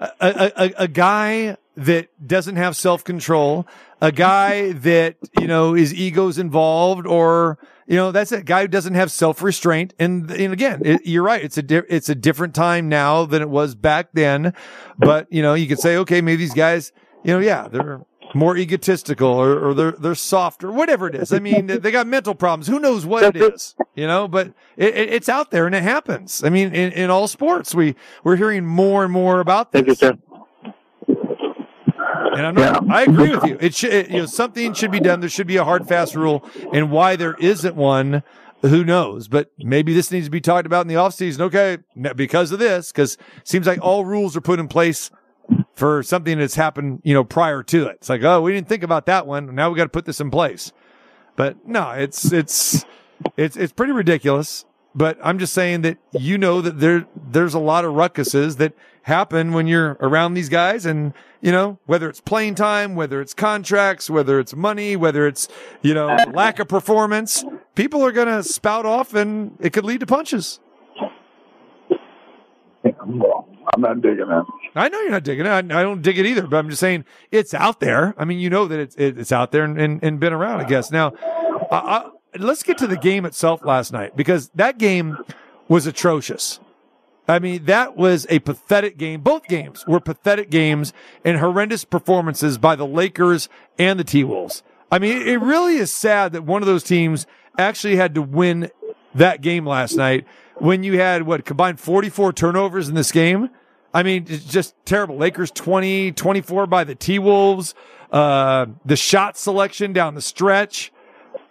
a, 0.00 0.08
a, 0.20 0.52
a, 0.56 0.72
a 0.84 0.88
guy 0.88 1.56
that 1.76 2.08
doesn't 2.26 2.56
have 2.56 2.76
self 2.76 3.04
control, 3.04 3.66
a 4.00 4.12
guy 4.12 4.72
that 4.88 5.16
you 5.40 5.46
know 5.46 5.74
his 5.74 5.94
ego's 5.94 6.38
involved, 6.38 7.06
or 7.06 7.58
you 7.86 7.96
know 7.96 8.12
that's 8.12 8.32
a 8.32 8.42
guy 8.42 8.62
who 8.62 8.68
doesn't 8.68 8.94
have 8.94 9.10
self 9.10 9.42
restraint. 9.42 9.94
And, 9.98 10.30
and 10.30 10.52
again, 10.52 10.82
it, 10.84 11.00
you're 11.04 11.22
right. 11.22 11.42
It's 11.42 11.58
a 11.58 11.62
di- 11.62 11.82
it's 11.88 12.08
a 12.08 12.14
different 12.14 12.54
time 12.54 12.88
now 12.88 13.24
than 13.24 13.42
it 13.42 13.48
was 13.48 13.74
back 13.74 14.08
then. 14.12 14.54
But 14.98 15.32
you 15.32 15.42
know, 15.42 15.54
you 15.54 15.66
could 15.66 15.78
say, 15.80 15.96
okay, 15.98 16.20
maybe 16.20 16.36
these 16.36 16.54
guys, 16.54 16.92
you 17.24 17.32
know, 17.32 17.40
yeah, 17.40 17.68
they're 17.68 18.02
more 18.34 18.56
egotistical 18.56 19.28
or, 19.28 19.68
or 19.68 19.74
they're 19.74 19.92
they're 19.92 20.14
soft 20.14 20.64
or 20.64 20.72
whatever 20.72 21.06
it 21.06 21.14
is. 21.14 21.32
I 21.32 21.38
mean, 21.38 21.66
they 21.66 21.90
got 21.90 22.06
mental 22.06 22.34
problems. 22.34 22.66
Who 22.66 22.80
knows 22.80 23.04
what 23.04 23.24
it 23.24 23.36
is, 23.36 23.74
you 23.94 24.06
know? 24.06 24.28
But 24.28 24.48
it, 24.76 24.94
it, 24.96 25.12
it's 25.12 25.28
out 25.28 25.50
there 25.50 25.66
and 25.66 25.74
it 25.74 25.82
happens. 25.82 26.42
I 26.44 26.48
mean, 26.48 26.74
in, 26.74 26.92
in 26.92 27.10
all 27.10 27.28
sports, 27.28 27.74
we 27.74 27.94
we're 28.24 28.36
hearing 28.36 28.64
more 28.64 29.04
and 29.04 29.12
more 29.12 29.40
about 29.40 29.72
this. 29.72 29.80
Thank 29.80 29.88
you, 29.88 29.94
sir. 29.94 30.18
And 32.32 32.46
I'm 32.46 32.54
not, 32.54 32.90
I 32.90 33.02
agree 33.02 33.30
with 33.30 33.44
you. 33.44 33.58
It 33.60 33.74
should, 33.74 33.92
it, 33.92 34.10
you 34.10 34.18
know, 34.18 34.26
something 34.26 34.72
should 34.74 34.90
be 34.90 35.00
done. 35.00 35.20
There 35.20 35.28
should 35.28 35.46
be 35.46 35.56
a 35.56 35.64
hard, 35.64 35.86
fast 35.86 36.14
rule. 36.14 36.48
And 36.72 36.90
why 36.90 37.16
there 37.16 37.34
isn't 37.34 37.76
one, 37.76 38.22
who 38.62 38.84
knows? 38.84 39.28
But 39.28 39.50
maybe 39.58 39.92
this 39.92 40.10
needs 40.10 40.26
to 40.26 40.30
be 40.30 40.40
talked 40.40 40.66
about 40.66 40.82
in 40.82 40.88
the 40.88 40.94
offseason. 40.94 41.40
Okay. 41.40 41.78
Because 42.16 42.52
of 42.52 42.58
this, 42.58 42.90
because 42.90 43.14
it 43.36 43.48
seems 43.48 43.66
like 43.66 43.80
all 43.82 44.04
rules 44.04 44.36
are 44.36 44.40
put 44.40 44.58
in 44.58 44.68
place 44.68 45.10
for 45.74 46.02
something 46.02 46.38
that's 46.38 46.54
happened, 46.54 47.02
you 47.04 47.12
know, 47.12 47.24
prior 47.24 47.62
to 47.64 47.86
it. 47.86 47.96
It's 47.96 48.08
like, 48.08 48.22
oh, 48.22 48.40
we 48.40 48.52
didn't 48.52 48.68
think 48.68 48.82
about 48.82 49.06
that 49.06 49.26
one. 49.26 49.54
Now 49.54 49.70
we 49.70 49.76
got 49.76 49.84
to 49.84 49.90
put 49.90 50.06
this 50.06 50.20
in 50.20 50.30
place. 50.30 50.72
But 51.36 51.66
no, 51.66 51.90
it's, 51.90 52.32
it's, 52.32 52.84
it's, 53.36 53.56
it's 53.56 53.72
pretty 53.72 53.92
ridiculous. 53.92 54.64
But 54.94 55.18
I'm 55.22 55.38
just 55.38 55.54
saying 55.54 55.82
that 55.82 55.98
you 56.12 56.38
know 56.38 56.60
that 56.60 56.78
there, 56.78 57.06
there's 57.16 57.54
a 57.54 57.58
lot 57.58 57.84
of 57.84 57.94
ruckuses 57.94 58.58
that 58.58 58.74
happen 59.02 59.52
when 59.52 59.66
you're 59.66 59.96
around 60.00 60.34
these 60.34 60.48
guys 60.48 60.86
and, 60.86 61.14
you 61.42 61.50
know, 61.50 61.78
whether 61.86 62.08
it's 62.08 62.20
playing 62.20 62.54
time, 62.54 62.94
whether 62.94 63.20
it's 63.20 63.34
contracts, 63.34 64.08
whether 64.08 64.38
it's 64.38 64.54
money, 64.54 64.94
whether 64.96 65.26
it's, 65.26 65.48
you 65.82 65.92
know, 65.92 66.16
lack 66.32 66.60
of 66.60 66.68
performance, 66.68 67.44
people 67.74 68.02
are 68.02 68.12
going 68.12 68.28
to 68.28 68.42
spout 68.44 68.86
off 68.86 69.12
and 69.12 69.56
it 69.60 69.72
could 69.72 69.84
lead 69.84 70.00
to 70.00 70.06
punches. 70.06 70.60
Well, 73.04 73.48
I'm 73.74 73.80
not 73.80 74.00
digging 74.00 74.28
it. 74.30 74.44
I 74.76 74.88
know 74.88 75.00
you're 75.00 75.10
not 75.10 75.24
digging 75.24 75.44
it. 75.44 75.48
I, 75.48 75.58
I 75.58 75.82
don't 75.82 76.00
dig 76.00 76.18
it 76.18 76.26
either, 76.26 76.46
but 76.46 76.56
I'm 76.56 76.68
just 76.70 76.80
saying 76.80 77.04
it's 77.32 77.52
out 77.54 77.80
there. 77.80 78.14
I 78.16 78.24
mean, 78.24 78.38
you 78.38 78.48
know 78.48 78.66
that 78.68 78.78
it's, 78.78 78.96
it's 78.96 79.32
out 79.32 79.50
there 79.50 79.64
and, 79.64 79.78
and, 79.80 80.02
and 80.02 80.20
been 80.20 80.32
around, 80.32 80.60
I 80.60 80.64
guess. 80.64 80.92
Now, 80.92 81.12
I, 81.70 81.76
I, 81.76 82.10
let's 82.38 82.62
get 82.62 82.78
to 82.78 82.86
the 82.86 82.96
game 82.96 83.24
itself 83.24 83.64
last 83.64 83.92
night 83.92 84.16
because 84.16 84.48
that 84.54 84.78
game 84.78 85.18
was 85.66 85.88
atrocious. 85.88 86.60
I 87.28 87.38
mean, 87.38 87.66
that 87.66 87.96
was 87.96 88.26
a 88.28 88.40
pathetic 88.40 88.98
game. 88.98 89.20
Both 89.20 89.46
games 89.46 89.86
were 89.86 90.00
pathetic 90.00 90.50
games 90.50 90.92
and 91.24 91.38
horrendous 91.38 91.84
performances 91.84 92.58
by 92.58 92.74
the 92.74 92.86
Lakers 92.86 93.48
and 93.78 93.98
the 93.98 94.04
T 94.04 94.24
Wolves. 94.24 94.62
I 94.90 94.98
mean, 94.98 95.26
it 95.26 95.40
really 95.40 95.76
is 95.76 95.92
sad 95.92 96.32
that 96.32 96.42
one 96.42 96.62
of 96.62 96.66
those 96.66 96.82
teams 96.82 97.26
actually 97.56 97.96
had 97.96 98.14
to 98.16 98.22
win 98.22 98.70
that 99.14 99.40
game 99.40 99.66
last 99.66 99.96
night 99.96 100.26
when 100.56 100.82
you 100.82 100.98
had 100.98 101.22
what 101.22 101.44
combined 101.44 101.80
44 101.80 102.32
turnovers 102.32 102.88
in 102.88 102.94
this 102.94 103.12
game. 103.12 103.50
I 103.94 104.02
mean, 104.02 104.26
it's 104.28 104.44
just 104.44 104.74
terrible. 104.84 105.16
Lakers 105.16 105.50
20, 105.50 106.12
24 106.12 106.66
by 106.66 106.84
the 106.84 106.94
T 106.94 107.18
Wolves. 107.18 107.74
Uh, 108.10 108.66
the 108.84 108.96
shot 108.96 109.38
selection 109.38 109.92
down 109.92 110.14
the 110.14 110.22
stretch. 110.22 110.92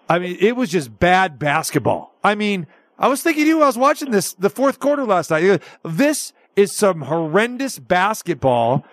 I 0.10 0.20
mean, 0.20 0.38
it 0.40 0.56
was 0.56 0.70
just 0.70 1.00
bad 1.00 1.40
basketball. 1.40 2.14
I 2.24 2.36
mean, 2.36 2.68
I 3.02 3.08
was 3.08 3.22
thinking 3.22 3.48
you, 3.48 3.62
I 3.64 3.66
was 3.66 3.78
watching 3.78 4.12
this, 4.12 4.34
the 4.34 4.50
fourth 4.50 4.80
quarter 4.80 5.04
last 5.04 5.32
night. 5.32 5.62
This 5.84 6.32
is 6.56 6.74
some 6.74 7.02
horrendous 7.02 7.80
basketball. 7.80 8.86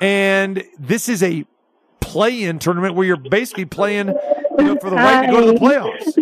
And 0.00 0.64
this 0.78 1.08
is 1.08 1.22
a 1.22 1.44
play-in 2.00 2.58
tournament 2.58 2.94
where 2.94 3.06
you're 3.06 3.16
basically 3.16 3.66
playing, 3.66 4.08
you 4.58 4.64
know, 4.64 4.76
for 4.80 4.90
the 4.90 4.96
right 4.96 5.26
to 5.26 5.32
go 5.32 5.40
to 5.40 5.52
the 5.52 5.58
playoffs. 5.58 6.16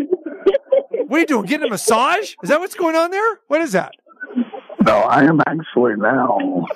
What 1.06 1.16
are 1.16 1.20
you 1.20 1.26
doing? 1.26 1.46
Getting 1.46 1.66
a 1.66 1.70
massage? 1.70 2.34
Is 2.42 2.48
that 2.48 2.60
what's 2.60 2.74
going 2.74 2.96
on 2.96 3.10
there? 3.10 3.40
What 3.48 3.60
is 3.60 3.72
that? 3.72 3.92
No, 4.82 4.92
I 4.92 5.24
am 5.24 5.40
actually 5.46 5.96
now. 5.96 6.66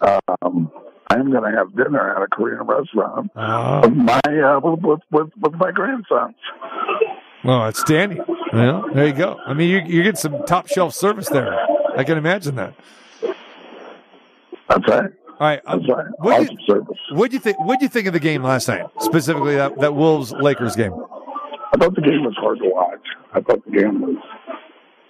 Um, 0.00 0.72
I 1.10 1.14
am 1.14 1.30
going 1.30 1.50
to 1.50 1.56
have 1.56 1.76
dinner 1.76 2.16
at 2.16 2.22
a 2.22 2.26
Korean 2.26 2.62
restaurant 2.62 3.30
with 3.84 3.96
my 3.96 4.20
uh, 4.24 4.60
with, 4.60 4.80
with 4.82 5.00
with 5.10 5.30
with 5.40 5.54
my 5.54 5.70
grandsons. 5.70 6.34
Well, 7.44 7.62
outstanding. 7.62 8.18
Well, 8.52 8.88
there 8.94 9.06
you 9.06 9.12
go. 9.12 9.38
I 9.46 9.52
mean, 9.54 9.68
you, 9.70 9.80
you 9.96 10.02
get 10.02 10.18
some 10.18 10.44
top 10.46 10.68
shelf 10.68 10.94
service 10.94 11.28
there. 11.28 11.54
I 11.96 12.04
can 12.04 12.16
imagine 12.18 12.54
that. 12.56 12.74
That's 14.68 14.86
right. 14.88 15.10
All 15.40 15.46
right. 15.46 15.60
uh, 15.66 15.76
That's 15.76 15.88
right. 15.88 16.06
What 16.18 16.40
Awesome 16.42 16.56
service. 16.66 16.98
What 17.12 17.30
do 17.30 17.36
you 17.36 17.40
think? 17.40 17.58
What 17.60 17.78
do 17.78 17.84
you 17.84 17.88
think 17.88 18.06
of 18.06 18.12
the 18.12 18.20
game 18.20 18.42
last 18.42 18.68
night, 18.68 18.86
specifically 19.00 19.54
that 19.56 19.78
that 19.80 19.94
Wolves 19.94 20.32
Lakers 20.32 20.76
game? 20.76 20.92
I 20.92 21.76
thought 21.78 21.94
the 21.94 22.00
game 22.02 22.24
was 22.24 22.34
hard 22.38 22.58
to 22.58 22.68
watch. 22.68 23.00
I 23.32 23.40
thought 23.40 23.64
the 23.64 23.70
game 23.70 24.00
was. 24.00 24.16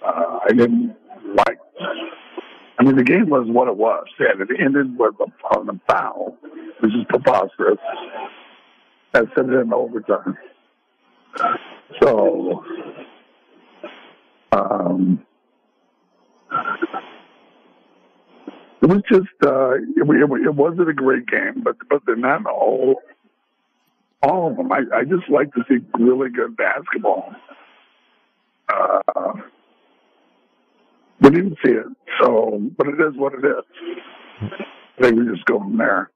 Uh, 0.05 0.39
I 0.45 0.49
didn't 0.49 0.95
like. 1.35 1.59
I 2.79 2.83
mean, 2.83 2.95
the 2.95 3.03
game 3.03 3.29
was 3.29 3.47
what 3.49 3.67
it 3.67 3.75
was, 3.75 4.05
and 4.19 4.41
it 4.41 4.49
ended 4.59 4.97
with 4.97 5.15
a, 5.19 5.55
on 5.57 5.69
a 5.69 5.79
foul, 5.91 6.37
which 6.79 6.93
is 6.93 7.05
preposterous. 7.09 7.77
And 9.13 9.27
sent 9.35 9.49
it 9.49 9.59
in 9.59 9.73
overtime. 9.73 10.37
So, 12.01 12.63
um, 14.51 15.23
it 18.81 18.87
was 18.87 19.01
just 19.11 19.27
uh, 19.45 19.71
it, 19.73 19.83
it, 19.97 20.41
it 20.47 20.55
wasn't 20.55 20.89
a 20.89 20.93
great 20.93 21.27
game, 21.27 21.61
but 21.63 21.75
but 21.89 22.01
they're 22.05 22.15
not 22.15 22.45
all 22.45 23.01
all 24.23 24.49
of 24.51 24.57
them. 24.57 24.71
I, 24.71 24.81
I 24.95 25.03
just 25.03 25.29
like 25.29 25.53
to 25.53 25.63
see 25.69 25.77
really 25.99 26.29
good 26.29 26.55
basketball. 26.57 27.33
Uh, 28.73 29.33
we 31.21 31.29
didn't 31.31 31.57
see 31.63 31.71
it, 31.71 31.85
so 32.21 32.61
but 32.77 32.87
it 32.87 32.99
is 33.01 33.15
what 33.15 33.33
it 33.33 33.43
is. 33.45 33.63
I 34.97 35.01
think 35.01 35.17
we 35.19 35.25
just 35.33 35.45
go 35.45 35.59
from 35.59 35.77
there. 35.77 36.09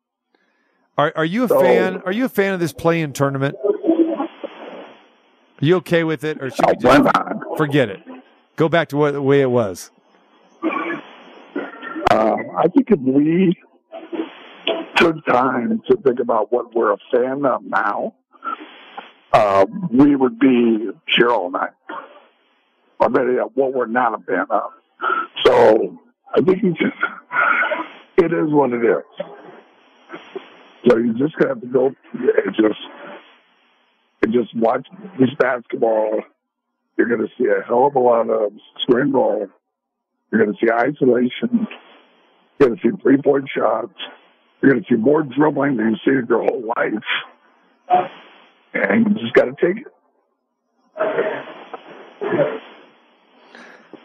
Are 0.97 1.11
Are 1.15 1.25
you 1.25 1.43
a 1.45 1.47
So- 1.47 1.59
fan? 1.59 2.01
Are 2.05 2.11
you 2.11 2.25
a 2.25 2.29
fan 2.29 2.53
of 2.53 2.59
this 2.59 2.73
play-in 2.73 3.13
tournament? 3.13 3.55
Are 5.61 5.65
you 5.65 5.75
okay 5.77 6.03
with 6.03 6.23
it, 6.23 6.41
or 6.41 6.49
should 6.49 6.65
we 6.65 6.73
Oh, 6.89 7.03
just 7.03 7.57
forget 7.57 7.89
it? 7.89 7.99
Go 8.55 8.69
back 8.69 8.89
to 8.89 8.97
what 8.97 9.11
the 9.11 9.21
way 9.21 9.41
it 9.41 9.49
was. 9.49 9.91
Um, 12.11 12.37
I 12.55 12.67
think 12.73 12.91
if 12.91 12.99
we 12.99 13.57
took 14.95 15.25
time 15.25 15.81
to 15.87 15.97
think 15.97 16.19
about 16.19 16.51
what 16.51 16.73
we're 16.75 16.93
a 16.93 16.97
fan 17.11 17.45
of 17.45 17.63
now, 17.63 18.13
uh, 19.31 19.65
we 19.89 20.15
would 20.15 20.37
be 20.37 20.89
here 21.07 21.29
all 21.29 21.49
night. 21.49 21.71
Or 22.99 23.09
yet, 23.31 23.55
what 23.55 23.73
we're 23.73 23.87
not 23.87 24.13
a 24.13 24.23
fan 24.23 24.45
of. 24.49 24.71
So 25.43 25.99
I 26.33 26.41
think 26.41 26.63
you 26.63 26.73
just, 26.73 26.95
it 28.17 28.31
is 28.31 28.51
what 28.51 28.71
it 28.71 28.85
is. 28.85 29.03
So 30.87 30.97
you 30.97 31.13
just 31.13 31.35
have 31.39 31.59
to 31.61 31.67
go 31.67 31.87
and 32.13 32.55
just, 32.55 32.79
and 34.21 34.33
just 34.33 34.55
watch 34.55 34.87
this 35.19 35.29
basketball. 35.39 36.21
You're 37.03 37.17
going 37.17 37.27
to 37.27 37.33
see 37.37 37.49
a 37.49 37.61
hell 37.65 37.87
of 37.87 37.95
a 37.95 37.99
lot 37.99 38.29
of 38.29 38.53
screen 38.81 39.11
roll. 39.11 39.49
You're 40.31 40.45
going 40.45 40.55
to 40.57 40.65
see 40.65 40.71
isolation. 40.71 41.67
You're 42.57 42.69
going 42.69 42.79
to 42.79 42.81
see 42.81 43.01
three 43.01 43.17
point 43.21 43.49
shots. 43.53 43.93
You're 44.61 44.71
going 44.71 44.83
to 44.83 44.89
see 44.89 44.95
more 44.95 45.21
dribbling 45.23 45.75
than 45.75 45.89
you've 45.89 45.99
seen 46.05 46.19
in 46.19 46.27
your 46.29 46.43
whole 46.43 46.63
life. 46.77 47.03
And 48.73 49.07
you 49.07 49.15
just 49.21 49.33
got 49.33 49.45
to 49.45 49.55
take 49.61 49.85
it. 49.85 49.91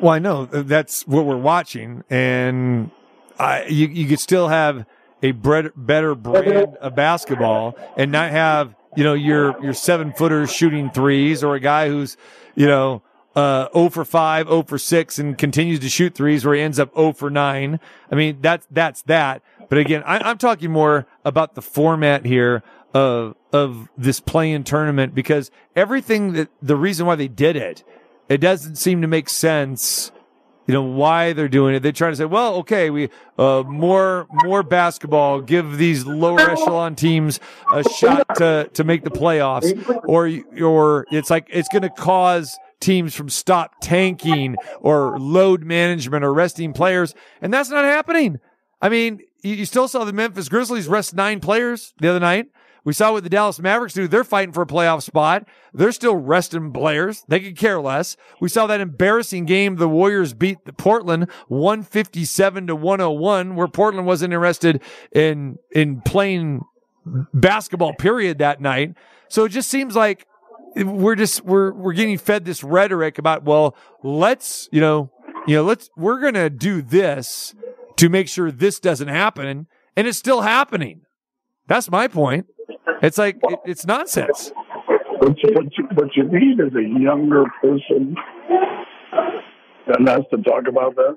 Well, 0.00 0.12
I 0.12 0.18
know 0.18 0.46
that's 0.46 1.06
what 1.06 1.24
we're 1.24 1.36
watching, 1.36 2.02
and 2.10 2.90
I 3.38 3.66
you 3.66 3.86
you 3.86 4.08
could 4.08 4.20
still 4.20 4.48
have 4.48 4.86
a 5.22 5.30
better 5.32 6.14
brand 6.14 6.76
of 6.76 6.96
basketball 6.96 7.78
and 7.96 8.10
not 8.10 8.30
have 8.32 8.74
you 8.98 9.04
know 9.04 9.14
your 9.14 9.62
your 9.62 9.72
seven 9.72 10.12
footers 10.12 10.52
shooting 10.52 10.90
threes 10.90 11.44
or 11.44 11.54
a 11.54 11.60
guy 11.60 11.88
who's 11.88 12.16
you 12.56 12.66
know 12.66 13.00
uh 13.36 13.68
0 13.72 13.90
for 13.90 14.04
5, 14.04 14.48
0 14.48 14.62
for 14.64 14.76
6 14.76 15.18
and 15.20 15.38
continues 15.38 15.78
to 15.78 15.88
shoot 15.88 16.16
threes 16.16 16.44
where 16.44 16.56
he 16.56 16.60
ends 16.60 16.80
up 16.80 16.92
0 16.96 17.12
for 17.12 17.30
9. 17.30 17.78
I 18.10 18.14
mean 18.16 18.38
that's 18.40 18.66
that's 18.72 19.02
that. 19.02 19.40
But 19.68 19.78
again, 19.78 20.02
I, 20.04 20.18
I'm 20.18 20.36
talking 20.36 20.72
more 20.72 21.06
about 21.24 21.54
the 21.54 21.62
format 21.62 22.26
here 22.26 22.64
of 22.92 23.36
of 23.52 23.88
this 23.96 24.18
play-in 24.18 24.64
tournament 24.64 25.14
because 25.14 25.52
everything 25.76 26.32
that 26.32 26.48
the 26.60 26.74
reason 26.74 27.06
why 27.06 27.14
they 27.14 27.28
did 27.28 27.54
it, 27.54 27.84
it 28.28 28.38
doesn't 28.38 28.76
seem 28.76 29.00
to 29.02 29.06
make 29.06 29.28
sense. 29.28 30.10
You 30.68 30.74
know 30.74 30.82
why 30.82 31.32
they're 31.32 31.48
doing 31.48 31.74
it. 31.74 31.82
They're 31.82 31.92
trying 31.92 32.12
to 32.12 32.16
say, 32.16 32.26
well, 32.26 32.56
okay, 32.56 32.90
we 32.90 33.08
uh, 33.38 33.64
more 33.66 34.26
more 34.44 34.62
basketball, 34.62 35.40
give 35.40 35.78
these 35.78 36.04
lower 36.04 36.38
echelon 36.38 36.94
teams 36.94 37.40
a 37.72 37.82
shot 37.88 38.36
to 38.36 38.68
to 38.74 38.84
make 38.84 39.02
the 39.02 39.10
playoffs, 39.10 39.64
or 40.06 40.30
or 40.62 41.06
it's 41.10 41.30
like 41.30 41.46
it's 41.48 41.70
going 41.70 41.82
to 41.82 41.88
cause 41.88 42.58
teams 42.80 43.14
from 43.14 43.30
stop 43.30 43.76
tanking 43.80 44.56
or 44.80 45.18
load 45.18 45.64
management 45.64 46.22
or 46.22 46.34
resting 46.34 46.74
players, 46.74 47.14
and 47.40 47.50
that's 47.52 47.70
not 47.70 47.86
happening. 47.86 48.38
I 48.82 48.90
mean, 48.90 49.20
you, 49.42 49.54
you 49.54 49.64
still 49.64 49.88
saw 49.88 50.04
the 50.04 50.12
Memphis 50.12 50.50
Grizzlies 50.50 50.86
rest 50.86 51.14
nine 51.14 51.40
players 51.40 51.94
the 51.98 52.10
other 52.10 52.20
night. 52.20 52.50
We 52.88 52.94
saw 52.94 53.12
what 53.12 53.22
the 53.22 53.28
Dallas 53.28 53.60
Mavericks 53.60 53.92
do. 53.92 54.08
They're 54.08 54.24
fighting 54.24 54.54
for 54.54 54.62
a 54.62 54.66
playoff 54.66 55.02
spot. 55.02 55.46
They're 55.74 55.92
still 55.92 56.16
resting 56.16 56.72
players. 56.72 57.22
They 57.28 57.38
could 57.38 57.54
care 57.54 57.82
less. 57.82 58.16
We 58.40 58.48
saw 58.48 58.66
that 58.66 58.80
embarrassing 58.80 59.44
game. 59.44 59.76
The 59.76 59.90
Warriors 59.90 60.32
beat 60.32 60.64
the 60.64 60.72
Portland 60.72 61.30
157 61.48 62.66
to 62.66 62.74
101, 62.74 63.56
where 63.56 63.68
Portland 63.68 64.06
wasn't 64.06 64.32
interested 64.32 64.80
in, 65.12 65.58
in 65.70 66.00
playing 66.00 66.62
basketball 67.34 67.92
period 67.92 68.38
that 68.38 68.62
night. 68.62 68.94
So 69.28 69.44
it 69.44 69.50
just 69.50 69.68
seems 69.68 69.94
like 69.94 70.26
we're 70.74 71.14
just, 71.14 71.44
we're, 71.44 71.74
we're 71.74 71.92
getting 71.92 72.16
fed 72.16 72.46
this 72.46 72.64
rhetoric 72.64 73.18
about, 73.18 73.44
well, 73.44 73.76
let's, 74.02 74.66
you 74.72 74.80
know, 74.80 75.10
you 75.46 75.56
know, 75.56 75.62
let's, 75.62 75.90
we're 75.94 76.20
going 76.22 76.32
to 76.32 76.48
do 76.48 76.80
this 76.80 77.54
to 77.96 78.08
make 78.08 78.28
sure 78.28 78.50
this 78.50 78.80
doesn't 78.80 79.08
happen. 79.08 79.66
And 79.94 80.06
it's 80.06 80.16
still 80.16 80.40
happening. 80.40 81.02
That's 81.66 81.90
my 81.90 82.08
point. 82.08 82.46
It's 83.02 83.18
like 83.18 83.38
it, 83.42 83.58
it's 83.64 83.86
nonsense. 83.86 84.52
What 85.18 85.36
you, 85.42 85.54
what, 85.54 85.76
you, 85.76 85.84
what 85.94 86.16
you 86.16 86.24
need 86.24 86.60
is 86.60 86.74
a 86.74 87.00
younger 87.00 87.44
person 87.60 88.16
that 89.86 90.00
has 90.06 90.20
to 90.30 90.42
talk 90.42 90.66
about 90.68 90.96
this. 90.96 91.16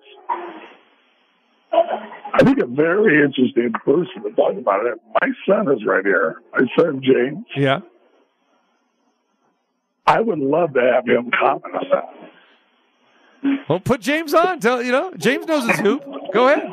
I 2.33 2.43
think 2.43 2.59
a 2.59 2.65
very 2.65 3.23
interesting 3.23 3.71
person 3.85 4.23
to 4.23 4.31
talk 4.35 4.57
about 4.57 4.85
it. 4.85 4.99
My 5.21 5.29
son 5.47 5.71
is 5.71 5.85
right 5.85 6.05
here. 6.05 6.41
My 6.53 6.65
son 6.77 7.01
James. 7.03 7.45
Yeah. 7.55 7.79
I 10.07 10.19
would 10.19 10.39
love 10.39 10.73
to 10.73 10.81
have 10.81 11.05
him 11.07 11.31
comment 11.39 11.75
on 11.75 11.85
that. 11.91 13.63
Well, 13.69 13.79
put 13.79 14.01
James 14.01 14.33
on. 14.33 14.59
Tell 14.59 14.81
you 14.83 14.91
know 14.91 15.13
James 15.17 15.45
knows 15.45 15.65
his 15.67 15.79
hoop. 15.79 16.03
Go 16.33 16.47
ahead. 16.47 16.67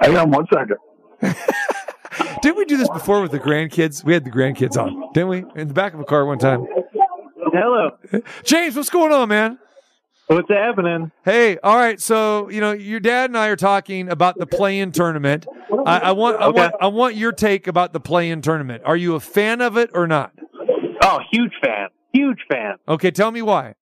Hang 0.00 0.16
on 0.16 0.30
one 0.30 0.46
second. 0.52 0.76
Didn't 2.48 2.56
we 2.60 2.64
do 2.64 2.78
this 2.78 2.88
before 2.88 3.20
with 3.20 3.30
the 3.30 3.38
grandkids? 3.38 4.02
We 4.02 4.14
had 4.14 4.24
the 4.24 4.30
grandkids 4.30 4.80
on, 4.82 5.10
didn't 5.12 5.28
we? 5.28 5.44
In 5.54 5.68
the 5.68 5.74
back 5.74 5.92
of 5.92 6.00
a 6.00 6.04
car 6.04 6.24
one 6.24 6.38
time. 6.38 6.66
Hello. 7.52 7.90
James, 8.42 8.74
what's 8.74 8.88
going 8.88 9.12
on, 9.12 9.28
man? 9.28 9.58
What's 10.28 10.48
happening? 10.48 11.12
Hey, 11.26 11.58
all 11.62 11.76
right. 11.76 12.00
So 12.00 12.48
you 12.48 12.62
know, 12.62 12.72
your 12.72 13.00
dad 13.00 13.28
and 13.28 13.36
I 13.36 13.48
are 13.48 13.56
talking 13.56 14.08
about 14.08 14.38
the 14.38 14.46
play-in 14.46 14.92
tournament. 14.92 15.46
I, 15.84 15.98
I 15.98 16.12
want, 16.12 16.40
I 16.40 16.46
Okay. 16.46 16.58
want, 16.58 16.74
I 16.80 16.86
want 16.86 17.16
your 17.16 17.32
take 17.32 17.66
about 17.66 17.92
the 17.92 18.00
play-in 18.00 18.40
tournament. 18.40 18.82
Are 18.86 18.96
you 18.96 19.14
a 19.14 19.20
fan 19.20 19.60
of 19.60 19.76
it 19.76 19.90
or 19.92 20.06
not? 20.06 20.32
Oh, 21.02 21.18
huge 21.30 21.52
fan. 21.62 21.88
Huge 22.14 22.40
fan. 22.50 22.76
Okay, 22.88 23.10
tell 23.10 23.30
me 23.30 23.42
why. 23.42 23.74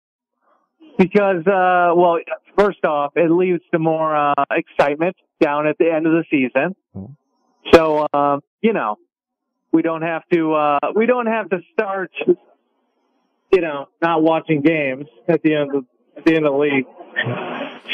Because, 0.99 1.47
uh, 1.47 1.95
well, 1.95 2.19
first 2.59 2.85
off, 2.85 3.13
it 3.15 3.31
leads 3.31 3.63
to 3.73 3.79
more 3.79 4.17
uh, 4.17 4.35
excitement 4.51 5.15
down 5.41 5.69
at 5.69 5.79
the 5.79 5.89
end 5.89 6.09
of 6.09 6.15
the 6.15 6.25
season. 6.29 6.75
So, 7.73 8.07
uh, 8.13 8.39
you 8.61 8.73
know, 8.73 8.97
we 9.73 9.83
don't 9.83 10.03
have 10.03 10.23
to 10.33 10.55
uh, 10.55 10.79
we 10.95 11.07
don't 11.07 11.27
have 11.27 11.51
to 11.51 11.59
start, 11.73 12.11
you 12.27 13.61
know, 13.61 13.87
not 14.01 14.23
watching 14.23 14.63
games 14.63 15.07
at 15.29 15.43
the 15.43 15.55
end 15.55 15.75
of 15.75 15.85
at 16.17 16.25
the 16.25 16.35
end 16.37 16.47
of 16.47 16.53
the 16.53 16.59
league. 16.59 16.87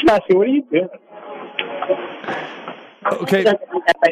Sassy, 0.05 0.33
what 0.33 0.47
are 0.47 0.51
you 0.51 0.65
doing? 0.71 0.87
Okay. 3.21 3.43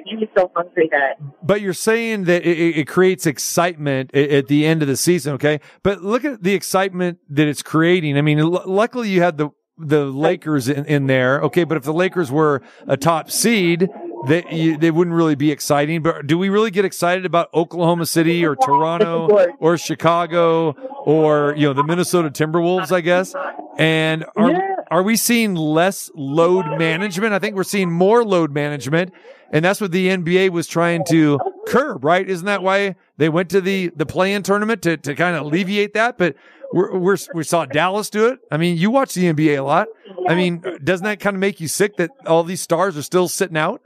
He's 0.05 0.27
so 0.37 0.51
hungry 0.53 0.89
that 0.91 1.17
But 1.41 1.61
you're 1.61 1.73
saying 1.73 2.25
that 2.25 2.43
it, 2.45 2.59
it 2.59 2.77
it 2.79 2.87
creates 2.87 3.25
excitement 3.25 4.13
at 4.13 4.47
the 4.47 4.65
end 4.65 4.81
of 4.81 4.87
the 4.87 4.97
season, 4.97 5.33
okay? 5.35 5.61
But 5.83 6.01
look 6.01 6.25
at 6.25 6.43
the 6.43 6.53
excitement 6.53 7.19
that 7.29 7.47
it's 7.47 7.63
creating. 7.63 8.17
I 8.17 8.21
mean, 8.21 8.39
l- 8.39 8.63
luckily 8.65 9.09
you 9.09 9.21
had 9.21 9.37
the 9.37 9.49
the 9.77 10.05
Lakers 10.05 10.67
in, 10.67 10.85
in 10.85 11.07
there, 11.07 11.41
okay? 11.41 11.63
But 11.63 11.77
if 11.77 11.83
the 11.83 11.93
Lakers 11.93 12.31
were 12.31 12.61
a 12.85 12.97
top 12.97 13.31
seed, 13.31 13.89
they 14.27 14.45
you, 14.51 14.77
they 14.77 14.91
wouldn't 14.91 15.15
really 15.15 15.35
be 15.35 15.51
exciting. 15.51 16.01
But 16.01 16.27
do 16.27 16.37
we 16.37 16.49
really 16.49 16.71
get 16.71 16.85
excited 16.85 17.25
about 17.25 17.53
Oklahoma 17.53 18.05
City 18.05 18.45
or 18.45 18.55
Toronto 18.55 19.27
or 19.59 19.77
Chicago 19.77 20.71
or 21.05 21.53
you 21.57 21.67
know 21.67 21.73
the 21.73 21.83
Minnesota 21.83 22.29
Timberwolves? 22.29 22.91
I 22.91 23.01
guess. 23.01 23.35
And 23.77 24.25
are 24.35 24.61
are 24.91 25.03
we 25.03 25.15
seeing 25.15 25.55
less 25.55 26.11
load 26.15 26.77
management? 26.77 27.33
I 27.33 27.39
think 27.39 27.55
we're 27.55 27.63
seeing 27.63 27.91
more 27.91 28.23
load 28.23 28.51
management, 28.51 29.13
and 29.51 29.63
that's 29.63 29.81
what 29.81 29.91
the 29.91 30.09
NBA 30.09 30.49
was 30.49 30.67
trying 30.67 31.03
to 31.09 31.39
curb, 31.67 32.03
right? 32.03 32.27
Isn't 32.27 32.45
that 32.45 32.61
why 32.61 32.95
they 33.17 33.29
went 33.29 33.49
to 33.51 33.61
the 33.61 33.91
the 33.95 34.05
play-in 34.05 34.43
tournament 34.43 34.81
to 34.83 34.97
to 34.97 35.15
kind 35.15 35.35
of 35.35 35.45
alleviate 35.45 35.93
that? 35.93 36.17
But 36.17 36.35
we're, 36.73 36.97
we're 36.97 37.17
we 37.33 37.43
saw 37.43 37.65
Dallas 37.65 38.09
do 38.09 38.27
it. 38.27 38.39
I 38.51 38.57
mean, 38.57 38.77
you 38.77 38.91
watch 38.91 39.13
the 39.13 39.31
NBA 39.31 39.57
a 39.57 39.63
lot. 39.63 39.87
I 40.27 40.35
mean, 40.35 40.63
doesn't 40.83 41.05
that 41.05 41.19
kind 41.19 41.35
of 41.35 41.39
make 41.39 41.59
you 41.59 41.67
sick 41.67 41.97
that 41.97 42.11
all 42.25 42.43
these 42.43 42.61
stars 42.61 42.97
are 42.97 43.01
still 43.01 43.27
sitting 43.27 43.57
out? 43.57 43.81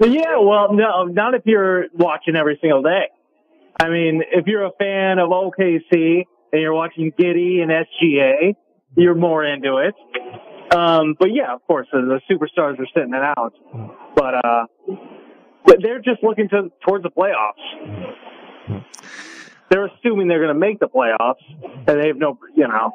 Yeah, 0.00 0.38
well, 0.40 0.72
no, 0.72 1.04
not 1.04 1.34
if 1.34 1.42
you're 1.44 1.86
watching 1.92 2.34
every 2.34 2.58
single 2.60 2.82
day. 2.82 3.08
I 3.78 3.90
mean, 3.90 4.22
if 4.32 4.46
you're 4.46 4.64
a 4.64 4.72
fan 4.78 5.18
of 5.18 5.28
OKC 5.30 6.24
and 6.52 6.60
you're 6.60 6.72
watching 6.74 7.12
Giddey 7.12 7.60
and 7.60 7.70
SGA, 7.70 8.54
you're 8.96 9.14
more 9.14 9.44
into 9.44 9.76
it. 9.76 9.94
Um, 10.74 11.16
but 11.18 11.28
yeah, 11.32 11.52
of 11.54 11.66
course, 11.66 11.86
the, 11.92 12.20
superstars 12.30 12.78
are 12.78 12.86
sitting 12.94 13.12
it 13.12 13.22
out. 13.22 13.52
But, 14.14 14.34
uh, 14.34 14.66
but 15.66 15.78
they're 15.82 16.00
just 16.00 16.22
looking 16.22 16.48
to, 16.48 16.70
towards 16.86 17.04
the 17.04 17.10
playoffs. 17.10 18.82
They're 19.70 19.86
assuming 19.86 20.28
they're 20.28 20.42
going 20.42 20.54
to 20.54 20.58
make 20.58 20.80
the 20.80 20.88
playoffs 20.88 21.44
and 21.86 22.00
they 22.00 22.08
have 22.08 22.16
no, 22.16 22.38
you 22.56 22.66
know, 22.66 22.92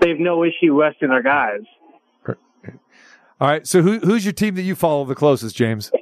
they 0.00 0.08
have 0.08 0.18
no 0.18 0.42
issue 0.42 0.80
resting 0.80 1.10
their 1.10 1.22
guys. 1.22 1.60
All 3.38 3.48
right. 3.48 3.66
So 3.66 3.82
who 3.82 3.98
who's 3.98 4.24
your 4.24 4.32
team 4.32 4.54
that 4.54 4.62
you 4.62 4.74
follow 4.74 5.04
the 5.04 5.14
closest, 5.14 5.54
James? 5.54 5.92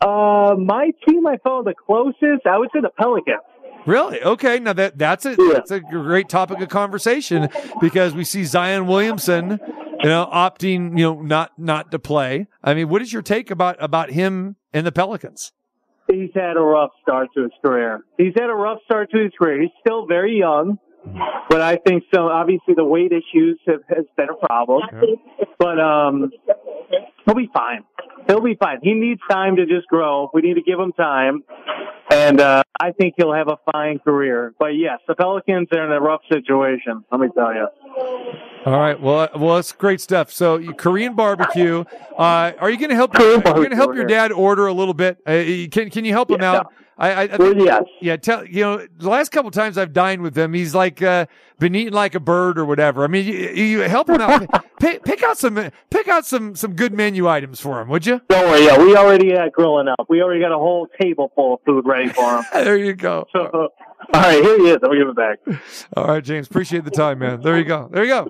Uh, 0.00 0.54
my 0.58 0.92
team 1.08 1.26
I 1.26 1.38
follow 1.42 1.64
the 1.64 1.74
closest, 1.74 2.46
I 2.46 2.58
would 2.58 2.68
say 2.72 2.80
the 2.80 2.90
Pelicans. 2.90 3.40
Really? 3.86 4.20
Okay. 4.20 4.58
Now 4.58 4.72
that 4.72 4.98
that's 4.98 5.24
a 5.24 5.36
that's 5.36 5.70
a 5.70 5.80
great 5.80 6.28
topic 6.28 6.60
of 6.60 6.68
conversation 6.68 7.48
because 7.80 8.14
we 8.14 8.24
see 8.24 8.44
Zion 8.44 8.88
Williamson, 8.88 9.60
you 10.02 10.08
know, 10.08 10.28
opting, 10.32 10.98
you 10.98 11.04
know, 11.04 11.22
not 11.22 11.52
not 11.56 11.92
to 11.92 11.98
play. 12.00 12.48
I 12.64 12.74
mean, 12.74 12.88
what 12.88 13.00
is 13.00 13.12
your 13.12 13.22
take 13.22 13.50
about 13.50 13.76
about 13.78 14.10
him 14.10 14.56
and 14.72 14.84
the 14.84 14.92
Pelicans? 14.92 15.52
He's 16.08 16.30
had 16.34 16.56
a 16.56 16.60
rough 16.60 16.90
start 17.02 17.28
to 17.34 17.44
his 17.44 17.52
career. 17.64 18.00
He's 18.18 18.34
had 18.36 18.50
a 18.50 18.54
rough 18.54 18.78
start 18.84 19.10
to 19.12 19.18
his 19.22 19.32
career. 19.38 19.62
He's 19.62 19.70
still 19.80 20.06
very 20.06 20.36
young, 20.36 20.78
but 21.48 21.60
I 21.60 21.76
think 21.76 22.04
so. 22.12 22.28
Obviously, 22.28 22.74
the 22.74 22.84
weight 22.84 23.12
issues 23.12 23.58
have 23.66 23.82
has 23.88 24.04
been 24.16 24.28
a 24.30 24.46
problem, 24.46 24.82
but 25.58 25.80
um, 25.80 26.32
he'll 27.26 27.34
be 27.34 27.50
fine. 27.52 27.84
He'll 28.26 28.40
be 28.40 28.56
fine. 28.56 28.78
He 28.82 28.94
needs 28.94 29.20
time 29.30 29.56
to 29.56 29.66
just 29.66 29.86
grow. 29.88 30.30
We 30.32 30.40
need 30.40 30.54
to 30.54 30.62
give 30.62 30.80
him 30.80 30.92
time, 30.92 31.44
and 32.10 32.40
uh, 32.40 32.62
I 32.80 32.92
think 32.92 33.14
he'll 33.16 33.34
have 33.34 33.48
a 33.48 33.58
fine 33.72 33.98
career. 33.98 34.54
But 34.58 34.68
yes, 34.68 35.00
the 35.06 35.14
Pelicans 35.14 35.68
are 35.72 35.84
in 35.84 35.92
a 35.92 36.00
rough 36.00 36.22
situation. 36.32 37.04
Let 37.12 37.20
me 37.20 37.28
tell 37.34 37.54
you. 37.54 37.68
All 38.64 38.78
right. 38.80 39.00
Well, 39.00 39.20
uh, 39.20 39.28
well, 39.36 39.58
it's 39.58 39.70
great 39.72 40.00
stuff. 40.00 40.32
So, 40.32 40.72
Korean 40.72 41.14
barbecue. 41.14 41.84
Uh, 42.18 42.52
are 42.58 42.70
you 42.70 42.78
going 42.78 42.90
to 42.90 42.96
help? 42.96 43.14
Are 43.14 43.22
you 43.22 43.40
going 43.42 43.70
to 43.70 43.76
help 43.76 43.94
your 43.94 44.06
dad 44.06 44.32
order 44.32 44.66
a 44.66 44.72
little 44.72 44.94
bit? 44.94 45.18
Uh, 45.26 45.68
can 45.70 45.90
Can 45.90 46.04
you 46.04 46.12
help 46.12 46.30
him 46.30 46.40
out? 46.40 46.66
I, 46.66 46.85
I, 46.98 47.22
I 47.22 47.36
think, 47.36 47.56
yes. 47.58 47.82
Yeah. 48.00 48.16
Tell 48.16 48.44
you 48.46 48.62
know 48.62 48.86
the 48.98 49.10
last 49.10 49.30
couple 49.30 49.50
times 49.50 49.76
I've 49.76 49.92
dined 49.92 50.22
with 50.22 50.36
him, 50.36 50.54
he's 50.54 50.74
like 50.74 51.02
uh, 51.02 51.26
been 51.58 51.74
eating 51.74 51.92
like 51.92 52.14
a 52.14 52.20
bird 52.20 52.58
or 52.58 52.64
whatever. 52.64 53.04
I 53.04 53.06
mean, 53.06 53.26
you, 53.26 53.34
you 53.34 53.80
help 53.80 54.08
him 54.08 54.20
out. 54.20 54.46
pick, 54.80 55.04
pick 55.04 55.22
out 55.22 55.36
some 55.36 55.70
pick 55.90 56.08
out 56.08 56.24
some 56.24 56.54
some 56.54 56.74
good 56.74 56.94
menu 56.94 57.28
items 57.28 57.60
for 57.60 57.80
him, 57.80 57.88
would 57.88 58.06
you? 58.06 58.22
Don't 58.30 58.48
worry. 58.48 58.64
Yeah, 58.64 58.78
we 58.78 58.96
already 58.96 59.32
got 59.32 59.52
grilling 59.52 59.88
up. 59.88 60.06
We 60.08 60.22
already 60.22 60.40
got 60.40 60.52
a 60.52 60.58
whole 60.58 60.88
table 61.00 61.30
full 61.34 61.54
of 61.54 61.60
food 61.66 61.86
ready 61.86 62.08
for 62.08 62.38
him. 62.38 62.44
there 62.52 62.78
you 62.78 62.94
go. 62.94 63.26
So, 63.30 63.50
all 63.52 63.70
right, 64.14 64.42
here 64.42 64.58
he 64.58 64.70
is. 64.70 64.78
I'll 64.82 64.94
give 64.94 65.08
it 65.08 65.16
back. 65.16 65.38
All 65.96 66.06
right, 66.06 66.24
James. 66.24 66.46
Appreciate 66.46 66.84
the 66.84 66.90
time, 66.90 67.18
man. 67.18 67.42
There 67.42 67.58
you 67.58 67.64
go. 67.64 67.90
There 67.92 68.04
you 68.04 68.10
go. 68.10 68.28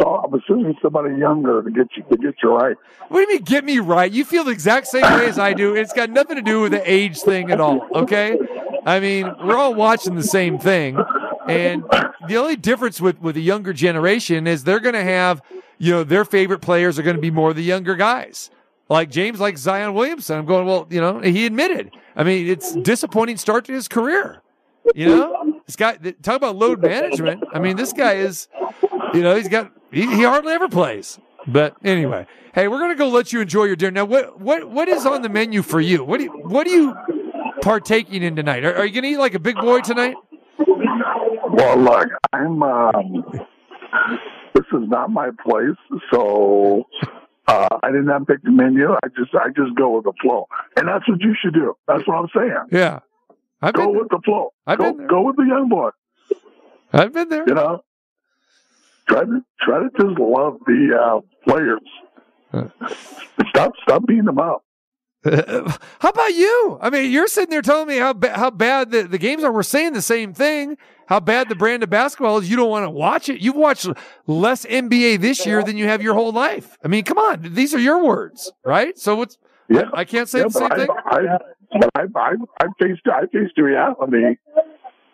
So, 0.00 0.16
I'm 0.16 0.32
assuming 0.32 0.76
somebody 0.80 1.14
younger 1.16 1.62
to 1.62 1.70
get 1.70 1.88
you 1.96 2.02
to 2.10 2.16
get 2.16 2.34
you 2.42 2.54
right. 2.54 2.76
What 3.08 3.18
do 3.18 3.20
you 3.20 3.36
mean, 3.36 3.42
get 3.42 3.64
me 3.64 3.80
right? 3.80 4.10
You 4.10 4.24
feel 4.24 4.44
the 4.44 4.50
exact 4.50 4.86
same 4.86 5.02
way 5.02 5.26
as 5.26 5.38
I 5.38 5.52
do. 5.52 5.74
It's 5.74 5.92
got 5.92 6.08
nothing 6.10 6.36
to 6.36 6.42
do 6.42 6.62
with 6.62 6.72
the 6.72 6.90
age 6.90 7.20
thing 7.20 7.50
at 7.50 7.60
all. 7.60 7.86
Okay. 7.94 8.38
I 8.86 8.98
mean, 9.00 9.30
we're 9.44 9.56
all 9.56 9.74
watching 9.74 10.14
the 10.14 10.22
same 10.22 10.58
thing. 10.58 10.98
And 11.46 11.84
the 12.28 12.36
only 12.36 12.56
difference 12.56 13.00
with, 13.00 13.20
with 13.20 13.34
the 13.34 13.42
younger 13.42 13.72
generation 13.72 14.46
is 14.46 14.64
they're 14.64 14.80
going 14.80 14.94
to 14.94 15.02
have, 15.02 15.42
you 15.78 15.92
know, 15.92 16.04
their 16.04 16.24
favorite 16.24 16.60
players 16.60 16.98
are 16.98 17.02
going 17.02 17.16
to 17.16 17.22
be 17.22 17.30
more 17.30 17.52
the 17.52 17.62
younger 17.62 17.94
guys. 17.96 18.50
like 18.90 19.08
James 19.08 19.40
like 19.40 19.56
Zion 19.56 19.94
Williamson. 19.94 20.36
I'm 20.38 20.44
going, 20.44 20.66
well, 20.66 20.86
you 20.90 21.00
know, 21.00 21.20
he 21.20 21.46
admitted. 21.46 21.92
I 22.16 22.24
mean, 22.24 22.48
it's 22.48 22.74
disappointing 22.74 23.38
start 23.38 23.64
to 23.66 23.72
his 23.72 23.88
career. 23.88 24.42
You 24.94 25.06
know, 25.06 25.60
this 25.66 25.76
guy 25.76 25.96
talk 26.22 26.36
about 26.36 26.56
load 26.56 26.82
management. 26.82 27.44
I 27.54 27.60
mean, 27.60 27.76
this 27.76 27.92
guy 27.92 28.14
is, 28.14 28.48
you 29.14 29.22
know, 29.22 29.36
he's 29.36 29.48
got 29.48 29.72
he, 29.92 30.02
he 30.02 30.22
hardly 30.22 30.52
ever 30.52 30.68
plays. 30.68 31.18
But 31.46 31.76
anyway, 31.84 32.26
hey, 32.54 32.68
we're 32.68 32.80
gonna 32.80 32.94
go 32.94 33.08
let 33.08 33.32
you 33.32 33.40
enjoy 33.40 33.64
your 33.64 33.76
dinner. 33.76 33.92
Now, 33.92 34.04
what 34.04 34.40
what 34.40 34.70
what 34.70 34.88
is 34.88 35.06
on 35.06 35.22
the 35.22 35.28
menu 35.28 35.62
for 35.62 35.80
you? 35.80 36.04
What 36.04 36.18
do 36.18 36.24
you, 36.24 36.30
what 36.30 36.66
are 36.66 36.70
you 36.70 36.94
partaking 37.62 38.22
in 38.22 38.36
tonight? 38.36 38.64
Are, 38.64 38.74
are 38.76 38.84
you 38.84 38.94
gonna 38.94 39.08
eat 39.08 39.18
like 39.18 39.34
a 39.34 39.38
big 39.38 39.56
boy 39.56 39.80
tonight? 39.80 40.16
Well, 40.58 41.76
look, 41.78 42.08
I'm. 42.32 42.62
Um, 42.62 43.24
this 44.54 44.66
is 44.72 44.88
not 44.88 45.10
my 45.10 45.30
place, 45.44 45.76
so 46.12 46.84
uh, 47.46 47.68
I 47.82 47.90
did 47.90 48.04
not 48.04 48.26
pick 48.26 48.42
the 48.42 48.50
menu. 48.50 48.92
I 48.92 49.08
just 49.16 49.34
I 49.34 49.48
just 49.48 49.74
go 49.76 49.96
with 49.96 50.04
the 50.04 50.12
flow, 50.20 50.46
and 50.76 50.88
that's 50.88 51.08
what 51.08 51.20
you 51.20 51.34
should 51.40 51.54
do. 51.54 51.74
That's 51.88 52.06
what 52.06 52.16
I'm 52.16 52.28
saying. 52.34 52.66
Yeah, 52.70 53.00
I've 53.62 53.74
go 53.74 53.90
with 53.90 54.08
the 54.10 54.20
flow. 54.24 54.52
I've 54.66 54.78
go, 54.78 54.84
been 54.84 54.98
there. 54.98 55.08
go 55.08 55.22
with 55.22 55.36
the 55.36 55.44
young 55.44 55.68
boy. 55.68 55.90
I've 56.92 57.12
been 57.12 57.28
there. 57.28 57.44
You 57.46 57.54
know, 57.54 57.82
try 59.10 59.24
to 59.24 59.40
try 59.60 59.78
to 59.80 59.88
just 59.98 60.18
love 60.18 60.58
the 60.66 60.96
uh, 60.96 61.20
players. 61.46 62.70
stop 63.48 63.72
stop 63.82 64.06
beating 64.06 64.24
them 64.24 64.38
up. 64.38 64.64
how 65.24 66.08
about 66.08 66.34
you? 66.34 66.78
I 66.80 66.88
mean, 66.88 67.10
you're 67.10 67.26
sitting 67.26 67.50
there 67.50 67.60
telling 67.60 67.88
me 67.88 67.98
how 67.98 68.14
ba- 68.14 68.36
how 68.38 68.50
bad 68.50 68.90
the, 68.90 69.02
the 69.02 69.18
games 69.18 69.44
are. 69.44 69.52
We're 69.52 69.62
saying 69.62 69.92
the 69.92 70.02
same 70.02 70.32
thing. 70.32 70.78
How 71.08 71.20
bad 71.20 71.48
the 71.48 71.56
brand 71.56 71.82
of 71.82 71.90
basketball 71.90 72.38
is. 72.38 72.48
You 72.48 72.56
don't 72.56 72.70
want 72.70 72.84
to 72.86 72.90
watch 72.90 73.28
it. 73.28 73.40
You've 73.40 73.56
watched 73.56 73.88
less 74.26 74.64
NBA 74.64 75.20
this 75.20 75.44
year 75.44 75.62
than 75.62 75.76
you 75.76 75.86
have 75.86 76.02
your 76.02 76.14
whole 76.14 76.32
life. 76.32 76.78
I 76.84 76.88
mean, 76.88 77.04
come 77.04 77.18
on. 77.18 77.52
These 77.52 77.74
are 77.74 77.80
your 77.80 78.02
words, 78.02 78.50
right? 78.64 78.96
So 78.96 79.16
what's 79.16 79.36
Yeah, 79.68 79.90
I 79.92 80.04
can't 80.04 80.28
say 80.28 80.38
yeah, 80.38 80.44
the 80.44 80.50
same 80.50 80.70
thing. 80.70 80.88
I, 81.10 81.16
I, 81.16 81.98
I, 81.98 82.02
I, 82.16 82.32
I 82.60 82.66
faced 82.78 83.02
I 83.06 83.22
faced 83.26 83.54
the 83.56 83.62
reality 83.62 84.38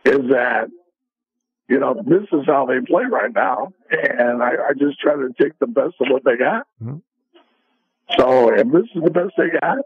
is 0.04 0.20
that 0.30 0.68
you 1.68 1.78
know 1.80 1.94
this 2.06 2.22
is 2.32 2.46
how 2.46 2.66
they 2.66 2.80
play 2.86 3.04
right 3.10 3.32
now, 3.34 3.72
and 3.90 4.42
I, 4.42 4.50
I 4.68 4.72
just 4.78 5.00
try 5.00 5.14
to 5.14 5.28
take 5.40 5.58
the 5.58 5.66
best 5.66 5.94
of 6.00 6.08
what 6.10 6.24
they 6.24 6.36
got. 6.36 6.66
Mhm. 6.82 7.02
So 8.16 8.52
if 8.54 8.70
this 8.70 8.84
is 8.94 9.02
the 9.02 9.10
best 9.10 9.32
they 9.36 9.48
got, 9.60 9.78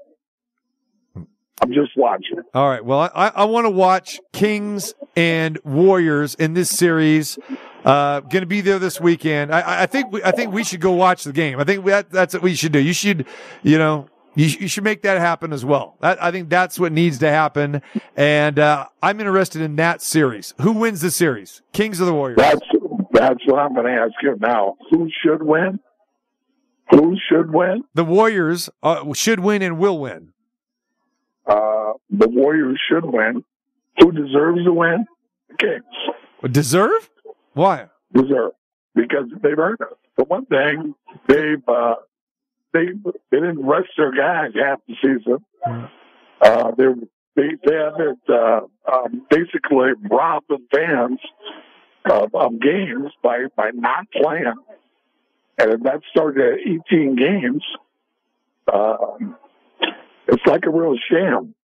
I'm 1.62 1.72
just 1.72 1.92
watching. 1.96 2.40
All 2.54 2.68
right. 2.68 2.84
Well, 2.84 3.10
I, 3.14 3.28
I 3.28 3.44
want 3.44 3.66
to 3.66 3.70
watch 3.70 4.20
Kings 4.32 4.94
and 5.16 5.58
Warriors 5.64 6.34
in 6.34 6.54
this 6.54 6.70
series. 6.70 7.38
Uh, 7.84 8.20
going 8.20 8.42
to 8.42 8.46
be 8.46 8.60
there 8.60 8.78
this 8.78 9.00
weekend. 9.00 9.54
I, 9.54 9.82
I 9.82 9.86
think 9.86 10.12
we, 10.12 10.22
I 10.22 10.30
think 10.32 10.52
we 10.52 10.64
should 10.64 10.80
go 10.80 10.92
watch 10.92 11.24
the 11.24 11.32
game. 11.32 11.58
I 11.58 11.64
think 11.64 11.84
that, 11.86 12.10
that's 12.10 12.34
what 12.34 12.42
we 12.42 12.54
should 12.54 12.72
do. 12.72 12.78
You 12.78 12.92
should, 12.92 13.26
you 13.62 13.78
know, 13.78 14.06
you, 14.34 14.46
you 14.46 14.68
should 14.68 14.84
make 14.84 15.02
that 15.02 15.18
happen 15.18 15.52
as 15.52 15.64
well. 15.64 15.96
That, 16.00 16.22
I 16.22 16.30
think 16.30 16.48
that's 16.48 16.78
what 16.78 16.92
needs 16.92 17.18
to 17.18 17.30
happen. 17.30 17.82
And 18.16 18.58
uh, 18.58 18.86
I'm 19.02 19.20
interested 19.20 19.62
in 19.62 19.76
that 19.76 20.02
series. 20.02 20.54
Who 20.60 20.72
wins 20.72 21.00
the 21.00 21.10
series? 21.10 21.62
Kings 21.72 22.00
of 22.00 22.06
the 22.06 22.14
Warriors? 22.14 22.38
That's 22.38 22.60
that's 23.12 23.46
what 23.46 23.58
I'm 23.58 23.74
going 23.74 23.86
to 23.86 23.92
ask 23.92 24.14
you 24.22 24.36
now. 24.40 24.76
Who 24.90 25.10
should 25.22 25.42
win? 25.42 25.80
Who 26.90 27.16
should 27.28 27.52
win? 27.52 27.84
The 27.94 28.04
Warriors 28.04 28.70
uh, 28.82 29.12
should 29.14 29.40
win 29.40 29.62
and 29.62 29.78
will 29.78 29.98
win. 29.98 30.32
Uh, 31.46 31.92
the 32.08 32.28
Warriors 32.28 32.80
should 32.88 33.04
win. 33.04 33.44
Who 34.00 34.12
deserves 34.12 34.64
to 34.64 34.72
win? 34.72 35.06
The 35.48 35.56
Kings. 35.56 36.52
Deserve? 36.54 37.10
Why? 37.52 37.88
deserve 38.12 38.52
because 38.94 39.26
they've 39.42 39.58
earned 39.58 39.78
it. 39.80 39.96
For 40.16 40.24
one 40.24 40.46
thing, 40.46 40.94
they've 41.28 41.66
uh, 41.68 41.96
they 42.72 42.86
they 43.30 43.38
didn't 43.38 43.66
rest 43.66 43.88
their 43.96 44.12
guys 44.12 44.52
half 44.54 44.80
the 44.86 44.94
season. 45.02 45.44
Uh, 46.40 46.70
they 46.76 46.84
they 47.36 47.48
they 47.64 47.74
haven't 47.74 48.20
uh, 48.28 48.60
um, 48.90 49.26
basically 49.30 49.90
robbed 50.10 50.46
the 50.48 50.58
fans 50.72 51.20
of, 52.10 52.34
of 52.34 52.60
games 52.60 53.10
by 53.22 53.46
by 53.56 53.70
not 53.74 54.06
playing, 54.12 54.54
and 55.58 55.72
if 55.72 55.82
that 55.82 56.00
started 56.10 56.54
at 56.54 56.60
18 56.90 57.16
games, 57.16 57.64
um, 58.72 59.36
it's 60.28 60.46
like 60.46 60.64
a 60.66 60.70
real 60.70 60.96
sham 61.10 61.54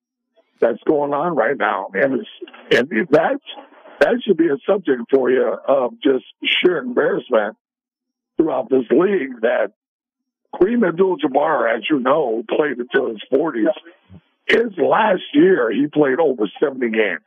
that's 0.61 0.83
going 0.87 1.12
on 1.12 1.37
right 1.37 1.57
now, 1.57 1.89
and 1.95 2.20
it's 2.20 2.28
and 2.70 3.09
that's 3.11 3.45
that 4.01 4.15
should 4.24 4.37
be 4.37 4.49
a 4.49 4.59
subject 4.66 5.03
for 5.11 5.31
you 5.31 5.57
of 5.69 5.93
just 6.03 6.24
sheer 6.45 6.78
embarrassment 6.78 7.57
throughout 8.37 8.69
this 8.69 8.85
league 8.91 9.41
that 9.41 9.73
Kareem 10.57 10.87
Abdul-Jabbar, 10.89 11.77
as 11.77 11.83
you 11.91 11.99
know, 12.01 12.43
played 12.49 12.78
until 12.78 13.09
his 13.11 13.20
40s. 13.33 13.66
His 14.47 14.73
last 14.78 15.23
year, 15.35 15.70
he 15.70 15.87
played 15.87 16.19
over 16.20 16.45
70 16.61 16.89
games. 16.91 17.20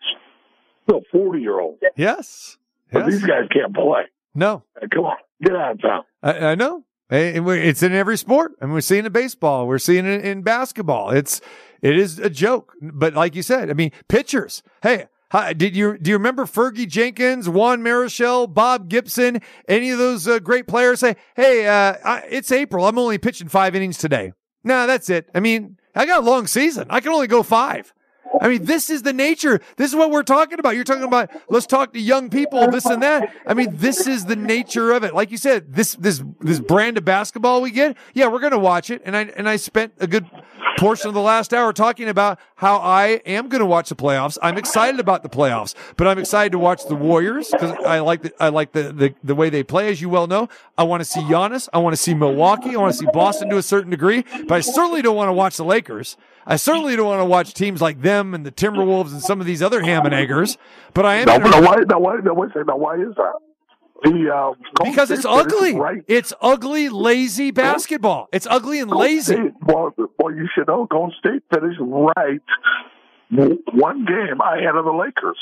Still 0.84 1.02
40 1.12 1.40
year 1.42 1.60
old. 1.60 1.78
Yes. 1.96 2.58
But 2.92 3.06
Yes. 3.06 3.12
these 3.12 3.24
guys 3.26 3.48
can't 3.52 3.74
play. 3.76 4.04
No. 4.34 4.64
Come 4.94 5.06
on, 5.06 5.18
get 5.44 5.56
out 5.56 5.72
of 5.74 5.82
town. 5.82 6.04
I, 6.24 6.34
I 6.52 6.56
know. 6.56 6.86
And 7.12 7.48
It's 7.50 7.84
in 7.84 7.92
every 7.92 8.18
sport. 8.18 8.54
I 8.62 8.66
mean, 8.66 8.74
we're 8.74 8.82
seeing 8.82 9.04
it 9.04 9.08
in 9.08 9.12
baseball. 9.12 9.68
We're 9.68 9.80
seeing 9.80 10.06
it 10.06 10.24
in 10.26 10.42
basketball. 10.44 11.10
It's 11.12 11.42
it 11.82 11.98
is 11.98 12.20
a 12.20 12.30
joke. 12.30 12.74
But 12.82 13.14
like 13.16 13.36
you 13.36 13.42
said, 13.44 13.70
I 13.70 13.74
mean, 13.74 13.92
pitchers. 14.08 14.64
Hey, 14.82 15.06
hi, 15.32 15.54
did 15.54 15.76
you 15.76 15.98
do 15.98 16.12
you 16.12 16.18
remember 16.18 16.46
Fergie 16.46 16.88
Jenkins, 16.88 17.48
Juan 17.48 17.82
Marichal, 17.82 18.52
Bob 18.52 18.90
Gibson, 18.90 19.42
any 19.68 19.92
of 19.92 19.98
those 19.98 20.28
uh, 20.28 20.40
great 20.40 20.68
players? 20.68 21.00
Say, 21.00 21.16
hey, 21.36 21.68
uh, 21.68 21.96
I, 22.04 22.24
it's 22.30 22.52
April. 22.52 22.86
I'm 22.86 22.98
only 22.98 23.18
pitching 23.18 23.48
five 23.48 23.76
innings 23.76 23.98
today. 23.98 24.34
No, 24.64 24.88
that's 24.88 25.10
it. 25.10 25.30
I 25.34 25.40
mean, 25.40 25.78
I 25.96 26.06
got 26.06 26.24
a 26.24 26.26
long 26.26 26.48
season. 26.48 26.88
I 26.90 27.00
can 27.00 27.12
only 27.12 27.28
go 27.28 27.44
five. 27.44 27.94
I 28.42 28.48
mean, 28.48 28.66
this 28.66 28.90
is 28.90 29.02
the 29.02 29.14
nature. 29.14 29.60
This 29.78 29.90
is 29.90 29.96
what 29.96 30.12
we're 30.12 30.24
talking 30.24 30.60
about. 30.60 30.76
You're 30.76 30.84
talking 30.84 31.04
about 31.04 31.30
let's 31.50 31.66
talk 31.66 31.94
to 31.94 32.00
young 32.00 32.30
people, 32.30 32.70
this 32.72 32.86
and 32.86 33.02
that. 33.04 33.34
I 33.46 33.54
mean, 33.54 33.70
this 33.74 34.08
is 34.08 34.26
the 34.26 34.36
nature 34.36 34.92
of 34.92 35.04
it. 35.04 35.14
Like 35.14 35.32
you 35.32 35.38
said, 35.38 35.74
this 35.74 35.96
this 35.96 36.24
this 36.40 36.60
brand 36.60 36.98
of 36.98 37.06
basketball 37.06 37.62
we 37.62 37.72
get. 37.72 37.98
Yeah, 38.14 38.28
we're 38.28 38.40
gonna 38.40 38.60
watch 38.60 38.90
it. 38.90 39.02
And 39.06 39.16
I 39.16 39.24
and 39.36 39.50
I 39.50 39.56
spent 39.58 39.94
a 40.00 40.08
good 40.08 40.30
portion 40.78 41.10
of 41.10 41.14
the 41.14 41.22
last 41.22 41.54
hour 41.54 41.74
talking 41.74 42.08
about 42.08 42.40
how 42.56 42.78
I 42.78 43.22
am 43.26 43.50
gonna 43.50 43.66
watch 43.66 43.90
the 43.90 43.96
playoffs. 43.96 44.38
I'm 44.42 44.58
excited 44.58 45.00
about 45.00 45.24
the 45.24 45.30
playoffs, 45.30 45.76
but 45.98 46.08
I'm 46.08 46.20
excited 46.20 46.52
to 46.54 46.60
watch 46.60 46.86
the 46.86 46.96
Warriors 46.96 47.50
because 47.52 47.72
I 47.86 48.00
like 48.00 48.22
the 48.22 48.34
I 48.40 48.50
like 48.50 48.72
the, 48.72 48.94
the 48.94 49.16
the 49.24 49.36
way 49.36 49.50
they 49.50 49.64
play, 49.64 49.90
as 49.90 50.02
you 50.02 50.10
well 50.10 50.28
know. 50.28 50.50
I 50.78 50.84
want 50.84 51.02
to 51.02 51.06
see 51.06 51.22
Giannis. 51.22 51.68
I 51.74 51.80
want 51.80 51.94
to 51.94 52.02
see 52.02 52.14
Milwaukee. 52.14 52.76
I 52.76 52.80
want 52.80 52.94
to 52.94 52.98
see 52.98 53.08
Boston 53.12 53.50
to 53.50 53.58
a 53.58 53.64
certain 53.64 53.92
degree, 53.92 54.24
but 54.48 54.52
I 54.52 54.62
certainly 54.62 55.02
don't 55.02 55.16
want 55.16 55.30
to 55.30 55.34
watch 55.34 55.58
the 55.58 55.66
Lakers. 55.66 56.16
I 56.50 56.56
certainly 56.56 56.96
don't 56.96 57.06
want 57.06 57.22
to 57.22 57.26
watch 57.26 57.54
teams 57.54 57.80
like 57.80 58.02
them 58.02 58.34
and 58.34 58.44
the 58.44 58.52
Timberwolves 58.52 59.12
and 59.12 59.22
some 59.22 59.40
of 59.40 59.46
these 59.46 59.62
other 59.62 59.82
ham 59.82 60.04
and 60.06 60.16
eggers. 60.16 60.58
But 60.96 61.06
I 61.06 61.18
am 61.18 61.28
Now, 61.28 61.38
now, 61.38 61.62
why, 61.62 61.76
now, 61.88 62.00
why, 62.00 62.16
now, 62.24 62.36
second. 62.48 62.66
Now, 62.66 62.78
why 62.78 62.96
is 62.96 63.14
that? 63.16 63.34
The, 64.04 64.34
uh, 64.34 64.84
because 64.84 65.12
it's 65.12 65.26
ugly. 65.26 65.76
Right. 65.76 66.04
It's 66.08 66.34
ugly, 66.42 66.90
lazy 66.90 67.52
basketball. 67.52 68.30
It's 68.34 68.48
ugly 68.50 68.80
and 68.80 68.90
Golden 68.90 69.08
lazy. 69.08 69.36
State, 69.36 69.54
well, 69.62 69.94
well, 70.18 70.34
you 70.34 70.50
should 70.56 70.68
know 70.68 70.88
Golden 70.90 71.14
State 71.20 71.44
finished 71.54 71.80
right 71.80 72.42
one 73.30 74.06
game 74.06 74.40
ahead 74.42 74.76
of 74.76 74.86
the 74.86 74.92
Lakers. 74.92 75.38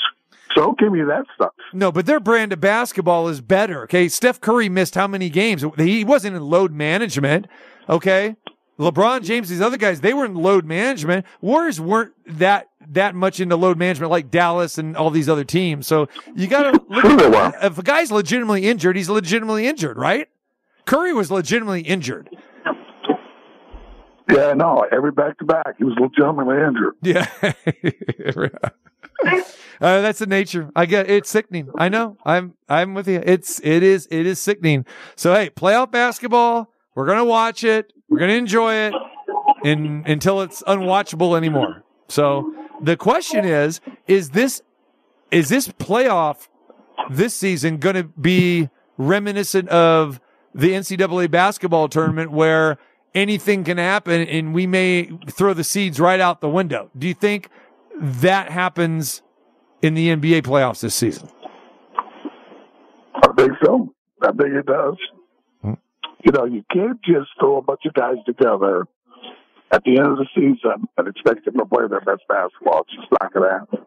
So 0.54 0.74
give 0.78 0.92
me 0.92 1.02
that 1.04 1.24
stuff. 1.34 1.52
No, 1.72 1.90
but 1.92 2.06
their 2.06 2.20
brand 2.20 2.52
of 2.52 2.60
basketball 2.60 3.28
is 3.28 3.40
better. 3.40 3.82
Okay, 3.84 4.08
Steph 4.08 4.40
Curry 4.40 4.68
missed 4.68 4.94
how 4.94 5.06
many 5.06 5.30
games? 5.30 5.64
He 5.76 6.04
wasn't 6.04 6.36
in 6.36 6.42
load 6.42 6.72
management. 6.72 7.46
Okay, 7.88 8.36
LeBron 8.78 9.24
James, 9.24 9.48
these 9.48 9.60
other 9.60 9.76
guys, 9.76 10.00
they 10.00 10.14
were 10.14 10.24
in 10.24 10.34
load 10.34 10.64
management. 10.64 11.26
Warriors 11.40 11.80
weren't 11.80 12.12
that 12.38 12.68
that 12.90 13.14
much 13.14 13.40
into 13.40 13.56
load 13.56 13.76
management 13.76 14.10
like 14.10 14.30
Dallas 14.30 14.78
and 14.78 14.96
all 14.96 15.10
these 15.10 15.28
other 15.28 15.44
teams. 15.44 15.86
So 15.86 16.08
you 16.34 16.46
got 16.46 16.62
to 16.72 16.80
look. 16.88 17.04
Were. 17.04 17.52
If 17.62 17.78
a 17.78 17.82
guy's 17.82 18.10
legitimately 18.10 18.66
injured, 18.66 18.96
he's 18.96 19.08
legitimately 19.10 19.66
injured, 19.66 19.98
right? 19.98 20.28
Curry 20.86 21.12
was 21.12 21.30
legitimately 21.30 21.82
injured. 21.82 22.30
Yeah, 24.30 24.52
no, 24.52 24.86
every 24.92 25.10
back 25.10 25.38
to 25.38 25.44
back, 25.44 25.76
he 25.78 25.84
was 25.84 25.96
legitimately 25.98 26.56
injured. 26.56 26.94
Yeah. 29.24 29.38
Uh, 29.80 30.00
that's 30.00 30.20
the 30.20 30.26
nature. 30.26 30.70
I 30.76 30.86
get 30.86 31.10
it's 31.10 31.28
sickening. 31.28 31.70
I 31.76 31.88
know. 31.88 32.16
I'm 32.24 32.54
I'm 32.68 32.94
with 32.94 33.08
you. 33.08 33.20
It's 33.24 33.60
it 33.64 33.82
is 33.82 34.06
it 34.12 34.26
is 34.26 34.40
sickening. 34.40 34.84
So 35.16 35.34
hey, 35.34 35.50
playoff 35.50 35.90
basketball. 35.90 36.72
We're 36.98 37.06
gonna 37.06 37.24
watch 37.24 37.62
it. 37.62 37.92
We're 38.08 38.18
gonna 38.18 38.32
enjoy 38.32 38.74
it, 38.74 38.94
in, 39.62 40.02
until 40.04 40.40
it's 40.40 40.64
unwatchable 40.64 41.36
anymore. 41.36 41.84
So 42.08 42.52
the 42.82 42.96
question 42.96 43.44
is: 43.44 43.80
Is 44.08 44.30
this 44.30 44.62
is 45.30 45.48
this 45.48 45.68
playoff 45.68 46.48
this 47.08 47.36
season 47.36 47.76
going 47.76 47.94
to 47.94 48.02
be 48.02 48.68
reminiscent 48.96 49.68
of 49.68 50.20
the 50.52 50.70
NCAA 50.70 51.30
basketball 51.30 51.88
tournament 51.88 52.32
where 52.32 52.78
anything 53.14 53.62
can 53.62 53.78
happen 53.78 54.22
and 54.22 54.52
we 54.52 54.66
may 54.66 55.04
throw 55.30 55.54
the 55.54 55.62
seeds 55.62 56.00
right 56.00 56.18
out 56.18 56.40
the 56.40 56.48
window? 56.48 56.90
Do 56.98 57.06
you 57.06 57.14
think 57.14 57.48
that 57.94 58.50
happens 58.50 59.22
in 59.82 59.94
the 59.94 60.08
NBA 60.08 60.42
playoffs 60.42 60.80
this 60.80 60.96
season? 60.96 61.28
I 63.14 63.28
think 63.36 63.52
so. 63.64 63.94
I 64.20 64.32
think 64.32 64.54
it 64.54 64.66
does. 64.66 64.96
You 66.24 66.32
know, 66.32 66.44
you 66.44 66.64
can't 66.72 67.00
just 67.02 67.30
throw 67.38 67.58
a 67.58 67.62
bunch 67.62 67.80
of 67.86 67.94
guys 67.94 68.16
together 68.26 68.86
at 69.70 69.84
the 69.84 69.98
end 69.98 70.06
of 70.06 70.18
the 70.18 70.26
season 70.34 70.88
and 70.96 71.08
expect 71.08 71.44
them 71.44 71.56
to 71.58 71.64
play 71.64 71.86
their 71.88 72.00
best 72.00 72.22
basketball. 72.28 72.82
It's 72.82 72.96
just 72.96 73.08
not 73.20 73.32
going 73.32 73.48
to 73.48 73.58
happen. 73.58 73.86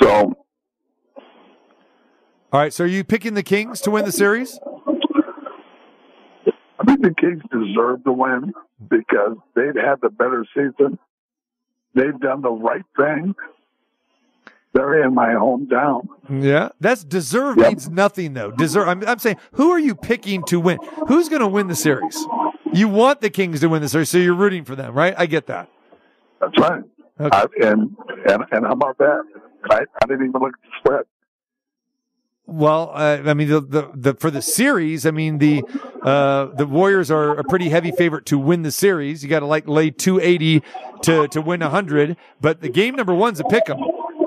So 0.00 0.36
All 2.52 2.60
right, 2.60 2.72
so 2.72 2.84
are 2.84 2.86
you 2.86 3.04
picking 3.04 3.34
the 3.34 3.42
Kings 3.42 3.80
to 3.82 3.90
win 3.90 4.04
the 4.04 4.12
series? 4.12 4.58
I 6.80 6.84
think 6.84 7.02
the 7.02 7.14
Kings 7.14 7.42
deserve 7.52 8.02
to 8.04 8.12
win 8.12 8.52
because 8.88 9.36
they've 9.54 9.76
had 9.76 10.00
the 10.00 10.08
better 10.08 10.44
season. 10.54 10.98
They've 11.94 12.18
done 12.18 12.42
the 12.42 12.50
right 12.50 12.84
thing. 12.96 13.34
They're 14.72 15.02
in 15.02 15.14
my 15.14 15.30
hometown. 15.30 16.06
Yeah, 16.28 16.68
that's 16.78 17.02
deserve 17.02 17.56
means 17.56 17.90
nothing 17.90 18.34
though. 18.34 18.52
Deserve. 18.52 18.86
I'm, 18.88 19.06
I'm 19.06 19.18
saying, 19.18 19.38
who 19.52 19.70
are 19.70 19.80
you 19.80 19.96
picking 19.96 20.44
to 20.44 20.60
win? 20.60 20.78
Who's 21.08 21.28
going 21.28 21.40
to 21.40 21.48
win 21.48 21.66
the 21.66 21.74
series? 21.74 22.16
You 22.72 22.88
want 22.88 23.20
the 23.20 23.30
Kings 23.30 23.60
to 23.60 23.68
win 23.68 23.82
the 23.82 23.88
series, 23.88 24.10
so 24.10 24.18
you're 24.18 24.34
rooting 24.34 24.64
for 24.64 24.76
them, 24.76 24.94
right? 24.94 25.12
I 25.18 25.26
get 25.26 25.48
that. 25.48 25.68
That's 26.40 26.56
right. 26.58 26.84
I, 27.18 27.46
and 27.62 27.96
and 28.28 28.44
and 28.52 28.64
how 28.64 28.72
about 28.72 28.96
that? 28.98 29.22
I, 29.70 29.80
I 29.80 30.06
didn't 30.06 30.28
even 30.28 30.40
look 30.40 30.52
at 30.54 30.60
the 30.62 30.70
spread. 30.78 31.04
Well, 32.46 32.90
uh, 32.94 33.22
I 33.26 33.34
mean, 33.34 33.48
the, 33.48 33.60
the 33.60 33.90
the 33.94 34.14
for 34.14 34.30
the 34.30 34.42
series, 34.42 35.04
I 35.04 35.10
mean 35.10 35.38
the 35.38 35.62
uh, 36.02 36.46
the 36.46 36.66
Warriors 36.66 37.10
are 37.10 37.36
a 37.38 37.44
pretty 37.44 37.68
heavy 37.68 37.90
favorite 37.90 38.24
to 38.26 38.38
win 38.38 38.62
the 38.62 38.72
series. 38.72 39.22
You 39.22 39.28
got 39.28 39.40
to 39.40 39.46
like 39.46 39.68
lay 39.68 39.90
two 39.90 40.20
eighty 40.20 40.62
to 41.02 41.28
to 41.28 41.40
win 41.40 41.60
hundred, 41.60 42.16
but 42.40 42.60
the 42.60 42.68
game 42.68 42.94
number 42.94 43.14
one's 43.14 43.40
a 43.40 43.44
pick 43.44 43.68
'em. 43.68 43.78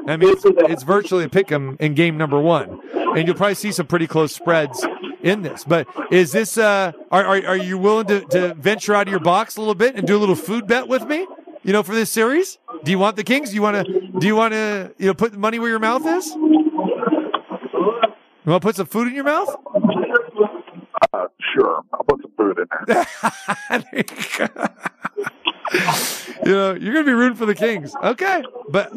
I 0.07 0.17
mean, 0.17 0.29
it's, 0.29 0.43
it's 0.45 0.83
virtually 0.83 1.23
a 1.23 1.29
pick 1.29 1.51
'em 1.51 1.77
in 1.79 1.93
game 1.93 2.17
number 2.17 2.39
one, 2.39 2.79
and 2.93 3.27
you'll 3.27 3.37
probably 3.37 3.55
see 3.55 3.71
some 3.71 3.87
pretty 3.87 4.07
close 4.07 4.33
spreads 4.33 4.85
in 5.21 5.41
this. 5.41 5.63
But 5.63 5.87
is 6.11 6.31
this 6.31 6.57
uh, 6.57 6.91
are, 7.11 7.23
are 7.23 7.47
are 7.47 7.57
you 7.57 7.77
willing 7.77 8.07
to 8.07 8.21
to 8.21 8.53
venture 8.55 8.93
out 8.93 9.07
of 9.07 9.11
your 9.11 9.21
box 9.21 9.57
a 9.57 9.61
little 9.61 9.75
bit 9.75 9.95
and 9.95 10.05
do 10.05 10.17
a 10.17 10.19
little 10.19 10.35
food 10.35 10.67
bet 10.67 10.87
with 10.87 11.07
me? 11.07 11.25
You 11.63 11.71
know, 11.71 11.83
for 11.83 11.95
this 11.95 12.11
series, 12.11 12.57
do 12.83 12.91
you 12.91 12.99
want 12.99 13.15
the 13.15 13.23
Kings? 13.23 13.49
Do 13.49 13.55
you 13.55 13.61
want 13.61 13.85
to? 13.85 14.01
Do 14.19 14.27
you 14.27 14.35
want 14.35 14.53
to? 14.53 14.93
You 14.97 15.07
know, 15.07 15.13
put 15.13 15.31
the 15.31 15.37
money 15.37 15.59
where 15.59 15.69
your 15.69 15.79
mouth 15.79 16.05
is. 16.05 16.27
You 16.35 18.51
want 18.51 18.61
to 18.61 18.67
put 18.67 18.75
some 18.75 18.87
food 18.87 19.07
in 19.07 19.15
your 19.15 19.23
mouth? 19.23 19.55
Uh, 21.13 21.27
sure, 21.53 21.81
I'll 21.93 22.03
put 22.03 22.21
some 22.21 22.31
food 22.35 22.59
in 22.59 22.67
there. 22.87 23.05
you 26.45 26.51
know, 26.51 26.73
you're 26.73 26.93
going 26.93 27.05
to 27.05 27.09
be 27.09 27.13
rooting 27.13 27.37
for 27.37 27.45
the 27.45 27.55
Kings. 27.55 27.95
Okay. 28.03 28.43
But, 28.69 28.91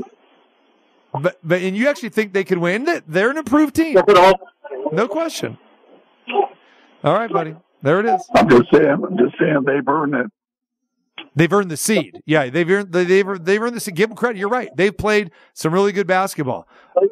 but, 1.23 1.39
but, 1.43 1.63
and 1.63 1.77
you 1.77 1.89
actually 1.89 2.09
think 2.11 2.33
they 2.33 2.45
could 2.45 2.59
win? 2.59 2.85
That 2.85 3.05
They're 3.07 3.31
an 3.31 3.39
improved 3.39 3.75
team. 3.75 3.99
No 4.93 5.09
question. 5.09 5.59
All 7.05 7.15
right, 7.15 7.31
buddy. 7.31 7.55
There 7.83 8.01
it 8.01 8.07
is. 8.07 8.25
I'm 8.35 8.49
just 8.49 8.65
saying. 8.73 8.87
I'm 8.89 9.17
just 9.17 9.39
saying 9.39 9.63
they've 9.67 9.87
earned 9.87 10.15
it. 10.15 10.27
They've 11.35 11.53
earned 11.53 11.71
the 11.71 11.77
seed. 11.77 12.21
Yeah, 12.27 12.49
they've 12.49 12.69
earned 12.69 12.93
they- 12.93 13.05
they've 13.05 13.45
they've 13.45 13.63
earned 13.63 13.77
the 13.77 13.81
seed. 13.81 13.95
Give 13.95 14.09
them 14.09 14.17
credit. 14.17 14.39
You're 14.39 14.49
right. 14.49 14.71
They've 14.75 14.97
played 14.97 15.31
some 15.53 15.73
really 15.73 15.93
good 15.93 16.07
basketball. 16.07 16.67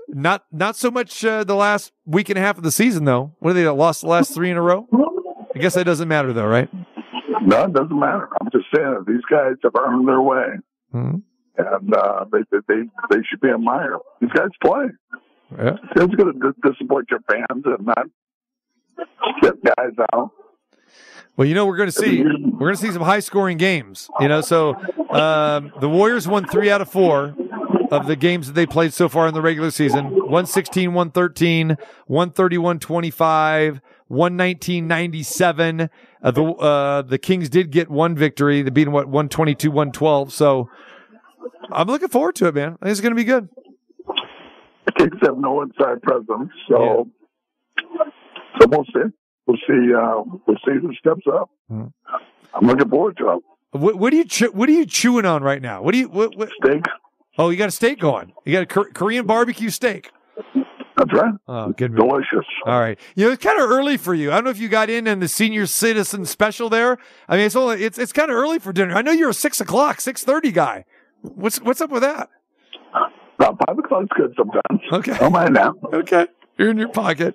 Not 0.09 0.45
not 0.51 0.77
so 0.77 0.91
much 0.91 1.25
uh, 1.25 1.45
the 1.45 1.55
last 1.55 1.93
week 2.07 2.29
and 2.31 2.39
a 2.39 2.41
half 2.41 2.57
of 2.57 2.65
the 2.65 2.71
season 2.73 3.05
though. 3.05 3.35
What 3.41 3.51
are 3.51 3.55
they 3.55 3.69
lost 3.69 4.01
the 4.01 4.09
last 4.09 4.35
three 4.35 4.51
in 4.51 4.57
a 4.57 4.63
row? 4.63 4.89
I 5.55 5.59
guess 5.59 5.75
that 5.75 5.85
doesn't 5.85 6.09
matter 6.09 6.33
though, 6.33 6.47
right? 6.47 6.69
No, 7.43 7.65
it 7.65 7.73
doesn't 7.75 7.99
matter. 7.99 8.29
I'm 8.41 8.49
just 8.51 8.65
saying 8.75 9.05
these 9.07 9.21
guys 9.31 9.55
have 9.63 9.73
earned 9.79 10.09
their 10.09 10.23
way, 10.23 10.47
Mhm. 10.95 11.23
And 11.57 11.95
uh, 11.95 12.25
they, 12.33 12.41
they 12.69 12.83
they 13.11 13.23
should 13.29 13.41
be 13.41 13.49
admired. 13.49 13.99
These 14.21 14.31
guys 14.31 14.49
play. 14.63 14.87
Yeah. 15.57 15.77
It's 15.97 16.15
going 16.15 16.41
to 16.41 16.55
disappoint 16.63 17.09
your 17.11 17.21
fans 17.31 17.65
and 17.65 17.87
not 17.87 18.07
get 19.41 19.55
guys 19.63 19.93
out. 20.13 20.31
Well, 21.37 21.49
you 21.49 21.55
know, 21.55 21.67
we're 21.67 21.77
going 21.77 21.91
to 21.91 21.93
see 21.93 22.23
we're 22.23 22.59
going 22.59 22.77
to 22.77 22.81
see 22.81 22.93
some 22.93 23.03
high 23.03 23.21
scoring 23.21 23.59
games. 23.59 24.09
You 24.21 24.29
know, 24.29 24.41
so 24.41 24.75
um, 25.11 25.73
the 25.81 25.89
Warriors 25.89 26.29
won 26.29 26.47
three 26.47 26.71
out 26.71 26.81
of 26.81 26.91
four 26.91 27.35
of 27.91 28.07
the 28.07 28.17
games 28.17 28.47
that 28.47 28.55
they 28.55 28.67
played 28.67 28.93
so 28.93 29.09
far 29.09 29.27
in 29.29 29.35
the 29.35 29.43
regular 29.43 29.71
season 29.71 30.11
116, 30.11 30.93
113, 30.93 31.77
131, 32.07 32.79
25, 32.79 33.81
119, 34.09 34.87
97. 34.87 35.91
Uh, 36.23 36.31
the, 36.31 36.45
uh, 36.45 37.03
the 37.03 37.19
Kings 37.19 37.49
did 37.49 37.71
get 37.71 37.91
one 37.91 38.17
victory. 38.17 38.63
They 38.63 38.71
beat 38.71 38.85
them, 38.85 38.93
what, 38.93 39.07
122, 39.07 39.71
112. 39.71 40.33
So 40.33 40.71
I'm 41.73 41.87
looking 41.87 42.09
forward 42.09 42.35
to 42.37 42.47
it, 42.47 42.55
man. 42.55 42.77
I 42.81 42.87
think 42.87 42.93
it's 42.93 43.01
going 43.01 43.13
to 43.13 43.17
be 43.17 43.25
good. 43.25 43.49
The 44.87 44.93
Kings 44.93 45.15
have 45.23 45.39
no 45.39 45.63
inside 45.63 46.03
presence, 46.03 46.51
so 46.69 47.09
so 48.61 48.67
we'll 48.69 48.85
see. 48.85 49.11
We'll 49.47 49.57
see. 49.67 49.95
Uh, 49.95 50.23
we'll 50.47 50.57
see 50.67 50.79
who 50.81 50.93
steps 50.95 51.23
up. 51.33 51.51
Hmm. 51.69 51.85
I'm 52.55 52.67
looking 52.67 52.89
forward 52.89 53.17
to 53.19 53.31
it. 53.33 53.39
What, 53.73 53.97
what 53.97 54.13
are 54.13 54.17
you 54.17 54.25
chew- 54.25 54.53
What 54.53 54.69
are 54.69 54.73
you 54.73 54.87
chewing 54.87 55.25
on 55.25 55.43
right 55.43 55.61
now? 55.61 55.83
What 55.83 55.93
do 55.93 55.99
you 55.99 56.09
what, 56.09 56.37
what? 56.37 56.51
steak? 56.65 56.85
Oh, 57.37 57.51
you 57.51 57.57
got 57.57 57.69
a 57.69 57.73
steak 57.73 57.99
going. 57.99 58.33
You 58.45 58.53
got 58.53 58.63
a 58.63 58.67
Kor- 58.67 58.91
Korean 58.95 59.27
barbecue 59.27 59.71
steak. 59.71 60.11
That's 60.97 61.13
right. 61.13 61.35
Oh, 61.49 61.73
good. 61.73 61.97
Delicious. 61.97 62.47
All 62.67 62.79
right. 62.79 62.97
You 63.17 63.27
know, 63.27 63.33
it's 63.33 63.43
kind 63.43 63.61
of 63.61 63.69
early 63.69 63.97
for 63.97 64.15
you. 64.15 64.31
I 64.31 64.37
don't 64.37 64.45
know 64.45 64.51
if 64.51 64.61
you 64.61 64.69
got 64.69 64.89
in 64.89 65.09
on 65.09 65.19
the 65.19 65.27
senior 65.27 65.67
citizen 65.67 66.25
special 66.25 66.69
there. 66.71 66.99
I 67.29 67.37
mean, 67.37 67.47
it's 67.47 67.57
only 67.57 67.83
it's 67.83 67.99
it's 67.99 68.13
kind 68.13 68.31
of 68.31 68.37
early 68.37 68.61
for 68.61 68.73
dinner. 68.73 68.95
I 68.95 69.03
know 69.03 69.11
you're 69.11 69.31
a 69.31 69.35
six 69.35 69.61
o'clock, 69.61 70.01
six 70.01 70.23
thirty 70.23 70.53
guy. 70.53 70.85
What's 71.25 71.61
what's 71.61 71.81
up 71.81 71.91
with 71.91 72.03
that? 72.03 72.29
About 73.39 73.59
five 73.67 73.79
o'clock's 73.79 74.09
good 74.17 74.35
sometimes. 74.37 74.81
Okay. 74.93 75.17
Don't 75.19 75.33
mind 75.33 75.57
that. 75.57 75.73
Okay. 75.93 76.27
You're 76.59 76.71
in 76.71 76.79
your 76.79 76.89
pocket. 76.89 77.35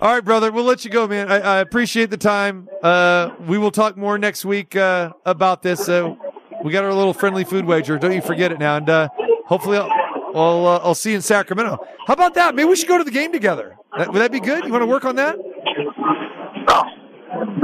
All 0.00 0.12
right, 0.12 0.24
brother. 0.24 0.52
We'll 0.52 0.64
let 0.64 0.84
you 0.84 0.90
go, 0.90 1.08
man. 1.08 1.32
I, 1.32 1.40
I 1.40 1.58
appreciate 1.58 2.10
the 2.10 2.16
time. 2.16 2.68
Uh, 2.82 3.30
we 3.40 3.58
will 3.58 3.72
talk 3.72 3.96
more 3.96 4.18
next 4.18 4.44
week 4.44 4.76
uh, 4.76 5.12
about 5.24 5.62
this. 5.62 5.88
Uh, 5.88 6.14
we 6.62 6.70
got 6.70 6.84
our 6.84 6.94
little 6.94 7.14
friendly 7.14 7.42
food 7.42 7.64
wager. 7.64 7.98
Don't 7.98 8.12
you 8.12 8.22
forget 8.22 8.52
it 8.52 8.60
now. 8.60 8.76
And 8.76 8.88
uh, 8.88 9.08
hopefully, 9.46 9.78
I'll 9.78 9.90
I'll, 10.34 10.66
uh, 10.66 10.80
I'll 10.82 10.94
see 10.94 11.10
you 11.10 11.16
in 11.16 11.22
Sacramento. 11.22 11.78
How 12.06 12.14
about 12.14 12.34
that? 12.34 12.54
Maybe 12.54 12.68
we 12.68 12.76
should 12.76 12.88
go 12.88 12.98
to 12.98 13.04
the 13.04 13.10
game 13.10 13.32
together. 13.32 13.76
That, 13.96 14.12
would 14.12 14.20
that 14.20 14.32
be 14.32 14.40
good? 14.40 14.64
You 14.64 14.72
want 14.72 14.82
to 14.82 14.86
work 14.86 15.04
on 15.04 15.16
that? 15.16 15.36
No, 15.38 16.82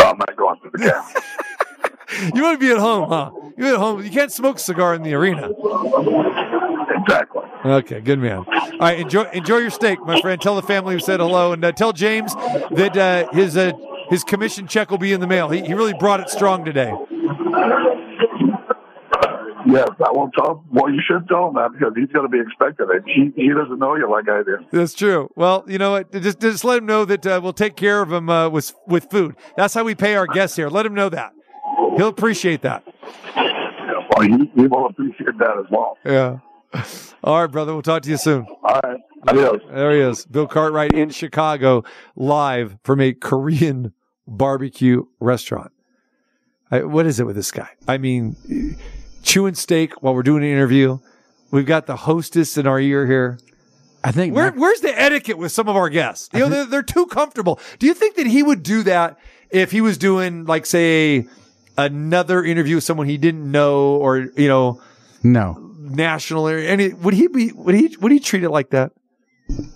I'm 0.06 0.18
not 0.18 0.36
going 0.36 0.56
to 0.62 0.70
the 0.72 0.78
game. 0.78 0.92
You 2.34 2.42
want 2.42 2.60
to 2.60 2.66
be 2.66 2.72
at 2.72 2.78
home, 2.78 3.08
huh? 3.08 3.30
You 3.56 3.74
at 3.74 3.76
home. 3.76 4.02
You 4.02 4.10
can't 4.10 4.32
smoke 4.32 4.56
a 4.56 4.60
cigar 4.60 4.94
in 4.94 5.02
the 5.02 5.14
arena. 5.14 5.50
Exactly. 7.02 7.42
Okay, 7.64 8.00
good 8.00 8.18
man. 8.18 8.38
All 8.38 8.78
right, 8.80 8.98
enjoy 9.00 9.24
enjoy 9.32 9.58
your 9.58 9.70
steak, 9.70 10.00
my 10.04 10.20
friend. 10.20 10.40
Tell 10.40 10.56
the 10.56 10.62
family 10.62 10.94
we 10.94 11.00
said 11.00 11.20
hello, 11.20 11.52
and 11.52 11.64
uh, 11.64 11.72
tell 11.72 11.92
James 11.92 12.34
that 12.34 12.96
uh, 12.96 13.30
his 13.32 13.56
uh, 13.56 13.72
his 14.08 14.24
commission 14.24 14.66
check 14.66 14.90
will 14.90 14.98
be 14.98 15.12
in 15.12 15.20
the 15.20 15.26
mail. 15.26 15.48
He, 15.48 15.60
he 15.62 15.74
really 15.74 15.94
brought 15.94 16.20
it 16.20 16.30
strong 16.30 16.64
today. 16.64 16.92
Yes, 19.66 19.88
I 20.04 20.10
will 20.10 20.30
tell. 20.36 20.52
Him. 20.52 20.60
Well, 20.72 20.90
you 20.90 21.00
should 21.06 21.28
tell 21.28 21.48
him 21.48 21.54
that 21.54 21.72
because 21.72 21.92
he's 21.94 22.08
going 22.08 22.24
to 22.24 22.30
be 22.30 22.40
expecting 22.40 22.86
it. 22.90 23.02
He 23.06 23.30
he 23.40 23.50
doesn't 23.50 23.78
know 23.78 23.94
you 23.94 24.10
like 24.10 24.28
I 24.28 24.42
do. 24.42 24.58
That's 24.72 24.94
true. 24.94 25.30
Well, 25.36 25.64
you 25.68 25.78
know 25.78 25.92
what? 25.92 26.10
Just 26.12 26.40
just 26.40 26.64
let 26.64 26.78
him 26.78 26.86
know 26.86 27.04
that 27.04 27.26
uh, 27.26 27.40
we'll 27.42 27.52
take 27.52 27.76
care 27.76 28.00
of 28.00 28.10
him 28.10 28.30
uh, 28.30 28.48
with 28.48 28.74
with 28.86 29.10
food. 29.10 29.36
That's 29.56 29.74
how 29.74 29.84
we 29.84 29.94
pay 29.94 30.16
our 30.16 30.26
guests 30.26 30.56
here. 30.56 30.68
Let 30.68 30.86
him 30.86 30.94
know 30.94 31.08
that. 31.10 31.32
He'll 31.96 32.08
appreciate 32.08 32.62
that. 32.62 32.84
Well, 33.34 34.26
he, 34.26 34.50
he 34.54 34.66
will 34.66 34.86
appreciate 34.86 35.38
that 35.38 35.56
as 35.58 35.66
well. 35.70 35.96
Yeah. 36.04 36.38
All 37.24 37.40
right, 37.40 37.50
brother. 37.50 37.72
We'll 37.72 37.82
talk 37.82 38.02
to 38.02 38.10
you 38.10 38.16
soon. 38.16 38.46
All 38.62 38.80
right. 38.82 39.00
Adios. 39.28 39.60
There 39.70 39.92
he 39.92 40.00
is, 40.00 40.24
Bill 40.24 40.46
Cartwright 40.46 40.92
in 40.92 41.10
Chicago, 41.10 41.84
live 42.16 42.78
from 42.82 43.00
a 43.00 43.12
Korean 43.12 43.92
barbecue 44.26 45.04
restaurant. 45.20 45.72
I, 46.70 46.84
what 46.84 47.06
is 47.06 47.20
it 47.20 47.26
with 47.26 47.36
this 47.36 47.50
guy? 47.50 47.68
I 47.86 47.98
mean, 47.98 48.78
chewing 49.22 49.54
steak 49.54 50.02
while 50.02 50.14
we're 50.14 50.22
doing 50.22 50.42
an 50.42 50.48
interview. 50.48 50.98
We've 51.50 51.66
got 51.66 51.86
the 51.86 51.96
hostess 51.96 52.56
in 52.56 52.66
our 52.66 52.80
ear 52.80 53.06
here. 53.06 53.38
I 54.02 54.12
think 54.12 54.34
Where, 54.34 54.50
where's 54.52 54.80
the 54.80 54.98
etiquette 54.98 55.36
with 55.36 55.52
some 55.52 55.68
of 55.68 55.76
our 55.76 55.90
guests? 55.90 56.30
You 56.32 56.40
know, 56.40 56.48
they're, 56.48 56.64
they're 56.64 56.82
too 56.82 57.06
comfortable. 57.06 57.60
Do 57.78 57.86
you 57.86 57.92
think 57.92 58.16
that 58.16 58.26
he 58.26 58.42
would 58.42 58.62
do 58.62 58.82
that 58.84 59.18
if 59.50 59.72
he 59.72 59.82
was 59.82 59.98
doing, 59.98 60.46
like, 60.46 60.64
say, 60.64 61.26
another 61.84 62.44
interview 62.44 62.76
with 62.76 62.84
someone 62.84 63.06
he 63.08 63.16
didn't 63.18 63.50
know, 63.50 63.96
or 63.96 64.18
you 64.36 64.48
know, 64.48 64.80
no, 65.22 65.54
national 65.80 66.48
or 66.48 66.58
any? 66.58 66.92
Would 66.92 67.14
he 67.14 67.28
be? 67.28 67.52
Would 67.52 67.74
he? 67.74 67.96
Would 68.00 68.12
he 68.12 68.20
treat 68.20 68.42
it 68.44 68.50
like 68.50 68.70
that? 68.70 68.92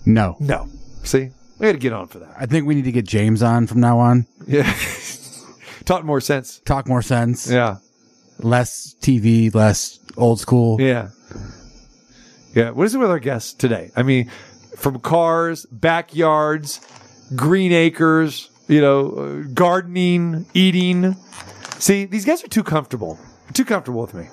no, 0.05 0.37
No. 0.39 0.67
See, 1.03 1.29
we 1.59 1.67
got 1.67 1.73
to 1.73 1.77
get 1.77 1.93
on 1.93 2.07
for 2.07 2.19
that. 2.19 2.33
I 2.39 2.45
think 2.47 2.65
we 2.65 2.73
need 2.75 2.85
to 2.85 2.91
get 2.91 3.05
James 3.05 3.43
on 3.43 3.67
from 3.67 3.79
now 3.79 3.99
on. 3.99 4.25
Yeah. 4.47 4.63
Talk 5.85 6.03
more 6.03 6.19
sense. 6.19 6.61
Talk 6.65 6.87
more 6.87 7.03
sense. 7.03 7.49
Yeah. 7.49 7.77
Less 8.39 8.95
TV, 9.01 9.53
less 9.53 9.99
old 10.17 10.39
school. 10.39 10.81
Yeah. 10.81 11.09
Yeah. 12.55 12.71
What 12.71 12.85
is 12.85 12.95
it 12.95 12.97
with 12.97 13.11
our 13.11 13.19
guests 13.19 13.53
today? 13.53 13.91
I 13.95 14.01
mean, 14.01 14.31
from 14.77 14.99
cars, 14.99 15.65
backyards, 15.67 16.81
green 17.35 17.71
acres, 17.71 18.49
you 18.67 18.81
know, 18.81 19.09
uh, 19.09 19.47
gardening, 19.53 20.47
eating. 20.55 21.15
See, 21.85 22.05
these 22.05 22.25
guys 22.25 22.43
are 22.43 22.47
too 22.47 22.63
comfortable. 22.63 23.19
Too 23.53 23.63
comfortable 23.63 24.01
with 24.01 24.15
me. 24.15 24.25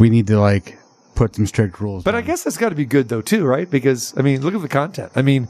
We 0.00 0.08
need 0.08 0.26
to 0.28 0.40
like 0.40 0.78
put 1.14 1.34
some 1.34 1.44
strict 1.46 1.78
rules. 1.78 2.02
But 2.02 2.14
I 2.14 2.22
guess 2.22 2.44
that's 2.44 2.56
got 2.56 2.70
to 2.70 2.74
be 2.74 2.86
good 2.86 3.10
though 3.10 3.20
too, 3.20 3.44
right? 3.44 3.68
Because 3.68 4.16
I 4.16 4.22
mean, 4.22 4.40
look 4.40 4.54
at 4.54 4.62
the 4.62 4.68
content. 4.68 5.12
I 5.14 5.20
mean, 5.20 5.46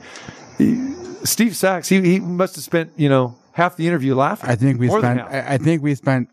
Steve 1.23 1.55
Sax, 1.55 1.89
he, 1.89 2.01
he 2.01 2.19
must 2.19 2.57
have 2.57 2.65
spent 2.65 2.91
you 2.97 3.09
know 3.09 3.37
half 3.53 3.77
the 3.77 3.87
interview 3.87 4.17
laughing. 4.17 4.51
I 4.51 4.57
think 4.57 4.81
we 4.81 4.89
More 4.89 4.99
spent. 4.99 5.21
I 5.21 5.55
I 5.55 5.59
think 5.59 5.81
we 5.81 5.95
spent 5.95 6.29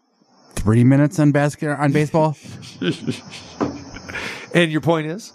three 0.54 0.84
minutes 0.84 1.20
on 1.20 1.32
basket 1.32 1.70
on 1.70 1.92
baseball. 1.92 2.36
And 4.54 4.70
your 4.70 4.82
point 4.82 5.08
is? 5.08 5.32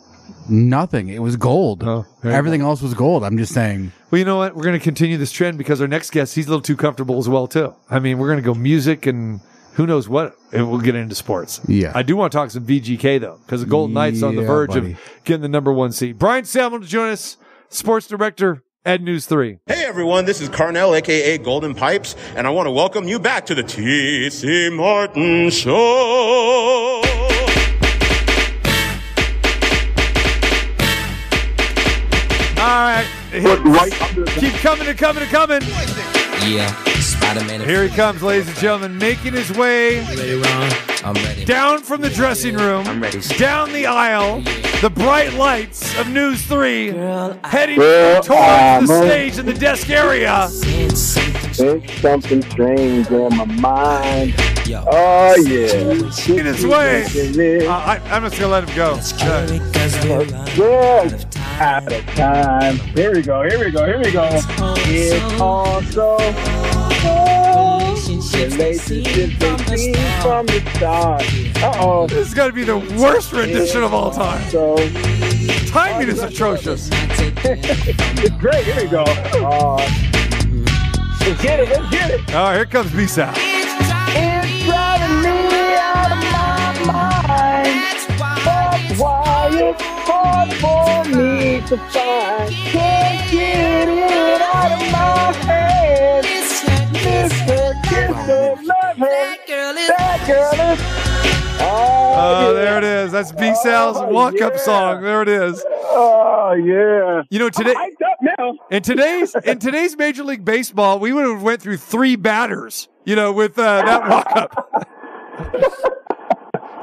Nothing. 0.47 1.09
It 1.09 1.23
was 1.23 1.37
gold. 1.37 1.83
Oh, 1.83 2.05
Everything 2.23 2.61
else 2.61 2.83
was 2.83 2.93
gold. 2.93 3.25
I'm 3.25 3.39
just 3.39 3.55
saying. 3.55 3.93
Well, 4.11 4.19
you 4.19 4.27
know 4.27 4.37
what? 4.37 4.55
We're 4.55 4.65
going 4.65 4.79
to 4.79 4.85
continue 4.85 5.17
this 5.17 5.33
trend 5.33 5.57
because 5.57 5.81
our 5.81 5.89
next 5.89 6.11
guest, 6.11 6.35
he's 6.35 6.47
a 6.47 6.51
little 6.51 6.61
too 6.61 6.77
comfortable 6.77 7.19
as 7.19 7.27
well, 7.27 7.47
too. 7.47 7.75
I 7.89 7.99
mean, 7.99 8.19
we're 8.19 8.29
going 8.29 8.43
to 8.43 8.45
go 8.45 8.53
music 8.53 9.07
and 9.07 9.41
who 9.77 9.87
knows 9.87 10.09
what, 10.09 10.35
and 10.53 10.71
we'll 10.71 10.81
get 10.81 10.95
into 10.95 11.15
sports. 11.15 11.61
Yeah. 11.69 11.93
I 11.95 12.03
do 12.03 12.17
want 12.17 12.33
to 12.33 12.39
talk 12.39 12.51
some 12.51 12.65
VGK, 12.65 13.21
though, 13.21 13.39
because 13.45 13.61
the 13.61 13.67
Golden 13.67 13.93
Knights 13.93 14.23
on 14.23 14.35
the 14.35 14.43
verge 14.43 14.71
buddy. 14.71 14.93
of 14.93 15.01
getting 15.25 15.43
the 15.43 15.49
number 15.49 15.71
one 15.71 15.93
seed. 15.93 16.19
Bryan 16.19 16.45
Salmond 16.45 16.81
to 16.83 16.89
join 16.89 17.11
us, 17.11 17.37
sports 17.69 18.07
director 18.07 18.63
at 18.87 19.03
News 19.03 19.27
3. 19.27 19.59
Hey 19.67 19.85
everyone, 19.85 20.25
this 20.25 20.41
is 20.41 20.49
Carnell, 20.49 20.97
aka 20.97 21.37
Golden 21.39 21.75
Pipes, 21.75 22.17
and 22.37 22.47
I 22.47 22.51
want 22.51 22.67
to 22.69 22.71
welcome 22.71 23.07
you 23.07 23.19
back 23.19 23.45
to 23.47 23.55
the 23.55 23.63
TC 23.63 24.75
Martin 24.75 25.51
Show. 25.51 27.03
All 32.59 32.73
right. 32.73 33.07
Keep 34.39 34.55
coming 34.55 34.87
and 34.87 34.99
coming 34.99 35.23
and 35.23 35.31
coming. 35.31 35.61
Yeah, 36.47 36.73
Spider 37.41 37.59
Man. 37.59 37.69
Here 37.69 37.83
he 37.87 37.95
comes, 37.95 38.23
ladies 38.23 38.49
and 38.49 38.57
gentlemen, 38.57 38.99
making 38.99 39.35
his 39.35 39.51
way 39.53 40.01
Ready, 40.01 40.35
Ron? 40.35 40.73
I'm 41.05 41.15
ready. 41.25 41.45
down 41.45 41.81
from 41.81 42.01
the 42.01 42.11
dressing 42.11 42.57
room, 42.57 42.87
I'm 42.87 43.01
ready. 43.03 43.21
down 43.39 43.73
the 43.73 43.87
aisle, 43.87 44.41
the 44.81 44.91
bright 44.91 45.35
lights 45.35 45.97
of 45.99 46.09
News 46.09 46.43
3, 46.47 46.89
heading 47.45 47.77
Girl, 47.79 48.23
towards 48.23 48.31
I'm 48.43 48.87
the 48.87 48.93
a- 49.03 49.07
stage 49.07 49.39
in 49.39 49.47
the 49.47 49.55
desk 49.55 49.91
area. 49.91 50.49
There's 50.61 50.99
something 52.01 52.43
strange 52.51 53.11
on 53.11 53.37
my 53.37 53.45
mind. 53.45 54.35
Oh 54.89 55.37
yeah. 55.47 55.73
In 56.35 56.45
his 56.45 56.67
way. 56.67 57.05
Uh, 57.67 57.71
I, 57.73 58.01
I'm 58.11 58.23
just 58.25 58.39
going 58.39 58.41
to 58.41 58.49
let 58.49 58.69
him 58.69 58.75
go. 58.75 58.99
Good. 60.57 61.25
Out 61.59 61.93
of 61.93 62.07
time. 62.15 62.77
Here 62.77 63.15
we 63.15 63.23
go. 63.23 63.49
Here 63.49 63.59
we 63.65 63.71
go. 63.71 63.87
Here 63.87 63.99
we 63.99 64.11
go. 64.11 64.29
It's 64.89 65.41
also 65.41 66.19
relationships 67.07 68.57
they 68.57 68.75
see 68.75 69.05
from 70.23 70.47
the 70.47 70.63
start. 70.75 71.23
Uh 71.63 71.73
oh. 71.77 72.07
This 72.07 72.29
is 72.29 72.35
going 72.35 72.51
to 72.51 72.55
be 72.55 72.65
the 72.65 72.79
worst 73.01 73.33
rendition 73.33 73.83
of 73.83 73.95
all 73.95 74.11
time. 74.11 74.49
So 74.51 74.77
Timing 75.77 76.09
is 76.09 76.23
atrocious. 76.23 76.89
it's 76.93 78.37
great. 78.37 78.65
Here 78.65 78.83
we 78.83 78.89
go. 78.89 79.05
Uh, 79.05 79.77
let's 81.21 81.43
get 81.43 81.61
it. 81.61 81.69
Let's 81.69 81.91
get 81.91 82.11
it. 82.13 82.21
Oh, 82.35 82.53
here 82.55 82.65
comes 82.65 82.93
B-Sal. 82.93 83.35
It's 83.37 84.65
driving 84.65 85.23
me 85.23 85.75
out 85.77 86.13
of 86.13 86.19
my 86.33 86.93
mind. 86.93 88.07
That's 88.45 88.99
why 88.99 89.51
it's 89.53 89.83
hard 90.07 90.53
for 90.55 91.05
me 91.15 91.61
to 91.67 91.77
find. 91.91 93.06
Oh, 102.27 102.55
there 102.55 102.79
it 102.79 102.85
is. 102.85 103.13
That's 103.13 103.33
B-Sal's 103.33 104.13
walk-up 104.13 104.59
song. 104.59 105.03
There 105.03 105.23
it 105.23 105.29
is. 105.29 105.65
Oh 105.69 106.53
yeah. 106.53 107.23
You 107.31 107.39
know 107.39 107.51
today. 107.51 107.75
I'm 107.77 107.91
hyped 107.91 108.03
up 108.05 108.19
now. 108.39 108.59
In 108.71 108.83
today's 108.83 109.35
in 109.45 109.59
today's 109.59 109.97
Major 109.97 110.25
League 110.25 110.45
Baseball, 110.45 110.99
we 110.99 111.13
would 111.13 111.25
have 111.25 111.43
went 111.43 111.63
through 111.63 111.77
three 111.77 112.17
batters. 112.17 112.89
You 113.05 113.17
know, 113.17 113.33
with 113.33 113.59
uh, 113.59 113.83
that 113.83 114.09
walk 114.09 114.33
up. 114.37 114.87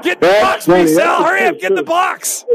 get 0.03 0.22
the 0.22 0.28
box, 0.28 0.65
funny. 0.65 0.88
Sal. 0.88 1.24
Hurry 1.24 1.45
up, 1.45 1.60
get 1.60 1.76
the 1.76 1.84
box. 1.84 2.45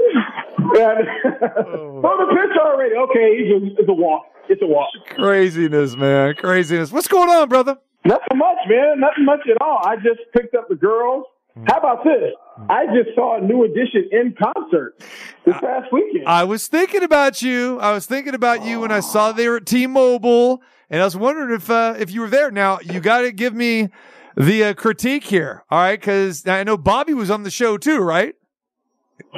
Yeah. 0.74 0.94
oh, 1.56 2.00
the 2.02 2.26
pitch 2.34 2.56
already. 2.58 2.94
Okay, 2.94 3.36
it's 3.36 3.78
a, 3.78 3.80
it's 3.80 3.88
a 3.88 3.92
walk. 3.92 4.26
It's 4.48 4.62
a 4.62 4.66
walk. 4.66 4.88
Craziness, 5.10 5.96
man. 5.96 6.34
Craziness. 6.34 6.90
What's 6.90 7.08
going 7.08 7.28
on, 7.28 7.48
brother? 7.48 7.78
Nothing 8.04 8.38
much, 8.38 8.58
man. 8.68 9.00
Nothing 9.00 9.24
much 9.24 9.40
at 9.50 9.60
all. 9.60 9.80
I 9.84 9.96
just 9.96 10.20
picked 10.34 10.54
up 10.54 10.68
the 10.68 10.76
girls. 10.76 11.24
How 11.66 11.78
about 11.78 12.04
this? 12.04 12.32
I 12.68 12.86
just 12.86 13.14
saw 13.14 13.38
a 13.38 13.40
New 13.40 13.64
Edition 13.64 14.08
in 14.10 14.34
concert 14.34 14.96
this 15.44 15.54
past 15.54 15.92
weekend. 15.92 16.26
I 16.26 16.44
was 16.44 16.66
thinking 16.66 17.02
about 17.02 17.40
you. 17.42 17.78
I 17.78 17.92
was 17.92 18.06
thinking 18.06 18.34
about 18.34 18.64
you 18.64 18.80
when 18.80 18.90
I 18.90 19.00
saw 19.00 19.32
they 19.32 19.48
were 19.48 19.58
at 19.58 19.66
T-Mobile, 19.66 20.60
and 20.90 21.00
I 21.00 21.04
was 21.04 21.16
wondering 21.16 21.54
if 21.54 21.70
uh, 21.70 21.94
if 21.98 22.10
you 22.10 22.22
were 22.22 22.28
there. 22.28 22.50
Now 22.50 22.80
you 22.80 23.00
got 23.00 23.20
to 23.20 23.32
give 23.32 23.54
me 23.54 23.90
the 24.36 24.64
uh, 24.64 24.74
critique 24.74 25.24
here, 25.24 25.64
all 25.70 25.78
right? 25.80 25.98
Because 25.98 26.46
I 26.46 26.64
know 26.64 26.76
Bobby 26.76 27.14
was 27.14 27.30
on 27.30 27.42
the 27.42 27.50
show 27.50 27.76
too, 27.76 27.98
right? 27.98 28.34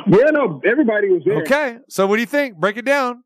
Yeah, 0.07 0.31
no, 0.31 0.61
everybody 0.65 1.09
was 1.09 1.23
there. 1.25 1.43
Okay, 1.43 1.79
so 1.89 2.07
what 2.07 2.17
do 2.17 2.21
you 2.21 2.27
think? 2.27 2.57
Break 2.57 2.77
it 2.77 2.85
down. 2.85 3.25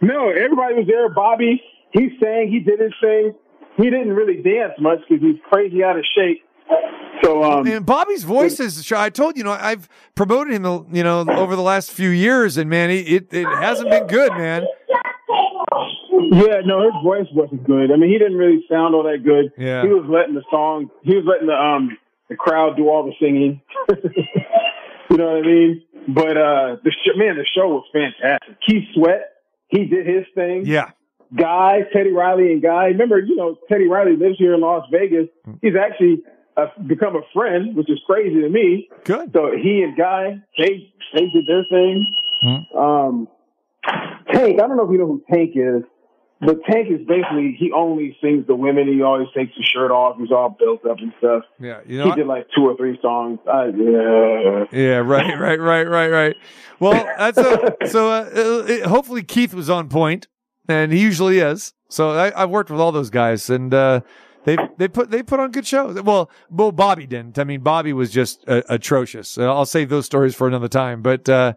No, 0.00 0.30
everybody 0.30 0.74
was 0.74 0.86
there. 0.86 1.08
Bobby, 1.12 1.60
he 1.92 2.10
sang, 2.22 2.48
he 2.50 2.60
did 2.60 2.80
his 2.80 2.92
thing. 3.00 3.34
He 3.76 3.84
didn't 3.84 4.12
really 4.12 4.42
dance 4.42 4.74
much 4.80 4.98
because 5.08 5.22
he's 5.22 5.40
crazy 5.48 5.82
out 5.82 5.98
of 5.98 6.04
shape. 6.14 6.42
So, 7.22 7.42
um, 7.42 7.66
and 7.66 7.84
Bobby's 7.84 8.24
voice 8.24 8.60
is. 8.60 8.90
I 8.92 9.10
told 9.10 9.36
you, 9.36 9.44
know, 9.44 9.52
I've 9.52 9.88
promoted 10.14 10.54
him, 10.54 10.64
you 10.94 11.02
know, 11.02 11.24
over 11.28 11.56
the 11.56 11.62
last 11.62 11.90
few 11.90 12.10
years, 12.10 12.56
and 12.56 12.70
man, 12.70 12.90
it 12.90 13.32
it 13.32 13.46
hasn't 13.46 13.90
been 13.90 14.06
good, 14.06 14.32
man. 14.32 14.66
Yeah, 16.30 16.60
no, 16.64 16.82
his 16.82 17.02
voice 17.02 17.26
wasn't 17.32 17.64
good. 17.64 17.90
I 17.90 17.96
mean, 17.96 18.10
he 18.10 18.18
didn't 18.18 18.36
really 18.36 18.64
sound 18.68 18.94
all 18.94 19.04
that 19.04 19.24
good. 19.24 19.52
Yeah. 19.56 19.82
He 19.82 19.88
was 19.88 20.04
letting 20.08 20.34
the 20.34 20.44
song, 20.50 20.90
he 21.02 21.16
was 21.16 21.24
letting 21.24 21.46
the 21.46 21.54
um 21.54 21.96
the 22.28 22.36
crowd 22.36 22.76
do 22.76 22.88
all 22.88 23.04
the 23.04 23.12
singing. 23.20 23.60
you 25.10 25.16
know 25.16 25.26
what 25.26 25.36
I 25.36 25.42
mean? 25.42 25.82
But 26.08 26.36
uh 26.36 26.76
the 26.84 26.90
sh- 26.90 27.16
man, 27.16 27.36
the 27.36 27.46
show 27.56 27.68
was 27.68 27.84
fantastic. 27.92 28.56
Keith 28.66 28.84
Sweat, 28.94 29.32
he 29.68 29.86
did 29.86 30.06
his 30.06 30.24
thing. 30.34 30.64
Yeah. 30.66 30.90
Guy, 31.34 31.80
Teddy 31.92 32.10
Riley, 32.12 32.52
and 32.52 32.62
Guy. 32.62 32.86
Remember, 32.86 33.18
you 33.18 33.36
know, 33.36 33.58
Teddy 33.68 33.86
Riley 33.86 34.16
lives 34.16 34.38
here 34.38 34.54
in 34.54 34.60
Las 34.60 34.86
Vegas. 34.90 35.28
He's 35.60 35.74
actually 35.76 36.22
become 36.86 37.16
a 37.16 37.22
friend, 37.32 37.76
which 37.76 37.90
is 37.90 37.98
crazy 38.06 38.40
to 38.40 38.48
me. 38.48 38.88
Good. 39.04 39.32
So 39.32 39.50
he 39.52 39.82
and 39.82 39.96
Guy, 39.96 40.42
they 40.56 40.92
they 41.14 41.26
did 41.30 41.46
their 41.46 41.64
thing. 41.70 42.06
Um, 42.76 43.28
Tank, 44.32 44.60
I 44.60 44.66
don't 44.66 44.76
know 44.76 44.84
if 44.84 44.92
you 44.92 44.98
know 44.98 45.06
who 45.06 45.22
Tank 45.32 45.52
is, 45.54 45.82
but 46.40 46.62
Tank 46.64 46.88
is 46.90 47.06
basically 47.06 47.56
he 47.58 47.72
only 47.72 48.16
sings 48.22 48.46
the 48.46 48.54
women. 48.54 48.86
He 48.86 49.02
always 49.02 49.28
takes 49.36 49.56
his 49.56 49.66
shirt 49.66 49.90
off. 49.90 50.16
He's 50.18 50.30
all 50.30 50.54
built 50.56 50.84
up 50.86 50.98
and 50.98 51.12
stuff. 51.18 51.42
Yeah, 51.58 51.80
you 51.86 51.98
know. 51.98 52.10
he 52.10 52.12
did 52.12 52.26
like 52.26 52.46
two 52.54 52.62
or 52.62 52.76
three 52.76 52.98
songs. 53.02 53.40
I, 53.50 53.66
yeah. 53.66 54.64
Yeah, 54.70 54.96
right, 54.98 55.38
right, 55.38 55.58
right, 55.60 55.88
right, 55.88 56.08
right. 56.08 56.36
Well, 56.78 57.04
that's 57.18 57.38
a, 57.38 57.76
so. 57.86 58.10
Uh, 58.10 58.64
it, 58.68 58.86
hopefully, 58.86 59.22
Keith 59.22 59.52
was 59.52 59.68
on 59.68 59.88
point, 59.88 60.28
and 60.68 60.92
he 60.92 61.00
usually 61.00 61.38
is. 61.38 61.72
So 61.88 62.10
I, 62.10 62.42
I've 62.42 62.50
worked 62.50 62.70
with 62.70 62.80
all 62.80 62.92
those 62.92 63.10
guys, 63.10 63.50
and 63.50 63.72
uh, 63.74 64.02
they 64.48 64.56
they 64.78 64.88
put 64.88 65.10
they 65.10 65.22
put 65.22 65.40
on 65.40 65.50
good 65.50 65.66
shows. 65.66 66.00
Well, 66.00 66.30
well, 66.50 66.72
Bobby 66.72 67.06
didn't. 67.06 67.38
I 67.38 67.44
mean, 67.44 67.60
Bobby 67.60 67.92
was 67.92 68.10
just 68.10 68.48
uh, 68.48 68.62
atrocious. 68.70 69.36
Uh, 69.36 69.52
I'll 69.52 69.66
save 69.66 69.90
those 69.90 70.06
stories 70.06 70.34
for 70.34 70.48
another 70.48 70.68
time. 70.68 71.02
But 71.02 71.28
uh, 71.28 71.52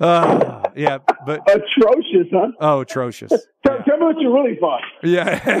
uh, 0.00 0.62
yeah, 0.74 0.98
but 1.26 1.40
atrocious, 1.42 2.28
huh? 2.32 2.52
Oh, 2.58 2.80
atrocious. 2.80 3.30
Tell, 3.66 3.78
tell 3.84 3.96
me 3.98 4.04
what 4.04 4.20
you 4.20 4.32
really 4.32 4.56
thought. 4.60 4.80
Yeah. 5.02 5.60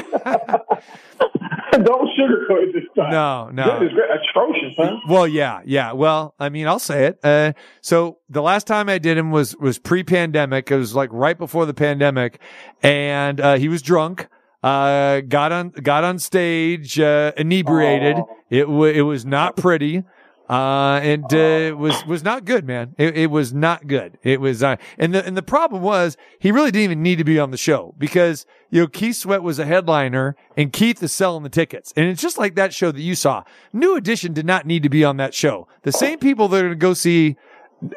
Don't 1.72 2.08
sugarcoat 2.16 2.72
this 2.72 2.84
time. 2.96 3.10
No, 3.10 3.50
no. 3.50 3.80
This 3.80 3.88
is 3.88 3.94
great. 3.94 4.10
atrocious, 4.10 4.74
huh? 4.76 4.96
Well, 5.08 5.26
yeah, 5.26 5.60
yeah. 5.64 5.90
Well, 5.90 6.34
I 6.38 6.48
mean, 6.48 6.68
I'll 6.68 6.78
say 6.78 7.06
it. 7.06 7.18
Uh, 7.24 7.52
so 7.80 8.18
the 8.28 8.42
last 8.42 8.68
time 8.68 8.88
I 8.88 8.98
did 8.98 9.18
him 9.18 9.32
was 9.32 9.56
was 9.56 9.80
pre-pandemic. 9.80 10.70
It 10.70 10.76
was 10.76 10.94
like 10.94 11.10
right 11.12 11.36
before 11.36 11.66
the 11.66 11.74
pandemic, 11.74 12.40
and 12.80 13.40
uh, 13.40 13.56
he 13.56 13.68
was 13.68 13.82
drunk. 13.82 14.28
Uh, 14.66 15.20
got 15.20 15.52
on 15.52 15.68
got 15.70 16.02
on 16.02 16.18
stage, 16.18 16.98
uh, 16.98 17.30
inebriated. 17.36 18.16
It 18.50 18.62
w- 18.62 18.92
it 18.92 19.02
was 19.02 19.24
not 19.24 19.56
pretty. 19.56 20.02
Uh, 20.48 21.00
and 21.02 21.24
uh, 21.32 21.36
it 21.36 21.76
was 21.76 22.04
was 22.06 22.22
not 22.22 22.44
good, 22.44 22.64
man. 22.64 22.94
It, 22.98 23.16
it 23.16 23.30
was 23.30 23.52
not 23.52 23.86
good. 23.86 24.18
It 24.22 24.40
was, 24.40 24.62
uh, 24.62 24.76
and 24.96 25.12
the 25.14 25.24
and 25.26 25.36
the 25.36 25.42
problem 25.42 25.82
was 25.82 26.16
he 26.38 26.52
really 26.52 26.70
didn't 26.70 26.84
even 26.84 27.02
need 27.02 27.18
to 27.18 27.24
be 27.24 27.38
on 27.38 27.50
the 27.50 27.56
show 27.56 27.94
because 27.98 28.46
you 28.70 28.80
know 28.80 28.86
Keith 28.86 29.16
Sweat 29.16 29.42
was 29.42 29.58
a 29.58 29.66
headliner 29.66 30.36
and 30.56 30.72
Keith 30.72 31.02
is 31.02 31.12
selling 31.12 31.42
the 31.42 31.48
tickets, 31.48 31.92
and 31.96 32.06
it's 32.06 32.22
just 32.22 32.38
like 32.38 32.54
that 32.54 32.72
show 32.72 32.92
that 32.92 33.00
you 33.00 33.16
saw. 33.16 33.42
New 33.72 33.96
Edition 33.96 34.32
did 34.32 34.46
not 34.46 34.66
need 34.66 34.84
to 34.84 34.88
be 34.88 35.04
on 35.04 35.16
that 35.16 35.34
show. 35.34 35.66
The 35.82 35.92
same 35.92 36.18
people 36.18 36.46
that 36.48 36.58
are 36.58 36.68
going 36.68 36.72
to 36.72 36.76
go 36.76 36.94
see 36.94 37.36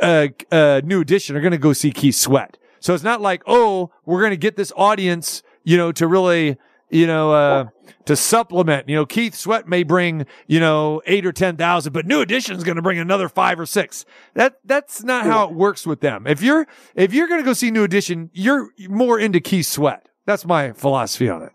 uh, 0.01 0.27
uh, 0.51 0.81
New 0.83 1.01
Edition 1.01 1.35
are 1.35 1.41
going 1.41 1.51
to 1.51 1.57
go 1.59 1.73
see 1.73 1.91
Keith 1.91 2.15
Sweat. 2.15 2.57
So 2.79 2.93
it's 2.95 3.03
not 3.03 3.21
like 3.21 3.43
oh 3.45 3.91
we're 4.05 4.21
going 4.21 4.31
to 4.31 4.37
get 4.37 4.55
this 4.55 4.73
audience, 4.75 5.43
you 5.69 5.77
know, 5.77 5.91
to 5.91 6.07
really 6.07 6.57
you 6.89 7.05
know, 7.05 7.31
uh, 7.31 7.65
to 8.05 8.15
supplement, 8.15 8.89
you 8.89 8.95
know, 8.95 9.05
Keith 9.05 9.35
Sweat 9.35 9.67
may 9.67 9.83
bring, 9.83 10.25
you 10.47 10.59
know, 10.59 11.03
eight 11.05 11.23
or 11.23 11.31
10,000, 11.31 11.93
but 11.93 12.07
New 12.07 12.21
Edition 12.21 12.55
is 12.55 12.63
going 12.63 12.77
to 12.77 12.81
bring 12.81 12.97
another 12.97 13.29
five 13.29 13.59
or 13.59 13.67
six. 13.67 14.05
That, 14.33 14.59
that's 14.65 15.03
not 15.03 15.25
how 15.25 15.47
it 15.47 15.53
works 15.53 15.85
with 15.85 15.99
them. 15.99 16.25
If 16.25 16.41
you're, 16.41 16.67
if 16.95 17.13
you're 17.13 17.27
going 17.27 17.41
to 17.41 17.45
go 17.45 17.53
see 17.53 17.69
New 17.69 17.83
Edition, 17.83 18.31
you're 18.33 18.69
more 18.89 19.19
into 19.19 19.39
Keith 19.39 19.67
Sweat. 19.67 20.09
That's 20.25 20.45
my 20.45 20.71
philosophy 20.71 21.29
on 21.29 21.43
it. 21.43 21.51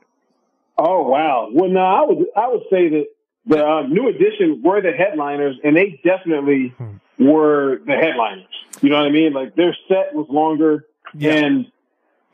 Oh 0.78 1.08
wow. 1.08 1.48
Well, 1.52 1.70
no, 1.70 1.80
I 1.80 2.02
would 2.04 2.26
I 2.36 2.48
would 2.48 2.62
say 2.68 2.88
that 2.88 3.04
the 3.46 3.64
uh, 3.64 3.82
New 3.86 4.08
Edition 4.08 4.60
were 4.64 4.80
the 4.80 4.90
headliners, 4.90 5.56
and 5.62 5.76
they 5.76 6.00
definitely 6.04 6.74
were 7.18 7.78
the 7.86 7.94
headliners. 7.94 8.46
You 8.80 8.90
know 8.90 8.98
what 8.98 9.06
I 9.06 9.10
mean? 9.10 9.32
Like 9.32 9.54
their 9.54 9.76
set 9.86 10.14
was 10.14 10.26
longer, 10.28 10.86
and 11.20 11.66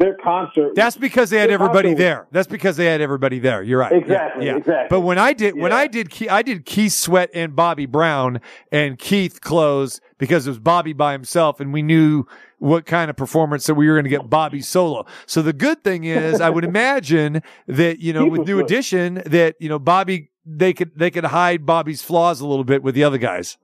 their 0.01 0.17
concert. 0.25 0.75
That's 0.75 0.97
because 0.97 1.29
they 1.29 1.39
had 1.39 1.51
everybody 1.51 1.93
there. 1.93 2.27
That's 2.33 2.49
because 2.49 2.77
they 2.79 2.87
had 2.87 3.03
everybody 3.03 3.39
there. 3.39 3.63
You're 3.63 3.79
right. 3.79 3.93
Exactly, 3.93 4.47
Yeah, 4.47 4.57
exactly. 4.57 4.87
But 4.89 5.03
when 5.03 5.19
I 5.19 5.35
did, 5.35 5.57
when 5.57 5.73
I 5.73 5.87
did, 5.87 6.11
I 6.29 6.41
did 6.43 6.65
Keith 6.65 6.95
Sweat 6.95 7.29
and 7.35 7.55
Bobby 7.55 7.85
Brown, 7.85 8.41
and 8.73 8.99
Keith 8.99 9.43
closed 9.43 10.01
because 10.17 10.47
it 10.47 10.51
was 10.51 10.59
Bobby 10.59 10.95
by 10.95 11.13
himself, 11.13 11.61
and 11.61 11.71
we 11.73 11.83
knew 11.83 12.25
what 12.59 12.87
kind 12.87 13.11
of 13.11 13.17
performance 13.17 13.67
that 13.67 13.75
we 13.75 13.89
were 13.89 13.95
going 13.95 14.05
to 14.05 14.11
get 14.11 14.29
Bobby 14.31 14.63
solo. 14.63 15.05
So 15.27 15.43
the 15.43 15.53
good 15.53 15.85
thing 15.85 16.05
is, 16.05 16.41
I 16.41 16.49
would 16.49 16.65
imagine 16.65 17.43
that 17.67 18.01
you 18.01 18.15
know 18.15 18.27
with 18.27 18.47
New 18.47 18.57
good. 18.57 18.65
Edition, 18.65 19.23
that 19.27 19.57
you 19.61 19.69
know 19.69 19.79
Bobby, 19.79 20.31
they 20.47 20.73
could 20.73 20.93
they 20.97 21.11
could 21.11 21.25
hide 21.25 21.67
Bobby's 21.67 22.01
flaws 22.01 22.41
a 22.41 22.47
little 22.47 22.65
bit 22.65 22.83
with 22.83 22.95
the 22.95 23.05
other 23.05 23.19
guys. 23.19 23.59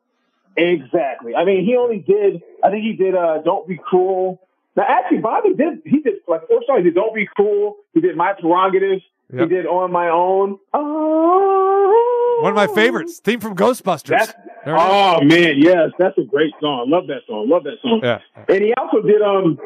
Exactly. 0.59 1.35
I 1.35 1.45
mean, 1.45 1.65
he 1.65 1.77
only 1.77 1.99
did. 1.99 2.43
I 2.63 2.71
think 2.71 2.83
he 2.85 2.93
did. 2.93 3.15
uh 3.15 3.39
Don't 3.43 3.67
be 3.67 3.79
cruel. 3.83 4.46
Now, 4.77 4.85
actually, 4.89 5.19
Bobby 5.19 5.55
did. 5.55 5.81
He 5.85 6.01
did 6.01 6.15
like 6.29 6.47
four 6.49 6.61
songs. 6.67 6.79
He 6.79 6.85
did 6.85 6.95
Don't 6.95 7.15
be 7.15 7.27
cruel. 7.35 7.77
He 7.95 8.01
did 8.01 8.17
My 8.17 8.35
Prerogatives. 8.39 9.03
Yep. 9.33 9.41
He 9.49 9.55
did 9.55 9.67
On 9.67 9.91
My 9.91 10.09
Own. 10.09 10.59
Oh, 10.75 12.39
One 12.43 12.53
of 12.53 12.57
my 12.57 12.67
favorites, 12.73 13.19
theme 13.19 13.41
from 13.41 13.57
Ghostbusters. 13.57 14.21
It 14.23 14.29
is. 14.29 14.35
oh 14.67 15.21
man, 15.23 15.55
yes, 15.59 15.91
that's 15.99 16.17
a 16.19 16.23
great 16.25 16.53
song. 16.61 16.87
Love 16.91 17.07
that 17.09 17.23
song. 17.27 17.49
Love 17.49 17.65
that 17.65 17.77
song. 17.83 18.01
Yeah. 18.03 18.21
And 18.49 18.63
he 18.63 18.73
also 18.75 19.01
did 19.07 19.23
um 19.23 19.59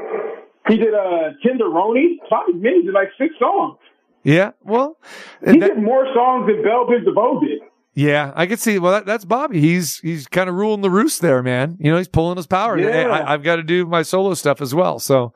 he 0.68 0.76
did 0.76 0.94
uh 0.94 1.32
Tenderoni. 1.44 2.16
Bobby 2.30 2.52
Minnie 2.54 2.84
did 2.84 2.94
like 2.94 3.08
six 3.18 3.34
songs. 3.38 3.78
Yeah. 4.22 4.52
Well, 4.62 4.96
He 5.44 5.58
did 5.58 5.78
more 5.78 6.06
songs 6.14 6.46
than 6.46 6.62
Bell 6.62 6.86
Biv 6.86 7.04
DeVoe 7.04 7.40
did. 7.40 7.60
Yeah, 7.94 8.32
I 8.36 8.46
could 8.46 8.60
see. 8.60 8.78
Well, 8.78 8.92
that, 8.92 9.06
that's 9.06 9.24
Bobby. 9.24 9.60
He's 9.60 9.98
he's 9.98 10.26
kind 10.28 10.48
of 10.48 10.54
ruling 10.54 10.80
the 10.80 10.90
roost 10.90 11.20
there, 11.20 11.42
man. 11.42 11.76
You 11.80 11.90
know, 11.90 11.98
he's 11.98 12.08
pulling 12.08 12.36
his 12.36 12.46
power. 12.46 12.78
Yeah. 12.78 13.08
I, 13.08 13.34
I've 13.34 13.42
got 13.42 13.56
to 13.56 13.62
do 13.64 13.84
my 13.84 14.02
solo 14.02 14.34
stuff 14.34 14.60
as 14.62 14.72
well. 14.74 14.98
So, 15.00 15.32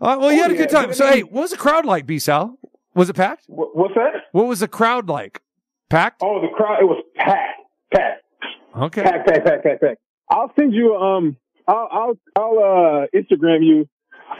uh, 0.00 0.16
well, 0.18 0.32
you 0.32 0.40
Oh, 0.40 0.42
had 0.44 0.50
a 0.52 0.56
good 0.56 0.72
yeah. 0.72 0.80
time. 0.82 0.94
So, 0.94 1.06
hey, 1.06 1.22
what 1.22 1.42
was 1.42 1.50
the 1.50 1.58
crowd 1.58 1.84
like, 1.84 2.06
B 2.06 2.18
Sal? 2.18 2.58
Was 2.94 3.10
it 3.10 3.14
packed? 3.16 3.44
What, 3.46 3.76
what's 3.76 3.94
that? 3.94 4.22
What 4.32 4.46
was 4.46 4.60
the 4.60 4.68
crowd 4.68 5.08
like? 5.08 5.42
Packed? 5.90 6.22
Oh, 6.22 6.40
the 6.40 6.48
crowd 6.48 6.78
it 6.80 6.84
was 6.86 7.02
packed. 7.14 7.60
Packed. 7.92 8.22
Okay. 8.74 9.02
Pack, 9.02 9.26
pack, 9.26 9.44
pack, 9.44 9.62
pack, 9.62 9.80
pack. 9.80 9.98
I'll 10.30 10.50
send 10.58 10.72
you 10.72 10.94
um 10.96 11.36
I'll 11.68 11.88
I'll 11.92 12.18
I'll 12.36 12.58
uh 12.58 13.06
Instagram 13.14 13.62
you 13.62 13.86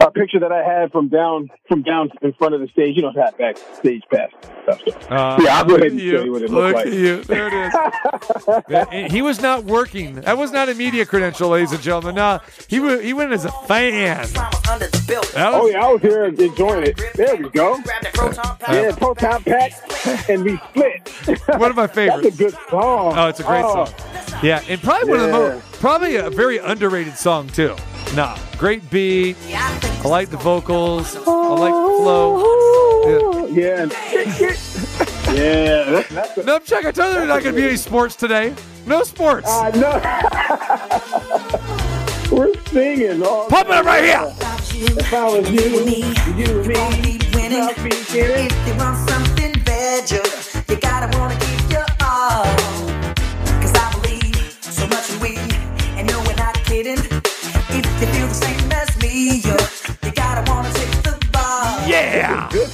a 0.00 0.10
picture 0.10 0.40
that 0.40 0.50
I 0.52 0.62
had 0.62 0.90
from 0.92 1.08
down 1.08 1.50
from 1.68 1.82
down 1.82 2.10
in 2.22 2.32
front 2.34 2.54
of 2.54 2.60
the 2.60 2.68
stage. 2.68 2.96
You 2.96 3.02
don't 3.02 3.16
have 3.16 3.36
backstage 3.38 4.02
pass 4.12 4.30
Uh, 5.10 5.38
yeah, 5.42 5.58
I'll 5.58 5.64
go 5.64 5.76
ahead 5.76 5.92
and 5.92 6.00
show 6.00 6.24
you 6.24 6.32
what 6.32 6.42
it 6.42 6.50
Look 6.50 6.74
looked 6.74 6.78
at 6.80 6.84
like. 6.86 6.94
you. 6.94 7.22
There 7.24 7.48
it 7.48 7.54
is. 9.06 9.12
He 9.12 9.22
was 9.22 9.40
not 9.40 9.64
working. 9.64 10.16
That 10.22 10.38
was 10.38 10.52
not 10.52 10.68
a 10.68 10.74
media 10.74 11.04
credential, 11.06 11.50
ladies 11.50 11.72
and 11.72 11.80
gentlemen. 11.82 12.14
No, 12.16 12.40
he 12.68 12.80
wa- 12.80 12.98
he 12.98 13.12
went 13.12 13.32
as 13.32 13.44
a 13.44 13.50
fan. 13.66 14.26
That 14.32 15.32
Oh 15.36 15.64
was- 15.64 15.72
yeah, 15.72 15.84
I 15.86 15.92
was 15.92 16.00
here 16.02 16.24
enjoying 16.24 16.84
it. 16.84 17.00
There 17.14 17.36
we 17.36 17.48
go. 17.50 17.78
Yeah, 18.70 18.92
proton 18.96 19.42
pack, 19.44 19.72
and 20.28 20.44
we 20.44 20.56
split. 20.56 21.08
One 21.58 21.70
of 21.70 21.76
my 21.76 21.86
favorites. 21.86 22.22
That's 22.22 22.34
a 22.34 22.38
good 22.38 22.70
song. 22.70 23.14
Oh, 23.16 23.28
it's 23.28 23.40
a 23.40 23.44
great 23.44 23.64
Oh. 23.64 23.84
song. 23.86 23.94
Yeah, 24.42 24.62
and 24.68 24.80
probably 24.82 25.10
one 25.10 25.20
of 25.20 25.26
the 25.26 25.32
most, 25.32 25.71
probably 25.82 26.14
a 26.14 26.30
very 26.30 26.58
underrated 26.58 27.18
song 27.18 27.48
too. 27.48 27.74
Nah, 28.14 28.38
great 28.56 28.88
beat. 28.88 29.36
I 29.50 30.06
like 30.06 30.30
the 30.30 30.36
vocals. 30.36 31.16
I 31.16 31.18
like 31.18 31.74
the 31.74 31.96
flow. 31.98 33.46
Yeah. 33.48 33.86
Yeah, 35.34 35.84
that's, 35.90 36.08
that's 36.14 36.38
a, 36.38 36.44
No, 36.44 36.60
Chuck, 36.60 36.84
I 36.84 36.92
told 36.92 37.08
you 37.08 37.14
there's 37.14 37.26
not 37.26 37.42
going 37.42 37.56
to 37.56 37.60
be 37.60 37.66
any 37.66 37.76
sports 37.76 38.14
today. 38.14 38.54
No 38.86 39.02
sports. 39.02 39.48
I 39.50 39.70
know. 39.72 39.98
We're 42.36 42.54
singing. 42.66 43.20
Oh, 43.24 43.28
all 43.28 43.48
Pump 43.48 43.68
it 43.68 43.74
up 43.74 43.84
right 43.84 44.04
here. 44.04 44.22
If 44.98 45.12
I 45.12 45.24
was 45.24 45.50
you, 45.50 45.62
you 45.62 45.78
and 45.78 47.02
me, 47.02 47.18
not 47.48 47.82
me 47.82 47.90
kidding. 47.90 48.46
If 48.46 48.68
you 48.68 48.74
want 48.76 49.10
something 49.10 49.52
better, 49.64 50.22
you 50.68 50.76
gotta 50.78 51.18
wanna 51.18 51.36
give 51.40 51.72
your 51.72 51.86
all. 52.00 52.71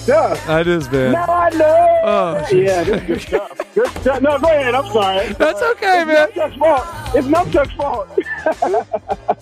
Stuff. 0.09 0.47
That 0.47 0.67
is, 0.67 0.91
man. 0.91 1.13
Now 1.13 1.27
I 1.29 1.51
know. 1.51 2.01
Oh, 2.03 2.47
yeah, 2.51 2.83
this 2.83 3.03
good 3.03 3.21
stuff. 3.21 3.61
Good 3.75 3.89
stuff. 4.01 4.23
No, 4.23 4.39
go 4.39 4.47
ahead. 4.47 4.75
I'm 4.75 4.91
sorry. 4.91 5.35
That's 5.35 5.61
okay, 5.61 6.03
man. 6.07 6.31
It's 6.31 6.39
Numchuck's 6.39 6.57
fault. 6.57 6.87
It's 7.15 7.27
Numchuck's 7.29 7.73
fault. 7.75 8.09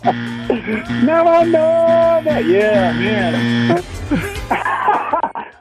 now 1.05 1.29
I 1.29 1.45
know 1.45 2.21
that. 2.25 2.45
Yeah, 2.47 2.93
man. 2.95 3.85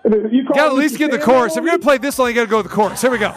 you 0.33 0.39
You 0.39 0.43
got 0.45 0.55
to 0.55 0.61
at 0.61 0.73
least 0.73 0.97
get 0.97 1.11
the 1.11 1.19
chorus. 1.19 1.55
If 1.55 1.57
you're 1.57 1.69
going 1.69 1.81
to 1.81 1.85
play 1.85 1.99
this 1.99 2.15
song, 2.15 2.29
you 2.29 2.33
got 2.33 2.45
to 2.45 2.49
go 2.49 2.57
with 2.57 2.65
the 2.65 2.71
chorus. 2.73 2.99
Here 2.99 3.11
we 3.11 3.19
go. 3.19 3.27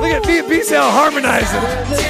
Look 0.00 0.10
at 0.10 0.26
B, 0.26 0.42
B 0.48 0.64
Sal 0.64 0.90
harmonizing. 0.90 2.09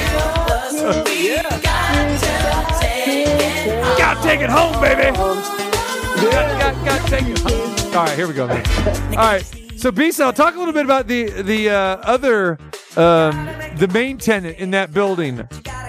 Gotta 3.97 4.21
take 4.23 4.41
it 4.41 4.49
home, 4.49 4.73
baby. 4.81 5.15
Got, 5.15 6.59
got, 6.59 6.85
got 6.85 7.05
to 7.05 7.09
take 7.09 7.27
it 7.27 7.39
home. 7.39 7.95
All 7.95 8.05
right, 8.05 8.15
here 8.15 8.27
we 8.27 8.33
go, 8.33 8.47
man. 8.47 8.65
All 9.11 9.15
right. 9.17 9.43
So 9.75 9.91
B 9.91 10.11
Sal, 10.11 10.31
talk 10.33 10.55
a 10.55 10.59
little 10.59 10.73
bit 10.73 10.85
about 10.85 11.07
the 11.07 11.29
the 11.41 11.69
uh, 11.69 11.75
other 12.03 12.57
um, 12.95 13.47
the 13.77 13.89
main 13.93 14.17
tenant 14.17 14.57
in 14.59 14.71
that 14.71 14.93
building, 14.93 15.37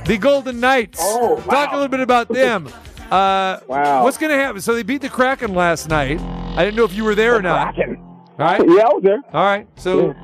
the 0.07 0.19
Golden 0.21 0.61
Knights. 0.61 0.99
Oh, 1.03 1.37
Talk 1.43 1.73
a 1.73 1.75
little 1.75 1.89
bit 1.89 2.01
about 2.01 2.29
them. 2.29 2.69
Uh, 3.11 3.61
Wow. 3.67 4.05
What's 4.05 4.17
going 4.17 4.31
to 4.33 4.39
happen? 4.39 4.61
So 4.63 4.75
they 4.75 4.83
beat 4.83 5.03
the 5.03 5.09
Kraken 5.11 5.55
last 5.55 5.89
night. 5.91 6.19
I 6.21 6.65
didn't 6.65 6.77
know 6.77 6.85
if 6.85 6.95
you 6.95 7.05
were 7.05 7.15
there 7.15 7.37
or 7.37 7.43
not. 7.43 7.75
Kraken. 7.75 7.97
All 7.99 8.25
right. 8.39 8.61
Yeah, 8.67 8.83
I 8.89 8.93
was 8.95 9.03
there. 9.03 9.21
All 9.35 9.45
right. 9.45 9.67
So, 9.77 10.15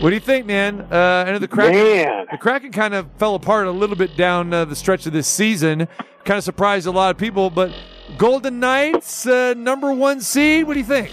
what 0.00 0.10
do 0.10 0.14
you 0.14 0.20
think, 0.20 0.46
man? 0.46 0.86
Uh, 0.90 1.24
I 1.26 1.32
know 1.32 1.38
the 1.38 1.48
Kraken. 1.48 1.74
Man. 1.74 2.26
The 2.30 2.38
Kraken 2.38 2.72
kind 2.72 2.94
of 2.94 3.08
fell 3.18 3.34
apart 3.34 3.66
a 3.66 3.70
little 3.70 3.96
bit 3.96 4.16
down 4.16 4.52
uh, 4.52 4.64
the 4.64 4.76
stretch 4.76 5.06
of 5.06 5.12
this 5.12 5.26
season. 5.26 5.88
Kind 6.24 6.38
of 6.38 6.44
surprised 6.44 6.86
a 6.86 6.90
lot 6.90 7.10
of 7.10 7.18
people, 7.18 7.50
but 7.50 7.72
Golden 8.16 8.60
Knights, 8.60 9.26
uh, 9.26 9.54
number 9.56 9.92
one 9.92 10.20
seed. 10.20 10.66
What 10.66 10.74
do 10.74 10.80
you 10.80 10.86
think? 10.86 11.10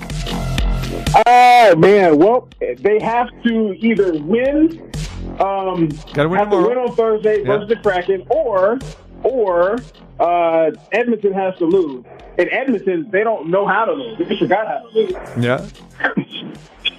Oh 1.27 1.75
man, 1.77 2.17
well 2.17 2.47
they 2.59 2.99
have 3.01 3.29
to 3.43 3.73
either 3.79 4.13
win, 4.19 4.91
um, 5.39 5.89
Gotta 6.13 6.29
win 6.29 6.39
have 6.39 6.49
to 6.49 6.57
win 6.57 6.77
on 6.77 6.95
Thursday 6.95 7.39
Yeah. 7.39 7.45
versus 7.45 7.69
the 7.69 7.75
Kraken, 7.77 8.25
or 8.29 8.79
or 9.23 9.77
uh, 10.19 10.71
Edmonton 10.91 11.33
has 11.33 11.55
to 11.57 11.65
lose. 11.65 12.05
In 12.37 12.49
Edmonton, 12.51 13.09
they 13.11 13.23
don't 13.23 13.49
know 13.49 13.65
how 13.65 13.85
to 13.85 13.93
lose. 13.93 14.17
They 14.17 14.37
forgot 14.37 14.67
how 14.67 14.79
to 14.79 14.87
lose. 14.93 15.11
Yeah. 15.39 15.65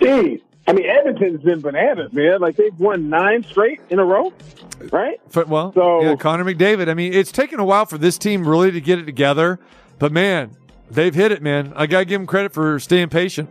Jeez. 0.01 0.41
I 0.69 0.73
mean, 0.73 0.87
Edmonton's 0.87 1.43
been 1.43 1.61
bananas, 1.61 2.13
man. 2.13 2.41
Like 2.41 2.57
they've 2.57 2.79
won 2.79 3.09
nine 3.09 3.45
straight 3.45 3.81
in 3.89 3.99
a 3.99 4.05
row, 4.05 4.33
right? 4.91 5.21
But, 5.33 5.49
well, 5.49 5.73
So- 5.75 6.03
yeah, 6.03 6.17
Connor 6.17 6.45
McDavid. 6.45 6.89
I 6.89 6.95
mean, 6.95 7.13
it's 7.13 7.31
taken 7.33 7.61
a 7.61 7.65
while 7.65 7.87
for 7.87 7.99
this 7.99 8.19
team 8.19 8.47
really 8.47 8.71
to 8.73 8.81
get 8.81 8.99
it 8.99 9.05
together, 9.05 9.61
but 9.99 10.11
man, 10.13 10.57
they've 10.91 11.15
hit 11.15 11.31
it, 11.33 11.43
man. 11.43 11.73
I 11.77 11.87
gotta 11.87 12.05
give 12.05 12.21
them 12.21 12.27
credit 12.27 12.53
for 12.53 12.79
staying 12.81 13.11
patient. 13.11 13.49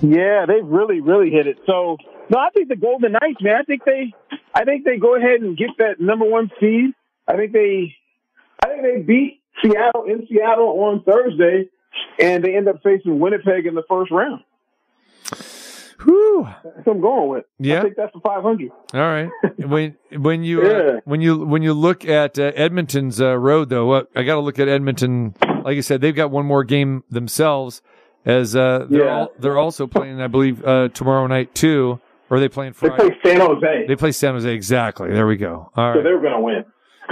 Yeah, 0.00 0.46
they've 0.46 0.64
really, 0.66 1.00
really 1.00 1.30
hit 1.30 1.46
it. 1.46 1.58
So 1.66 1.96
no, 2.28 2.38
I 2.38 2.50
think 2.54 2.68
the 2.68 2.76
Golden 2.76 3.12
Knights, 3.12 3.40
man. 3.40 3.56
I 3.56 3.62
think 3.64 3.84
they, 3.84 4.12
I 4.54 4.64
think 4.64 4.84
they 4.84 4.96
go 4.98 5.16
ahead 5.16 5.40
and 5.40 5.56
get 5.56 5.70
that 5.78 6.00
number 6.00 6.24
one 6.24 6.50
seed. 6.60 6.92
I 7.28 7.36
think 7.36 7.52
they, 7.52 7.94
I 8.64 8.68
think 8.68 8.82
they 8.82 9.02
beat 9.02 9.40
Seattle 9.62 10.04
in 10.04 10.26
Seattle 10.28 10.68
on 10.84 11.02
Thursday, 11.02 11.68
and 12.18 12.42
they 12.44 12.56
end 12.56 12.68
up 12.68 12.82
facing 12.82 13.18
Winnipeg 13.20 13.66
in 13.66 13.74
the 13.74 13.82
first 13.88 14.10
round. 14.10 14.42
Whew. 16.04 16.48
That's 16.64 16.86
what 16.86 16.96
I'm 16.96 17.00
going 17.00 17.28
with. 17.30 17.44
Yeah. 17.58 17.80
I 17.80 17.82
think 17.82 17.96
that's 17.96 18.12
the 18.12 18.20
500. 18.20 18.70
All 18.94 19.00
right. 19.00 19.30
when 19.58 19.96
when 20.16 20.42
you 20.44 20.62
uh, 20.62 21.00
when 21.04 21.20
you 21.20 21.44
when 21.44 21.62
you 21.62 21.72
look 21.74 22.04
at 22.04 22.38
uh, 22.38 22.52
Edmonton's 22.54 23.20
uh, 23.20 23.36
road, 23.38 23.68
though, 23.68 23.90
uh, 23.92 24.02
I 24.16 24.22
got 24.22 24.34
to 24.34 24.40
look 24.40 24.58
at 24.58 24.68
Edmonton. 24.68 25.34
Like 25.64 25.76
I 25.76 25.80
said, 25.80 26.00
they've 26.00 26.14
got 26.14 26.30
one 26.30 26.46
more 26.46 26.64
game 26.64 27.04
themselves, 27.10 27.82
as 28.24 28.56
uh, 28.56 28.86
they're 28.90 29.04
Yeah. 29.04 29.18
all, 29.20 29.32
they're 29.38 29.58
also 29.58 29.86
playing, 29.86 30.20
I 30.20 30.26
believe, 30.26 30.64
uh, 30.64 30.88
tomorrow 30.88 31.26
night 31.26 31.54
too. 31.54 32.00
Or 32.30 32.36
are 32.38 32.40
they 32.40 32.48
playing 32.48 32.74
They 32.80 32.88
play 32.88 33.18
San 33.22 33.40
Jose, 33.40 33.84
They 33.86 33.96
play 33.96 34.10
San 34.12 34.32
Jose. 34.34 34.50
Exactly. 34.54 35.10
There 35.12 35.26
we 35.26 35.36
go. 35.36 35.70
All 35.76 35.94
so 35.94 36.02
they're 36.02 36.18
going 36.20 36.32
to 36.32 36.40
win. 36.40 36.64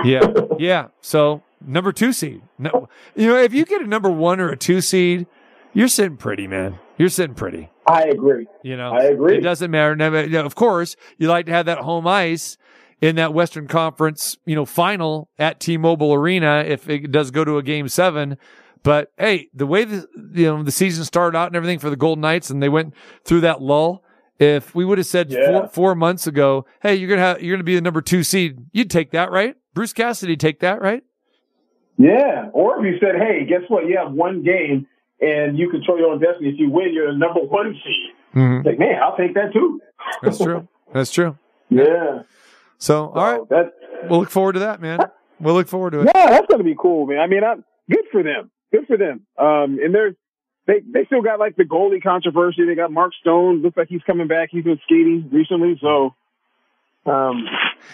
Yeah. 0.05 0.27
Yeah. 0.59 0.89
So 1.03 1.43
number 1.65 1.93
two 1.93 2.13
seed. 2.13 2.41
No, 2.59 2.89
you 3.15 3.27
know, 3.29 3.37
if 3.37 3.53
you 3.53 3.65
get 3.67 3.83
a 3.83 3.87
number 3.87 4.11
one 4.11 4.41
or 4.41 4.49
a 4.51 4.57
two 4.57 4.81
seed, 4.81 5.27
you're 5.75 5.89
sitting 5.89 6.17
pretty, 6.17 6.47
man. 6.47 6.79
You're 6.97 7.09
sitting 7.11 7.35
pretty. 7.35 7.71
I 7.91 8.03
agree. 8.05 8.47
You 8.63 8.77
know, 8.77 8.93
I 8.93 9.05
agree. 9.05 9.37
It 9.37 9.41
doesn't 9.41 9.71
matter. 9.71 9.95
Now, 9.97 10.45
of 10.45 10.55
course, 10.55 10.97
you 11.19 11.29
like 11.29 11.47
to 11.47 11.53
have 11.53 11.67
that 11.67 11.79
home 11.79 12.07
ice 12.07 12.57
in 13.01 13.17
that 13.17 13.33
Western 13.35 13.67
Conference, 13.67 14.37
you 14.45 14.55
know, 14.55 14.65
final 14.67 15.31
at 15.39 15.59
T-Mobile 15.61 16.13
Arena 16.13 16.65
if 16.67 16.89
it 16.89 17.11
does 17.11 17.31
go 17.31 17.45
to 17.45 17.57
a 17.59 17.63
game 17.63 17.89
seven. 17.89 18.37
But 18.83 19.13
hey, 19.19 19.49
the 19.53 19.67
way 19.67 19.85
the 19.85 20.07
you 20.33 20.47
know 20.47 20.63
the 20.63 20.73
season 20.73 21.05
started 21.05 21.37
out 21.37 21.49
and 21.49 21.57
everything 21.57 21.79
for 21.79 21.91
the 21.91 21.97
Golden 21.97 22.23
Knights, 22.23 22.49
and 22.51 22.63
they 22.63 22.69
went 22.69 22.95
through 23.25 23.43
that 23.43 23.61
lull. 23.61 24.03
If 24.39 24.75
we 24.75 24.87
would 24.87 24.97
have 24.97 25.07
said 25.07 25.31
Yeah. 25.31 25.51
four, 25.51 25.69
four 25.69 25.95
months 25.95 26.27
ago, 26.27 26.65
hey, 26.83 26.95
you're 26.95 27.11
gonna 27.11 27.21
have 27.21 27.43
you're 27.43 27.55
gonna 27.57 27.65
be 27.65 27.75
the 27.75 27.83
number 27.83 28.01
two 28.01 28.23
seed, 28.23 28.57
you'd 28.73 28.89
take 28.91 29.11
that, 29.11 29.31
right? 29.31 29.55
Bruce 29.75 29.93
Cassidy 29.93 30.35
take 30.37 30.61
that, 30.61 30.81
right? 30.81 31.03
Yeah. 31.99 32.49
Or 32.55 32.79
if 32.79 32.91
you 32.91 32.99
said, 32.99 33.17
hey, 33.21 33.45
guess 33.47 33.69
what? 33.69 33.87
You 33.87 33.99
have 34.03 34.13
one 34.13 34.43
game 34.43 34.87
and 35.21 35.59
you 35.59 35.71
control 35.71 35.99
your 35.99 36.11
own 36.13 36.21
destiny. 36.21 36.49
If 36.51 36.59
you 36.59 36.71
win, 36.71 36.93
you're 36.93 37.13
the 37.13 37.19
number 37.19 37.41
one 37.41 37.75
seed. 37.85 38.11
Mm-hmm. 38.35 38.67
Like, 38.67 38.79
man, 38.79 39.01
I'll 39.03 39.17
take 39.17 39.35
that 39.35 39.53
too. 39.53 39.81
That's 40.23 40.39
true. 40.39 40.69
That's 40.93 41.11
true. 41.11 41.37
Yeah. 41.69 42.23
So, 42.79 43.11
all 43.11 43.33
right, 43.39 43.49
That, 43.51 43.73
we'll 44.09 44.21
look 44.21 44.31
forward 44.31 44.55
to 44.55 44.61
that, 44.61 44.81
man. 44.81 44.99
We'll 45.39 45.55
look 45.55 45.69
forward 45.69 45.91
to 45.93 46.01
it. 46.01 46.11
yeah, 46.15 46.31
that's 46.31 46.47
going 46.47 46.59
to 46.59 46.65
be 46.65 46.75
cool, 46.79 47.07
man. 47.07 47.19
I 47.19 47.27
mean, 47.27 47.45
I'm 47.45 47.65
good 47.91 48.05
for 48.11 48.23
them. 48.23 48.51
Good 48.73 48.87
for 48.87 48.97
them. 48.97 49.27
Um, 49.39 49.79
and 49.83 49.95
they're, 49.95 50.15
they, 50.67 50.81
they 50.91 51.05
still 51.07 51.23
got 51.23 51.39
like 51.39 51.57
the 51.57 51.65
goalie 51.65 52.03
controversy. 52.03 52.65
They 52.67 52.75
got 52.75 52.91
Mark 52.93 53.13
Stone. 53.21 53.63
Looks 53.63 53.77
like 53.77 53.89
he's 53.89 54.03
coming 54.07 54.29
back. 54.29 54.49
He's 54.53 54.65
been 54.65 54.79
skating 54.85 55.29
recently. 55.33 55.79
So, 55.81 56.15
um, 57.07 57.47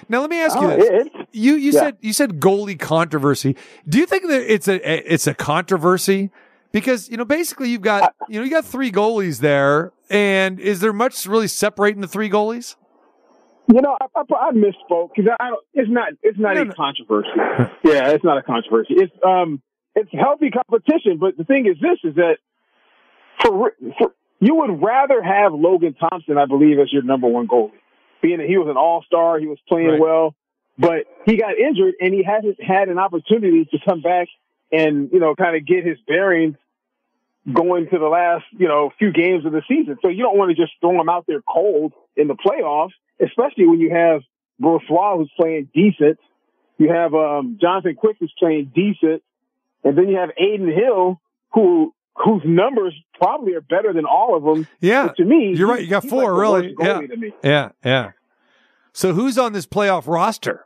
Now 0.08 0.20
let 0.20 0.30
me 0.30 0.40
ask 0.40 0.58
you 0.60 0.66
Oh, 0.66 0.76
this: 0.76 0.88
it- 1.06 1.12
you 1.32 1.54
you 1.54 1.70
yeah. 1.72 1.80
said 1.80 1.96
you 2.00 2.12
said 2.12 2.40
goalie 2.40 2.78
controversy. 2.78 3.56
Do 3.88 3.98
you 3.98 4.06
think 4.06 4.26
that 4.28 4.52
it's 4.52 4.68
a 4.68 5.12
it's 5.14 5.26
a 5.26 5.34
controversy? 5.34 6.30
Because 6.76 7.08
you 7.08 7.16
know, 7.16 7.24
basically, 7.24 7.70
you've 7.70 7.80
got 7.80 8.14
you 8.28 8.38
know 8.38 8.44
you 8.44 8.50
got 8.50 8.66
three 8.66 8.92
goalies 8.92 9.40
there, 9.40 9.92
and 10.10 10.60
is 10.60 10.80
there 10.80 10.92
much 10.92 11.24
really 11.24 11.48
separating 11.48 12.02
the 12.02 12.06
three 12.06 12.28
goalies? 12.28 12.76
You 13.72 13.80
know, 13.80 13.96
I, 13.98 14.06
I, 14.14 14.20
I 14.20 14.52
misspoke 14.52 15.08
because 15.16 15.32
I, 15.40 15.42
I 15.42 15.48
don't. 15.48 15.64
It's 15.72 15.90
not. 15.90 16.12
It's 16.22 16.38
not 16.38 16.58
a 16.58 16.66
controversy. 16.66 17.30
yeah, 17.82 18.10
it's 18.10 18.22
not 18.22 18.36
a 18.36 18.42
controversy. 18.42 18.92
It's 18.92 19.12
um, 19.26 19.62
it's 19.94 20.10
healthy 20.12 20.50
competition. 20.50 21.16
But 21.18 21.38
the 21.38 21.44
thing 21.44 21.64
is, 21.64 21.80
this 21.80 21.98
is 22.04 22.16
that 22.16 22.36
for, 23.42 23.72
for 23.96 24.12
you 24.40 24.56
would 24.56 24.82
rather 24.82 25.22
have 25.22 25.54
Logan 25.54 25.94
Thompson, 25.94 26.36
I 26.36 26.44
believe, 26.44 26.78
as 26.78 26.92
your 26.92 27.04
number 27.04 27.26
one 27.26 27.48
goalie, 27.48 27.70
being 28.20 28.36
that 28.36 28.48
he 28.48 28.58
was 28.58 28.68
an 28.68 28.76
All 28.76 29.02
Star, 29.06 29.38
he 29.38 29.46
was 29.46 29.56
playing 29.66 29.92
Right. 29.92 30.00
well, 30.00 30.34
but 30.78 31.06
he 31.24 31.38
got 31.38 31.56
injured 31.56 31.94
and 32.02 32.12
he 32.12 32.22
hasn't 32.22 32.62
had 32.62 32.90
an 32.90 32.98
opportunity 32.98 33.64
to 33.64 33.78
come 33.82 34.02
back 34.02 34.28
and 34.70 35.08
you 35.10 35.20
know 35.20 35.34
kind 35.34 35.56
of 35.56 35.64
get 35.64 35.86
his 35.86 35.96
bearings 36.06 36.56
going 37.52 37.88
to 37.90 37.98
the 37.98 38.06
last, 38.06 38.44
you 38.52 38.68
know, 38.68 38.90
few 38.98 39.12
games 39.12 39.46
of 39.46 39.52
the 39.52 39.62
season. 39.68 39.96
So 40.02 40.08
you 40.08 40.22
don't 40.22 40.36
want 40.36 40.50
to 40.50 40.60
just 40.60 40.72
throw 40.80 41.00
him 41.00 41.08
out 41.08 41.24
there 41.26 41.42
cold 41.42 41.92
in 42.16 42.28
the 42.28 42.34
playoffs, 42.34 42.90
especially 43.20 43.66
when 43.66 43.80
you 43.80 43.90
have 43.94 44.22
Brossoit 44.60 45.18
who's 45.18 45.30
playing 45.38 45.68
decent. 45.74 46.18
You 46.78 46.92
have 46.92 47.14
um, 47.14 47.58
Jonathan 47.60 47.94
Quick 47.94 48.16
who's 48.20 48.32
playing 48.38 48.72
decent, 48.74 49.22
and 49.84 49.96
then 49.96 50.08
you 50.08 50.16
have 50.16 50.30
Adin 50.38 50.68
Hill 50.68 51.20
who 51.52 51.94
whose 52.16 52.42
numbers 52.44 52.94
probably 53.18 53.54
are 53.54 53.60
better 53.60 53.92
than 53.92 54.06
all 54.06 54.36
of 54.36 54.42
them. 54.42 54.66
Yeah, 54.80 55.08
But 55.08 55.16
to 55.18 55.24
me, 55.24 55.54
you're 55.56 55.68
right. 55.68 55.82
You 55.82 55.88
got 55.88 56.04
four, 56.04 56.32
like 56.32 56.40
really. 56.40 56.74
Yeah, 56.78 56.86
goalie 57.00 57.08
to 57.10 57.16
me. 57.16 57.32
yeah, 57.44 57.68
yeah. 57.84 58.10
So 58.92 59.12
who's 59.12 59.36
on 59.38 59.52
this 59.52 59.66
playoff 59.66 60.06
roster? 60.06 60.64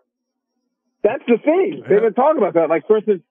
That's 1.02 1.22
the 1.26 1.38
thing. 1.38 1.82
They've 1.88 2.00
been 2.00 2.14
talking 2.14 2.38
about 2.38 2.54
that. 2.54 2.68
Like, 2.68 2.86
for 2.86 2.98
instance, 2.98 3.22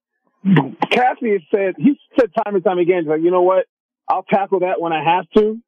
Cassidy 0.92 1.32
has 1.34 1.42
said, 1.54 1.76
he 1.78 2.00
said 2.20 2.32
time 2.44 2.56
and 2.56 2.64
time 2.64 2.80
again, 2.80 3.06
like, 3.06 3.22
you 3.22 3.32
know 3.32 3.42
what? 3.42 3.66
I'll 4.08 4.24
tackle 4.24 4.62
that 4.62 4.80
when 4.82 4.94
I 4.94 5.04
have 5.04 5.30
to. 5.38 5.60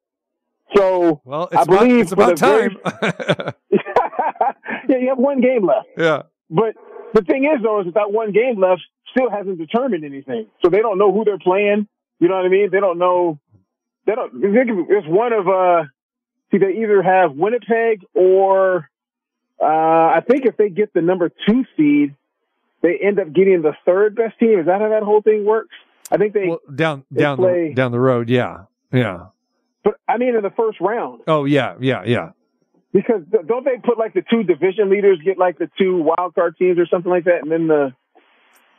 So, 0.76 1.20
Well, 1.24 1.44
it's 1.44 1.54
I 1.56 1.62
about, 1.62 1.78
believe 1.80 2.00
it's 2.00 2.10
for 2.14 2.22
about 2.22 2.38
the 2.38 2.46
very- 2.46 3.52
yeah, 4.88 4.96
you 4.98 5.08
have 5.10 5.18
one 5.18 5.40
game 5.40 5.66
left. 5.66 5.88
yeah, 5.96 6.22
But 6.50 6.74
the 7.14 7.22
thing 7.22 7.44
is, 7.44 7.62
though, 7.62 7.80
is 7.80 7.86
that 7.86 7.94
that 7.94 8.12
one 8.12 8.32
game 8.32 8.58
left 8.60 8.82
still 9.10 9.30
hasn't 9.30 9.58
determined 9.58 10.04
anything. 10.04 10.46
So 10.64 10.70
they 10.70 10.78
don't 10.80 10.98
know 10.98 11.12
who 11.12 11.24
they're 11.24 11.38
playing. 11.38 11.86
You 12.20 12.28
know 12.28 12.36
what 12.36 12.46
I 12.46 12.48
mean? 12.48 12.70
They 12.70 12.80
don't 12.80 12.98
know. 12.98 13.38
They 14.06 14.14
don't. 14.14 14.32
It's 14.34 15.06
one 15.08 15.32
of 15.32 15.48
uh. 15.48 15.84
See, 16.50 16.58
they 16.58 16.82
either 16.82 17.02
have 17.02 17.32
Winnipeg 17.32 18.04
or 18.14 18.88
uh, 19.60 19.64
I 19.64 20.22
think 20.28 20.44
if 20.44 20.56
they 20.56 20.68
get 20.68 20.92
the 20.92 21.00
number 21.00 21.30
two 21.48 21.64
seed, 21.76 22.14
they 22.82 22.98
end 23.02 23.18
up 23.18 23.32
getting 23.32 23.62
the 23.62 23.72
third 23.86 24.14
best 24.16 24.38
team. 24.38 24.58
Is 24.58 24.66
that 24.66 24.80
how 24.80 24.88
that 24.90 25.02
whole 25.02 25.22
thing 25.22 25.44
works? 25.44 25.74
I 26.10 26.16
think 26.18 26.34
they. 26.34 26.50
down 26.74 27.04
They 27.10 27.22
down 27.22 27.36
play- 27.38 27.68
the, 27.68 27.74
down 27.74 27.92
the 27.92 28.00
road. 28.00 28.28
Yeah, 28.28 28.64
yeah. 28.92 29.26
but 29.84 29.94
I 30.08 30.18
mean, 30.18 30.34
in 30.34 30.42
the 30.42 30.50
first 30.50 30.80
round, 30.80 31.22
Oh 31.26 31.44
yeah, 31.44 31.74
yeah, 31.80 32.02
yeah. 32.04 32.30
because 32.92 33.22
don't 33.46 33.64
they 33.64 33.76
put 33.82 33.98
like 33.98 34.12
the 34.14 34.22
two 34.28 34.42
division 34.42 34.90
leaders 34.90 35.18
get 35.24 35.38
like 35.38 35.58
the 35.58 35.70
two 35.78 36.02
wild 36.02 36.34
card 36.34 36.56
teams 36.58 36.78
or 36.78 36.86
something 36.86 37.10
like 37.10 37.24
that, 37.24 37.38
and 37.42 37.50
then 37.50 37.68
the 37.68 37.92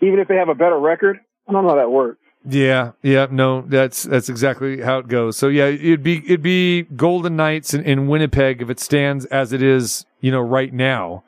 even 0.01 0.19
if 0.19 0.27
they 0.27 0.35
have 0.35 0.49
a 0.49 0.55
better 0.55 0.77
record, 0.77 1.19
I 1.47 1.51
don't 1.53 1.63
know 1.63 1.69
how 1.69 1.75
that 1.77 1.91
works. 1.91 2.19
Yeah, 2.45 2.91
yeah, 3.01 3.27
no, 3.31 3.61
that's 3.61 4.03
that's 4.03 4.27
exactly 4.27 4.81
how 4.81 4.97
it 4.97 5.07
goes. 5.07 5.37
So 5.37 5.47
yeah, 5.47 5.67
it'd 5.67 6.03
be 6.03 6.17
it'd 6.25 6.41
be 6.41 6.81
Golden 6.83 7.37
Knights 7.37 7.73
in, 7.73 7.83
in 7.85 8.07
Winnipeg 8.07 8.61
if 8.61 8.69
it 8.69 8.81
stands 8.81 9.23
as 9.27 9.53
it 9.53 9.63
is, 9.63 10.05
you 10.19 10.29
know, 10.29 10.41
right 10.41 10.73
now. 10.73 11.23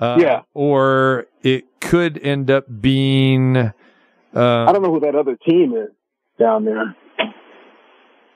Uh, 0.00 0.16
Yeah. 0.18 0.42
Or 0.54 1.26
it 1.42 1.65
could 1.80 2.18
end 2.22 2.50
up 2.50 2.64
being. 2.80 3.56
Uh, 3.56 3.72
I 4.34 4.72
don't 4.72 4.82
know 4.82 4.92
who 4.92 5.00
that 5.00 5.14
other 5.14 5.36
team 5.48 5.74
is 5.76 5.90
down 6.38 6.64
there. 6.64 6.94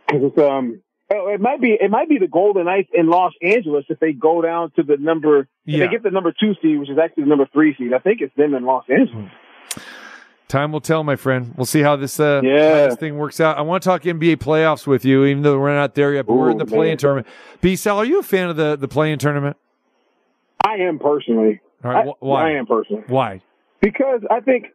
'Cause 0.09 0.21
it's 0.25 0.39
um, 0.39 0.81
oh, 1.13 1.29
it 1.29 1.41
might 1.41 1.61
be 1.61 1.77
it 1.81 1.91
might 1.91 2.09
be 2.09 2.19
the 2.19 2.27
Golden 2.27 2.65
Knights 2.65 2.89
in 2.93 3.07
Los 3.09 3.33
Angeles 3.43 3.85
if 3.89 4.01
they 4.01 4.13
go 4.13 4.43
down 4.43 4.73
to 4.73 4.83
the 4.83 4.97
number. 4.97 5.41
If 5.41 5.47
Yeah. 5.67 5.79
they 5.87 5.89
get 5.93 6.03
the 6.03 6.11
number 6.11 6.33
two 6.33 6.55
seed, 6.61 6.79
which 6.81 6.91
is 6.91 6.99
actually 6.99 7.25
the 7.25 7.29
number 7.29 7.47
three 7.53 7.75
seed. 7.77 7.93
I 7.93 7.99
think 7.99 8.21
it's 8.21 8.35
them 8.35 8.55
in 8.55 8.65
Los 8.65 8.85
Angeles. 8.89 9.31
Time 10.49 10.73
will 10.73 10.81
tell, 10.81 11.05
my 11.05 11.15
friend. 11.15 11.55
We'll 11.57 11.65
see 11.65 11.81
how 11.83 11.95
this 11.95 12.19
uh, 12.19 12.41
Yeah. 12.43 12.71
how 12.81 12.87
this 12.89 12.97
thing 12.97 13.19
works 13.19 13.39
out. 13.41 13.57
I 13.57 13.61
want 13.61 13.85
to 13.85 13.89
talk 13.89 14.03
NBA 14.03 14.37
playoffs 14.39 14.85
with 14.85 15.05
you, 15.05 15.25
even 15.27 15.45
though 15.45 15.61
we're 15.61 15.73
not 15.73 15.95
there 15.95 16.13
yet. 16.13 16.27
But 16.27 16.35
we're 16.35 16.51
in 16.51 16.57
Ooh, 16.57 16.65
the 16.65 16.67
play-in 16.67 16.99
tournament. 16.99 17.29
B 17.61 17.77
Sal, 17.77 17.99
are 17.99 18.05
you 18.05 18.19
a 18.19 18.23
fan 18.25 18.49
of 18.49 18.57
the 18.57 18.75
the 18.75 18.89
play-in 18.89 19.19
tournament? 19.21 19.57
I 20.67 20.75
am 20.79 20.99
personally. 20.99 21.61
All 21.85 21.91
right, 21.91 22.07
wh- 22.07 22.23
why? 22.23 22.51
I 22.53 22.59
am 22.59 22.67
personally 22.67 23.05
Why? 23.09 23.41
because 23.81 24.21
I 24.31 24.41
think 24.41 24.67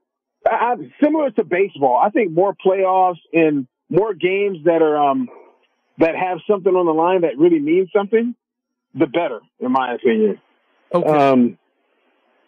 I, 0.48 0.76
similar 1.03 1.32
to 1.32 1.44
baseball. 1.44 2.02
I 2.03 2.10
think 2.10 2.32
more 2.32 2.56
playoffs 2.56 3.19
and 3.34 3.68
more 3.90 4.14
games 4.14 4.60
that 4.65 4.82
are 4.82 4.98
um 4.98 5.30
that 5.98 6.15
have 6.15 6.40
something 6.49 6.73
on 6.73 6.86
the 6.86 6.91
line 6.94 7.22
that 7.22 7.38
really 7.38 7.60
means 7.60 7.90
something, 7.95 8.36
the 8.94 9.06
better, 9.07 9.40
in 9.60 9.72
my 9.72 9.94
opinion. 9.94 10.40
Okay. 10.94 11.10
Um, 11.10 11.57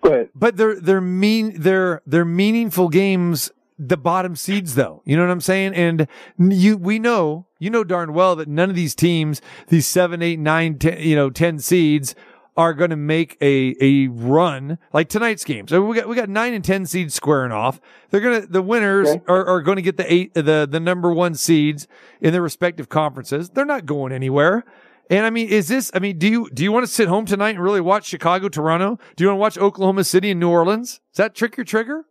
go 0.03 0.11
ahead. 0.11 0.29
But 0.35 0.57
they're 0.57 0.79
they're 0.79 1.01
mean 1.01 1.61
they're 1.61 2.01
they're 2.05 2.25
meaningful 2.25 2.89
games. 2.89 3.51
The 3.79 3.95
bottom 3.95 4.35
seeds, 4.35 4.73
though, 4.73 5.03
you 5.05 5.15
know 5.15 5.21
what 5.21 5.29
I'm 5.29 5.39
saying, 5.39 5.75
and 5.75 6.07
you 6.39 6.77
we 6.77 6.97
know 6.97 7.45
you 7.59 7.69
know 7.69 7.83
darn 7.83 8.11
well 8.11 8.35
that 8.37 8.47
none 8.47 8.71
of 8.71 8.75
these 8.75 8.95
teams, 8.95 9.39
these 9.67 9.85
seven, 9.85 10.23
eight, 10.23 10.39
nine, 10.39 10.79
ten, 10.79 10.99
you 10.99 11.15
know, 11.15 11.29
ten 11.29 11.59
seeds, 11.59 12.15
are 12.57 12.73
going 12.73 12.89
to 12.89 12.95
make 12.97 13.37
a 13.39 13.75
a 13.79 14.07
run 14.07 14.79
like 14.91 15.07
tonight's 15.09 15.45
game. 15.45 15.67
So 15.67 15.81
we 15.85 15.95
got 15.95 16.09
we 16.09 16.15
got 16.15 16.27
nine 16.27 16.53
and 16.53 16.63
ten 16.65 16.85
seeds 16.85 17.13
squaring 17.13 17.51
off. 17.51 17.79
They're 18.09 18.19
gonna 18.19 18.47
the 18.47 18.61
winners 18.61 19.07
Okay. 19.07 19.21
are, 19.27 19.45
are 19.45 19.61
going 19.61 19.75
to 19.77 19.81
get 19.81 19.97
the 19.97 20.11
eight 20.11 20.33
the 20.33 20.67
the 20.69 20.79
number 20.79 21.13
one 21.13 21.35
seeds 21.35 21.87
in 22.19 22.33
their 22.33 22.41
respective 22.41 22.89
conferences. 22.89 23.49
They're 23.51 23.63
not 23.65 23.85
going 23.85 24.11
anywhere. 24.11 24.65
And 25.09 25.25
I 25.25 25.29
mean, 25.29 25.47
is 25.47 25.69
this? 25.69 25.89
I 25.93 25.99
mean, 25.99 26.17
do 26.17 26.27
you 26.27 26.49
do 26.53 26.63
you 26.63 26.71
want 26.73 26.85
to 26.85 26.91
sit 26.91 27.07
home 27.07 27.25
tonight 27.25 27.51
and 27.51 27.63
really 27.63 27.79
watch 27.79 28.05
Chicago, 28.05 28.49
Toronto? 28.49 28.99
Do 29.15 29.23
you 29.23 29.29
want 29.29 29.37
to 29.37 29.41
watch 29.41 29.57
Oklahoma 29.57 30.03
City 30.03 30.31
and 30.31 30.39
New 30.39 30.49
Orleans? 30.49 30.99
Does 31.13 31.17
that 31.17 31.33
trick 31.35 31.55
your 31.55 31.63
trigger? 31.63 32.03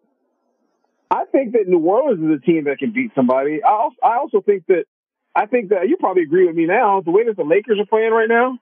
I 1.10 1.24
think 1.31 1.52
that 1.52 1.68
New 1.68 1.78
Orleans 1.78 2.23
is 2.24 2.43
a 2.43 2.44
team 2.44 2.64
that 2.64 2.78
can 2.78 2.93
beat 2.93 3.12
somebody. 3.14 3.62
I 3.62 3.68
also, 3.70 3.97
I 4.02 4.16
also 4.16 4.40
think 4.40 4.64
that 4.68 4.85
I 5.35 5.44
think 5.47 5.68
that 5.68 5.89
you 5.89 5.97
probably 5.98 6.23
agree 6.23 6.47
with 6.47 6.56
me 6.56 6.64
now. 6.66 7.02
The 7.02 7.10
way 7.10 7.24
that 7.24 7.36
the 7.36 7.44
Lakers 7.44 7.78
are 7.78 7.85
playing 7.86 8.12
right 8.12 8.28
now, 8.28 8.59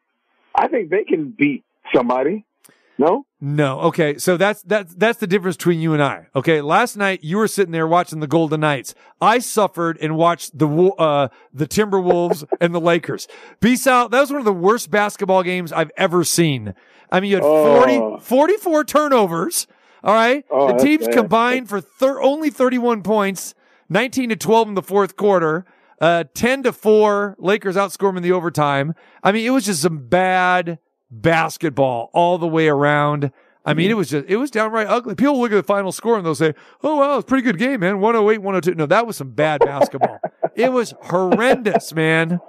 I 0.55 0.66
think 0.69 0.90
they 0.90 1.05
can 1.05 1.31
beat 1.31 1.65
somebody. 1.94 2.44
No, 2.97 3.27
No. 3.40 3.81
Okay. 3.81 4.19
So 4.19 4.36
that's 4.36 4.62
that's 4.62 4.94
that's 4.94 5.19
the 5.19 5.27
difference 5.27 5.56
between 5.56 5.81
you 5.81 5.94
and 5.94 6.02
I. 6.02 6.28
Okay. 6.36 6.61
Last 6.61 6.97
night 6.97 7.24
you 7.24 7.39
were 7.39 7.48
sitting 7.48 7.73
there 7.73 7.89
watching 7.89 8.20
the 8.20 8.28
Golden 8.28 8.61
Knights. 8.61 8.94
I 9.20 9.40
suffered 9.40 9.98
and 10.01 10.16
watched 10.16 10.56
the 10.56 10.69
uh 10.69 11.27
the 11.52 11.66
Timberwolves 11.66 12.44
and 12.61 12.73
the 12.73 12.81
Lakers. 12.81 13.27
Peace 13.61 13.89
out. 13.89 14.12
That 14.12 14.20
was 14.20 14.31
one 14.31 14.39
of 14.39 14.44
the 14.44 14.52
worst 14.52 14.93
basketball 14.93 15.43
games 15.43 15.73
I've 15.73 15.90
ever 15.97 16.23
seen. 16.23 16.73
I 17.11 17.19
mean, 17.19 17.31
you 17.31 17.36
had 17.36 17.43
40, 17.43 17.93
Oh. 17.97 18.19
44 18.19 18.85
turnovers. 18.85 19.66
All 20.05 20.15
right. 20.15 20.44
Oh, 20.48 20.69
the 20.69 20.74
teams 20.78 21.06
bad. 21.06 21.16
combined 21.16 21.69
for 21.69 21.81
thir- 21.81 22.23
only 22.23 22.48
31 22.51 23.02
points, 23.02 23.55
19 23.89 24.28
to 24.28 24.36
12 24.36 24.69
in 24.69 24.74
the 24.74 24.82
fourth 24.82 25.16
quarter. 25.16 25.65
Uh, 26.01 26.24
10 26.35 26.62
to 26.65 26.73
4, 26.73 27.36
Lakers 27.39 27.74
outscore 27.77 28.09
them 28.11 28.19
in 28.19 28.23
the 28.23 28.32
overtime. 28.32 28.94
I 29.23 29.32
mean, 29.32 29.47
it 29.47 29.51
was 29.51 29.65
just 29.65 29.82
some 29.82 30.06
bad 30.09 30.78
basketball 31.22 32.10
all 32.12 32.38
the 32.38 32.46
way 32.46 32.68
around. 32.68 33.30
I 33.66 33.72
mean, 33.72 33.86
it 33.86 33.90
mm-hmm. 33.90 33.98
was 33.98 34.10
just, 34.10 34.26
it 34.28 34.36
was 34.36 34.50
downright 34.50 34.86
ugly. 34.86 35.14
People 35.14 35.40
look 35.40 35.50
at 35.52 35.56
the 35.56 35.62
final 35.62 35.90
score 35.90 36.16
and 36.18 36.26
they'll 36.26 36.34
say, 36.34 36.54
oh, 36.82 36.96
wow, 36.96 37.16
it's 37.18 37.24
a 37.24 37.26
pretty 37.26 37.42
good 37.44 37.58
game, 37.58 37.80
man. 37.80 37.98
108, 38.00 38.38
102. 38.38 38.74
No, 38.74 38.84
that 38.86 39.06
was 39.06 39.16
some 39.16 39.30
bad 39.30 39.60
basketball. 39.60 40.18
it 40.54 40.70
was 40.70 40.92
horrendous, 41.04 41.94
man. 41.94 42.40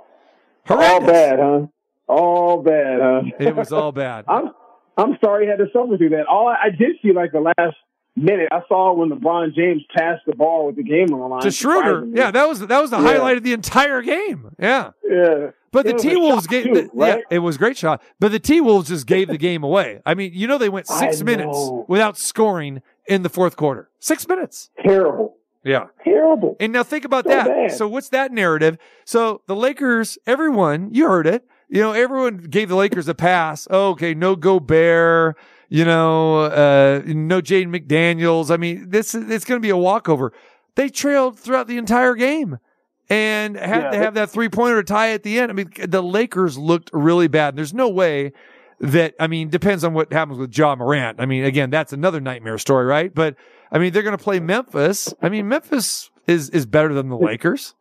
all 0.69 0.77
Horrendous. 0.77 1.09
bad, 1.09 1.39
huh? 1.39 1.65
All 2.07 2.61
bad, 2.63 2.99
huh? 3.01 3.21
It 3.39 3.55
was 3.55 3.71
all 3.71 3.91
bad. 3.93 4.25
I'm 4.29 4.51
I'm 4.97 5.17
sorry 5.23 5.45
you 5.45 5.51
had 5.51 5.59
to 5.59 5.67
suffer 5.73 5.97
through 5.97 6.09
that. 6.09 6.25
All 6.27 6.47
I, 6.47 6.67
I 6.67 6.69
did 6.69 6.97
see 7.01 7.11
like 7.13 7.31
the 7.31 7.39
last 7.41 7.75
minute. 8.15 8.47
I 8.51 8.61
saw 8.67 8.93
when 8.93 9.09
LeBron 9.09 9.53
James 9.55 9.83
passed 9.95 10.21
the 10.25 10.35
ball 10.35 10.67
with 10.67 10.75
the 10.77 10.83
game 10.83 11.13
on 11.13 11.19
the 11.19 11.27
line. 11.27 11.41
To 11.41 11.51
Schroeder, 11.51 12.05
yeah, 12.13 12.31
that 12.31 12.47
was 12.47 12.59
that 12.59 12.81
was 12.81 12.91
the 12.91 12.97
Yeah. 12.97 13.03
highlight 13.03 13.37
of 13.37 13.43
the 13.43 13.53
entire 13.53 14.01
game. 14.01 14.49
Yeah, 14.59 14.91
Yeah. 15.09 15.51
But 15.75 15.85
It 15.85 15.97
the 15.97 16.03
T 16.09 16.15
Wolves 16.15 16.47
gave, 16.47 16.63
too, 16.63 16.89
right? 16.93 17.17
yeah, 17.19 17.35
it 17.35 17.39
was 17.39 17.57
a 17.57 17.59
great 17.59 17.77
shot. 17.77 18.01
But 18.19 18.31
the 18.31 18.39
T 18.39 18.61
Wolves 18.61 18.87
just 18.87 19.05
gave 19.05 19.27
the 19.27 19.37
game 19.37 19.61
away. 19.61 20.01
I 20.05 20.13
mean, 20.13 20.31
you 20.33 20.47
know, 20.47 20.57
they 20.57 20.69
went 20.69 20.87
six 20.87 21.21
minutes 21.21 21.57
without 21.89 22.17
scoring 22.17 22.81
in 23.07 23.23
the 23.23 23.29
fourth 23.29 23.57
quarter. 23.57 23.89
Six 23.99 24.25
minutes. 24.27 24.69
Terrible. 24.81 25.35
Yeah. 25.65 25.87
Terrible. 26.03 26.55
And 26.59 26.71
now 26.71 26.83
think 26.83 27.03
about 27.05 27.25
So 27.25 27.29
that. 27.31 27.47
bad. 27.47 27.71
So 27.73 27.87
what's 27.87 28.09
that 28.09 28.31
narrative? 28.31 28.77
So 29.03 29.41
the 29.47 29.55
Lakers, 29.55 30.17
everyone, 30.25 30.93
you 30.93 31.09
heard 31.09 31.27
it. 31.27 31.43
You 31.67 31.81
know, 31.81 31.91
everyone 31.91 32.37
gave 32.37 32.69
the 32.69 32.75
Lakers 32.75 33.07
a 33.07 33.15
pass. 33.15 33.67
Oh, 33.69 33.89
okay, 33.89 34.13
no 34.13 34.35
Gobert. 34.35 35.35
You 35.67 35.83
know, 35.83 36.41
uh, 36.41 37.01
no 37.07 37.41
Jaden 37.41 37.75
McDaniels. 37.75 38.51
I 38.51 38.57
mean, 38.57 38.89
this 38.91 39.15
is 39.15 39.29
it's 39.29 39.43
going 39.43 39.59
to 39.59 39.65
be 39.65 39.71
a 39.71 39.77
walkover. 39.77 40.31
They 40.75 40.89
trailed 40.89 41.39
throughout 41.39 41.67
the 41.67 41.77
entire 41.77 42.13
game 42.15 42.59
and 43.09 43.55
had 43.57 43.83
Yeah, 43.83 43.91
to 43.91 43.97
have 43.97 44.13
that 44.15 44.29
three 44.29 44.49
pointer 44.49 44.81
to 44.81 44.93
tie 44.93 45.11
at 45.11 45.23
the 45.23 45.39
end. 45.39 45.51
I 45.51 45.53
mean, 45.53 45.71
the 45.87 46.01
Lakers 46.03 46.57
looked 46.57 46.89
really 46.93 47.27
bad. 47.27 47.55
There's 47.55 47.73
no 47.73 47.89
way 47.89 48.33
that 48.79 49.13
I 49.19 49.27
mean, 49.27 49.49
depends 49.49 49.83
on 49.83 49.93
what 49.93 50.11
happens 50.11 50.37
with 50.39 50.55
Ja 50.57 50.75
Morant. 50.75 51.19
I 51.21 51.25
mean, 51.25 51.45
again, 51.45 51.69
that's 51.69 51.93
another 51.93 52.19
nightmare 52.19 52.57
story, 52.57 52.85
right? 52.85 53.13
But 53.13 53.35
I 53.71 53.77
mean, 53.79 53.93
they're 53.93 54.03
going 54.03 54.17
to 54.17 54.23
play 54.23 54.39
Memphis. 54.39 55.13
I 55.21 55.29
mean, 55.29 55.47
Memphis 55.47 56.09
is 56.27 56.49
is 56.49 56.65
better 56.65 56.93
than 56.93 57.09
the 57.09 57.17
Lakers. 57.17 57.75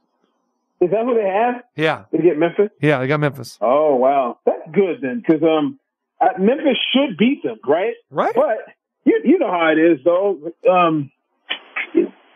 Is 0.80 0.90
that 0.90 1.04
who 1.04 1.14
they 1.14 1.28
have? 1.28 1.62
Yeah, 1.76 2.04
They 2.12 2.18
get 2.18 2.36
Memphis. 2.36 2.68
yeah, 2.82 2.98
they 2.98 3.06
got 3.06 3.18
Memphis. 3.20 3.56
Oh 3.60 3.94
wow, 3.96 4.38
that's 4.44 4.60
good 4.72 4.98
then, 5.00 5.22
because 5.26 5.42
um, 5.42 5.78
Memphis 6.38 6.76
should 6.92 7.16
beat 7.16 7.42
them, 7.42 7.56
right? 7.66 7.94
Right. 8.10 8.34
But 8.34 8.58
you 9.04 9.20
you 9.24 9.38
know 9.38 9.50
how 9.50 9.68
it 9.72 9.78
is 9.78 10.00
though. 10.04 10.52
Um, 10.70 11.10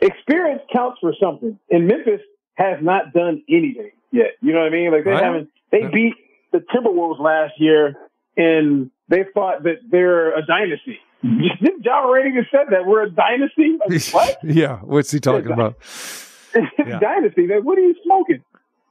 experience 0.00 0.62
counts 0.74 0.98
for 1.00 1.12
something, 1.20 1.58
and 1.70 1.86
Memphis 1.86 2.20
has 2.58 2.78
not 2.82 3.12
done 3.14 3.42
anything 3.48 3.92
yet. 4.10 4.32
You 4.42 4.52
know 4.52 4.58
what 4.60 4.66
I 4.66 4.70
mean? 4.70 4.90
Like 4.92 5.04
they 5.04 5.12
Right. 5.12 5.22
haven't. 5.24 5.48
They 5.70 5.86
beat 5.86 6.14
the 6.52 6.58
Timberwolves 6.58 7.20
last 7.20 7.54
year, 7.58 7.94
and 8.36 8.90
they 9.08 9.24
thought 9.32 9.62
that 9.62 9.76
they're 9.90 10.36
a 10.36 10.44
dynasty. 10.44 10.98
Didn't 11.22 11.82
John 11.84 12.10
Rainey 12.10 12.38
just 12.40 12.50
said 12.50 12.66
that 12.70 12.86
we're 12.86 13.02
a 13.02 13.10
dynasty? 13.10 13.76
Like, 13.88 14.02
what? 14.12 14.38
yeah, 14.44 14.76
what's 14.78 15.10
he 15.10 15.20
talking 15.20 15.50
about? 15.52 15.76
Yeah. 16.78 16.98
dynasty? 16.98 17.46
Like, 17.46 17.62
what 17.62 17.76
are 17.76 17.82
you 17.82 17.94
smoking? 18.02 18.42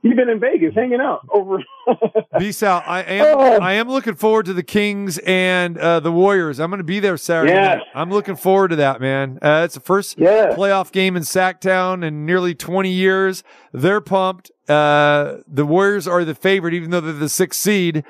You've 0.03 0.15
been 0.15 0.29
in 0.29 0.39
Vegas 0.39 0.73
hanging 0.75 0.99
out 1.01 1.27
over. 1.33 1.57
B 2.39 2.51
Sal, 2.51 2.83
I 2.85 3.01
am 3.01 3.61
I 3.61 3.73
am 3.73 3.89
looking 3.89 4.13
forward 4.15 4.45
to 4.45 4.53
the 4.53 4.61
Kings 4.63 5.17
and 5.19 5.77
uh, 5.77 5.99
the 5.99 6.11
Warriors. 6.11 6.59
I'm 6.59 6.69
going 6.69 6.77
to 6.77 6.83
be 6.83 6.99
there 6.99 7.17
Saturday 7.17 7.53
Yes. 7.53 7.77
night. 7.77 7.83
I'm 7.95 8.11
looking 8.11 8.35
forward 8.35 8.69
to 8.69 8.75
that, 8.77 9.01
man. 9.01 9.39
Uh, 9.41 9.63
it's 9.65 9.73
the 9.73 9.79
first 9.79 10.17
Yes. 10.19 10.53
playoff 10.55 10.91
game 10.91 11.15
in 11.17 11.23
Sacktown 11.23 12.05
in 12.05 12.25
nearly 12.25 12.53
20 12.53 12.89
years. 12.91 13.43
They're 13.73 13.99
pumped. 14.01 14.51
Uh, 14.69 15.37
the 15.47 15.65
Warriors 15.65 16.07
are 16.07 16.23
the 16.23 16.35
favorite, 16.35 16.73
even 16.75 16.91
though 16.91 17.01
they're 17.01 17.13
the 17.13 17.27
sixth 17.29 17.59
seed, 17.59 18.03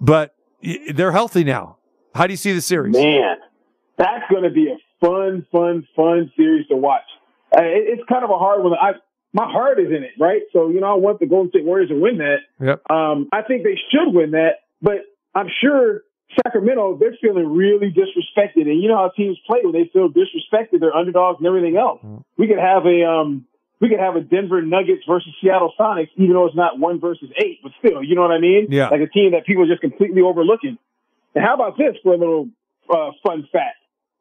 but 0.00 0.34
they're 0.92 1.12
healthy 1.12 1.44
now. 1.44 1.76
How 2.14 2.26
do 2.26 2.32
you 2.32 2.36
see 2.38 2.52
the 2.52 2.60
series? 2.60 2.94
Man, 2.96 3.36
that's 3.96 4.24
going 4.28 4.42
to 4.42 4.50
be 4.50 4.68
a 4.72 4.76
fun, 5.00 5.46
fun, 5.52 5.86
fun 5.94 6.32
series 6.36 6.66
to 6.66 6.76
watch. 6.76 7.02
Uh, 7.56 7.62
it, 7.62 7.98
it's 7.98 8.02
kind 8.08 8.24
of 8.24 8.30
a 8.30 8.38
hard 8.38 8.64
one. 8.64 8.72
I 8.74 8.92
my 9.32 9.50
heart 9.50 9.78
is 9.78 9.88
in 9.88 10.04
it, 10.04 10.12
right? 10.18 10.42
So 10.52 10.70
you 10.70 10.80
know, 10.80 10.86
I 10.86 10.94
want 10.94 11.20
the 11.20 11.26
Golden 11.26 11.50
State 11.50 11.64
Warriors 11.64 11.90
to 11.90 12.00
win 12.00 12.18
that. 12.18 12.38
Yep. 12.60 12.90
Um, 12.90 13.28
I 13.32 13.42
think 13.42 13.64
they 13.64 13.78
should 13.90 14.12
win 14.12 14.32
that, 14.32 14.64
but 14.80 15.04
I'm 15.34 15.48
sure 15.60 16.02
Sacramento 16.42 16.98
they're 16.98 17.16
feeling 17.20 17.46
really 17.46 17.92
disrespected, 17.92 18.68
and 18.68 18.82
you 18.82 18.88
know 18.88 18.96
how 18.96 19.10
teams 19.16 19.38
play 19.46 19.60
when 19.62 19.72
they 19.72 19.90
feel 19.92 20.08
disrespected, 20.08 20.80
they're 20.80 20.94
underdogs 20.94 21.38
and 21.38 21.46
everything 21.46 21.76
else. 21.76 22.00
We 22.36 22.48
could 22.48 22.58
have 22.58 22.86
a 22.86 23.04
um, 23.04 23.46
we 23.80 23.88
could 23.88 24.00
have 24.00 24.16
a 24.16 24.20
Denver 24.20 24.60
Nuggets 24.62 25.02
versus 25.06 25.32
Seattle 25.40 25.72
Sonics, 25.78 26.10
even 26.16 26.32
though 26.32 26.46
it's 26.46 26.56
not 26.56 26.78
one 26.78 27.00
versus 27.00 27.30
eight, 27.38 27.60
but 27.62 27.72
still, 27.78 28.02
you 28.02 28.14
know 28.16 28.22
what 28.22 28.32
I 28.32 28.40
mean? 28.40 28.68
Yeah. 28.70 28.88
Like 28.88 29.00
a 29.00 29.06
team 29.06 29.32
that 29.32 29.46
people 29.46 29.64
are 29.64 29.68
just 29.68 29.80
completely 29.80 30.22
overlooking. 30.22 30.78
And 31.34 31.44
how 31.44 31.54
about 31.54 31.78
this 31.78 31.94
for 32.02 32.14
a 32.14 32.16
little 32.16 32.48
uh, 32.90 33.10
fun 33.24 33.48
fact? 33.52 33.76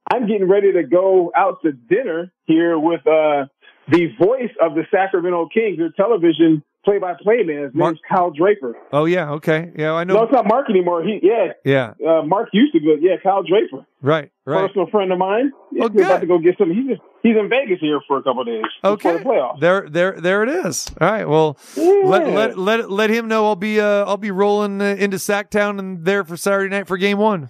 I'm 0.09 0.27
getting 0.27 0.47
ready 0.47 0.73
to 0.73 0.84
go 0.84 1.31
out 1.35 1.61
to 1.63 1.71
dinner 1.71 2.31
here 2.45 2.77
with 2.77 3.05
uh, 3.07 3.47
the 3.89 4.07
voice 4.19 4.51
of 4.61 4.76
the 4.76 4.84
Sacramento 4.91 5.49
Kings, 5.53 5.77
their 5.77 5.91
television 5.91 6.64
play-by-play 6.85 7.43
man. 7.43 7.64
His 7.64 7.73
Mark- 7.73 7.95
name's 7.95 8.01
Kyle 8.09 8.31
Draper. 8.31 8.76
Oh 8.93 9.05
yeah, 9.05 9.31
okay, 9.34 9.72
yeah, 9.76 9.93
I 9.93 10.03
know. 10.05 10.14
No, 10.15 10.23
it's 10.23 10.31
not 10.31 10.47
Mark 10.47 10.69
anymore. 10.69 11.03
He, 11.03 11.19
yeah, 11.22 11.51
Yeah, 11.65 11.93
uh, 12.07 12.22
Mark 12.23 12.49
used 12.53 12.72
to 12.73 12.80
go. 12.80 12.95
Yeah, 12.99 13.15
Kyle 13.22 13.43
Draper, 13.43 13.85
right, 14.01 14.31
right. 14.45 14.68
personal 14.68 14.88
friend 14.88 15.11
of 15.11 15.18
mine. 15.18 15.51
Yeah, 15.72 15.85
Oh, 15.85 15.89
he's 15.89 16.01
about 16.01 16.22
to 16.22 16.27
go 16.27 16.39
get 16.39 16.57
some. 16.57 16.72
He's 16.72 16.97
he's 17.23 17.35
in 17.35 17.49
Vegas 17.49 17.80
here 17.81 17.99
for 18.07 18.18
a 18.18 18.23
couple 18.23 18.41
of 18.41 18.47
days. 18.47 18.64
Okay, 18.84 19.18
the 19.18 19.23
playoffs. 19.23 19.59
there, 19.59 19.89
there, 19.89 20.14
there 20.14 20.43
it 20.43 20.49
is. 20.65 20.89
All 21.01 21.09
right, 21.11 21.27
well, 21.27 21.57
let 21.76 22.27
let 22.30 22.57
let 22.57 22.89
let 22.89 23.09
him 23.09 23.27
know. 23.27 23.45
I'll 23.47 23.55
be 23.57 23.81
uh, 23.81 24.05
I'll 24.05 24.15
be 24.18 24.31
rolling 24.31 24.81
uh, 24.81 24.95
into 24.97 25.18
Sacktown 25.18 25.80
and 25.80 26.05
there 26.05 26.23
for 26.23 26.38
Saturday 26.38 26.73
night 26.73 26.88
for 26.88 26.95
Game 26.97 27.18
One. 27.18 27.49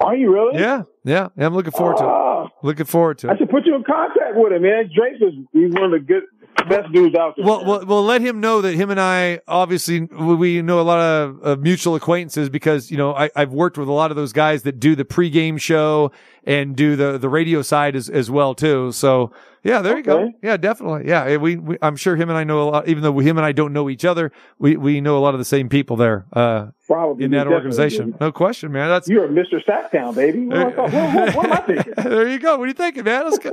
Are 0.00 0.16
you 0.16 0.32
really? 0.32 0.58
Yeah, 0.58 0.82
yeah, 1.04 1.28
yeah 1.36 1.46
I'm 1.46 1.54
looking 1.54 1.70
forward 1.70 1.98
to 1.98 2.04
it. 2.04 2.31
Looking 2.62 2.86
forward 2.86 3.18
to 3.18 3.28
it. 3.28 3.32
I 3.32 3.36
should 3.36 3.50
put 3.50 3.66
you 3.66 3.74
in 3.74 3.84
contact 3.84 4.36
with 4.36 4.52
him, 4.52 4.62
man. 4.62 4.90
Drake 4.94 5.20
is 5.20 5.34
he's 5.52 5.72
one 5.72 5.84
of 5.84 5.90
the 5.92 5.98
good 5.98 6.22
best 6.68 6.92
dudes 6.92 7.16
out 7.16 7.34
there. 7.36 7.44
Well, 7.44 7.64
well, 7.64 7.84
well, 7.84 8.04
let 8.04 8.20
him 8.20 8.40
know 8.40 8.60
that 8.60 8.74
him 8.74 8.90
and 8.90 9.00
I 9.00 9.40
obviously 9.48 10.00
we 10.02 10.62
know 10.62 10.80
a 10.80 10.82
lot 10.82 11.00
of, 11.00 11.40
of 11.42 11.60
mutual 11.60 11.94
acquaintances 11.94 12.48
because 12.48 12.90
you 12.90 12.96
know 12.96 13.14
I, 13.14 13.30
I've 13.34 13.52
worked 13.52 13.78
with 13.78 13.88
a 13.88 13.92
lot 13.92 14.10
of 14.10 14.16
those 14.16 14.32
guys 14.32 14.62
that 14.62 14.78
do 14.78 14.94
the 14.94 15.04
pregame 15.04 15.60
show 15.60 16.12
and 16.44 16.74
do 16.76 16.96
the 16.96 17.18
the 17.18 17.28
radio 17.28 17.62
side 17.62 17.94
as 17.96 18.08
as 18.08 18.30
well 18.30 18.54
too. 18.54 18.92
So 18.92 19.32
yeah, 19.64 19.80
there 19.80 19.96
you 19.96 20.02
go. 20.02 20.32
Yeah, 20.42 20.56
definitely. 20.56 21.06
Yeah, 21.08 21.36
we, 21.36 21.54
we 21.54 21.78
I'm 21.80 21.94
sure 21.94 22.16
him 22.16 22.28
and 22.28 22.36
I 22.36 22.42
know 22.42 22.62
a 22.62 22.68
lot. 22.68 22.88
Even 22.88 23.04
though 23.04 23.16
him 23.20 23.36
and 23.38 23.46
I 23.46 23.52
don't 23.52 23.72
know 23.72 23.88
each 23.88 24.04
other, 24.04 24.32
we 24.58 24.76
we 24.76 25.00
know 25.00 25.16
a 25.16 25.20
lot 25.20 25.34
of 25.34 25.38
the 25.38 25.44
same 25.44 25.68
people 25.68 25.94
there 25.96 26.26
uh, 26.32 26.66
Probably 26.88 27.24
in 27.24 27.30
that 27.30 27.46
organization. 27.46 28.10
do. 28.10 28.16
No 28.20 28.32
question, 28.32 28.72
man. 28.72 28.88
That's 28.88 29.08
You're 29.08 29.26
a 29.26 29.28
Mr. 29.28 29.64
Sacktown, 29.64 30.16
baby. 30.16 30.46
What, 30.46 30.76
what- 30.76 30.92
what- 30.92 31.34
what 31.36 31.46
am 31.46 31.52
I 31.52 31.56
thinking? 31.58 31.92
there 31.96 32.28
you 32.28 32.40
go. 32.40 32.56
What 32.58 32.64
are 32.64 32.66
you 32.68 32.72
thinking, 32.74 33.04
man? 33.04 33.24
Let's 33.24 33.38
go. 33.38 33.52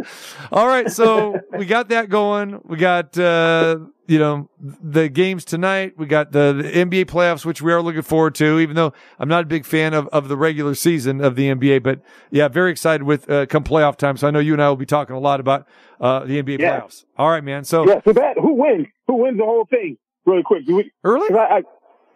All 0.52 0.66
right, 0.68 0.90
so 0.91 1.40
we 1.57 1.66
got 1.68 1.90
that 1.90 2.10
going. 2.10 2.60
We 2.66 2.78
got 2.78 3.16
uh, 3.18 3.78
you 4.10 4.19
know 4.19 4.49
the 4.60 5.07
games 5.07 5.45
tonight. 5.45 5.94
We 5.98 6.06
got 6.07 6.31
the, 6.31 6.53
the 6.53 6.69
NBA 6.69 7.06
playoffs, 7.06 7.45
which 7.45 7.61
we 7.61 7.72
are 7.72 7.81
looking 7.81 8.02
forward 8.02 8.36
to. 8.36 8.60
Even 8.60 8.76
though 8.76 8.91
I'm 9.19 9.30
not 9.30 9.44
a 9.44 9.48
big 9.48 9.65
fan 9.65 9.94
of, 9.94 10.07
of 10.07 10.27
the 10.27 10.36
regular 10.36 10.76
season 10.76 11.22
of 11.22 11.36
the 11.36 11.49
NBA, 11.49 11.84
but 11.84 12.02
yeah, 12.31 12.48
very 12.48 12.72
excited 12.72 13.03
with 13.03 13.30
uh, 13.30 13.45
come 13.45 13.64
playoff 13.64 13.95
time. 13.98 14.18
So 14.18 14.27
I 14.27 14.31
know 14.31 14.40
you 14.40 14.53
and 14.53 14.61
I 14.61 14.68
will 14.69 14.76
be 14.76 14.86
talking 14.86 15.15
a 15.15 15.19
lot 15.19 15.40
about 15.40 15.68
uh, 16.02 16.26
the 16.26 16.41
NBA 16.41 16.60
Yeah. 16.60 16.80
playoffs. 16.81 17.06
All 17.18 17.30
right, 17.30 17.44
man. 17.44 17.64
So 17.64 17.88
Yeah, 17.88 18.02
so 18.03 18.11
that 18.14 18.38
who 18.38 18.53
wins? 18.56 18.88
Who 19.07 19.15
wins 19.18 19.38
the 19.38 19.45
whole 19.45 19.65
thing? 19.69 19.98
Really 20.26 20.44
quick. 20.44 20.65
Do 20.65 20.76
we, 20.76 20.91
early. 21.03 21.27
I, 21.34 21.61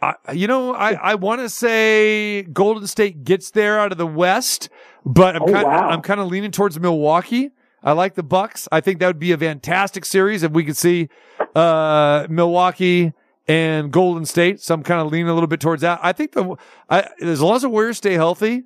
I, 0.01 0.15
I, 0.25 0.31
you 0.33 0.47
know, 0.47 0.73
I, 0.73 0.93
I 0.93 1.15
want 1.15 1.41
to 1.41 1.49
say 1.49 2.43
Golden 2.43 2.87
State 2.87 3.23
gets 3.23 3.51
there 3.51 3.79
out 3.79 3.91
of 3.91 3.97
the 3.97 4.05
West, 4.07 4.69
but 5.05 5.35
I'm 5.35 5.43
Oh, 5.43 5.51
kind 5.51 5.63
wow. 5.65 5.89
I'm 5.89 6.01
kind 6.01 6.19
of 6.19 6.27
leaning 6.27 6.51
towards 6.51 6.79
Milwaukee. 6.79 7.51
I 7.83 7.91
like 7.91 8.15
the 8.15 8.23
Bucks. 8.23 8.67
I 8.71 8.81
think 8.81 8.99
that 8.99 9.07
would 9.07 9.19
be 9.19 9.31
a 9.33 9.37
fantastic 9.37 10.05
series 10.05 10.41
if 10.43 10.51
we 10.51 10.63
could 10.63 10.77
see 10.77 11.09
uh, 11.55 12.27
Milwaukee 12.29 13.13
and 13.47 13.91
Golden 13.91 14.25
State. 14.25 14.61
So 14.61 14.73
I'm 14.73 14.83
kind 14.83 15.01
of 15.01 15.11
leaning 15.11 15.27
a 15.27 15.33
little 15.33 15.47
bit 15.47 15.59
towards 15.59 15.81
that. 15.81 15.99
I 16.01 16.13
think 16.13 16.31
the 16.31 16.55
I, 16.89 17.07
as 17.21 17.41
long 17.41 17.55
as 17.57 17.63
the 17.63 17.69
Warriors 17.69 17.97
stay 17.97 18.13
healthy. 18.13 18.63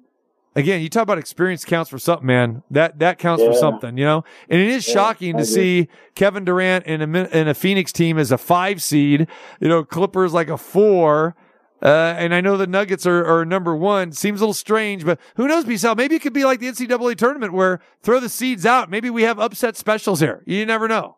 Again, 0.55 0.81
you 0.81 0.89
talk 0.89 1.03
about 1.03 1.19
experience 1.19 1.63
counts 1.63 1.87
for 1.91 1.99
something, 1.99 2.25
man. 2.25 2.63
That 2.71 2.97
that 2.97 3.19
counts 3.19 3.43
for 3.43 3.53
something, 3.53 3.95
you 3.95 4.05
know. 4.05 4.23
And 4.49 4.59
it 4.59 4.69
is 4.69 4.87
Yeah, 4.87 4.93
shocking 4.95 5.37
to 5.37 5.45
see 5.45 5.87
Kevin 6.15 6.45
Durant 6.45 6.87
in 6.87 7.15
a 7.15 7.49
a 7.49 7.53
Phoenix 7.53 7.91
team 7.91 8.17
as 8.17 8.31
a 8.31 8.39
five 8.39 8.81
seed. 8.81 9.27
You 9.59 9.67
know, 9.67 9.83
Clippers 9.83 10.33
like 10.33 10.49
a 10.49 10.57
four. 10.57 11.35
Uh, 11.81 11.87
and 12.17 12.33
I 12.33 12.41
know 12.41 12.57
the 12.57 12.65
Nuggets 12.67 13.05
are, 13.05 13.23
are 13.25 13.45
number 13.45 13.75
one. 13.75 14.11
Seems 14.11 14.39
a 14.41 14.43
little 14.43 14.53
strange, 14.55 15.05
but 15.05 15.19
who 15.35 15.47
knows, 15.47 15.63
B-Sal? 15.65 15.93
Maybe 15.95 16.15
it 16.15 16.21
could 16.23 16.33
be 16.33 16.43
like 16.43 16.59
the 16.59 16.67
NCAA 16.67 17.15
tournament 17.17 17.53
where 17.53 17.79
throw 18.01 18.19
the 18.19 18.29
seeds 18.29 18.65
out. 18.65 18.89
Maybe 18.89 19.09
we 19.11 19.21
have 19.23 19.39
upset 19.39 19.77
specials 19.77 20.19
here. 20.19 20.41
You 20.47 20.65
never 20.65 20.87
know. 20.87 21.17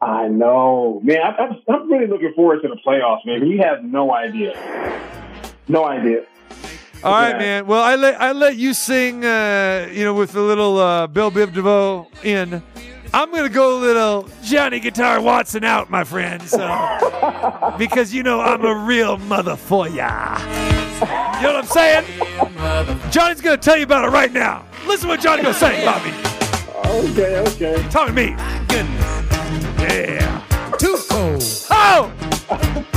I 0.00 0.28
know, 0.28 1.00
man. 1.02 1.18
I, 1.20 1.42
I'm, 1.42 1.56
I'm 1.68 1.90
really 1.92 2.06
looking 2.06 2.32
forward 2.36 2.62
to 2.62 2.68
the 2.68 2.76
playoffs, 2.86 3.26
man. 3.26 3.44
You 3.46 3.58
have 3.62 3.82
no 3.84 4.12
idea. 4.14 4.54
No 5.68 5.84
idea. 5.86 6.24
All 7.02 7.12
right, 7.12 7.30
Yeah. 7.30 7.38
man. 7.38 7.66
Well, 7.66 7.82
I 7.82 7.96
let 7.96 8.20
I 8.20 8.32
let 8.32 8.56
you 8.56 8.74
sing, 8.74 9.24
uh, 9.24 9.88
you 9.92 10.04
know, 10.04 10.14
with 10.14 10.34
a 10.36 10.40
little 10.40 10.78
uh, 10.78 11.06
Bell 11.06 11.30
Biv 11.30 11.52
DeVoe 11.52 12.08
in. 12.22 12.62
I'm 13.12 13.32
gonna 13.32 13.48
go 13.48 13.76
a 13.76 13.80
little 13.80 14.28
Johnny 14.42 14.78
Guitar 14.78 15.20
Watson 15.20 15.64
out, 15.64 15.90
my 15.90 16.04
friend. 16.04 16.42
So 16.42 16.58
because 17.78 18.14
you 18.14 18.22
know 18.22 18.40
I'm 18.40 18.64
a 18.64 18.74
real 18.74 19.18
mother 19.18 19.56
for 19.56 19.88
ya. 19.88 20.38
You 21.36 21.46
know 21.46 21.54
what 21.54 21.56
I'm 21.56 21.66
saying? 21.66 23.10
Johnny's 23.10 23.40
gonna 23.40 23.56
tell 23.56 23.76
you 23.76 23.84
about 23.84 24.04
it 24.04 24.10
right 24.10 24.32
now. 24.32 24.64
Listen 24.86 25.08
what 25.08 25.20
Johnny 25.20 25.42
gonna 25.42 25.54
say 25.54 25.82
about 25.82 26.04
me. 26.04 26.12
Okay, 27.10 27.38
okay. 27.38 27.88
Talk 27.88 28.08
to 28.08 28.12
me. 28.12 28.36
Yeah. 29.80 30.44
Too 30.78 30.98
cold. 31.08 31.42
Oh! 31.70 32.96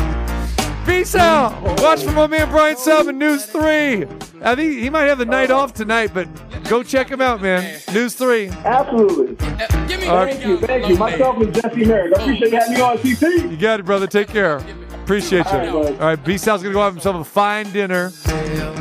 Peace 0.85 1.15
out. 1.15 1.61
Watch 1.81 2.03
for 2.03 2.11
my 2.11 2.27
man 2.27 2.49
Bryan 2.49 2.75
Salmond, 2.75 3.17
News 3.17 3.45
3. 3.45 4.05
I 4.43 4.55
think 4.55 4.79
he 4.79 4.89
might 4.89 5.03
have 5.03 5.17
the 5.17 5.25
night 5.25 5.51
off 5.51 5.73
tonight, 5.73 6.11
but 6.13 6.27
go 6.67 6.83
check 6.83 7.09
him 7.09 7.21
out, 7.21 7.41
man. 7.41 7.79
News 7.93 8.13
three. 8.13 8.49
Absolutely. 8.49 9.35
Thank 9.35 10.09
uh, 10.09 10.47
you, 10.47 10.57
thank 10.57 10.89
you. 10.89 10.97
Myself 10.97 11.37
and 11.37 11.53
Jesse 11.53 11.85
Merrick. 11.85 12.17
I 12.17 12.21
appreciate 12.21 12.51
you 12.51 12.59
having 12.59 12.73
me 12.73 12.81
on 12.81 12.97
TC. 12.97 13.51
You 13.51 13.57
got 13.57 13.79
it, 13.79 13.85
brother. 13.85 14.05
Take 14.05 14.27
care. 14.27 14.59
Appreciate 15.03 15.45
you. 15.45 15.51
All 15.51 15.57
right, 15.57 15.69
All 15.69 16.07
right, 16.07 16.23
B 16.23 16.37
Sal's 16.37 16.63
gonna 16.63 16.73
go 16.73 16.81
have 16.81 16.93
himself 16.93 17.17
a 17.17 17.23
fine 17.23 17.69
dinner. 17.73 18.11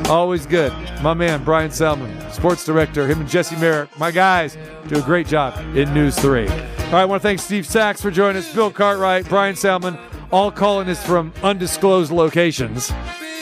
Always 0.08 0.46
good. 0.46 0.72
My 1.02 1.14
man, 1.14 1.42
Bryan 1.42 1.70
Salmond, 1.70 2.32
sports 2.32 2.64
director, 2.64 3.08
him 3.08 3.20
and 3.20 3.28
Jesse 3.28 3.56
Merrick, 3.56 3.98
my 3.98 4.12
guys, 4.12 4.56
do 4.86 4.98
a 4.98 5.02
great 5.02 5.26
job 5.26 5.58
in 5.76 5.92
News 5.92 6.16
3. 6.18 6.48
All 6.48 6.54
right, 6.54 6.92
I 6.92 7.04
want 7.06 7.22
to 7.22 7.28
thank 7.28 7.40
Steve 7.40 7.66
Sax 7.66 8.00
for 8.00 8.10
joining 8.12 8.36
us, 8.36 8.54
Bill 8.54 8.70
Cartwright, 8.70 9.28
Bryan 9.28 9.56
Salmond, 9.56 9.98
all 10.30 10.52
calling 10.52 10.88
us 10.88 11.04
from 11.04 11.32
undisclosed 11.42 12.12
locations. 12.12 12.92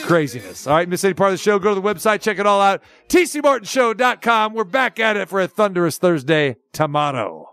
Craziness. 0.03 0.65
All 0.65 0.73
right, 0.73 0.89
miss 0.89 1.03
any 1.03 1.13
part 1.13 1.31
of 1.31 1.33
the 1.33 1.43
show, 1.43 1.59
go 1.59 1.75
to 1.75 1.79
the 1.79 1.87
website, 1.87 2.21
check 2.21 2.39
it 2.39 2.47
all 2.47 2.61
out. 2.61 2.81
TCMartinshow.com. 3.09 4.53
We're 4.53 4.63
back 4.63 4.99
at 4.99 5.17
it 5.17 5.29
for 5.29 5.39
a 5.39 5.47
thunderous 5.47 5.99
Thursday 5.99 6.55
tomorrow. 6.73 7.51